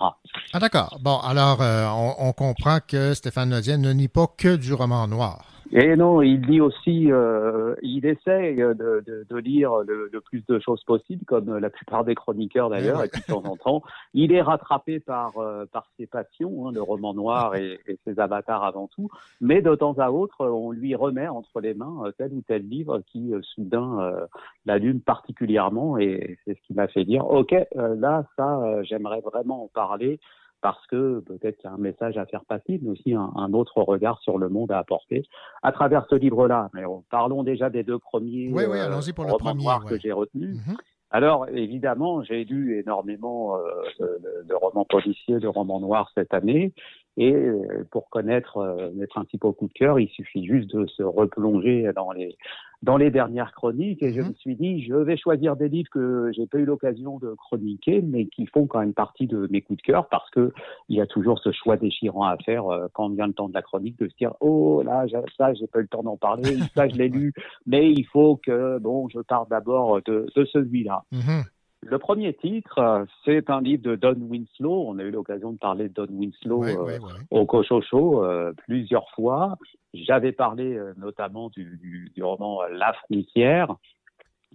Ah 0.53 0.59
d'accord. 0.59 0.97
Bon, 1.01 1.17
alors 1.19 1.61
euh, 1.61 1.85
on, 1.89 2.29
on 2.29 2.33
comprend 2.33 2.79
que 2.85 3.13
Stéphane 3.13 3.49
Lodien 3.49 3.77
ne 3.77 3.91
nie 3.91 4.07
pas 4.07 4.27
que 4.37 4.55
du 4.55 4.73
roman 4.73 5.07
noir. 5.07 5.52
Et 5.75 5.95
non, 5.95 6.21
il 6.21 6.39
dit 6.39 6.61
aussi, 6.61 7.11
euh, 7.11 7.73
il 7.81 8.05
essaie 8.05 8.53
de, 8.53 9.03
de, 9.07 9.25
de 9.27 9.37
lire 9.37 9.77
le, 9.77 10.07
le 10.13 10.21
plus 10.21 10.45
de 10.45 10.59
choses 10.59 10.83
possible, 10.83 11.25
comme 11.25 11.57
la 11.57 11.71
plupart 11.71 12.03
des 12.05 12.13
chroniqueurs 12.13 12.69
d'ailleurs, 12.69 13.03
et 13.03 13.07
puis 13.07 13.21
de 13.21 13.25
temps 13.25 13.43
en 13.43 13.57
temps, 13.57 13.81
il 14.13 14.33
est 14.33 14.43
rattrapé 14.43 14.99
par, 14.99 15.39
euh, 15.39 15.65
par 15.65 15.87
ses 15.97 16.05
passions, 16.05 16.67
hein, 16.67 16.71
le 16.71 16.81
roman 16.83 17.15
noir 17.15 17.55
et, 17.55 17.79
et 17.87 17.97
ses 18.05 18.19
avatars 18.19 18.63
avant 18.63 18.87
tout, 18.87 19.09
mais 19.41 19.63
de 19.63 19.73
temps 19.73 19.97
à 19.97 20.11
autre, 20.11 20.45
on 20.45 20.69
lui 20.71 20.93
remet 20.93 21.27
entre 21.27 21.59
les 21.59 21.73
mains 21.73 22.03
euh, 22.05 22.11
tel 22.15 22.33
ou 22.33 22.43
tel 22.47 22.69
livre 22.69 23.01
qui 23.07 23.33
euh, 23.33 23.41
soudain 23.41 23.99
euh, 23.99 24.27
l'allume 24.67 24.99
particulièrement, 24.99 25.97
et 25.97 26.37
c'est 26.45 26.53
ce 26.53 26.61
qui 26.67 26.75
m'a 26.75 26.87
fait 26.87 27.03
dire, 27.03 27.25
ok, 27.25 27.51
euh, 27.51 27.95
là, 27.95 28.25
ça, 28.37 28.59
euh, 28.61 28.83
j'aimerais 28.83 29.21
vraiment 29.21 29.63
en 29.63 29.67
parler 29.69 30.19
parce 30.63 30.83
que 30.87 31.19
peut-être 31.19 31.57
qu'il 31.57 31.69
y 31.69 31.71
a 31.71 31.75
un 31.75 31.77
message 31.77 32.17
à 32.17 32.25
faire 32.25 32.45
passer, 32.45 32.79
mais 32.81 32.89
aussi 32.89 33.13
un, 33.13 33.31
un 33.35 33.53
autre 33.53 33.81
regard 33.83 34.17
sur 34.21 34.37
le 34.39 34.47
monde 34.49 34.71
à 34.71 34.79
apporter 34.79 35.23
à 35.61 35.71
travers 35.73 36.05
ce 36.09 36.15
livre-là. 36.15 36.69
Mais 36.73 36.83
bon, 36.85 37.03
parlons 37.11 37.43
déjà 37.43 37.69
des 37.69 37.83
deux 37.83 37.99
premiers 37.99 38.49
Oui, 38.51 38.63
oui, 38.67 38.79
euh, 38.79 38.85
allons-y 38.85 39.11
pour 39.13 39.25
le 39.25 39.31
romans 39.33 39.51
premier, 39.51 39.63
noirs 39.63 39.83
ouais. 39.83 39.89
que 39.91 39.99
j'ai 39.99 40.11
retenus. 40.13 40.55
Mhm. 40.65 40.77
Alors, 41.11 41.47
évidemment, 41.49 42.23
j'ai 42.23 42.43
lu 42.43 42.79
énormément 42.79 43.57
euh, 43.57 43.59
de, 43.99 44.05
de- 44.23 44.47
de 44.47 44.53
romans 44.55 44.85
policiers, 44.85 45.37
de 45.39 45.47
romans 45.47 45.79
noirs 45.79 46.09
cette 46.15 46.33
année. 46.33 46.73
Et 47.17 47.33
euh, 47.33 47.85
pour 47.91 48.09
connaître 48.09 48.57
euh, 48.57 48.91
mes 48.95 49.07
principaux 49.07 49.53
coups 49.53 49.73
de 49.73 49.77
cœur, 49.77 49.99
il 49.99 50.09
suffit 50.09 50.45
juste 50.45 50.73
de 50.73 50.87
se 50.87 51.03
replonger 51.03 51.91
dans 51.95 52.11
les 52.11 52.37
dans 52.83 52.97
les 52.97 53.11
dernières 53.11 53.53
chroniques. 53.53 54.03
Et 54.03 54.13
je 54.13 54.21
me 54.21 54.33
suis 54.33 54.55
dit, 54.55 54.83
je 54.83 54.93
vais 54.93 55.15
choisir 55.15 55.55
des 55.55 55.69
livres 55.69 55.89
que 55.89 56.31
j'ai 56.35 56.45
pas 56.45 56.57
eu 56.57 56.65
l'occasion 56.65 57.17
de 57.17 57.33
chroniquer, 57.33 58.01
mais 58.01 58.25
qui 58.25 58.45
font 58.45 58.67
quand 58.67 58.79
même 58.79 58.93
partie 58.93 59.25
de 59.25 59.47
mes 59.49 59.61
coups 59.61 59.77
de 59.77 59.83
cœur, 59.83 60.09
parce 60.09 60.29
que 60.31 60.51
il 60.89 60.97
y 60.97 61.01
a 61.01 61.07
toujours 61.07 61.39
ce 61.39 61.51
choix 61.53 61.77
déchirant 61.77 62.25
à 62.25 62.37
faire 62.37 62.67
euh, 62.67 62.87
quand 62.93 63.09
vient 63.09 63.27
le 63.27 63.33
temps 63.33 63.47
de 63.47 63.53
la 63.53 63.61
chronique, 63.61 63.97
de 63.99 64.09
se 64.09 64.15
dire, 64.17 64.33
oh 64.41 64.83
là, 64.83 65.05
ça, 65.37 65.53
j'ai 65.53 65.67
pas 65.67 65.79
eu 65.79 65.83
le 65.83 65.87
temps 65.87 66.03
d'en 66.03 66.17
parler, 66.17 66.57
ça, 66.75 66.87
je 66.89 66.95
l'ai 66.95 67.07
lu, 67.07 67.33
mais 67.65 67.89
il 67.89 68.05
faut 68.05 68.35
que 68.35 68.77
bon, 68.79 69.07
je 69.07 69.19
parle 69.19 69.47
d'abord 69.49 70.01
de, 70.01 70.27
de 70.35 70.45
celui-là. 70.45 71.03
Mhm. 71.11 71.43
Le 71.85 71.99
premier 71.99 72.33
titre, 72.33 73.05
c'est 73.25 73.49
un 73.49 73.61
livre 73.61 73.83
de 73.83 73.95
Don 73.95 74.15
Winslow. 74.15 74.85
On 74.87 74.97
a 74.99 75.03
eu 75.03 75.11
l'occasion 75.11 75.51
de 75.51 75.57
parler 75.57 75.89
de 75.89 75.93
Don 75.93 76.07
Winslow 76.11 76.63
euh, 76.63 76.99
au 77.29 77.45
Cochocho 77.45 78.23
euh, 78.23 78.53
plusieurs 78.65 79.09
fois. 79.11 79.57
J'avais 79.93 80.31
parlé 80.31 80.75
euh, 80.75 80.93
notamment 80.97 81.49
du, 81.49 81.77
du, 81.77 82.11
du 82.15 82.23
roman 82.23 82.61
La 82.71 82.93
frontière. 82.93 83.75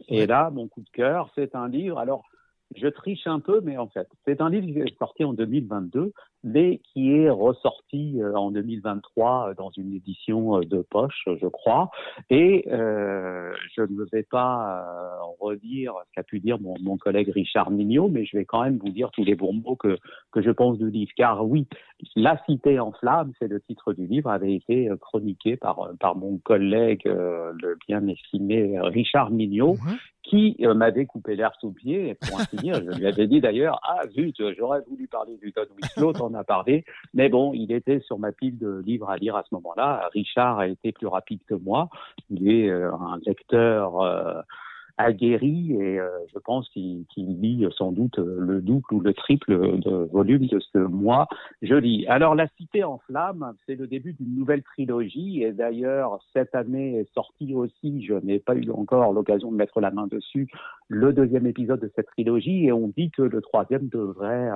Et 0.08 0.26
là, 0.26 0.50
mon 0.50 0.68
coup 0.68 0.80
de 0.80 0.90
cœur, 0.90 1.30
c'est 1.34 1.54
un 1.54 1.68
livre. 1.68 1.98
Alors, 1.98 2.24
je 2.76 2.86
triche 2.86 3.26
un 3.26 3.40
peu, 3.40 3.60
mais 3.62 3.76
en 3.76 3.88
fait, 3.88 4.08
c'est 4.26 4.40
un 4.40 4.50
livre 4.50 4.66
qui 4.66 4.78
est 4.78 4.98
sorti 4.98 5.24
en 5.24 5.32
2022, 5.32 6.12
mais 6.44 6.80
qui 6.92 7.12
est 7.12 7.30
ressorti 7.30 8.20
euh, 8.20 8.34
en 8.34 8.50
2023 8.50 9.50
euh, 9.50 9.54
dans 9.54 9.70
une 9.70 9.92
édition 9.92 10.58
euh, 10.58 10.60
de 10.60 10.82
poche, 10.82 11.24
je 11.26 11.46
crois. 11.46 11.90
Et 12.30 12.66
euh, 12.70 13.52
je 13.76 13.82
ne 13.82 14.04
vais 14.12 14.22
pas 14.22 14.86
euh, 14.86 15.24
redire 15.40 15.94
ce 16.06 16.12
qu'a 16.14 16.22
pu 16.22 16.40
dire 16.40 16.60
mon, 16.60 16.74
mon 16.80 16.96
collègue 16.96 17.30
Richard 17.30 17.70
Mignot, 17.70 18.08
mais 18.08 18.24
je 18.24 18.36
vais 18.36 18.44
quand 18.44 18.62
même 18.62 18.78
vous 18.78 18.90
dire 18.90 19.10
tous 19.10 19.24
les 19.24 19.34
bons 19.34 19.52
mots 19.52 19.76
que, 19.76 19.98
que 20.32 20.40
je 20.40 20.50
pense 20.50 20.78
du 20.78 20.90
livre. 20.90 21.10
Car 21.16 21.44
oui, 21.44 21.66
La 22.14 22.40
Cité 22.44 22.78
en 22.78 22.92
flammes, 22.92 23.32
c'est 23.38 23.48
le 23.48 23.60
titre 23.60 23.92
du 23.92 24.06
livre, 24.06 24.30
avait 24.30 24.54
été 24.54 24.88
chroniqué 25.00 25.56
par, 25.56 25.90
par 25.98 26.16
mon 26.16 26.38
collègue, 26.38 27.02
euh, 27.06 27.52
le 27.60 27.76
bien 27.86 28.06
estimé 28.06 28.78
Richard 28.80 29.30
Mignot, 29.30 29.76
qui 30.28 30.56
euh, 30.60 30.74
m'avait 30.74 31.06
coupé 31.06 31.36
l'air 31.36 31.52
sous 31.60 31.68
le 31.68 31.74
pied, 31.74 32.08
et 32.10 32.14
pour 32.14 32.38
ainsi 32.38 32.56
dire. 32.56 32.74
Je 32.74 32.98
lui 32.98 33.06
avais 33.06 33.26
dit 33.26 33.40
d'ailleurs, 33.40 33.80
ah 33.82 34.06
zut, 34.10 34.36
j'aurais 34.56 34.80
voulu 34.88 35.08
parler 35.08 35.36
du 35.38 35.52
Don 35.52 35.62
Winslow, 35.74 36.12
t'en 36.28 36.38
as 36.38 36.44
parlé. 36.44 36.84
Mais 37.14 37.28
bon, 37.28 37.52
il 37.54 37.72
était 37.72 38.00
sur 38.00 38.18
ma 38.18 38.32
pile 38.32 38.58
de 38.58 38.82
livres 38.84 39.10
à 39.10 39.16
lire 39.16 39.36
à 39.36 39.42
ce 39.42 39.54
moment-là. 39.54 40.08
Richard 40.12 40.58
a 40.58 40.68
été 40.68 40.92
plus 40.92 41.06
rapide 41.06 41.40
que 41.48 41.54
moi. 41.54 41.88
Il 42.30 42.50
est 42.50 42.68
euh, 42.68 42.92
un 42.92 43.18
lecteur 43.26 44.00
euh, 44.00 44.40
aguerri 44.98 45.74
et 45.74 46.00
euh, 46.00 46.08
je 46.34 46.38
pense 46.40 46.68
qu'il 46.70 47.06
lit 47.16 47.66
sans 47.76 47.92
doute 47.92 48.18
le 48.18 48.60
double 48.60 48.92
ou 48.92 49.00
le 49.00 49.14
triple 49.14 49.78
de 49.78 50.08
volume 50.12 50.46
de 50.46 50.58
ce 50.58 50.68
que 50.72 50.78
moi 50.78 51.28
je 51.62 51.74
lis. 51.74 52.06
Alors 52.08 52.34
La 52.34 52.48
Cité 52.58 52.82
en 52.82 52.98
flammes, 52.98 53.54
c'est 53.64 53.76
le 53.76 53.86
début 53.86 54.12
d'une 54.12 54.34
nouvelle 54.34 54.62
trilogie 54.62 55.44
et 55.44 55.52
d'ailleurs 55.52 56.18
cette 56.32 56.54
année 56.54 56.98
est 56.98 57.14
sorti 57.14 57.54
aussi, 57.54 58.04
je 58.04 58.14
n'ai 58.14 58.40
pas 58.40 58.56
eu 58.56 58.68
encore 58.72 59.12
l'occasion 59.12 59.52
de 59.52 59.56
mettre 59.56 59.80
la 59.80 59.92
main 59.92 60.08
dessus, 60.08 60.48
le 60.88 61.12
deuxième 61.12 61.46
épisode 61.46 61.80
de 61.80 61.90
cette 61.94 62.08
trilogie 62.08 62.66
et 62.66 62.72
on 62.72 62.88
dit 62.88 63.10
que 63.10 63.22
le 63.22 63.40
troisième 63.40 63.88
devrait 63.88 64.50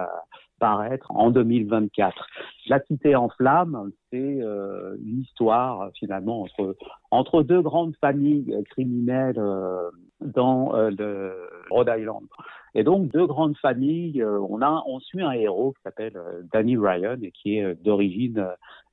paraître 0.63 1.11
en 1.11 1.33
2024. 1.33 2.25
La 2.69 2.79
Cité 2.85 3.17
en 3.17 3.29
flammes, 3.31 3.91
c'est 4.13 4.39
euh, 4.41 4.97
une 5.05 5.23
histoire 5.23 5.91
finalement 5.99 6.43
entre 6.43 6.77
entre 7.11 7.43
deux 7.43 7.61
grandes 7.63 7.97
familles 8.01 8.57
criminelles 8.71 9.41
euh, 9.41 9.91
dans 10.21 10.73
euh, 10.77 10.91
le 10.97 11.33
Rhode 11.69 11.91
Island. 11.99 12.23
Et 12.77 12.85
donc, 12.85 13.11
deux 13.11 13.27
grandes 13.27 13.57
familles. 13.57 14.25
on, 14.25 14.63
a, 14.63 14.85
on 14.87 15.01
suit 15.01 15.21
un 15.21 15.33
héros 15.33 15.73
qui 15.73 15.83
s'appelle 15.83 16.17
Danny 16.53 16.77
Ryan 16.77 17.17
et 17.21 17.33
qui 17.33 17.59
est 17.59 17.75
d'origine 17.83 18.47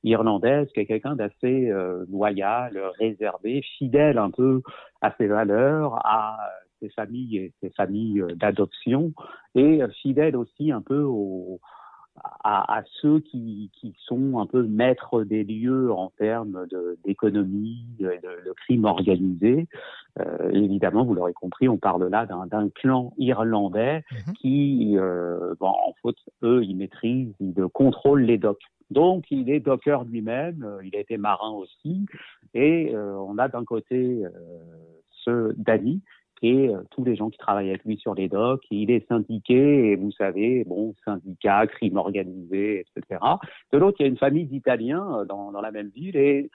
irlandaise, 0.04 0.68
qui 0.74 0.80
est 0.80 0.86
quelqu'un 0.88 1.16
d'assez 1.16 1.72
loyal, 2.12 2.78
réservé, 3.00 3.62
fidèle 3.78 4.18
un 4.18 4.32
peu 4.32 4.64
à 5.02 5.14
ses 5.18 5.28
valeurs, 5.28 6.06
à 6.06 6.40
ses 6.80 6.90
familles 6.90 7.38
et 7.38 7.54
ses 7.62 7.70
familles 7.72 8.24
d'adoption, 8.36 9.14
et 9.56 9.82
fidèle 10.02 10.36
aussi 10.36 10.72
un 10.72 10.82
peu 10.82 11.02
aux 11.02 11.60
à, 12.44 12.84
ceux 13.02 13.20
qui, 13.20 13.72
qui, 13.80 13.96
sont 14.06 14.40
un 14.40 14.46
peu 14.46 14.64
maîtres 14.64 15.24
des 15.24 15.44
lieux 15.44 15.92
en 15.92 16.12
termes 16.18 16.66
d'économie, 17.06 17.86
de, 18.00 18.08
de, 18.08 18.54
crime 18.58 18.86
organisé. 18.86 19.68
Euh, 20.20 20.50
évidemment, 20.52 21.06
vous 21.06 21.14
l'aurez 21.14 21.34
compris, 21.34 21.70
on 21.70 21.78
parle 21.78 22.08
là 22.10 22.26
d'un 22.26 22.70
clan 22.70 23.14
irlandais 23.18 24.04
mhm. 24.12 24.34
qui, 24.34 24.98
euh, 24.98 25.54
bon, 25.60 25.68
en 25.68 25.94
fait, 26.02 26.16
eux, 26.44 26.64
ils 26.64 26.76
maîtrisent, 26.76 27.34
ils 27.40 27.54
contrôlent 27.74 28.24
les 28.24 28.38
docks. 28.38 28.64
Donc, 28.90 29.26
il 29.30 29.50
est 29.50 29.60
docker 29.60 30.04
lui-même, 30.04 30.64
euh, 30.64 30.84
il 30.84 30.96
a 30.96 31.00
été 31.00 31.18
marin 31.18 31.52
aussi, 31.52 32.06
et 32.54 32.92
euh, 32.96 33.16
on 33.18 33.38
a 33.38 33.48
d'un 33.48 33.64
côté 33.64 34.26
euh, 34.26 34.32
ce 35.12 35.54
Danny, 35.58 36.02
euh, 36.44 36.82
tous 36.92 37.04
les 37.04 37.16
gens 37.16 37.30
qui 37.30 37.38
travaillent 37.38 37.70
avec 37.70 37.84
lui 37.86 37.98
sur 37.98 38.16
les 38.16 38.28
docks. 38.28 38.64
Il 38.72 38.92
est 38.92 39.08
syndiqué 39.08 39.92
et 39.92 39.96
vous 39.96 40.12
savez, 40.12 40.64
bon, 40.66 40.96
syndicat, 41.06 41.68
crime 41.68 41.98
organisé, 41.98 42.86
etc. 42.96 43.22
De 43.72 43.78
l'autre, 43.78 43.98
il 44.00 44.04
y 44.04 44.06
a 44.06 44.10
une 44.10 44.18
famille 44.18 44.46
d'Italiens 44.46 45.20
euh, 45.20 45.26
dans, 45.26 45.52
la 45.52 45.72
même 45.72 45.90
ville 45.90 46.16
et 46.16 46.50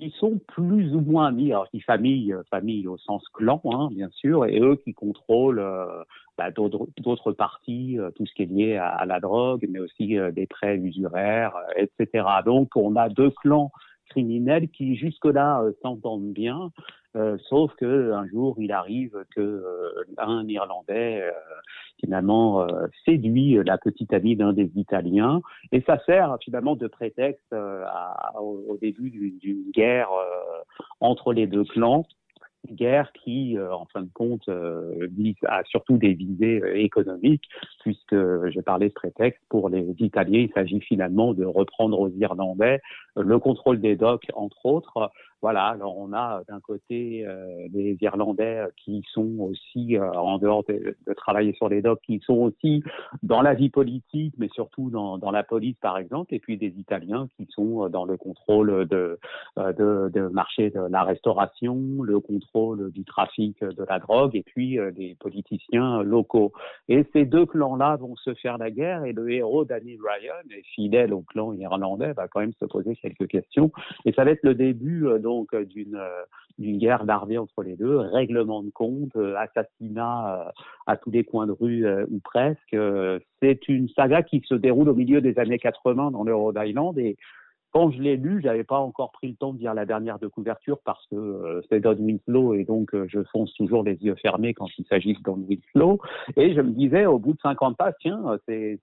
ils 0.00 0.12
sont 0.12 0.40
plus 0.48 0.94
ou 0.94 1.00
moins 1.00 1.30
mis, 1.30 1.52
alors 1.52 1.68
ils 1.72 1.82
famille, 1.82 2.32
euh, 2.32 2.42
famille 2.50 2.88
au 2.88 2.96
sens 2.98 3.22
clan, 3.32 3.60
hein, 3.64 3.88
bien 3.92 4.08
sûr, 4.10 4.44
et 4.44 4.58
eux 4.60 4.76
qui 4.76 4.92
contrôlent 4.92 5.64
bah, 6.36 6.50
d'autres 6.50 7.32
parties, 7.32 7.98
tout 8.16 8.26
ce 8.26 8.34
qui 8.34 8.42
est 8.42 8.46
lié 8.46 8.76
à, 8.76 8.88
à 8.88 9.06
la 9.06 9.20
drogue, 9.20 9.66
mais 9.68 9.78
aussi 9.78 10.16
des 10.32 10.46
prêts 10.46 10.76
usuraires, 10.76 11.54
etc. 11.76 12.26
Donc 12.44 12.74
on 12.74 12.96
a 12.96 13.08
deux 13.08 13.30
clans 13.30 13.70
criminels 14.10 14.68
qui 14.68 14.96
jusque-là 14.96 15.62
s'entendent 15.80 16.32
bien, 16.32 16.72
euh, 17.16 17.38
sauf 17.48 17.72
que 17.76 18.12
un 18.12 18.26
jour, 18.26 18.56
il 18.58 18.72
arrive 18.72 19.24
que 19.36 19.40
euh, 19.40 20.04
un 20.18 20.46
Irlandais 20.48 21.22
euh, 21.22 21.30
finalement 22.00 22.66
séduit 23.04 23.58
la 23.64 23.78
petite 23.78 24.12
amie 24.12 24.36
d'un 24.36 24.52
des 24.52 24.70
Italiens, 24.74 25.40
et 25.72 25.80
ça 25.82 25.98
sert 26.04 26.36
finalement 26.42 26.76
de 26.76 26.86
prétexte 26.86 27.52
à, 27.52 28.42
au, 28.42 28.76
début 28.80 29.10
d'une 29.10 29.70
guerre 29.70 30.10
entre 31.00 31.32
les 31.32 31.46
deux 31.46 31.64
clans. 31.64 32.04
Guerre 32.70 33.12
qui, 33.12 33.56
en 33.58 33.86
fin 33.86 34.02
de 34.02 34.10
compte, 34.12 34.48
vise 35.12 35.36
a 35.46 35.62
surtout 35.64 35.96
des 35.96 36.14
visées 36.14 36.62
économiques, 36.74 37.44
puisque 37.80 38.16
j'ai 38.48 38.62
parlé 38.62 38.88
de 38.88 38.94
prétexte 38.94 39.42
pour 39.48 39.68
les 39.70 39.86
Italiens, 39.98 40.40
il 40.40 40.52
s'agit 40.52 40.80
finalement 40.80 41.32
de 41.32 41.44
reprendre 41.44 41.98
aux 41.98 42.10
Irlandais 42.10 42.80
le 43.16 43.38
contrôle 43.38 43.80
des 43.80 43.96
docks, 43.96 44.28
entre 44.34 44.66
autres, 44.66 45.10
voilà, 45.42 45.66
alors 45.66 45.98
on 45.98 46.12
a 46.12 46.42
d'un 46.48 46.60
côté 46.60 47.24
euh, 47.26 47.68
des 47.68 47.98
Irlandais 48.00 48.60
euh, 48.60 48.68
qui 48.76 49.02
sont 49.12 49.36
aussi, 49.40 49.96
euh, 49.96 50.10
en 50.12 50.38
dehors 50.38 50.64
de, 50.68 50.96
travailler 51.16 51.52
sur 51.52 51.68
les 51.68 51.82
docks, 51.82 52.00
qui 52.02 52.20
sont 52.24 52.34
aussi 52.34 52.82
dans 53.22 53.42
la 53.42 53.54
vie 53.54 53.68
politique, 53.68 54.34
mais 54.38 54.48
surtout 54.48 54.90
dans, 54.90 55.18
la 55.30 55.42
police 55.42 55.76
par 55.80 55.98
exemple, 55.98 56.34
et 56.34 56.38
puis 56.38 56.56
des 56.56 56.74
Italiens 56.78 57.28
qui 57.36 57.46
sont 57.50 57.88
dans 57.88 58.04
le 58.04 58.16
contrôle 58.16 58.86
de 58.86 59.18
marché 60.32 60.70
de 60.70 60.80
la 60.80 61.02
restauration, 61.02 62.02
le 62.02 62.20
contrôle 62.20 62.90
du 62.92 63.04
trafic 63.04 63.62
de 63.62 63.84
la 63.88 63.98
drogue, 63.98 64.36
et 64.36 64.44
puis 64.44 64.78
des 64.92 65.16
politiciens 65.18 66.02
locaux. 66.02 66.52
Et 66.88 67.04
ces 67.12 67.24
deux 67.24 67.46
clans-là 67.46 67.96
vont 67.96 68.16
se 68.16 68.34
faire 68.34 68.58
la 68.58 68.70
guerre, 68.70 69.04
et 69.04 69.12
le 69.12 69.30
héros 69.30 69.64
Danny 69.64 69.96
Ryan, 69.96 70.60
fidèle 70.74 71.12
au 71.12 71.22
clan 71.22 71.52
irlandais, 71.52 72.12
va 72.12 72.28
quand 72.28 72.40
même 72.40 72.52
se 72.60 72.64
poser 72.64 72.96
quelques 72.96 73.28
questions, 73.28 73.72
et 74.04 74.12
ça 74.12 74.24
va 74.24 74.30
être 74.30 74.44
le 74.44 74.54
début 74.54 75.06
donc 75.24 75.52
euh, 75.54 75.64
d'une 75.64 75.96
euh, 75.96 76.22
d'une 76.58 76.78
guerre 76.78 77.04
larvée 77.04 77.36
entre 77.38 77.64
les 77.64 77.74
deux, 77.74 77.96
règlement 77.96 78.62
de 78.62 78.70
compte, 78.70 79.16
euh, 79.16 79.34
assassinat 79.34 80.52
à 80.86 80.96
tous 80.96 81.10
les 81.10 81.24
coins 81.24 81.48
de 81.48 81.52
rue 81.52 81.84
ou 82.08 82.20
presque. 82.22 82.76
C'est 83.42 83.68
une 83.68 83.88
saga 83.88 84.22
qui 84.22 84.40
se 84.46 84.54
déroule 84.54 84.88
au 84.88 84.94
milieu 84.94 85.20
des 85.20 85.36
années 85.40 85.58
80 85.58 86.12
dans 86.12 86.22
le 86.22 86.32
Rhode 86.32 86.60
Island 86.64 86.96
et 86.96 87.16
quand 87.74 87.90
je 87.90 88.00
l'ai 88.00 88.16
lu, 88.16 88.40
j'avais 88.40 88.62
pas 88.62 88.78
encore 88.78 89.10
pris 89.10 89.26
le 89.26 89.34
temps 89.34 89.52
de 89.52 89.58
lire 89.58 89.74
la 89.74 89.84
dernière 89.84 90.20
de 90.20 90.28
couverture 90.28 90.78
parce 90.84 91.04
que 91.08 91.16
euh, 91.16 91.60
c'est 91.68 91.80
Don 91.80 91.96
Winslow 91.96 92.54
et 92.54 92.62
donc 92.62 92.94
euh, 92.94 93.04
je 93.08 93.18
fonce 93.32 93.52
toujours 93.54 93.82
les 93.82 93.96
yeux 93.96 94.14
fermés 94.14 94.54
quand 94.54 94.68
il 94.78 94.86
s'agit 94.86 95.14
de 95.14 95.22
Don 95.24 95.44
Winslow. 95.48 96.00
Et 96.36 96.54
je 96.54 96.60
me 96.60 96.70
disais 96.70 97.04
au 97.04 97.18
bout 97.18 97.32
de 97.32 97.40
50 97.42 97.76
pages, 97.76 97.94
tiens, 98.00 98.38
c'est 98.46 98.78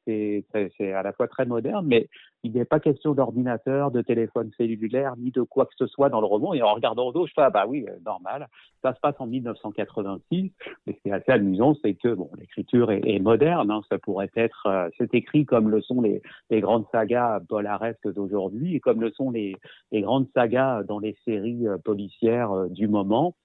à 0.94 1.04
la 1.04 1.14
fois 1.14 1.30
très 1.30 1.46
moderne, 1.46 1.86
mais 1.88 2.10
il 2.44 2.52
n'est 2.52 2.66
pas 2.66 2.82
question 2.82 3.14
d'ordinateur, 3.14 3.92
de 3.92 4.02
téléphone 4.02 4.52
cellulaire, 4.58 5.16
ni 5.18 5.32
de 5.32 5.44
quoi 5.44 5.68
que 5.68 5.74
ce 5.78 5.88
soit 5.88 6.10
dans 6.10 6.20
le 6.20 6.26
roman. 6.26 6.54
Et 6.54 6.62
en 6.62 6.74
regardant 6.74 7.08
au 7.08 7.12
dos, 7.14 7.28
je 7.28 7.34
fais 7.34 7.44
ah 7.44 7.50
bah 7.50 7.66
oui, 7.68 7.86
euh, 7.88 7.94
normal. 8.06 8.50
Ça 8.82 8.94
se 8.94 9.00
passe 9.00 9.16
en 9.20 9.28
1986. 9.28 10.52
Mais 10.86 10.94
ce 10.94 11.02
qui 11.02 11.10
est 11.10 11.14
assez 11.14 11.32
amusant, 11.32 11.76
c'est 11.82 11.94
que 11.94 12.14
bon, 12.14 12.30
l'écriture 12.38 12.92
est, 12.92 13.04
est, 13.06 13.20
moderne. 13.20 13.72
Hein. 13.72 13.84
Ça 13.90 14.00
pourrait 14.00 14.32
être, 14.36 14.90
c'est 14.98 15.14
écrit 15.14 15.46
comme 15.46 15.70
le 15.70 15.82
sont 15.82 16.02
les, 16.02 16.22
les 16.50 16.60
grandes 16.60 16.86
sagas 16.92 17.40
polaresques 17.48 18.12
d'aujourd'hui 18.14 18.81
comme 18.82 19.02
le 19.02 19.12
sont 19.12 19.32
les, 19.32 19.56
grandes 19.94 20.28
sagas 20.34 20.84
dans 20.84 21.00
les 21.00 21.16
séries 21.26 21.68
euh, 21.68 21.78
policières 21.78 22.52
euh, 22.52 22.68
du 22.70 22.88
moment. 22.88 23.36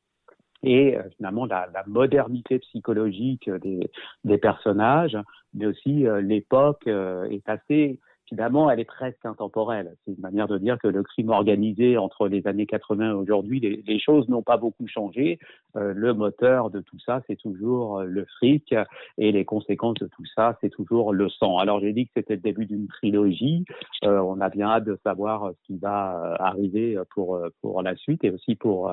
Et 0.62 0.96
euh, 0.96 1.02
finalement 1.16 1.46
la, 1.46 1.68
modernité 1.86 2.58
psychologique 2.58 3.50
des, 3.50 4.38
personnages, 4.38 5.16
mais 5.54 5.66
aussi 5.66 6.06
l'époque 6.22 6.86
est 6.86 7.48
assez 7.48 8.00
finalement, 8.28 8.70
elle 8.70 8.80
est 8.80 8.84
presque 8.84 9.24
intemporelle. 9.24 9.94
C'est 10.04 10.12
une 10.12 10.20
manière 10.20 10.48
de 10.48 10.58
dire 10.58 10.78
que 10.78 10.88
le 10.88 11.02
crime 11.02 11.30
organisé 11.30 11.96
entre 11.96 12.28
les 12.28 12.46
années 12.46 12.66
80 12.66 13.10
et 13.10 13.12
aujourd'hui, 13.12 13.60
les, 13.86 13.98
choses 13.98 14.28
n'ont 14.28 14.42
pas 14.42 14.56
beaucoup 14.56 14.86
changé. 14.86 15.38
Euh, 15.76 15.92
le 15.94 16.12
moteur 16.12 16.70
de 16.70 16.80
tout 16.80 16.98
ça, 16.98 17.22
c'est 17.26 17.36
toujours 17.36 18.00
euh, 18.00 18.04
le 18.04 18.24
fric 18.36 18.74
et 19.18 19.32
les 19.32 19.44
conséquences 19.44 19.98
de 19.98 20.06
tout 20.06 20.24
ça, 20.34 20.56
c'est 20.60 20.70
toujours 20.70 21.12
le 21.12 21.28
sang. 21.28 21.58
Alors 21.58 21.80
j'ai 21.80 21.92
dit 21.92 22.06
que 22.06 22.12
c'était 22.14 22.34
le 22.34 22.40
début 22.40 22.66
d'une 22.66 22.88
trilogie. 22.88 23.64
Euh, 24.04 24.18
on 24.18 24.40
a 24.40 24.48
bien 24.48 24.68
hâte 24.68 24.84
de 24.84 24.98
savoir 25.02 25.50
ce 25.50 25.66
qui 25.66 25.78
va 25.78 26.36
arriver 26.38 26.98
pour 27.14 27.40
pour 27.62 27.82
la 27.82 27.96
suite 27.96 28.22
et 28.24 28.30
aussi 28.30 28.54
pour 28.54 28.92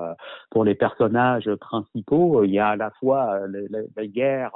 pour 0.49 0.64
les 0.64 0.76
personnages 0.76 1.53
principaux. 1.55 2.43
Il 2.43 2.51
y 2.51 2.60
a 2.60 2.69
à 2.69 2.76
la 2.76 2.91
fois 2.91 3.39
la 3.47 4.07
guerre 4.07 4.51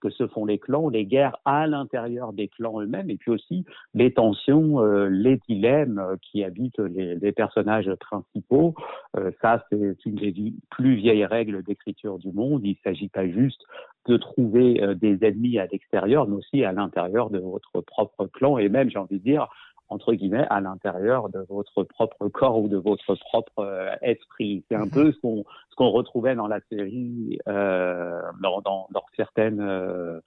que 0.00 0.10
se 0.10 0.26
font 0.26 0.44
les 0.44 0.58
clans, 0.58 0.88
les 0.88 1.04
guerres 1.04 1.36
à 1.44 1.66
l'intérieur 1.66 2.32
des 2.32 2.48
clans 2.48 2.80
eux-mêmes, 2.80 3.10
et 3.10 3.16
puis 3.16 3.30
aussi 3.30 3.64
les 3.94 4.12
tensions, 4.12 4.80
euh, 4.80 5.08
les 5.08 5.38
dilemmes 5.48 5.98
euh, 5.98 6.16
qui 6.22 6.42
habitent 6.44 6.78
les, 6.78 7.16
les 7.16 7.32
personnages 7.32 7.90
principaux. 8.00 8.74
Euh, 9.16 9.30
ça, 9.40 9.64
c'est 9.70 9.96
une 10.06 10.16
des 10.16 10.54
plus 10.70 10.94
vieilles 10.94 11.24
règles 11.24 11.62
d'écriture 11.62 12.18
du 12.18 12.32
monde. 12.32 12.62
Il 12.64 12.70
ne 12.70 12.90
s'agit 12.90 13.08
pas 13.08 13.28
juste 13.28 13.62
de 14.06 14.16
trouver 14.16 14.82
des 14.96 15.18
ennemis 15.22 15.58
à 15.58 15.66
l'extérieur, 15.66 16.26
mais 16.26 16.36
aussi 16.36 16.64
à 16.64 16.72
l'intérieur 16.72 17.28
de 17.28 17.38
votre 17.38 17.82
propre 17.82 18.26
clan, 18.26 18.56
et 18.56 18.70
même, 18.70 18.88
j'ai 18.90 18.98
envie 18.98 19.18
de 19.18 19.22
dire, 19.22 19.46
entre 19.90 20.14
guillemets, 20.14 20.46
à 20.48 20.60
l'intérieur 20.60 21.28
de 21.28 21.40
votre 21.48 21.82
propre 21.82 22.28
corps 22.28 22.58
ou 22.58 22.68
de 22.68 22.76
votre 22.76 23.14
propre 23.16 23.58
euh, 23.58 23.90
esprit. 24.02 24.64
C'est 24.68 24.76
un 24.76 24.86
mhm. 24.86 24.90
peu 24.90 25.12
ce 25.12 25.20
qu'on 25.20 25.44
ce 25.70 25.76
qu'on 25.76 25.90
retrouvait 25.90 26.34
dans 26.34 26.46
la 26.46 26.60
série, 26.70 27.38
euh, 27.48 28.20
dans, 28.42 28.60
dans, 28.60 28.88
dans 28.90 29.04
certaines 29.16 29.60
euh, 29.60 29.90
euh, 30.10 30.20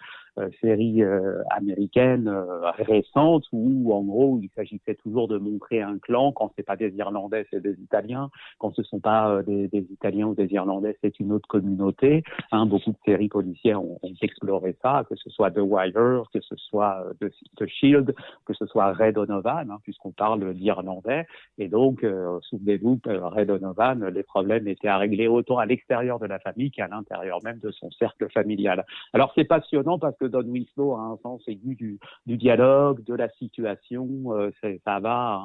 séries 0.62 1.04
euh, 1.04 1.44
américaines 1.52 2.28
euh, 2.28 2.72
récentes 2.72 3.46
où, 3.52 3.94
en 3.94 4.02
gros, 4.02 4.40
il 4.42 4.50
s'agissait 4.56 4.96
toujours 4.96 5.28
de 5.28 5.38
montrer 5.38 5.82
un 5.82 5.98
clan. 6.00 6.32
Quand 6.32 6.52
c'est 6.56 6.64
pas 6.64 6.76
des 6.76 6.94
Irlandais, 6.96 7.46
c'est 7.52 7.62
des 7.62 7.74
Italiens. 7.82 8.30
Quand 8.58 8.74
ce 8.76 8.84
sont 8.84 9.00
pas 9.00 9.42
des, 9.44 9.70
Italiens 9.74 10.28
ou 10.28 10.36
des 10.36 10.52
Irlandais, 10.54 10.98
c'est 11.02 11.20
une 11.20 11.32
autre 11.32 11.48
communauté. 11.48 12.24
Hein, 12.52 12.66
beaucoup 12.66 12.92
de 12.92 12.98
séries 13.06 13.30
policières 13.30 13.84
ont, 13.84 14.00
exploré 14.22 14.76
ça, 14.82 15.06
que 15.10 15.16
ce 15.16 15.30
soit 15.30 15.52
The 15.52 15.60
Wire, 15.60 16.24
que 16.34 16.40
ce 16.40 16.56
soit 16.56 17.06
The, 17.20 17.30
The 17.58 17.68
Shield, 17.68 18.16
que 18.46 18.54
ce 18.54 18.66
soit 18.66 18.94
Red 18.94 19.16
Donovan, 19.16 19.70
hein, 19.70 19.80
puisqu'on 19.84 20.12
parle 20.12 20.54
d'Irlandais. 20.54 21.26
Et 21.58 21.68
donc, 21.68 22.06
souvenez-vous, 22.50 23.00
Red 23.06 23.48
Donovan, 23.48 24.06
les 24.08 24.24
problèmes 24.24 24.68
étaient 24.68 24.88
à 24.88 24.98
régler 24.98 25.28
autant 25.28 25.58
à 25.58 25.66
l'extérieur 25.66 26.20
de 26.20 26.26
la 26.26 26.40
famille 26.40 26.72
qu'à 26.72 26.88
l'intérieur 26.88 27.40
même 27.44 27.60
de 27.60 27.72
son 27.72 27.92
cercle 27.92 28.30
familial. 28.32 28.86
Alors, 29.14 29.32
c'est 29.36 29.44
passionnant 29.44 30.00
parce 30.00 30.18
que 30.18 30.23
Don 30.30 30.44
Winslow 30.44 30.96
a 30.96 31.02
un 31.02 31.18
sens 31.24 31.42
aigu 31.48 31.76
du, 31.76 32.00
dialogue, 32.38 33.04
de 33.04 33.14
la 33.14 33.30
situation. 33.30 34.08
Euh, 34.28 34.52
ça 34.86 35.00
va 35.00 35.42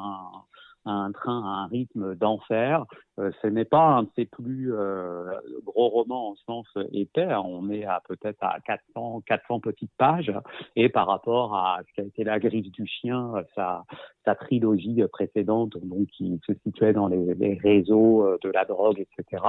à 0.85 0.91
un 0.91 1.13
train, 1.13 1.43
à 1.45 1.65
un 1.65 1.67
rythme 1.67 2.15
d'enfer. 2.15 2.85
Euh, 3.19 3.31
ce 3.43 3.47
n'est 3.49 3.65
pas 3.65 3.85
un 3.85 4.03
de 4.05 4.09
ses 4.17 4.27
plus 4.27 4.73
euh, 4.73 5.25
gros 5.65 5.89
romans 5.89 6.31
en 6.31 6.37
sens 6.47 6.67
épais. 6.93 7.29
On 7.35 7.69
est 7.71 7.85
à 7.85 8.01
peut-être 8.07 8.43
à 8.43 8.59
400, 8.65 9.23
400 9.27 9.61
petites 9.61 9.93
pages. 9.99 10.33
Et 10.77 10.89
par 10.89 11.07
rapport 11.07 11.55
à 11.55 11.81
ce 11.87 11.95
qui 11.95 12.01
a 12.01 12.05
été 12.05 12.25
La 12.25 12.39
Griffe 12.39 12.71
du 12.71 12.87
Chien, 12.87 13.33
sa, 13.55 13.85
sa 14.25 14.35
trilogie 14.35 15.03
précédente, 15.11 15.77
donc 15.83 16.07
qui 16.09 16.41
se 16.47 16.53
situait 16.65 16.93
dans 16.93 17.09
les, 17.09 17.59
réseaux 17.63 18.39
de 18.43 18.51
la 18.51 18.65
drogue, 18.65 19.01
etc., 19.01 19.43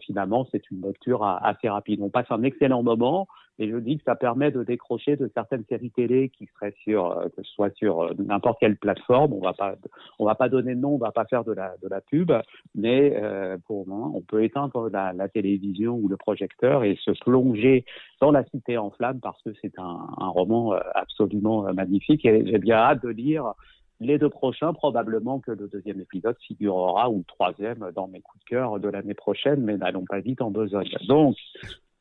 finalement, 0.00 0.46
c'est 0.52 0.70
une 0.70 0.82
lecture 0.82 1.24
assez 1.24 1.68
rapide. 1.68 2.00
On 2.02 2.10
passe 2.10 2.30
un 2.30 2.42
excellent 2.42 2.82
moment. 2.82 3.26
Et 3.60 3.68
je 3.68 3.76
dis 3.76 3.98
que 3.98 4.04
ça 4.04 4.16
permet 4.16 4.50
de 4.50 4.64
décrocher 4.64 5.16
de 5.16 5.30
certaines 5.34 5.64
séries 5.68 5.90
télé 5.90 6.30
qui 6.30 6.46
seraient 6.54 6.74
sur, 6.82 7.10
euh, 7.10 7.28
que 7.28 7.42
ce 7.42 7.50
soit 7.52 7.74
sur 7.76 8.00
euh, 8.00 8.14
n'importe 8.18 8.58
quelle 8.58 8.76
plateforme. 8.76 9.34
On 9.34 9.40
va 9.40 9.52
pas, 9.52 9.74
on 10.18 10.24
va 10.24 10.34
pas 10.34 10.48
donner 10.48 10.74
de 10.74 10.80
nom, 10.80 10.94
on 10.94 10.98
va 10.98 11.12
pas 11.12 11.26
faire 11.26 11.44
de 11.44 11.52
la, 11.52 11.74
de 11.82 11.88
la 11.88 12.00
pub, 12.00 12.32
mais 12.74 12.99
euh, 13.00 13.56
pour 13.66 13.86
moi, 13.86 14.10
on 14.14 14.20
peut 14.20 14.44
éteindre 14.44 14.88
la, 14.90 15.28
télévision 15.28 15.94
ou 15.94 16.08
le 16.08 16.16
projecteur 16.16 16.84
et 16.84 16.96
se 17.02 17.10
plonger 17.12 17.84
dans 18.20 18.30
la 18.30 18.44
cité 18.44 18.78
en 18.78 18.90
flammes 18.90 19.20
parce 19.20 19.40
que 19.42 19.50
c'est 19.60 19.78
un, 19.78 20.06
un, 20.18 20.28
roman 20.28 20.72
absolument 20.94 21.72
magnifique. 21.72 22.24
Et 22.24 22.44
j'ai 22.46 22.58
bien 22.58 22.76
hâte 22.76 23.02
de 23.02 23.08
lire 23.08 23.54
les 24.00 24.18
deux 24.18 24.30
prochains, 24.30 24.72
probablement 24.72 25.40
que 25.40 25.52
le 25.52 25.68
deuxième 25.68 26.00
épisode 26.00 26.36
figurera 26.46 27.10
ou 27.10 27.18
le 27.18 27.24
troisième 27.24 27.90
dans 27.94 28.08
mes 28.08 28.20
coups 28.20 28.42
de 28.44 28.48
cœur 28.48 28.80
de 28.80 28.88
l'année 28.88 29.14
prochaine, 29.14 29.60
mais 29.60 29.76
n'allons 29.76 30.06
pas 30.06 30.20
vite 30.20 30.40
en 30.40 30.50
besogne. 30.50 30.88
Donc, 31.06 31.36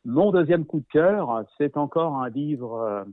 mon 0.05 0.31
deuxième 0.31 0.65
coup 0.65 0.79
de 0.79 0.87
cœur, 0.91 1.43
c'est 1.57 1.75
encore 1.75 2.15
un 2.15 2.29
livre 2.29 2.79
euh, 2.79 3.03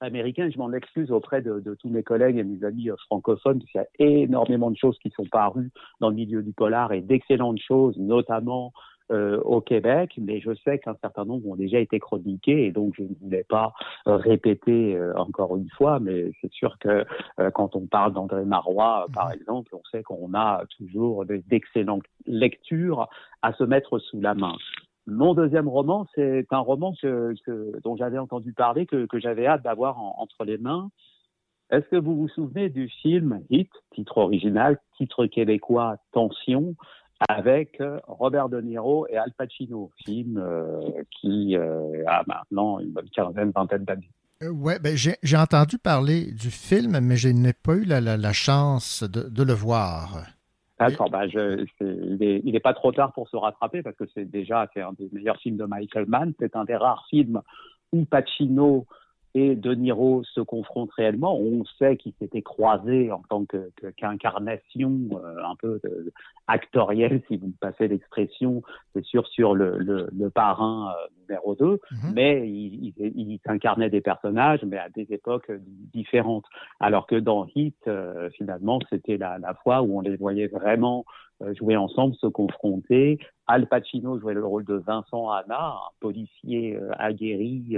américain. 0.00 0.48
Je 0.50 0.58
m'en 0.58 0.72
excuse 0.72 1.10
auprès 1.10 1.42
de, 1.42 1.60
de, 1.60 1.74
tous 1.74 1.88
mes 1.88 2.02
collègues 2.02 2.36
et 2.36 2.44
mes 2.44 2.64
amis 2.64 2.90
euh, 2.90 2.96
francophones, 3.06 3.58
parce 3.60 3.70
qu'il 3.70 3.80
y 3.80 3.84
a 3.84 4.22
énormément 4.22 4.70
de 4.70 4.76
choses 4.76 4.98
qui 4.98 5.10
sont 5.10 5.26
parues 5.26 5.70
dans 6.00 6.10
le 6.10 6.16
milieu 6.16 6.42
du 6.42 6.52
polar 6.52 6.92
et 6.92 7.00
d'excellentes 7.00 7.60
choses, 7.60 7.96
notamment 7.98 8.72
euh, 9.10 9.40
au 9.40 9.60
Québec, 9.60 10.12
mais 10.18 10.38
je 10.38 10.54
sais 10.62 10.78
qu'un 10.78 10.94
certain 11.00 11.24
nombre 11.24 11.48
ont 11.48 11.56
déjà 11.56 11.80
été 11.80 11.98
chroniqués 11.98 12.66
et 12.66 12.70
donc 12.70 12.94
je 12.96 13.02
ne 13.02 13.08
voulais 13.20 13.42
pas 13.42 13.72
euh, 14.06 14.14
répéter 14.14 14.94
euh, 14.94 15.12
encore 15.16 15.56
une 15.56 15.68
fois, 15.70 15.98
mais 15.98 16.30
c'est 16.40 16.52
sûr 16.52 16.78
que 16.78 17.04
quand 17.54 17.74
on 17.74 17.86
parle 17.86 18.12
d'André 18.12 18.44
Marois, 18.44 19.06
par 19.12 19.28
mhm. 19.28 19.34
exemple, 19.34 19.74
on 19.74 19.82
sait 19.90 20.04
qu'on 20.04 20.32
a 20.34 20.62
toujours 20.78 21.24
d'excellentes 21.26 22.04
lectures 22.26 23.08
à 23.42 23.52
se 23.54 23.64
mettre 23.64 23.98
sous 23.98 24.20
la 24.20 24.34
main. 24.34 24.54
Mon 25.10 25.34
deuxième 25.34 25.68
roman, 25.68 26.06
c'est 26.14 26.46
un 26.50 26.58
roman 26.58 26.94
dont 27.82 27.96
j'avais 27.96 28.18
entendu 28.18 28.52
parler, 28.52 28.86
que, 28.86 29.06
j'avais 29.14 29.46
hâte 29.46 29.62
d'avoir 29.62 29.98
entre 29.98 30.44
les 30.44 30.56
mains. 30.56 30.90
Est-ce 31.70 31.86
que 31.88 31.96
vous 31.96 32.16
vous 32.16 32.28
souvenez 32.28 32.68
du 32.68 32.88
film 32.88 33.42
Hit, 33.50 33.70
titre 33.94 34.18
original, 34.18 34.78
titre 34.96 35.26
québécois 35.26 35.96
Tension, 36.12 36.74
avec 37.28 37.80
euh, 37.80 37.98
Robert 38.06 38.48
De 38.48 38.60
Niro 38.60 39.06
et 39.08 39.16
Al 39.16 39.32
Pacino, 39.36 39.90
film 40.04 40.38
euh, 40.38 40.80
qui 41.20 41.56
euh, 41.56 42.02
a 42.06 42.22
maintenant 42.26 42.80
une 42.80 42.90
bonne 42.90 43.08
quinzaine, 43.10 43.52
vingtaine 43.54 43.84
d'années. 43.84 44.10
oui, 44.42 44.74
ben 44.80 44.96
j'ai 44.96 45.36
entendu 45.36 45.78
parler 45.78 46.32
du 46.32 46.50
film, 46.50 46.98
mais 47.00 47.16
je 47.16 47.28
n'ai 47.28 47.52
pas 47.52 47.74
eu 47.74 47.84
la, 47.84 48.32
chance 48.32 49.04
de, 49.04 49.42
le 49.42 49.52
voir. 49.52 50.24
D'accord, 50.80 51.10
ben 51.10 51.28
je, 51.28 51.66
il 51.80 52.52
n'est 52.52 52.60
pas 52.60 52.72
trop 52.72 52.90
tard 52.90 53.12
pour 53.12 53.28
se 53.28 53.36
rattraper 53.36 53.82
parce 53.82 53.96
que 53.96 54.04
c'est 54.14 54.24
déjà 54.24 54.66
un 54.76 54.92
des 54.94 55.10
meilleurs 55.12 55.36
films 55.36 55.58
de 55.58 55.64
Michael 55.64 56.06
Mann. 56.06 56.32
C'est 56.40 56.56
un 56.56 56.64
des 56.64 56.74
rares 56.74 57.04
films 57.10 57.42
où 57.92 58.06
Pacino 58.06 58.86
et 59.34 59.54
De 59.54 59.74
Niro 59.74 60.24
se 60.24 60.40
confrontent 60.40 60.92
réellement. 60.92 61.38
On 61.38 61.64
sait 61.78 61.96
qu'ils 61.96 62.14
s'étaient 62.18 62.42
croisés 62.42 63.12
en 63.12 63.22
tant 63.28 63.44
qu'incarnation 63.96 64.98
euh, 65.12 65.36
un 65.44 65.54
peu 65.56 65.80
euh, 65.84 66.10
actorielle, 66.48 67.22
si 67.28 67.36
vous 67.36 67.48
me 67.48 67.58
passez 67.60 67.86
l'expression, 67.86 68.62
c'est 68.92 69.04
sûr 69.04 69.26
sur 69.28 69.54
le, 69.54 69.78
le, 69.78 70.08
le 70.12 70.30
parrain 70.30 70.88
euh, 70.90 71.06
numéro 71.28 71.54
2, 71.54 71.66
mhm. 71.66 71.78
mais 72.12 72.48
ils 72.48 72.92
il, 72.98 73.12
il 73.16 73.40
incarnaient 73.46 73.90
des 73.90 74.00
personnages, 74.00 74.64
mais 74.64 74.78
à 74.78 74.88
des 74.88 75.06
époques 75.10 75.50
différentes. 75.94 76.46
Alors 76.80 77.06
que 77.06 77.16
dans 77.16 77.46
Hit, 77.54 77.88
finalement, 78.36 78.80
c'était 78.90 79.16
la, 79.16 79.38
la 79.38 79.54
fois 79.54 79.82
où 79.82 79.98
on 79.98 80.00
les 80.00 80.16
voyait 80.16 80.48
vraiment 80.48 81.04
jouer 81.58 81.76
ensemble, 81.76 82.14
se 82.16 82.26
confronter. 82.26 83.18
Al 83.46 83.66
Pacino 83.66 84.18
jouait 84.20 84.34
le 84.34 84.44
rôle 84.44 84.64
de 84.64 84.74
Vincent 84.74 85.28
Hanna, 85.28 85.74
un 85.74 85.90
policier 85.98 86.78
aguerri, 86.98 87.76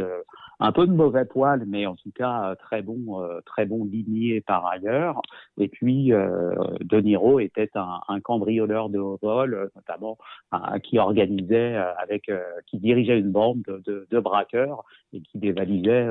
un 0.61 0.71
peu 0.71 0.87
de 0.87 0.93
mauvais 0.93 1.25
poil, 1.25 1.65
mais 1.67 1.87
en 1.87 1.97
tout 1.97 2.11
cas 2.15 2.55
très 2.57 2.83
bon, 2.83 3.27
très 3.47 3.65
bon 3.65 3.87
ligné 3.87 4.43
par 4.43 4.67
ailleurs. 4.67 5.23
Et 5.57 5.69
puis 5.69 6.09
De 6.09 7.01
Niro 7.01 7.41
était 7.41 7.71
un, 7.75 8.21
cambrioleur 8.21 8.91
de 8.91 8.99
haut 8.99 9.19
vol, 9.23 9.71
notamment 9.75 10.19
qui 10.83 10.99
organisait 10.99 11.77
avec, 11.77 12.31
qui 12.67 12.79
dirigeait 12.79 13.19
une 13.19 13.33
bande 13.33 13.63
de, 13.67 13.83
de, 13.87 14.07
de 14.11 14.21
braqueurs 14.21 14.85
et 15.15 15.23
qui 15.23 15.39
dévalisait 15.39 16.07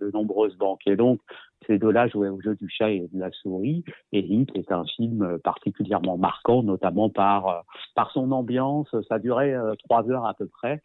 de 0.00 0.10
nombreuses 0.10 0.56
banques. 0.56 0.86
Et 0.86 0.96
donc 0.96 1.20
ces 1.66 1.78
deux-là 1.78 2.08
jouaient 2.08 2.28
au 2.28 2.40
jeu 2.40 2.54
du 2.54 2.68
chat 2.68 2.90
et 2.90 3.08
de 3.12 3.18
la 3.18 3.30
souris. 3.30 3.84
Et 4.12 4.20
Hit 4.20 4.50
est 4.54 4.70
un 4.72 4.84
film 4.84 5.38
particulièrement 5.42 6.16
marquant, 6.16 6.62
notamment 6.62 6.93
par, 7.10 7.64
par 7.94 8.10
son 8.12 8.32
ambiance. 8.32 8.88
Ça 9.08 9.18
durait 9.18 9.54
trois 9.88 10.08
heures 10.10 10.26
à 10.26 10.34
peu 10.34 10.46
près 10.46 10.80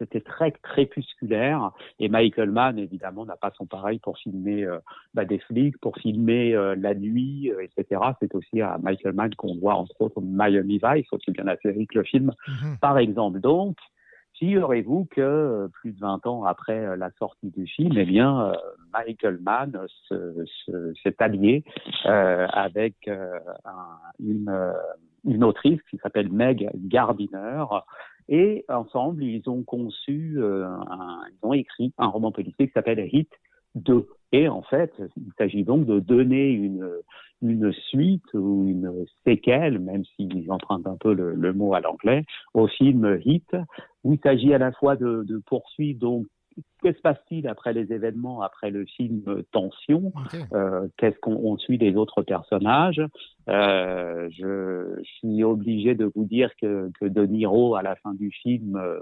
c'était 0.00 0.20
très 0.20 0.50
crépusculaire. 0.50 1.70
Et 1.98 2.08
Michael 2.08 2.50
Mann, 2.50 2.78
évidemment, 2.78 3.24
n'a 3.24 3.36
pas 3.36 3.52
son 3.56 3.66
pareil 3.66 3.98
pour 3.98 4.18
filmer 4.18 4.64
euh, 4.64 4.78
bah, 5.14 5.24
des 5.24 5.38
flics, 5.38 5.78
pour 5.78 5.96
filmer 5.96 6.54
euh, 6.54 6.74
la 6.76 6.94
nuit, 6.94 7.52
euh, 7.52 7.60
etc. 7.62 8.00
C'est 8.20 8.34
aussi 8.34 8.60
à 8.60 8.78
Michael 8.82 9.12
Mann 9.12 9.34
qu'on 9.34 9.56
voit, 9.56 9.74
entre 9.74 10.00
autres, 10.00 10.20
Miami 10.20 10.80
Vice, 10.82 11.06
aussi 11.12 11.30
bien 11.30 11.44
la 11.44 11.56
série 11.58 11.86
que 11.86 11.98
le 11.98 12.04
film, 12.04 12.32
mhm. 12.48 12.78
par 12.80 12.98
exemple. 12.98 13.40
Donc, 13.40 13.76
figurez-vous 14.40 15.06
que 15.12 15.68
plus 15.74 15.92
de 15.92 16.00
20 16.00 16.26
ans 16.26 16.44
après 16.44 16.96
la 16.96 17.10
sortie 17.12 17.50
du 17.50 17.66
film, 17.66 17.96
eh 17.96 18.04
bien, 18.04 18.52
Michael 18.92 19.38
Mann 19.40 19.78
s'est 20.08 21.14
allié 21.20 21.62
avec 22.04 23.08
un, 23.08 24.50
une, 25.24 25.44
autrice 25.44 25.80
qui 25.90 25.98
s'appelle 25.98 26.32
Meg 26.32 26.68
Gardiner, 26.74 27.64
et 28.30 28.64
ensemble, 28.68 29.24
ils 29.24 29.50
ont 29.50 29.64
conçu, 29.64 30.36
euh, 30.38 30.64
ils 31.32 31.46
ont 31.46 31.52
écrit 31.52 31.92
un 31.98 32.06
roman 32.06 32.30
policier 32.30 32.68
qui 32.68 32.72
s'appelle 32.72 33.00
Hit 33.12 33.28
2. 33.74 34.06
Et 34.32 34.48
en 34.48 34.62
fait, 34.62 34.92
il 35.16 35.32
s'agit 35.36 35.64
donc 35.64 35.84
de 35.84 35.98
donner 35.98 36.50
une, 36.50 37.72
suite 37.88 38.32
ou 38.34 38.68
une 38.68 39.04
séquelle, 39.24 39.80
même 39.80 40.04
s'ils 40.04 40.50
empruntent 40.52 40.86
un 40.86 40.96
peu 40.96 41.12
le 41.12 41.52
mot 41.52 41.74
à 41.74 41.80
l'anglais, 41.80 42.24
au 42.54 42.68
film 42.68 43.18
Hit, 43.24 43.56
où 44.04 44.14
il 44.14 44.20
s'agit 44.20 44.54
à 44.54 44.58
la 44.58 44.72
fois 44.72 44.96
de, 44.96 45.24
de 45.24 45.38
poursuivre 45.38 45.98
donc 45.98 46.26
que 46.82 46.92
se 46.92 47.00
passe-t-il 47.00 47.46
après 47.46 47.72
les 47.72 47.92
événements, 47.92 48.42
après 48.42 48.70
le 48.70 48.84
film 48.84 49.22
Tension? 49.52 50.12
Euh, 50.52 50.88
Qu'est-ce 50.96 51.18
qu'on 51.20 51.56
suit 51.58 51.78
des 51.78 51.96
autres 51.96 52.22
personnages? 52.22 53.02
Euh, 53.48 54.28
je, 54.30 55.00
suis 55.02 55.44
obligé 55.44 55.94
de 55.94 56.10
vous 56.14 56.24
dire 56.24 56.50
que, 56.60 56.90
que 56.98 57.06
De 57.06 57.24
Niro, 57.26 57.74
à 57.74 57.82
la 57.82 57.96
fin 57.96 58.14
du 58.14 58.30
film, 58.30 58.76
euh, 58.76 59.00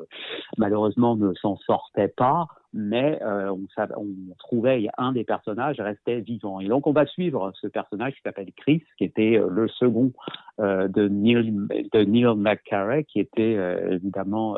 malheureusement 0.57 1.17
ne 1.17 1.33
s'en 1.35 1.57
sortait 1.59 2.09
pas, 2.09 2.47
mais 2.73 3.19
on, 3.23 3.67
on, 3.97 4.07
trouvait 4.39 4.89
un 4.99 5.13
des 5.13 5.25
personnages 5.25 5.81
restait 5.81 6.21
vivant. 6.21 6.61
Et 6.61 6.69
donc 6.69 6.87
on 6.87 6.93
va 6.93 7.07
suivre 7.07 7.53
ce 7.61 7.67
personnage 7.67 8.15
qui 8.15 8.23
s'appelle 8.23 8.53
Chris, 8.57 8.83
qui 8.99 9.05
était 9.05 9.41
le 9.49 9.69
second 9.69 10.13
de 10.59 11.09
Neil 11.09 11.53
de 11.93 12.05
Neil 12.05 12.35
McCarey, 12.37 13.05
qui 13.05 13.21
était 13.21 13.57
évidemment 13.91 14.57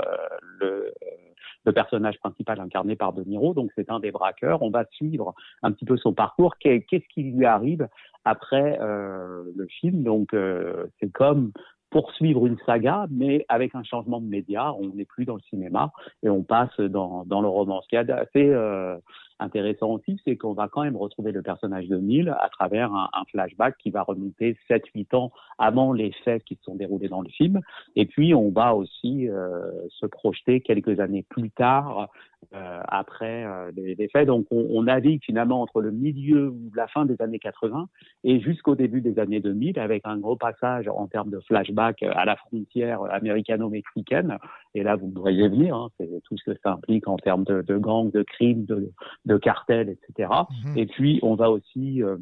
le 0.58 0.92
le 1.64 1.72
personnage 1.72 2.18
principal 2.18 2.60
incarné 2.60 2.96
par 2.96 3.12
De 3.12 3.22
Niro. 3.24 3.54
Donc 3.54 3.70
c'est 3.74 3.90
un 3.90 4.00
des 4.00 4.10
braqueurs. 4.10 4.62
On 4.62 4.70
va 4.70 4.84
suivre 4.92 5.34
un 5.62 5.72
petit 5.72 5.84
peu 5.84 5.96
son 5.96 6.12
parcours. 6.12 6.56
Qu'est-ce 6.58 7.08
qui 7.12 7.22
lui 7.22 7.44
arrive 7.44 7.88
après 8.24 8.78
euh, 8.80 9.44
le 9.56 9.66
film? 9.66 10.02
Donc 10.02 10.34
euh, 10.34 10.86
c'est 11.00 11.12
comme 11.12 11.52
poursuivre 11.90 12.46
une 12.46 12.58
saga, 12.64 13.06
mais 13.10 13.44
avec 13.48 13.74
un 13.74 13.82
changement 13.82 14.20
de 14.20 14.26
média. 14.26 14.72
On 14.74 14.88
n'est 14.94 15.04
plus 15.04 15.24
dans 15.24 15.34
le 15.34 15.42
cinéma 15.50 15.92
et 16.22 16.30
on 16.30 16.42
passe 16.42 16.78
dans, 16.80 17.24
dans 17.24 17.40
le 17.40 17.48
roman. 17.48 17.82
Ce 17.82 17.88
qui 17.88 17.96
est 17.96 18.10
assez 18.10 18.48
euh, 18.48 18.96
intéressant 19.40 19.90
aussi, 19.90 20.20
c'est 20.24 20.36
qu'on 20.36 20.52
va 20.52 20.68
quand 20.68 20.82
même 20.82 20.96
retrouver 20.96 21.32
le 21.32 21.42
personnage 21.42 21.88
de 21.88 21.96
Neil 21.96 22.28
à 22.28 22.48
travers 22.50 22.92
un, 22.92 23.08
flashback 23.30 23.76
qui 23.78 23.90
va 23.90 24.02
remonter 24.02 24.56
7-8 24.68 25.16
ans 25.16 25.32
avant 25.58 25.92
les 25.92 26.12
faits 26.24 26.44
qui 26.44 26.56
se 26.56 26.64
sont 26.64 26.74
déroulés 26.74 27.08
dans 27.08 27.22
le 27.22 27.28
film. 27.28 27.60
Et 27.96 28.06
puis, 28.06 28.34
on 28.34 28.50
va 28.50 28.74
aussi 28.74 29.28
euh, 29.28 29.70
se 29.88 30.06
projeter 30.06 30.60
quelques 30.60 31.00
années 31.00 31.24
plus 31.28 31.50
tard 31.50 32.08
euh, 32.54 32.80
après 32.88 33.44
euh, 33.44 33.70
les, 33.76 33.94
les, 33.94 34.08
faits. 34.08 34.26
Donc, 34.26 34.46
on, 34.50 34.66
on, 34.70 34.84
navigue 34.84 35.22
finalement 35.24 35.60
entre 35.60 35.80
le 35.80 35.90
milieu 35.90 36.48
ou 36.48 36.70
la 36.74 36.88
fin 36.88 37.04
des 37.04 37.20
années 37.20 37.38
80 37.38 37.88
et 38.24 38.40
jusqu'au 38.40 38.74
début 38.74 39.00
des 39.00 39.18
années 39.18 39.40
2000 39.40 39.78
avec 39.78 40.02
un 40.04 40.16
gros 40.16 40.36
passage 40.36 40.88
en 40.88 41.06
termes 41.06 41.30
de 41.30 41.40
flashback 41.40 42.02
à 42.02 42.24
la 42.24 42.36
frontière 42.36 43.02
américano-mexicaine. 43.10 44.38
Et 44.74 44.82
là, 44.82 44.96
vous 44.96 45.08
me 45.08 45.18
voyez 45.18 45.48
venir, 45.48 45.74
hein, 45.74 45.88
c'est 45.98 46.08
tout 46.24 46.36
ce 46.38 46.50
que 46.50 46.56
ça 46.62 46.72
implique 46.72 47.08
en 47.08 47.16
termes 47.16 47.44
de, 47.44 47.62
de 47.62 47.76
gangs, 47.76 48.10
de 48.10 48.22
crimes, 48.22 48.64
de, 48.66 48.92
de 49.24 49.36
cartels, 49.36 49.88
etc. 49.88 50.28
-hmm. 50.28 50.78
Et 50.78 50.86
puis, 50.86 51.18
on 51.22 51.34
va 51.34 51.50
aussi 51.50 52.02
euh, 52.02 52.16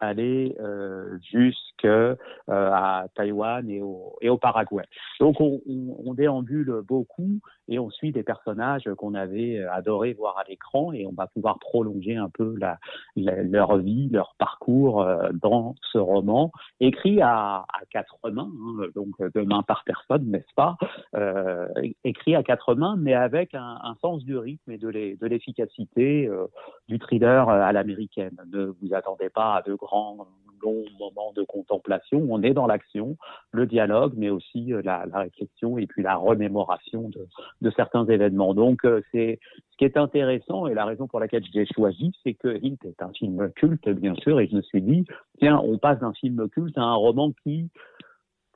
aller 0.00 0.54
euh, 0.60 1.18
jusqu'à 1.32 2.16
à 2.48 3.06
Taïwan 3.14 3.68
et 3.70 3.80
au, 3.82 4.16
et 4.20 4.28
au 4.28 4.38
Paraguay. 4.38 4.84
Donc 5.20 5.40
on, 5.40 5.60
on, 5.66 5.96
on, 6.04 6.14
déambule 6.14 6.82
beaucoup 6.86 7.40
et 7.68 7.78
on 7.78 7.90
suit 7.90 8.12
des 8.12 8.22
personnages 8.22 8.88
qu'on 8.96 9.14
avait 9.14 9.64
adoré 9.64 10.12
voir 10.14 10.38
à 10.38 10.44
l'écran 10.48 10.92
et 10.92 11.06
on 11.06 11.12
va 11.12 11.26
pouvoir 11.26 11.58
prolonger 11.58 12.16
un 12.16 12.28
peu 12.28 12.54
la, 12.58 12.78
la, 13.16 13.42
leur 13.42 13.76
vie, 13.78 14.08
leur 14.10 14.34
parcours 14.38 15.02
euh, 15.02 15.30
dans 15.32 15.74
ce 15.92 15.98
roman 15.98 16.52
écrit 16.80 17.20
à, 17.22 17.64
à 17.68 17.80
quatre 17.90 18.30
mains, 18.30 18.50
hein, 18.50 18.86
donc 18.94 19.20
de 19.20 19.40
main 19.42 19.62
par 19.62 19.84
personne, 19.84 20.30
n'est-ce 20.30 20.54
pas 20.54 20.76
euh, 21.14 21.68
Écrit 22.04 22.34
à 22.34 22.42
quatre 22.42 22.74
mains, 22.74 22.96
mais 22.98 23.14
avec 23.14 23.54
un, 23.54 23.78
un 23.82 23.94
sens 24.00 24.24
du 24.24 24.36
rythme 24.36 24.70
et 24.70 24.78
de 24.78 25.26
l'efficacité 25.26 26.26
euh, 26.26 26.46
du 26.88 26.98
thriller 26.98 27.48
à 27.48 27.72
l'américaine. 27.72 28.36
Ne 28.52 28.66
vous 28.66 28.94
attendez 28.94 29.28
pas 29.28 29.56
à 29.56 29.62
de 29.62 29.74
grands 29.74 30.26
long 30.62 30.84
moment 30.98 31.32
de 31.34 31.42
contemplation. 31.42 32.26
On 32.28 32.42
est 32.42 32.54
dans 32.54 32.66
l'action, 32.66 33.16
le 33.52 33.66
dialogue, 33.66 34.14
mais 34.16 34.30
aussi 34.30 34.72
euh, 34.72 34.82
la, 34.84 35.06
la, 35.06 35.20
réflexion 35.20 35.78
et 35.78 35.86
puis 35.86 36.02
la 36.02 36.16
remémoration 36.16 37.08
de, 37.08 37.26
de 37.62 37.70
certains 37.70 38.06
événements. 38.06 38.54
Donc, 38.54 38.84
euh, 38.84 39.00
c'est 39.12 39.38
ce 39.70 39.76
qui 39.76 39.84
est 39.84 39.96
intéressant 39.96 40.66
et 40.66 40.74
la 40.74 40.84
raison 40.84 41.06
pour 41.06 41.20
laquelle 41.20 41.44
j'ai 41.52 41.66
choisi, 41.66 42.12
c'est 42.22 42.34
que 42.34 42.58
Hit 42.62 42.84
est 42.84 43.02
un 43.02 43.12
film 43.12 43.50
culte, 43.56 43.88
bien 43.88 44.14
sûr, 44.16 44.40
et 44.40 44.48
je 44.48 44.56
me 44.56 44.62
suis 44.62 44.82
dit, 44.82 45.04
tiens, 45.38 45.60
on 45.62 45.78
passe 45.78 46.00
d'un 46.00 46.12
film 46.12 46.48
culte 46.48 46.76
à 46.76 46.82
un 46.82 46.94
roman 46.94 47.32
qui 47.42 47.68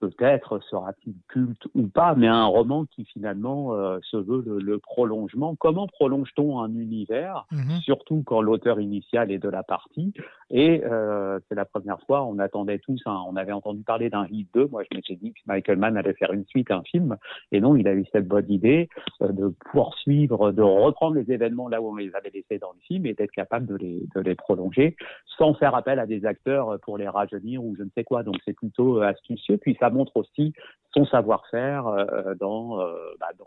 peut-être 0.01 0.61
sera-t-il 0.71 1.15
culte 1.29 1.69
ou 1.75 1.87
pas, 1.87 2.15
mais 2.15 2.27
un 2.27 2.47
roman 2.47 2.87
qui 2.87 3.05
finalement 3.05 3.75
euh, 3.75 3.99
se 4.03 4.17
veut 4.17 4.43
le, 4.45 4.59
le, 4.59 4.79
prolongement. 4.79 5.55
Comment 5.57 5.87
prolonge-t-on 5.87 6.61
un 6.61 6.75
univers, 6.75 7.47
-hmm. 7.53 7.81
surtout 7.83 8.23
quand 8.25 8.41
l'auteur 8.41 8.81
initial 8.81 9.31
est 9.31 9.39
de 9.39 9.49
la 9.49 9.63
partie? 9.63 10.13
Et 10.51 10.83
euh, 10.85 11.39
c'est 11.49 11.55
la 11.55 11.65
première 11.65 12.01
fois, 12.07 12.25
on 12.25 12.39
attendait 12.39 12.79
tous, 12.79 13.01
hein, 13.07 13.23
on 13.29 13.37
avait 13.37 13.53
entendu 13.53 13.83
parler 13.83 14.11
d'un 14.11 14.27
hit 14.31 14.49
2, 14.55 14.67
moi 14.67 14.83
je 14.91 14.97
m'étais 14.97 15.15
dit 15.15 15.33
que 15.33 15.41
Michael 15.47 15.79
Mann 15.79 15.97
allait 15.97 16.15
faire 16.15 16.33
une 16.33 16.47
suite, 16.47 16.71
un 16.71 16.83
film, 16.83 17.17
et 17.53 17.61
non, 17.61 17.77
il 17.77 17.87
a 17.87 17.95
eu 17.95 18.05
cette 18.11 18.27
bonne 18.27 18.51
idée 18.51 18.89
euh, 19.23 19.29
de 19.29 19.55
poursuivre, 19.71 20.51
de 20.51 20.63
reprendre 20.63 21.15
les 21.15 21.31
événements 21.31 21.69
là 21.69 21.81
où 21.81 21.91
on 21.91 21.97
les 21.97 22.13
avait 22.17 22.31
laissés 22.31 22.59
dans 22.59 22.73
le 22.73 22.81
film 22.81 23.07
et 23.07 23.15
d'être 23.15 23.31
capable 23.31 23.67
de 23.67 23.77
les, 23.77 24.03
de 24.15 24.21
les 24.21 24.35
prolonger 24.35 24.97
sans 25.39 25.55
faire 25.55 25.75
appel 25.75 25.99
à 25.99 26.07
des 26.07 26.25
acteurs 26.27 26.79
pour 26.81 26.99
les 26.99 27.09
rajeunir 27.09 27.63
ou 27.63 27.77
je 27.77 27.83
ne 27.83 27.91
sais 27.95 28.05
quoi. 28.05 28.23
Donc 28.23 28.37
c'est 28.45 28.53
plutôt 28.53 29.01
astucieux, 29.01 29.59
puis 29.59 29.77
ça 29.79 29.90
montre 29.91 30.17
aussi 30.17 30.53
son 30.93 31.05
savoir-faire 31.07 31.87
euh, 31.87 32.35
dans, 32.35 32.81
euh, 32.81 32.95
bah, 33.21 33.29
dans 33.39 33.47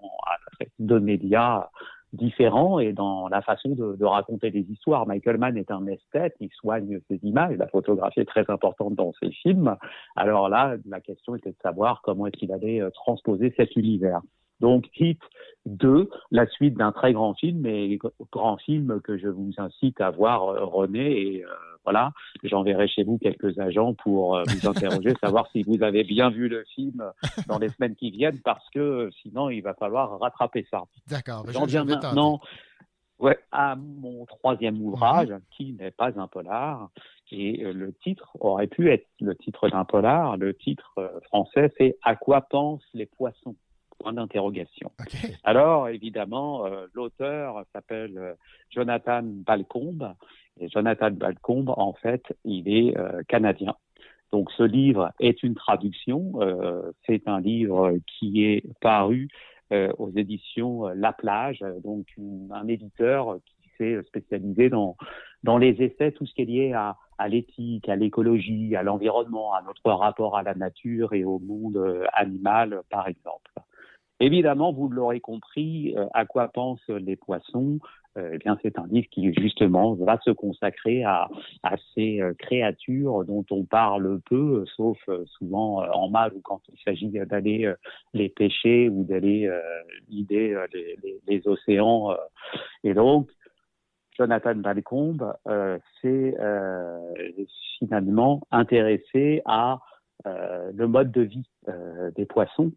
de 0.80 1.00
médias 1.00 1.70
différents 2.14 2.80
et 2.80 2.94
dans 2.94 3.28
la 3.28 3.42
façon 3.42 3.70
de, 3.70 3.96
de, 3.96 4.06
raconter 4.06 4.52
des 4.52 4.62
histoires. 4.72 5.08
Michael 5.08 5.38
Mann 5.38 5.58
est 5.58 5.72
un 5.72 5.86
esthète, 5.88 6.36
il 6.40 6.50
soigne 6.52 7.00
ses 7.10 7.20
images, 7.24 7.58
la 7.58 7.68
photographie 7.68 8.22
est 8.22 8.26
très 8.26 8.46
importante 8.50 8.96
dans 8.96 9.12
ses 9.20 9.32
films. 9.32 9.76
Alors 10.16 10.48
là, 10.48 10.76
la 10.86 11.02
question 11.02 11.36
était 11.36 11.52
de 11.52 11.58
savoir 11.62 12.02
comment 12.04 12.28
est-ce 12.28 12.38
qu'il 12.38 12.54
allait 12.54 12.82
euh, 12.82 12.92
transposer 12.92 13.54
cet 13.58 13.76
univers. 13.76 14.22
Donc, 14.60 14.88
Hit 14.98 15.20
2, 15.66 16.10
la 16.32 16.48
suite 16.48 16.76
d'un 16.76 16.92
très 16.92 17.14
grand 17.14 17.34
film, 17.34 17.62
mais 17.62 17.98
grand 18.32 18.58
film 18.58 19.02
que 19.02 19.18
je 19.18 19.28
vous 19.28 19.52
incite 19.58 20.00
à 20.02 20.10
voir, 20.10 20.50
euh, 20.50 20.66
René, 20.66 21.22
et 21.22 21.44
euh, 21.44 21.48
voilà, 21.86 22.12
j'enverrai 22.44 22.88
chez 22.88 23.04
vous 23.04 23.18
quelques 23.18 23.58
agents 23.60 23.94
pour 23.94 24.36
euh, 24.36 24.44
vous 24.48 24.68
interroger, 24.68 25.14
savoir 25.22 25.48
si 25.52 25.64
vous 25.64 25.82
avez 25.84 26.04
bien 26.04 26.30
vu 26.30 26.48
le 26.48 26.64
film 26.76 27.04
dans 27.48 27.60
les 27.60 27.70
semaines 27.70 27.96
qui 27.96 28.12
viennent, 28.12 28.40
parce 28.44 28.68
que 28.72 29.10
sinon, 29.22 29.50
il 29.50 29.62
va 29.62 29.74
falloir 29.74 30.20
rattraper 30.20 30.66
ça. 30.70 30.84
D'accord. 31.10 31.46
J'en 31.50 31.66
viens 31.66 31.86
maintenant 31.86 32.40
ouais, 33.20 33.40
à 33.52 33.76
mon 33.76 34.26
troisième 34.26 34.82
ouvrage, 34.82 35.30
-hmm. 35.30 35.42
qui 35.52 35.74
n'est 35.74 35.92
pas 35.92 36.12
un 36.20 36.28
polar, 36.28 36.90
et 37.32 37.64
le 37.74 37.94
titre 37.94 38.30
aurait 38.40 38.68
pu 38.68 38.92
être 38.92 39.08
le 39.20 39.36
titre 39.36 39.68
d'un 39.70 39.86
polar. 39.86 40.38
Le 40.38 40.54
titre 40.54 41.22
français, 41.24 41.74
c'est 41.78 41.98
À 42.04 42.16
quoi 42.16 42.42
pensent 42.42 42.88
les 42.94 43.08
poissons? 43.08 43.56
Point 44.00 44.14
d'interrogation. 44.14 44.92
Okay. 45.00 45.36
Alors, 45.44 45.90
évidemment, 45.90 46.66
euh, 46.66 46.88
l'auteur 46.94 47.64
s'appelle 47.74 48.18
euh, 48.18 48.34
Jonathan 48.70 49.22
Balcombe. 49.24 50.14
Et 50.60 50.70
Jonathan 50.70 51.12
Balcombe, 51.12 51.74
en 51.76 51.94
fait, 51.94 52.24
il 52.46 52.70
est 52.70 52.98
euh, 52.98 53.24
canadien. 53.28 53.76
Donc, 54.32 54.52
ce 54.52 54.64
livre 54.64 55.12
est 55.20 55.44
une 55.44 55.54
traduction. 55.54 56.34
C'est 57.06 57.28
un 57.28 57.40
livre 57.40 57.94
qui 58.08 58.44
est 58.44 58.64
paru 58.82 59.28
aux 59.72 60.10
éditions 60.16 60.88
La 60.88 61.14
Plage, 61.14 61.64
donc 61.84 62.08
une, 62.18 62.50
un 62.52 62.68
éditeur 62.68 63.38
qui 63.46 63.70
s'est 63.78 64.02
spécialisé 64.08 64.70
dans, 64.70 64.98
dans 65.44 65.60
les 65.60 65.84
essais, 65.84 66.12
tout 66.12 66.26
ce 66.26 66.34
qui 66.34 66.42
est 66.42 66.46
lié 66.46 66.74
à, 66.74 66.98
à 67.20 67.28
l'éthique, 67.28 67.88
à 67.90 67.96
l'écologie, 67.96 68.76
à 68.76 68.82
l'environnement, 68.82 69.54
à 69.54 69.62
notre 69.62 69.92
rapport 69.92 70.36
à 70.36 70.42
la 70.42 70.56
nature 70.56 71.14
et 71.14 71.24
au 71.24 71.38
monde 71.38 72.04
animal, 72.14 72.82
par 72.90 73.08
exemple. 73.08 73.52
Évidemment, 74.24 74.72
vous 74.72 74.88
l'aurez 74.88 75.20
compris, 75.20 75.94
euh, 75.98 76.06
à 76.14 76.26
quoi 76.26 76.48
pensent 76.48 76.88
les 76.88 77.18
poissons 77.18 77.80
euh, 78.18 78.30
Eh 78.32 78.38
bien, 78.38 78.58
c'est 78.64 78.80
un 78.80 78.88
livre 78.88 79.10
qui 79.12 79.34
justement 79.34 79.96
va 79.96 80.18
se 80.24 80.32
consacrer 80.32 81.04
à, 81.04 81.28
ces 81.94 82.22
euh, 82.22 82.34
créatures 82.40 83.26
dont 83.26 83.46
on 83.52 83.66
parle 83.66 84.22
peu, 84.22 84.64
sauf 84.78 84.98
souvent 85.26 85.84
en 85.92 86.10
mal 86.10 86.32
ou 86.36 86.40
quand 86.42 86.62
il 86.70 86.80
s'agit 86.86 87.10
d'aller 87.10 87.70
les 88.14 88.30
pêcher 88.30 88.88
ou 88.88 89.04
d'aller 89.04 89.52
les, 90.10 90.56
les, 91.28 91.48
océans. 91.50 92.16
Et 92.86 92.94
donc, 92.94 93.30
Jonathan 94.18 94.56
Balcombe 94.56 95.34
s'est 96.02 96.34
finalement 97.78 98.40
intéressé 98.52 99.42
à 99.44 99.80
le 100.24 100.86
mode 100.86 101.12
de 101.12 101.24
vie 101.24 101.50
des 102.16 102.26
poissons 102.26 102.72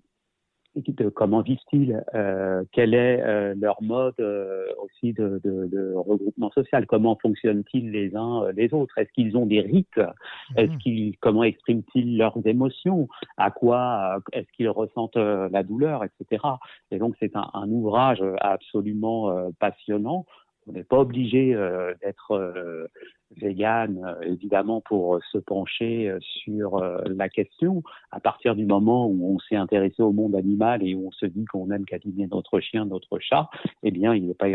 de 0.77 1.09
comment 1.09 1.41
vivent-ils, 1.41 2.03
euh, 2.15 2.63
quel 2.73 2.95
est 2.95 3.23
euh, 3.23 3.55
leur 3.59 3.83
mode 3.83 4.15
euh, 4.21 4.67
aussi 4.83 5.13
de, 5.13 5.41
de, 5.43 5.67
de, 5.67 5.95
regroupement 5.95 6.51
social, 6.51 6.87
comment 6.87 7.17
fonctionnent-ils 7.21 7.91
les 7.91 8.15
uns 8.15 8.45
euh, 8.45 8.53
les 8.53 8.73
autres, 8.75 8.97
est-ce 8.99 9.11
qu'ils 9.13 9.37
ont 9.37 9.47
des 9.47 9.61
rites, 9.61 9.97
mmh. 9.97 10.59
est-ce 10.59 10.77
qu'ils 10.79 11.17
comment 11.19 11.45
expriment-ils 11.45 12.19
leurs 12.19 12.39
émotions, 12.47 13.09
à 13.37 13.51
quoi 13.51 14.19
est-ce 14.33 14.51
qu'ils 14.53 14.69
ressentent 14.69 15.17
euh, 15.17 15.49
la 15.51 15.63
douleur, 15.63 16.05
etc. 16.05 16.45
Et 16.91 16.99
donc 16.99 17.15
c'est 17.21 17.35
un, 17.37 17.49
un, 17.55 17.69
ouvrage 17.71 18.23
absolument 18.41 19.31
euh, 19.31 19.49
passionnant. 19.59 20.27
On 20.67 20.73
n'est 20.73 20.85
pas 20.85 20.99
obligé 20.99 21.55
d'être 22.03 22.89
vegan, 23.37 24.03
euh, 24.05 24.21
évidemment, 24.23 24.81
pour 24.81 25.19
se 25.33 25.39
pencher 25.39 26.09
euh, 26.09 26.19
sur 26.21 26.77
euh, 26.77 26.99
la 27.07 27.29
question. 27.29 27.83
À 28.11 28.21
partir 28.21 28.55
du 28.55 28.67
moment 28.67 29.07
où 29.07 29.35
on 29.35 29.39
s'est 29.41 29.57
intéressé 29.57 30.03
au 30.03 30.13
monde 30.13 30.35
animal 30.37 30.87
et 30.87 30.95
où 30.95 31.09
on 31.09 31.11
se 31.13 31.27
dit 31.27 31.45
qu'on 31.47 31.71
aime 31.71 31.85
câliner 31.85 32.29
notre 32.29 32.61
chien, 32.61 32.85
notre 32.85 33.19
chat, 33.19 33.49
eh 33.83 33.91
bien, 33.91 34.15
il 34.15 34.27
n'est 34.27 34.35
pas 34.35 34.49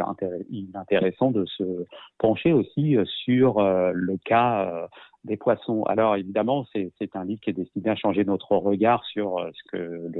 inintéressant 0.49 1.31
de 1.31 1.45
se 1.45 1.85
pencher 2.17 2.53
aussi 2.53 2.95
sur 3.25 3.61
le 3.61 4.17
cas 4.17 4.87
des 5.23 5.37
poissons. 5.37 5.83
Alors 5.83 6.15
évidemment, 6.15 6.65
c'est 6.73 7.15
un 7.15 7.25
livre 7.25 7.41
qui 7.41 7.51
est 7.51 7.53
destiné 7.53 7.89
à 7.89 7.95
changer 7.95 8.23
notre 8.23 8.55
regard 8.55 9.03
sur 9.05 9.37
ce 9.53 9.71
que 9.71 10.11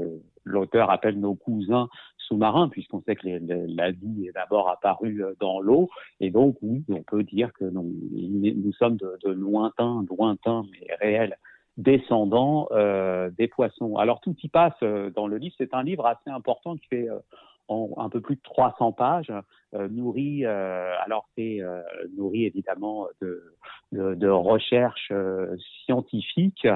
l'auteur 0.44 0.90
appelle 0.90 1.18
nos 1.18 1.34
cousins 1.34 1.88
sous-marins, 2.26 2.68
puisqu'on 2.68 3.02
sait 3.02 3.16
que 3.16 3.26
la 3.26 3.90
vie 3.90 4.26
est 4.26 4.32
d'abord 4.32 4.68
apparue 4.68 5.22
dans 5.40 5.60
l'eau, 5.60 5.90
et 6.20 6.30
donc 6.30 6.56
oui, 6.62 6.84
on 6.88 7.02
peut 7.02 7.22
dire 7.22 7.52
que 7.52 7.64
nous 7.64 8.72
sommes 8.72 8.96
de, 8.96 9.30
lointains, 9.30 10.04
lointains 10.08 10.64
mais 10.72 10.94
réels 11.00 11.36
descendants 11.76 12.68
euh, 12.72 13.30
des 13.30 13.48
poissons. 13.48 13.96
Alors 13.96 14.20
tout 14.20 14.36
y 14.42 14.48
passe 14.48 14.74
euh, 14.82 15.10
dans 15.10 15.26
le 15.26 15.38
livre. 15.38 15.54
C'est 15.58 15.74
un 15.74 15.82
livre 15.82 16.06
assez 16.06 16.30
important 16.30 16.76
qui 16.76 16.86
fait 16.86 17.08
euh, 17.08 17.18
en 17.68 17.90
un 17.98 18.08
peu 18.08 18.20
plus 18.20 18.36
de 18.36 18.42
300 18.42 18.92
pages, 18.92 19.32
euh, 19.74 19.88
nourri, 19.88 20.44
euh, 20.44 20.92
alors 21.04 21.28
c'est 21.36 21.60
euh, 21.60 21.80
nourri 22.16 22.44
évidemment 22.44 23.08
de, 23.20 23.54
de, 23.92 24.14
de 24.14 24.28
recherches 24.28 25.08
euh, 25.12 25.56
scientifiques 25.84 26.66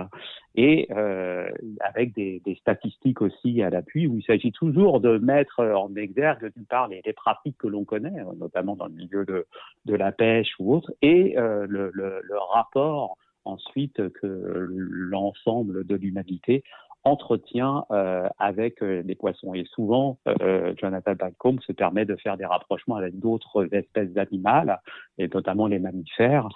et 0.54 0.88
euh, 0.92 1.48
avec 1.80 2.14
des, 2.14 2.40
des, 2.44 2.54
statistiques 2.56 3.20
aussi 3.20 3.62
à 3.62 3.70
l'appui, 3.70 4.06
où 4.06 4.16
il 4.18 4.24
s'agit 4.24 4.52
toujours 4.52 5.00
de 5.00 5.18
mettre 5.18 5.62
en 5.62 5.94
exergue 5.96 6.52
d'une 6.54 6.66
part 6.66 6.88
les, 6.88 7.02
les 7.04 7.12
pratiques 7.12 7.58
que 7.58 7.66
l'on 7.66 7.84
connaît, 7.84 8.24
notamment 8.38 8.76
dans 8.76 8.86
le 8.86 8.94
milieu 8.94 9.24
de, 9.24 9.46
de 9.84 9.94
la 9.94 10.12
pêche 10.12 10.54
ou 10.58 10.74
autre, 10.74 10.92
et 11.02 11.34
le, 11.36 11.90
le, 11.92 12.20
le 12.22 12.38
rapport 12.38 13.16
ensuite 13.46 14.08
que 14.14 14.66
l'ensemble 14.68 15.86
de 15.86 15.94
l'humanité 15.94 16.64
entretient 17.07 17.87
euh, 17.93 18.28
avec 18.39 18.83
euh, 18.83 19.03
les 19.07 19.15
poissons. 19.15 19.55
Et 19.55 19.65
souvent, 19.65 20.19
euh, 20.41 20.74
Jonathan 20.77 21.15
Balcombe 21.15 21.61
se 21.61 21.70
permet 21.70 22.05
de 22.05 22.16
faire 22.16 22.37
des 22.37 22.45
rapprochements 22.45 22.97
avec 22.97 23.19
d'autres 23.20 23.73
espèces 23.73 24.11
d'animales, 24.11 24.81
et 25.19 25.28
notamment 25.28 25.69
les 25.69 25.78
mammifères, 25.78 26.49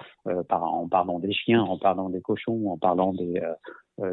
par, 0.48 0.64
en 0.64 0.88
parlant 0.88 1.20
des 1.20 1.32
chiens, 1.32 1.62
en 1.62 1.78
parlant 1.78 2.10
des 2.10 2.20
cochons, 2.20 2.68
en 2.68 2.76
parlant 2.76 3.12
des, 3.12 3.40
euh, 3.40 3.54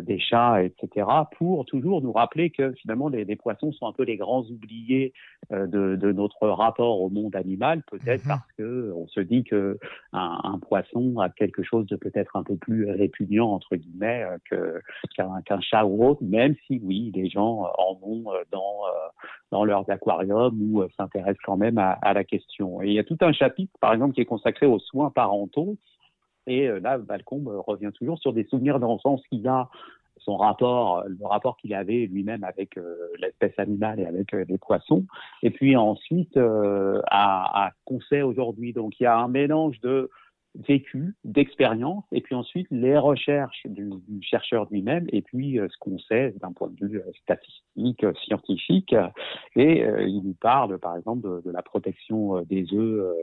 des 0.02 0.20
chats, 0.20 0.64
etc., 0.64 1.08
pour 1.38 1.66
toujours 1.66 2.02
nous 2.02 2.12
rappeler 2.12 2.50
que 2.50 2.72
finalement 2.74 3.08
les, 3.08 3.26
les 3.26 3.36
poissons 3.36 3.72
sont 3.72 3.88
un 3.88 3.94
peu 3.94 4.04
les 4.04 4.18
grands 4.18 4.44
oubliés 4.44 5.14
euh, 5.52 5.66
de, 5.68 5.96
de, 5.96 6.12
notre 6.12 6.48
rapport 6.50 7.02
au 7.02 7.10
monde 7.10 7.36
animal, 7.36 7.84
peut-être 7.90 8.24
Mhm. 8.24 8.28
parce 8.28 8.52
que 8.58 8.92
on 8.96 9.08
se 9.08 9.20
dit 9.20 9.44
que 9.44 9.78
un, 10.14 10.40
un 10.44 10.60
poisson 10.60 11.20
a 11.20 11.30
quelque 11.30 11.64
chose 11.64 11.86
de 11.88 11.96
peut-être 11.96 12.36
un 12.36 12.44
peu 12.44 12.58
plus 12.58 12.90
répugnant 12.90 13.52
entre 13.52 13.76
guillemets 13.76 14.24
euh, 14.24 14.38
que 14.50 14.82
qu'un 15.16 15.42
qu'un 15.46 15.62
chat 15.62 15.86
ou 15.86 16.04
autre, 16.06 16.24
même 16.24 16.56
si 16.66 16.80
oui, 16.84 17.12
les 17.16 17.30
gens 17.30 17.66
euh, 17.66 17.70
en 17.78 18.00
ont 18.02 18.34
euh, 18.34 18.44
dans 18.52 18.88
euh, 18.88 19.08
dans 19.52 19.64
leurs 19.64 19.90
aquariums 19.90 20.58
ou 20.62 20.82
euh, 20.82 20.88
s'intéressent 20.98 21.42
quand 21.46 21.58
même 21.58 21.78
à, 21.78 21.92
à 22.02 22.14
la 22.14 22.24
question. 22.24 22.82
Et 22.82 22.88
il 22.88 22.94
y 22.94 23.00
a 23.00 23.04
tout 23.04 23.18
un 23.22 23.32
chapitre, 23.32 23.72
par 23.80 23.94
exemple, 23.94 24.14
qui 24.14 24.22
est 24.22 24.26
consacré 24.26 24.66
aux 24.66 24.80
soins 24.80 25.12
parentaux. 25.12 25.78
Et 26.48 26.68
euh, 26.68 26.80
là, 26.80 26.98
Balcombe 26.98 27.48
revient 27.68 27.92
toujours 27.94 28.18
sur 28.20 28.34
des 28.34 28.46
souvenirs 28.46 28.80
d'enfance 28.80 29.22
qu'il 29.30 29.48
a, 29.48 29.70
son 30.28 30.38
rapport, 30.38 31.00
euh, 31.00 31.04
le 31.08 31.26
rapport 31.26 31.58
qu'il 31.58 31.74
avait 31.74 32.06
lui-même 32.06 32.44
avec 32.44 32.78
euh, 32.78 32.96
l'espèce 33.20 33.58
animale 33.58 34.00
et 34.00 34.06
avec 34.06 34.32
les 34.34 34.58
poissons. 34.58 35.06
Et 35.42 35.50
puis 35.50 35.76
ensuite, 35.76 36.36
euh, 36.38 37.02
à, 37.08 37.68
à 37.68 37.72
sait 38.10 38.22
aujourd'hui. 38.22 38.74
Donc 38.74 39.00
il 39.00 39.04
y 39.04 39.06
a 39.08 39.18
un 39.18 39.30
mélange 39.30 39.80
de 39.82 40.10
vécu, 40.68 41.16
d'expérience, 41.24 42.04
et 42.12 42.22
puis 42.22 42.36
ensuite 42.36 42.68
les 42.72 42.98
recherches 42.98 43.66
du, 43.66 43.90
chercheur 44.22 44.68
lui-même, 44.72 45.06
et 45.12 45.22
puis 45.22 45.60
euh, 45.60 45.68
ce 45.70 45.78
qu'on 45.80 46.00
sait 46.00 46.34
d'un 46.42 46.52
point 46.52 46.70
de 46.70 46.86
vue 46.88 47.00
euh, 47.00 47.12
statistique, 47.22 48.04
euh, 48.04 48.14
scientifique. 48.26 48.96
Et 49.56 49.84
euh, 49.84 50.08
il 50.08 50.22
nous 50.24 50.36
parle, 50.40 50.78
par 50.80 50.98
exemple, 50.98 51.22
de, 51.28 51.42
de 51.46 51.52
la 51.52 51.62
protection 51.62 52.42
des 52.44 52.66
œufs 52.74 53.16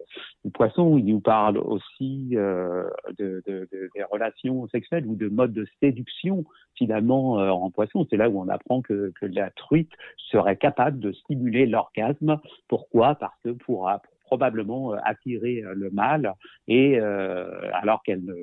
du 0.44 0.51
poisson. 0.51 0.97
Il 0.98 1.06
nous 1.06 1.20
parle 1.20 1.59
aussi 1.59 2.31
de, 2.31 2.86
de- 3.19 3.43
de- 3.47 3.89
des 3.94 4.05
relations 4.11 4.69
sexuelles 4.69 5.06
ou 5.06 5.16
de 5.16 5.28
modes 5.28 5.52
de 5.52 5.66
séduction 5.81 6.44
finalement 6.74 7.35
en 7.35 7.70
poisson. 7.70 8.06
C'est 8.11 8.16
là 8.16 8.28
où 8.28 8.40
on 8.40 8.48
apprend 8.48 8.82
que, 8.82 9.12
que 9.20 9.27
la 9.27 9.51
truite 9.51 9.93
serait 10.16 10.56
capable 10.56 10.98
de 10.98 11.12
stimuler 11.12 11.66
l'orgasme. 11.66 12.40
Pourquoi? 12.69 13.15
Parce 13.15 13.39
que 13.44 13.51
pour, 13.51 13.89
probablement 14.24 14.94
euh, 14.94 14.98
attirer 15.05 15.62
euh, 15.62 15.74
le 15.74 15.90
mâle 15.90 16.32
et 16.66 16.98
euh, 16.98 17.70
alors 17.74 18.02
qu'elle 18.02 18.24
ne 18.24 18.34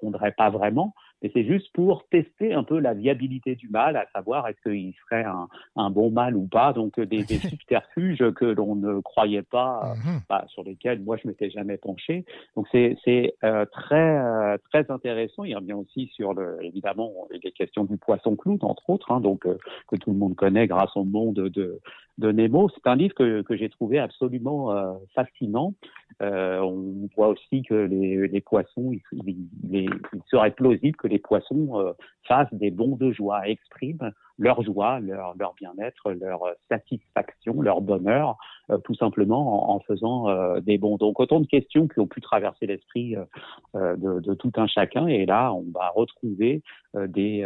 pondrait 0.00 0.32
pas 0.32 0.50
vraiment, 0.50 0.94
mais 1.22 1.30
c'est 1.34 1.44
juste 1.44 1.70
pour 1.74 2.06
tester 2.08 2.52
un 2.54 2.64
peu 2.64 2.78
la 2.78 2.94
viabilité 2.94 3.54
du 3.54 3.68
mâle, 3.68 3.96
à 3.96 4.06
savoir 4.14 4.48
est-ce 4.48 4.60
qu'il 4.70 4.94
serait 5.04 5.24
un, 5.24 5.48
un 5.76 5.90
bon 5.90 6.10
mâle 6.10 6.34
ou 6.36 6.46
pas. 6.46 6.72
Donc 6.72 6.98
euh, 6.98 7.06
des, 7.06 7.24
des 7.24 7.38
subterfuges 7.50 8.30
que 8.34 8.44
l'on 8.46 8.74
ne 8.76 9.00
croyait 9.00 9.42
pas, 9.42 9.92
euh, 9.92 10.10
bah, 10.28 10.44
sur 10.48 10.62
lesquels 10.64 11.00
moi 11.02 11.16
je 11.22 11.28
m'étais 11.28 11.50
jamais 11.50 11.76
penché. 11.76 12.24
Donc 12.56 12.66
c'est 12.72 12.96
euh, 13.44 13.66
très 13.66 14.18
euh, 14.18 14.56
très 14.70 14.90
intéressant. 14.90 15.44
Il 15.44 15.54
revient 15.56 15.74
aussi 15.74 16.06
sur 16.14 16.32
le 16.34 16.58
évidemment 16.62 17.12
les 17.30 17.52
questions 17.52 17.84
du 17.84 17.96
poisson 17.98 18.36
clown 18.36 18.58
entre 18.62 18.88
autres, 18.90 19.10
hein, 19.12 19.20
donc 19.20 19.46
euh, 19.46 19.58
que 19.88 19.96
tout 19.96 20.10
le 20.10 20.16
monde 20.16 20.34
connaît 20.36 20.66
grâce 20.66 20.96
au 20.96 21.04
monde 21.04 21.34
de 21.34 21.80
de 22.18 22.32
Nemo. 22.32 22.68
C'est 22.74 22.86
un 22.86 22.96
livre 22.96 23.14
que, 23.14 23.40
que 23.42 23.56
j'ai 23.56 23.68
trouvé 23.70 23.98
absolument 23.98 24.72
euh, 24.72 24.92
fascinant. 25.14 25.72
Euh, 26.20 26.60
on 26.60 27.08
voit 27.16 27.28
aussi 27.28 27.62
que 27.62 27.74
les, 27.74 28.28
les 28.28 28.40
poissons, 28.42 28.92
il, 28.92 29.00
il- 29.70 29.89
il 30.12 30.20
serait 30.30 30.50
plausible 30.50 30.96
que 30.96 31.06
les 31.06 31.18
poissons 31.18 31.80
euh, 31.80 31.92
fassent 32.26 32.52
des 32.52 32.70
bons 32.70 32.96
de 32.96 33.12
joie, 33.12 33.48
expriment 33.48 34.12
leur 34.38 34.62
joie, 34.62 35.00
leur, 35.00 35.34
bien-être, 35.54 36.12
leur 36.12 36.40
satisfaction, 36.70 37.60
leur 37.60 37.82
bonheur, 37.82 38.36
euh, 38.70 38.78
tout 38.78 38.94
simplement 38.94 39.70
en, 39.74 39.80
faisant 39.80 40.28
euh, 40.28 40.60
des 40.60 40.78
bons. 40.78 40.96
Donc 40.96 41.20
autant 41.20 41.40
de 41.40 41.46
questions 41.46 41.88
qui 41.88 42.00
ont 42.00 42.06
pu 42.06 42.22
traverser 42.22 42.66
l'esprit 42.66 43.16
de, 43.74 44.34
tout 44.34 44.52
un 44.56 44.66
chacun. 44.66 45.06
Et 45.08 45.26
là, 45.26 45.52
on 45.52 45.66
va 45.74 45.90
retrouver 45.94 46.62
des, 46.94 47.44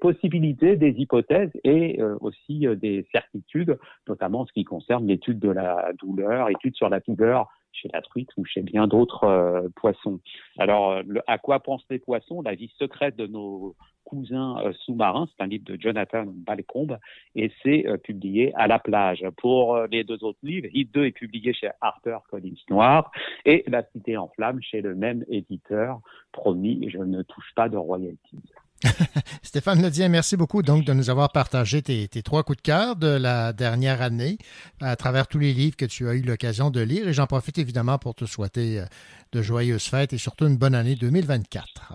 possibilités, 0.00 0.76
des 0.76 0.90
hypothèses 0.90 1.52
et 1.62 2.02
aussi 2.20 2.66
des 2.76 3.06
certitudes, 3.12 3.78
notamment 4.08 4.40
en 4.40 4.46
ce 4.46 4.52
qui 4.52 4.64
concerne 4.64 5.06
l'étude 5.06 5.38
de 5.38 5.50
la 5.50 5.92
douleur, 6.00 6.48
étude 6.48 6.74
sur 6.74 6.88
la 6.88 7.00
douleur 7.00 7.48
chez 7.74 7.88
la 7.92 8.00
truite 8.00 8.30
ou 8.36 8.44
chez 8.44 8.62
bien 8.62 8.86
d'autres 8.86 9.24
euh, 9.24 9.68
poissons. 9.76 10.20
Alors, 10.58 10.92
euh, 10.92 11.02
à 11.26 11.38
quoi 11.38 11.60
pensent 11.60 11.84
les 11.90 11.98
poissons? 11.98 12.42
La 12.42 12.54
vie 12.54 12.72
secrète 12.78 13.16
de 13.16 13.26
nos 13.26 13.74
cousins 14.04 14.56
euh, 14.64 14.72
sous-marins, 14.84 15.28
c'est 15.30 15.42
un 15.42 15.46
livre 15.46 15.64
de 15.64 15.80
Jonathan 15.80 16.24
Balcombe 16.26 16.98
et 17.34 17.50
c'est 17.62 17.84
publié 18.02 18.52
à 18.54 18.66
la 18.66 18.78
plage. 18.78 19.24
Pour 19.38 19.78
les 19.90 20.04
deux 20.04 20.22
autres 20.24 20.38
livres, 20.42 20.68
Hit 20.72 20.92
2 20.92 21.06
est 21.06 21.12
publié 21.12 21.52
chez 21.52 21.70
Harper 21.80 22.18
Collins 22.30 22.54
Noir 22.68 23.10
et 23.44 23.64
La 23.66 23.82
Cité 23.92 24.16
en 24.16 24.28
flammes 24.28 24.60
chez 24.62 24.80
le 24.80 24.94
même 24.94 25.24
éditeur. 25.28 26.00
Promis, 26.32 26.88
je 26.90 26.98
ne 26.98 27.22
touche 27.22 27.52
pas 27.54 27.68
de 27.68 27.76
royalties. 27.76 28.42
Stéphane 29.54 29.82
Ledien, 29.82 30.08
merci 30.08 30.36
beaucoup 30.36 30.62
donc 30.62 30.84
de 30.84 30.92
nous 30.92 31.10
avoir 31.10 31.30
partagé 31.30 31.80
tes, 31.80 32.08
tes 32.08 32.22
trois 32.22 32.42
coups 32.42 32.56
de 32.56 32.62
cœur 32.62 32.96
de 32.96 33.06
la 33.06 33.52
dernière 33.52 34.02
année 34.02 34.36
à 34.82 34.96
travers 34.96 35.28
tous 35.28 35.38
les 35.38 35.52
livres 35.52 35.76
que 35.76 35.84
tu 35.84 36.08
as 36.08 36.14
eu 36.14 36.22
l'occasion 36.22 36.72
de 36.72 36.80
lire. 36.80 37.06
Et 37.06 37.12
j'en 37.12 37.28
profite 37.28 37.56
évidemment 37.58 37.96
pour 37.98 38.16
te 38.16 38.24
souhaiter 38.24 38.80
euh, 38.80 38.84
de 39.30 39.42
joyeuses 39.42 39.84
fêtes 39.84 40.12
et 40.12 40.18
surtout 40.18 40.48
une 40.48 40.56
bonne 40.56 40.74
année 40.74 40.96
2024. 40.96 41.92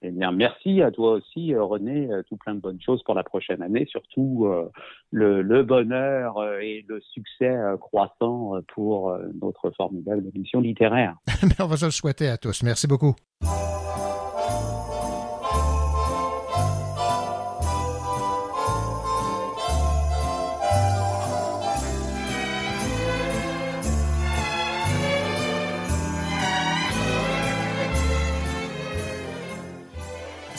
Eh 0.00 0.10
bien, 0.12 0.32
merci 0.32 0.80
à 0.80 0.90
toi 0.90 1.10
aussi, 1.12 1.52
euh, 1.52 1.62
René. 1.62 2.10
euh, 2.10 2.22
Tout 2.26 2.38
plein 2.38 2.54
de 2.54 2.60
bonnes 2.60 2.80
choses 2.80 3.02
pour 3.02 3.14
la 3.14 3.22
prochaine 3.22 3.60
année. 3.60 3.84
Surtout 3.90 4.46
euh, 4.46 4.70
le, 5.10 5.42
le 5.42 5.64
bonheur 5.64 6.42
et 6.62 6.86
le 6.88 7.02
succès 7.12 7.54
croissant 7.82 8.52
pour 8.74 9.14
notre 9.42 9.70
formidable 9.76 10.24
émission 10.34 10.62
littéraire. 10.62 11.16
On 11.58 11.66
va 11.66 11.76
se 11.76 11.84
le 11.84 11.90
souhaiter 11.90 12.28
à 12.28 12.38
tous. 12.38 12.62
Merci 12.62 12.86
beaucoup. 12.86 13.14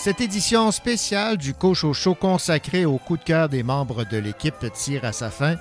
Cette 0.02 0.22
édition 0.22 0.72
spéciale 0.72 1.36
du 1.36 1.54
Cocho 1.54 1.94
Show 1.94 2.16
consacrée 2.16 2.86
au 2.86 2.98
coup 2.98 3.18
de 3.18 3.24
cœur 3.24 3.50
des 3.50 3.64
membres 3.64 4.06
de 4.06 4.16
l'équipe 4.16 4.66
tire 4.74 5.04
à 5.04 5.12
sa 5.12 5.30
fin. 5.30 5.58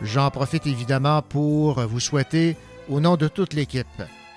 J'en 0.00 0.30
profite 0.30 0.64
évidemment 0.64 1.22
pour 1.22 1.80
vous 1.88 1.98
souhaiter, 1.98 2.56
au 2.88 3.00
nom 3.00 3.16
de 3.16 3.26
toute 3.26 3.52
l'équipe, 3.52 3.88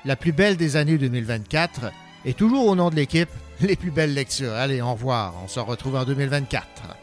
la 0.05 0.15
plus 0.15 0.31
belle 0.31 0.57
des 0.57 0.75
années 0.75 0.97
2024 0.97 1.91
et 2.25 2.33
toujours 2.33 2.65
au 2.65 2.75
nom 2.75 2.89
de 2.89 2.95
l'équipe, 2.95 3.29
les 3.61 3.75
plus 3.75 3.91
belles 3.91 4.15
lectures. 4.15 4.53
Allez, 4.53 4.81
au 4.81 4.93
revoir. 4.93 5.35
On 5.43 5.47
se 5.47 5.59
retrouve 5.59 5.97
en 5.97 6.03
2024. 6.03 7.02